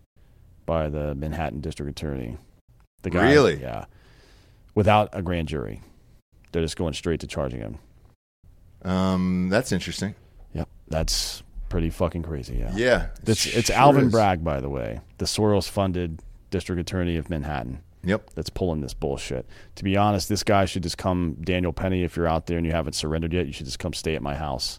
by 0.67 0.89
the 0.89 1.15
Manhattan 1.15 1.61
District 1.61 1.91
Attorney. 1.91 2.37
The 3.03 3.11
guy, 3.11 3.31
Really? 3.31 3.61
Yeah, 3.61 3.85
without 4.75 5.11
a 5.13 5.23
grand 5.23 5.47
jury, 5.49 5.81
they're 6.51 6.63
just 6.63 6.77
going 6.77 6.93
straight 6.95 7.21
to 7.21 7.27
charging 7.29 7.61
him. 7.61 7.79
Um, 8.83 9.49
that's 9.49 9.71
interesting. 9.73 10.15
Yep, 10.55 10.69
that's 10.89 11.43
pretty 11.69 11.91
fucking 11.91 12.23
crazy. 12.23 12.57
Yeah, 12.57 12.73
Yeah, 12.75 13.03
it 13.23 13.29
It's, 13.29 13.47
it's 13.47 13.67
sure 13.69 13.77
Alvin 13.77 14.07
is. 14.07 14.13
Bragg, 14.13 14.43
by 14.43 14.61
the 14.61 14.69
way, 14.69 15.01
the 15.19 15.25
Soros-funded 15.27 16.21
District 16.51 16.81
Attorney 16.81 17.17
of 17.17 17.29
Manhattan. 17.31 17.81
Yep. 18.05 18.31
that's 18.35 18.51
pulling 18.51 18.81
this 18.81 18.95
bullshit. 18.95 19.47
To 19.77 19.85
be 19.85 19.97
honest, 19.97 20.29
this 20.29 20.43
guy 20.45 20.65
should 20.67 20.83
just 20.85 20.99
come, 20.99 21.37
Daniel 21.41 21.73
Penny, 21.73 22.05
if 22.05 22.17
you're 22.17 22.29
out 22.29 22.47
there 22.47 22.57
and 22.57 22.65
you 22.67 22.73
haven't 22.73 22.93
surrendered 22.95 23.33
yet, 23.33 23.47
you 23.47 23.53
should 23.53 23.67
just 23.67 23.79
come 23.79 23.93
stay 23.93 24.15
at 24.15 24.23
my 24.23 24.35
house. 24.37 24.79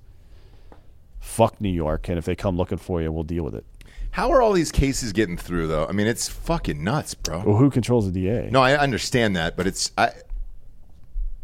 Fuck 1.19 1.59
New 1.59 1.69
York, 1.69 2.07
and 2.07 2.17
if 2.17 2.25
they 2.25 2.35
come 2.35 2.55
looking 2.57 2.77
for 2.77 3.01
you, 3.01 3.11
we'll 3.11 3.23
deal 3.23 3.43
with 3.43 3.53
it. 3.55 3.65
How 4.11 4.31
are 4.31 4.41
all 4.41 4.53
these 4.53 4.71
cases 4.71 5.11
getting 5.13 5.37
through, 5.37 5.67
though? 5.67 5.85
I 5.85 5.91
mean, 5.91 6.07
it's 6.07 6.27
fucking 6.29 6.83
nuts, 6.83 7.13
bro. 7.13 7.43
Well, 7.45 7.57
who 7.57 7.69
controls 7.69 8.11
the 8.11 8.11
DA? 8.11 8.49
No, 8.49 8.61
I 8.61 8.75
understand 8.77 9.35
that, 9.35 9.55
but 9.57 9.67
it's 9.67 9.91
I. 9.97 10.11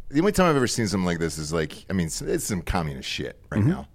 The 0.09 0.19
only 0.19 0.31
time 0.31 0.49
I've 0.49 0.55
ever 0.55 0.67
seen 0.67 0.87
something 0.87 1.05
like 1.05 1.19
this 1.19 1.37
is 1.37 1.51
like, 1.51 1.85
I 1.89 1.93
mean, 1.93 2.07
it's, 2.07 2.21
it's 2.21 2.45
some 2.45 2.61
communist 2.61 3.09
shit 3.09 3.37
right 3.51 3.59
Mm-hmm. 3.61 3.69
now. 3.69 3.87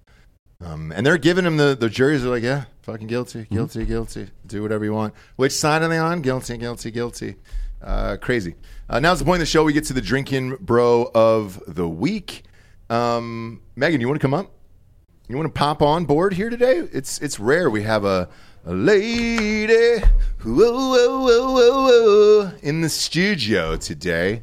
Um, 0.63 0.93
and 0.95 1.07
they're 1.07 1.17
giving 1.17 1.47
him 1.47 1.57
the 1.57 1.75
the 1.79 1.89
juries 1.89 2.25
are 2.25 2.29
like, 2.29 2.43
yeah, 2.43 2.65
fucking 2.83 3.07
guilty, 3.07 3.41
Mm-hmm. 3.45 3.55
guilty, 3.55 3.87
guilty. 3.87 4.29
Do 4.47 4.61
whatever 4.63 4.85
you 4.85 4.93
want. 4.93 5.15
Which 5.37 5.53
side 5.53 5.81
are 5.83 5.89
they 5.89 5.97
on? 5.99 6.21
Guilty, 6.21 6.59
guilty, 6.59 6.91
guilty. 6.91 7.37
Uh, 7.83 8.17
crazy. 8.17 8.55
Uh, 8.89 9.01
now's 9.01 9.19
the 9.19 9.25
point 9.25 9.37
of 9.37 9.41
the 9.41 9.47
show. 9.47 9.65
We 9.65 9.73
get 9.73 9.85
to 9.85 9.93
the 9.93 10.01
drinking 10.01 10.57
bro 10.61 11.11
of 11.15 11.63
the 11.67 11.89
week. 11.89 12.45
Um, 12.91 13.63
Megan, 13.77 14.01
you 14.01 14.09
want 14.09 14.21
to 14.21 14.25
come 14.25 14.35
up? 14.35 14.51
You 15.29 15.37
want 15.37 15.47
to 15.47 15.59
pop 15.59 15.81
on 15.81 16.05
board 16.07 16.35
here 16.35 16.51
today? 16.51 16.79
It's 16.93 17.19
it's 17.21 17.39
rare 17.39 17.71
we 17.71 17.83
have 17.85 18.05
a, 18.05 18.29
a 18.67 18.75
lady 18.75 20.01
whoa, 20.43 20.55
whoa, 20.55 21.21
whoa, 21.23 21.55
whoa, 21.55 22.53
in 22.63 22.81
the 22.81 22.89
studio 22.89 23.77
today. 23.77 24.43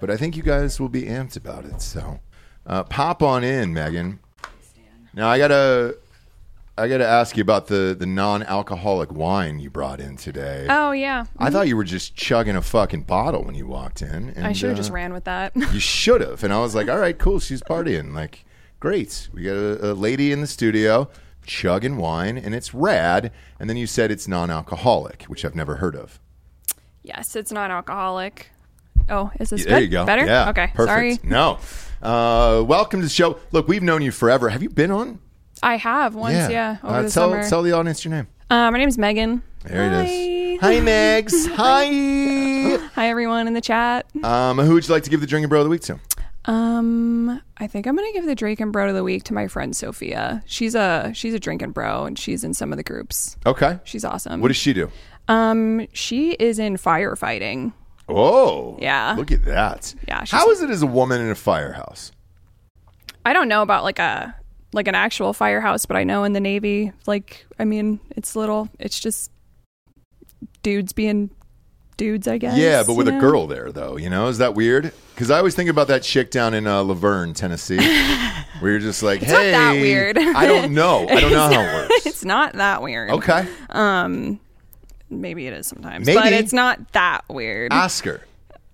But 0.00 0.10
I 0.10 0.16
think 0.16 0.36
you 0.36 0.42
guys 0.42 0.78
will 0.78 0.88
be 0.88 1.02
amped 1.02 1.36
about 1.36 1.64
it. 1.64 1.80
So 1.80 2.20
uh, 2.66 2.84
pop 2.84 3.22
on 3.22 3.42
in, 3.42 3.72
Megan. 3.72 4.20
Now 5.14 5.28
I 5.28 5.38
gotta 5.38 5.96
I 6.78 6.88
gotta 6.88 7.06
ask 7.06 7.36
you 7.36 7.40
about 7.42 7.68
the 7.68 7.96
the 7.98 8.04
non 8.06 8.42
alcoholic 8.42 9.10
wine 9.12 9.58
you 9.60 9.70
brought 9.70 9.98
in 10.00 10.16
today. 10.16 10.66
Oh 10.68 10.92
yeah. 10.92 11.24
I 11.38 11.48
thought 11.50 11.68
you 11.68 11.76
were 11.76 11.84
just 11.84 12.14
chugging 12.16 12.54
a 12.56 12.60
fucking 12.62 13.04
bottle 13.04 13.44
when 13.44 13.54
you 13.54 13.66
walked 13.66 14.02
in. 14.02 14.30
And, 14.36 14.46
I 14.46 14.52
should 14.52 14.68
have 14.68 14.76
uh, 14.78 14.80
just 14.82 14.90
ran 14.92 15.12
with 15.14 15.24
that. 15.24 15.52
You 15.72 15.80
should 15.80 16.20
have. 16.20 16.44
And 16.44 16.52
I 16.52 16.58
was 16.60 16.74
like, 16.74 16.88
all 16.90 16.98
right, 16.98 17.18
cool. 17.18 17.40
She's 17.40 17.62
partying. 17.62 18.14
Like, 18.14 18.44
great. 18.78 19.28
We 19.32 19.42
got 19.42 19.54
a, 19.56 19.92
a 19.92 19.94
lady 19.94 20.32
in 20.32 20.42
the 20.42 20.46
studio 20.46 21.08
chugging 21.46 21.96
wine, 21.96 22.36
and 22.36 22.54
it's 22.54 22.74
rad. 22.74 23.32
And 23.58 23.70
then 23.70 23.76
you 23.78 23.86
said 23.86 24.10
it's 24.10 24.28
non 24.28 24.50
alcoholic, 24.50 25.22
which 25.24 25.44
I've 25.46 25.54
never 25.54 25.76
heard 25.76 25.96
of. 25.96 26.20
yes, 27.02 27.36
it's 27.36 27.52
non-alcoholic. 27.52 28.50
Oh, 29.08 29.30
is 29.40 29.48
this 29.50 29.64
Yeah, 29.64 29.70
there 29.70 29.78
good? 29.80 29.84
you 29.84 29.90
go. 29.92 30.04
Better? 30.04 30.26
Yeah. 30.26 30.50
Okay. 30.50 30.66
Perfect. 30.74 30.88
Sorry. 30.88 31.18
No. 31.22 31.58
Uh, 32.02 32.62
welcome 32.66 33.00
to 33.00 33.06
the 33.06 33.10
show. 33.10 33.38
Look, 33.52 33.66
we've 33.68 33.82
known 33.82 34.02
you 34.02 34.10
forever. 34.10 34.48
Have 34.50 34.62
you 34.62 34.68
been 34.68 34.90
on? 34.90 35.20
I 35.62 35.76
have 35.76 36.14
once, 36.14 36.50
yeah, 36.50 36.76
over 36.82 36.92
Uh, 36.94 37.02
the 37.02 37.10
tell, 37.10 37.30
summer. 37.30 37.48
tell 37.48 37.62
the 37.62 37.72
audience 37.72 38.04
your 38.04 38.14
name. 38.14 38.26
uh, 38.50 38.70
my 38.70 38.78
name 38.78 38.88
is 38.88 38.98
Megan. 38.98 39.42
There 39.64 39.84
it 40.02 40.06
is. 40.08 40.60
Hi, 40.60 40.74
Megs. 40.76 41.46
Hi. 41.56 42.86
Hi, 42.94 43.08
everyone 43.08 43.46
in 43.48 43.54
the 43.54 43.60
chat. 43.60 44.06
Um, 44.22 44.58
who 44.58 44.74
would 44.74 44.86
you 44.86 44.94
like 44.94 45.02
to 45.04 45.10
give 45.10 45.20
the 45.20 45.26
drinking 45.26 45.48
bro 45.48 45.60
of 45.60 45.64
the 45.64 45.70
week 45.70 45.80
to? 45.82 45.98
Um, 46.44 47.42
I 47.56 47.66
think 47.66 47.86
I'm 47.86 47.96
gonna 47.96 48.12
give 48.12 48.24
the 48.26 48.36
drinking 48.36 48.70
bro 48.70 48.88
of 48.88 48.94
the 48.94 49.02
week 49.02 49.24
to 49.24 49.34
my 49.34 49.48
friend 49.48 49.74
Sophia. 49.76 50.42
She's 50.46 50.76
a 50.76 51.10
she's 51.14 51.34
a 51.34 51.40
drinking 51.40 51.72
bro, 51.72 52.04
and 52.04 52.16
she's 52.16 52.44
in 52.44 52.54
some 52.54 52.72
of 52.72 52.76
the 52.76 52.84
groups. 52.84 53.36
Okay. 53.44 53.80
She's 53.84 54.04
awesome. 54.04 54.40
What 54.40 54.48
does 54.48 54.56
she 54.56 54.72
do? 54.72 54.90
Um, 55.26 55.88
she 55.92 56.32
is 56.34 56.60
in 56.60 56.76
firefighting. 56.76 57.72
Oh. 58.08 58.78
Yeah. 58.80 59.14
Look 59.18 59.32
at 59.32 59.44
that. 59.46 59.92
Yeah, 60.06 60.22
she's- 60.22 60.30
How 60.40 60.48
is 60.52 60.62
it 60.62 60.70
as 60.70 60.82
a 60.82 60.86
woman 60.86 61.20
in 61.20 61.28
a 61.30 61.34
firehouse? 61.34 62.12
I 63.24 63.32
don't 63.32 63.48
know 63.48 63.62
about 63.62 63.82
like 63.82 63.98
a 63.98 64.36
like 64.76 64.86
an 64.88 64.94
actual 64.94 65.32
firehouse, 65.32 65.86
but 65.86 65.96
I 65.96 66.04
know 66.04 66.22
in 66.24 66.32
the 66.32 66.40
Navy, 66.40 66.92
like 67.06 67.46
I 67.58 67.64
mean, 67.64 67.98
it's 68.10 68.36
little. 68.36 68.68
It's 68.78 69.00
just 69.00 69.30
dudes 70.62 70.92
being 70.92 71.30
dudes, 71.96 72.28
I 72.28 72.38
guess. 72.38 72.56
Yeah, 72.56 72.82
but 72.86 72.94
with 72.94 73.06
you 73.06 73.12
a 73.12 73.16
know? 73.16 73.20
girl 73.20 73.46
there, 73.46 73.72
though. 73.72 73.96
You 73.96 74.10
know, 74.10 74.28
is 74.28 74.38
that 74.38 74.54
weird? 74.54 74.92
Because 75.14 75.30
I 75.30 75.38
always 75.38 75.54
think 75.54 75.70
about 75.70 75.88
that 75.88 76.02
chick 76.02 76.30
down 76.30 76.54
in 76.54 76.66
uh, 76.66 76.82
La 76.82 76.94
Vergne, 76.94 77.32
Tennessee, 77.32 77.76
where 78.60 78.72
you're 78.72 78.80
just 78.80 79.02
like, 79.02 79.22
It's 79.22 79.32
not 79.32 79.40
hey, 79.40 79.50
that 79.52 79.72
weird. 79.72 80.18
I 80.18 80.46
don't 80.46 80.72
know. 80.74 81.08
I 81.08 81.20
don't 81.20 81.32
know 81.32 81.48
how 81.48 81.60
it 81.60 81.90
works. 81.90 82.06
it's 82.06 82.24
not 82.24 82.52
that 82.54 82.82
weird. 82.82 83.10
Okay. 83.10 83.48
Um, 83.70 84.38
maybe 85.08 85.46
it 85.46 85.54
is 85.54 85.66
sometimes, 85.66 86.06
Maybe. 86.06 86.18
but 86.18 86.32
it's 86.32 86.52
not 86.52 86.92
that 86.92 87.24
weird. 87.28 87.72
Ask 87.72 88.04
her. 88.04 88.16
Is 88.16 88.22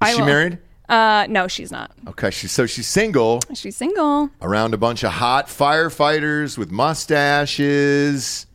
I 0.00 0.12
she 0.14 0.20
will. 0.20 0.26
married? 0.26 0.58
Uh, 0.92 1.26
no, 1.30 1.48
she's 1.48 1.72
not. 1.72 1.90
Okay, 2.06 2.30
she's 2.30 2.52
so 2.52 2.66
she's 2.66 2.86
single 2.86 3.40
She's 3.54 3.76
single. 3.76 4.28
around 4.42 4.74
a 4.74 4.76
bunch 4.76 5.02
of 5.04 5.12
hot 5.12 5.46
firefighters 5.48 6.58
with 6.58 6.70
mustaches. 6.70 8.46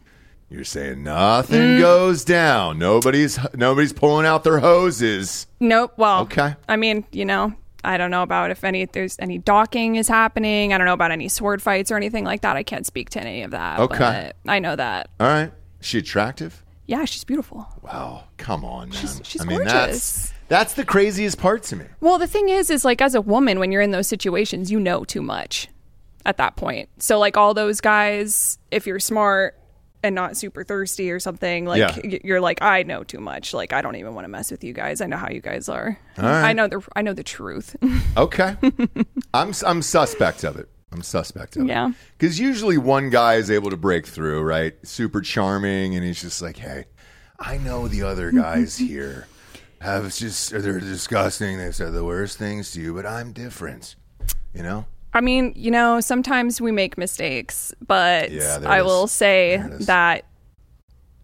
You're 0.49 0.64
saying 0.64 1.03
nothing 1.03 1.59
Mm. 1.61 1.80
goes 1.80 2.23
down. 2.23 2.80
Nobody's 2.80 3.38
nobody's 3.53 3.91
pulling 3.91 4.26
out 4.26 4.43
their 4.43 4.59
hoses. 4.59 5.47
Nope. 5.59 5.93
Well, 5.97 6.22
Okay. 6.22 6.55
I 6.69 6.76
mean, 6.77 7.05
you 7.11 7.26
know, 7.26 7.53
I 7.84 7.97
don't 7.97 8.11
know 8.11 8.23
about 8.23 8.51
if 8.51 8.64
any 8.64 8.81
if 8.81 8.91
there's 8.93 9.18
any 9.19 9.39
docking 9.39 9.95
is 9.95 10.07
happening. 10.07 10.73
I 10.73 10.77
don't 10.77 10.85
know 10.85 10.93
about 10.93 11.11
any 11.11 11.27
sword 11.27 11.61
fights 11.61 11.91
or 11.91 11.97
anything 11.97 12.23
like 12.23 12.41
that. 12.41 12.55
I 12.55 12.64
can't 12.64 12.85
speak 12.85 13.09
to 13.11 13.19
any 13.19 13.41
of 13.43 13.51
that. 13.51 13.80
Okay. 13.80 14.31
but 14.45 14.51
I 14.51 14.59
know 14.59 14.76
that. 14.76 15.09
All 15.19 15.27
right. 15.27 15.51
Is 15.81 15.88
she 15.88 15.97
attractive? 15.97 16.64
Yeah, 16.85 17.03
she's 17.05 17.23
beautiful. 17.26 17.68
Wow. 17.81 18.23
Come 18.38 18.64
on, 18.64 18.89
man. 18.89 18.97
She's- 18.99 19.19
she's 19.23 19.41
I 19.41 19.45
mean, 19.45 19.57
gorgeous. 19.57 20.31
That's 20.48 20.74
the 20.74 20.86
craziest 20.86 21.38
part 21.40 21.64
to 21.64 21.76
me. 21.76 21.86
Well, 22.02 22.18
the 22.18 22.28
thing 22.28 22.49
is, 22.49 22.69
is 22.69 22.86
like 22.86 23.02
as 23.02 23.15
a 23.15 23.22
woman, 23.22 23.60
when 23.60 23.72
you're 23.72 23.82
in 23.82 23.91
those 23.91 24.07
situations, 24.07 24.72
you 24.72 24.80
know 24.80 25.03
too 25.03 25.22
much 25.22 25.68
at 26.26 26.38
that 26.38 26.56
point. 26.56 26.90
So, 26.99 27.19
like 27.19 27.38
all 27.38 27.53
those 27.53 27.82
guys, 27.82 28.57
if 28.72 28.86
you're 28.88 28.99
smart 28.99 29.57
and 30.03 30.14
not 30.14 30.38
super 30.38 30.64
thirsty 30.64 31.10
or 31.11 31.19
something, 31.19 31.65
like 31.65 31.80
Yeah. 31.80 32.18
you're 32.24 32.40
like, 32.40 32.61
I 32.61 32.84
know 32.84 33.03
too 33.03 33.19
much. 33.19 33.53
Like 33.53 33.74
I 33.74 33.82
don't 33.82 33.95
even 33.95 34.14
want 34.14 34.26
to 34.26 34.30
mess 34.30 34.52
with 34.52 34.64
you 34.64 34.72
guys. 34.74 35.02
I 35.02 35.07
know 35.07 35.18
how 35.18 35.30
you 35.30 35.41
guys 35.41 35.68
are. 35.69 35.98
Right. 36.18 36.49
I 36.49 36.53
know 36.53 36.68
the 36.68 36.82
I 36.95 37.02
know 37.02 37.14
the 37.14 37.24
truth. 37.24 37.76
Okay. 38.18 38.56
I'm 39.34 39.53
I'm 39.65 39.82
suspect 39.82 40.44
of 40.44 40.56
it. 40.57 40.69
I'm 40.91 41.02
suspect 41.02 41.56
of 41.57 41.64
it. 41.64 41.68
Yeah. 41.68 41.91
Because 42.18 42.40
usually 42.40 42.78
one 42.78 43.10
guy 43.10 43.36
is 43.36 43.52
able 43.52 43.69
to 43.72 43.78
break 43.78 44.06
through, 44.07 44.41
right? 44.44 44.74
Super 44.88 45.22
charming, 45.22 45.95
and 45.95 46.03
he's 46.03 46.22
just 46.22 46.41
like, 46.41 46.57
"Hey, 46.57 46.86
I 47.40 47.57
know 47.57 47.88
the 47.88 48.03
other 48.03 48.32
guys 48.45 48.78
here 48.78 49.28
have 49.82 50.14
just 50.16 50.52
they're 50.52 50.80
disgusting. 50.80 51.58
They 51.58 51.72
said 51.72 51.94
the 51.94 52.04
worst 52.04 52.38
things 52.38 52.72
to 52.72 52.82
you, 52.82 52.94
but 52.94 53.06
I'm 53.06 53.32
different." 53.34 53.95
You 54.54 54.64
know? 54.64 54.86
I 55.14 55.22
mean, 55.22 55.54
you 55.56 55.72
know, 55.72 55.99
sometimes 55.99 56.60
we 56.62 56.72
make 56.72 56.98
mistakes, 56.98 57.74
but 57.86 58.32
Yeah, 58.32 58.60
I 58.66 58.80
is. 58.80 58.86
will 58.86 59.08
say 59.08 59.58
There 59.58 59.68
it 59.68 59.74
is. 59.82 59.86
that 59.88 60.26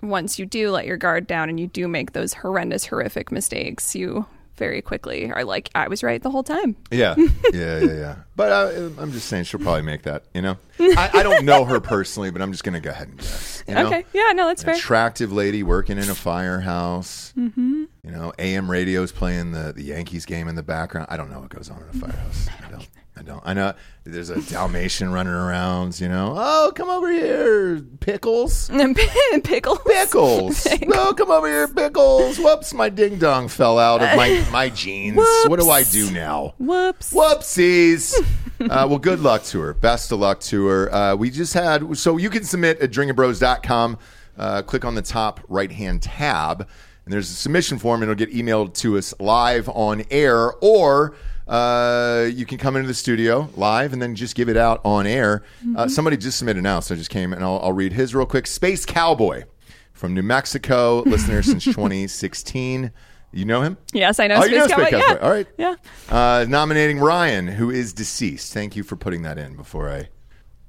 once 0.02 0.38
you 0.40 0.46
do 0.46 0.72
let 0.72 0.86
your 0.86 0.98
guard 0.98 1.28
down 1.28 1.50
and 1.50 1.60
you 1.60 1.68
do 1.68 1.88
make 1.88 2.12
those 2.14 2.34
horrendous, 2.34 2.86
horrific 2.86 3.32
mistakes, 3.32 3.96
you 3.96 4.26
very 4.58 4.82
quickly 4.82 5.32
are 5.32 5.44
like, 5.44 5.70
I 5.74 5.88
was 5.88 6.04
right 6.04 6.22
the 6.22 6.30
whole 6.30 6.44
time. 6.44 6.76
Yeah, 6.92 7.16
yeah, 7.54 7.80
yeah, 7.80 7.94
yeah. 7.94 8.16
But 8.36 8.52
uh, 8.52 8.90
I'm 9.00 9.12
just 9.12 9.28
saying 9.28 9.44
she'll 9.46 9.60
probably 9.60 9.84
make 9.84 10.04
that. 10.04 10.24
You 10.34 10.42
know, 10.42 10.58
I, 10.80 11.10
I 11.14 11.24
don't 11.24 11.46
know 11.46 11.66
her 11.66 11.80
personally, 11.80 12.32
but 12.32 12.42
I'm 12.42 12.52
just 12.52 12.64
gonna 12.64 12.80
go 12.82 12.90
ahead 12.90 13.08
and 13.10 13.18
guess. 13.18 13.64
You 13.68 13.76
know? 13.76 13.88
Okay. 13.88 14.06
Yeah, 14.14 14.32
no, 14.34 14.48
that's 14.48 14.64
An 14.64 14.68
fair. 14.68 14.76
attractive 14.76 15.32
lady 15.32 15.62
working 15.64 15.98
in 15.98 16.10
a 16.10 16.16
firehouse. 16.16 17.32
hmm 17.36 17.83
You 18.04 18.12
know, 18.12 18.34
AM 18.38 18.70
radio's 18.70 19.14
playing 19.14 19.54
the, 19.54 19.72
the 19.74 19.84
Yankees 19.84 20.26
game 20.26 20.50
in 20.50 20.56
the 20.56 20.64
background. 20.64 21.08
I 21.10 21.16
don't 21.16 21.32
know 21.32 21.40
what 21.40 21.50
goes 21.50 21.70
on 21.70 21.82
in 21.82 21.88
a 21.88 21.94
firehouse. 21.94 22.50
I 22.68 22.70
don't. 22.70 22.90
I 23.16 23.22
don't. 23.22 23.42
I 23.46 23.54
know 23.54 23.74
there's 24.04 24.32
a 24.32 24.42
Dalmatian 24.42 25.12
running 25.14 25.32
around. 25.34 26.02
You 26.02 26.10
know, 26.10 26.34
oh 26.36 26.72
come 26.76 26.90
over 26.90 27.10
here, 27.10 27.80
pickles, 28.00 28.70
pickles, 29.44 29.80
pickles. 29.86 30.68
oh 30.90 31.14
come 31.16 31.30
over 31.30 31.48
here, 31.48 31.68
pickles. 31.68 32.40
Whoops, 32.40 32.74
my 32.74 32.90
ding 32.90 33.20
dong 33.20 33.48
fell 33.48 33.78
out 33.78 34.02
of 34.02 34.18
my 34.18 34.44
my 34.52 34.70
jeans. 34.70 35.16
What 35.46 35.60
do 35.60 35.70
I 35.70 35.84
do 35.84 36.10
now? 36.12 36.56
Whoops. 36.58 37.14
Whoopsies. 37.14 38.20
uh, 38.62 38.88
well, 38.90 39.00
good 39.00 39.20
luck 39.20 39.44
to 39.46 39.60
her. 39.60 39.74
Best 39.76 40.12
of 40.12 40.20
luck 40.20 40.40
to 40.42 40.66
her. 40.66 40.94
Uh, 40.94 41.16
we 41.16 41.30
just 41.30 41.54
had, 41.54 41.96
so 41.98 42.18
you 42.18 42.30
can 42.30 42.44
submit 42.44 42.80
at 42.80 42.92
drinkinbros.com. 42.92 43.98
Uh, 44.38 44.62
click 44.64 44.84
on 44.84 44.96
the 44.96 45.02
top 45.02 45.40
right 45.48 45.72
hand 45.72 46.02
tab, 46.02 46.68
and 47.06 47.14
there's 47.14 47.30
a 47.30 47.34
submission 47.34 47.78
form, 47.80 48.02
and 48.02 48.12
it'll 48.12 48.18
get 48.26 48.34
emailed 48.34 48.74
to 48.76 48.98
us 48.98 49.14
live 49.20 49.68
on 49.70 50.04
air, 50.12 50.54
or 50.62 51.16
uh, 51.48 52.28
you 52.34 52.46
can 52.46 52.58
come 52.58 52.76
into 52.76 52.88
the 52.88 52.94
studio 52.94 53.50
live 53.56 53.92
and 53.94 54.02
then 54.02 54.16
just 54.16 54.36
give 54.36 54.48
it 54.50 54.56
out 54.58 54.80
on 54.86 55.06
air. 55.06 55.44
Uh, 55.76 55.88
somebody 55.88 56.16
just 56.16 56.38
submitted 56.38 56.64
now, 56.64 56.80
so 56.80 56.96
I 56.96 56.98
just 56.98 57.10
came 57.10 57.34
and 57.34 57.44
I'll, 57.44 57.60
I'll 57.62 57.74
read 57.74 57.92
his 57.94 58.16
real 58.16 58.26
quick. 58.26 58.48
Space 58.48 58.86
Cowboy 58.86 59.44
from 59.92 60.14
New 60.14 60.24
Mexico, 60.24 61.02
listener 61.02 61.42
since 61.44 61.64
2016. 61.66 62.92
You 63.36 63.46
know 63.46 63.62
him? 63.62 63.78
Yes, 63.94 64.20
I 64.20 64.28
know 64.28 64.36
Oh, 64.36 64.42
Space 64.42 64.52
you 64.52 64.58
know 64.60 64.68
Cowboy. 64.68 64.88
Space 64.88 65.04
Yeah. 65.10 65.18
All 65.22 65.30
right. 65.32 65.48
Yeah. 65.58 65.76
Uh, 66.10 66.46
nominating 66.48 67.00
Ryan, 67.00 67.48
who 67.48 67.70
is 67.72 67.92
deceased. 67.92 68.54
Thank 68.54 68.76
you 68.76 68.84
for 68.84 68.96
putting 68.96 69.24
that 69.24 69.38
in 69.38 69.56
before 69.56 69.90
I 69.90 70.10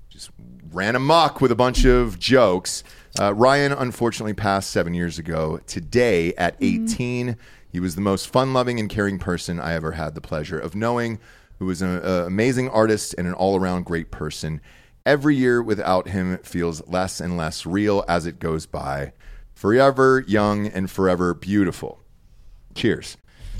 just 0.08 0.30
ran 0.72 0.96
amok 0.96 1.40
with 1.40 1.52
a 1.52 1.56
bunch 1.56 1.84
of 1.84 2.18
jokes. 2.18 2.82
Uh, 3.20 3.32
Ryan 3.32 3.72
unfortunately 3.72 4.34
passed 4.34 4.70
seven 4.70 4.92
years 4.92 5.18
ago 5.18 5.60
today 5.66 6.34
at 6.34 6.56
18. 6.60 7.36
He 7.70 7.80
was 7.80 7.94
the 7.94 8.00
most 8.00 8.28
fun 8.28 8.52
loving 8.52 8.80
and 8.80 8.88
caring 8.88 9.18
person 9.18 9.60
I 9.60 9.74
ever 9.74 9.92
had 9.92 10.14
the 10.14 10.20
pleasure 10.20 10.58
of 10.58 10.74
knowing, 10.74 11.20
who 11.58 11.66
was 11.66 11.80
an 11.80 12.04
uh, 12.04 12.24
amazing 12.26 12.68
artist 12.70 13.14
and 13.16 13.28
an 13.28 13.34
all 13.34 13.58
around 13.58 13.84
great 13.84 14.10
person. 14.10 14.60
Every 15.06 15.36
year 15.36 15.62
without 15.62 16.08
him 16.08 16.38
feels 16.38 16.86
less 16.88 17.20
and 17.20 17.36
less 17.36 17.66
real 17.66 18.04
as 18.08 18.26
it 18.26 18.38
goes 18.40 18.66
by. 18.66 19.12
Forever 19.54 20.24
young 20.26 20.66
and 20.66 20.90
forever 20.90 21.34
beautiful. 21.34 22.00
Cheers. 22.74 23.16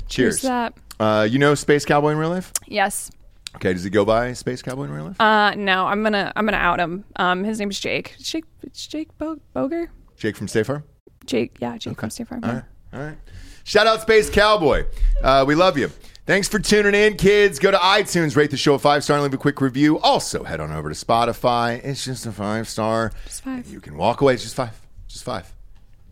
Cheers. 0.09 0.41
Cheers 0.41 0.41
that. 0.41 0.73
Uh, 0.99 1.27
you 1.29 1.39
know 1.39 1.55
Space 1.55 1.85
Cowboy 1.85 2.09
in 2.09 2.17
real 2.17 2.29
life? 2.29 2.51
Yes. 2.67 3.09
Okay, 3.55 3.73
does 3.73 3.83
he 3.83 3.89
go 3.89 4.05
by 4.05 4.33
Space 4.33 4.61
Cowboy 4.61 4.83
in 4.83 4.91
real 4.91 5.05
life? 5.05 5.19
Uh, 5.21 5.53
no, 5.55 5.85
I'm 5.85 6.03
gonna 6.03 6.31
I'm 6.35 6.45
gonna 6.45 6.57
out 6.57 6.79
him. 6.79 7.05
Um, 7.15 7.43
his 7.43 7.59
name's 7.59 7.79
Jake. 7.79 8.15
Jake. 8.19 8.45
It's 8.63 8.85
Jake 8.87 9.15
Bo- 9.17 9.39
Boger. 9.53 9.89
Jake 10.17 10.35
from 10.35 10.47
State 10.47 10.65
Farm? 10.65 10.83
Jake. 11.25 11.55
Yeah, 11.59 11.77
Jake 11.77 11.99
from 11.99 12.09
State 12.09 12.27
Farm. 12.27 12.43
All 12.43 12.51
right. 12.53 12.63
All 12.93 12.99
right. 13.01 13.17
Shout 13.63 13.87
out 13.87 14.01
Space 14.01 14.29
Cowboy. 14.29 14.85
Uh, 15.23 15.43
we 15.47 15.55
love 15.55 15.77
you. 15.77 15.89
Thanks 16.25 16.47
for 16.47 16.59
tuning 16.59 16.95
in, 16.95 17.17
kids. 17.17 17.59
Go 17.59 17.69
to 17.71 17.77
iTunes, 17.77 18.35
rate 18.35 18.49
the 18.51 18.57
show 18.57 18.73
a 18.73 18.79
five 18.79 19.03
star, 19.03 19.17
and 19.17 19.23
leave 19.23 19.33
a 19.33 19.37
quick 19.37 19.61
review. 19.61 19.99
Also, 19.99 20.43
head 20.43 20.59
on 20.59 20.71
over 20.71 20.89
to 20.91 20.95
Spotify. 20.95 21.83
It's 21.83 22.03
just 22.05 22.25
a 22.25 22.31
five 22.31 22.67
star. 22.67 23.11
Just 23.25 23.41
five. 23.43 23.67
You 23.67 23.79
can 23.79 23.95
walk 23.95 24.21
away. 24.21 24.33
It's 24.33 24.43
just 24.43 24.55
five. 24.55 24.79
Just 25.07 25.23
five. 25.23 25.51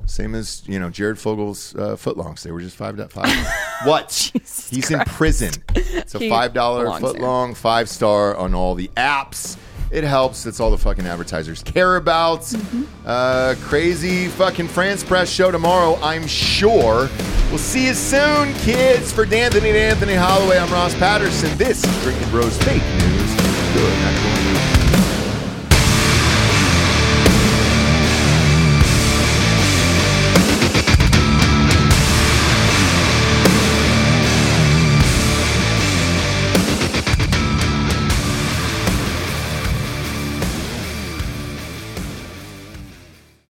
Same 0.06 0.36
as 0.36 0.64
you 0.68 0.80
know 0.80 0.90
Jared 0.90 1.18
Fogle's 1.18 1.76
uh, 1.76 1.96
footlongs. 1.96 2.42
They 2.44 2.52
were 2.52 2.62
just 2.62 2.76
five 2.76 3.00
five. 3.12 3.48
what? 3.86 4.32
He's 4.34 4.92
in 4.92 5.00
prison. 5.02 5.54
It's 5.76 6.16
a 6.16 6.30
five 6.30 6.54
dollar 6.54 6.88
footlong, 6.88 7.56
five 7.56 7.90
star 7.90 8.36
on 8.36 8.54
all 8.54 8.76
the 8.76 8.90
apps. 8.98 9.58
It 9.92 10.04
helps. 10.04 10.48
It's 10.48 10.60
all 10.60 10.72
the 10.72 10.78
fucking 10.78 11.06
advertisers 11.06 11.62
care 11.62 11.98
about. 11.98 12.42
Mm-hmm. 12.42 12.84
Uh, 13.06 13.54
crazy 13.62 14.28
fucking 14.28 14.68
France 14.68 15.04
press 15.04 15.30
show 15.30 15.52
tomorrow. 15.52 16.00
I'm 16.02 16.26
sure. 16.26 17.10
We'll 17.50 17.60
see 17.60 17.86
you 17.86 17.94
soon, 17.94 18.54
kids. 18.56 19.12
For 19.12 19.24
D'Anthony 19.24 19.70
and 19.70 19.78
Anthony 19.78 20.16
Holloway, 20.16 20.58
I'm 20.58 20.72
Ross 20.72 20.96
Patterson. 20.96 21.56
This 21.60 21.84
is 21.84 22.04
Drinkin' 22.04 22.30
Bros 22.32 22.58
Fake 22.64 22.82
News. 22.82 23.04
Good. 23.04 23.04
night, 23.04 23.04
everyone. 23.04 23.23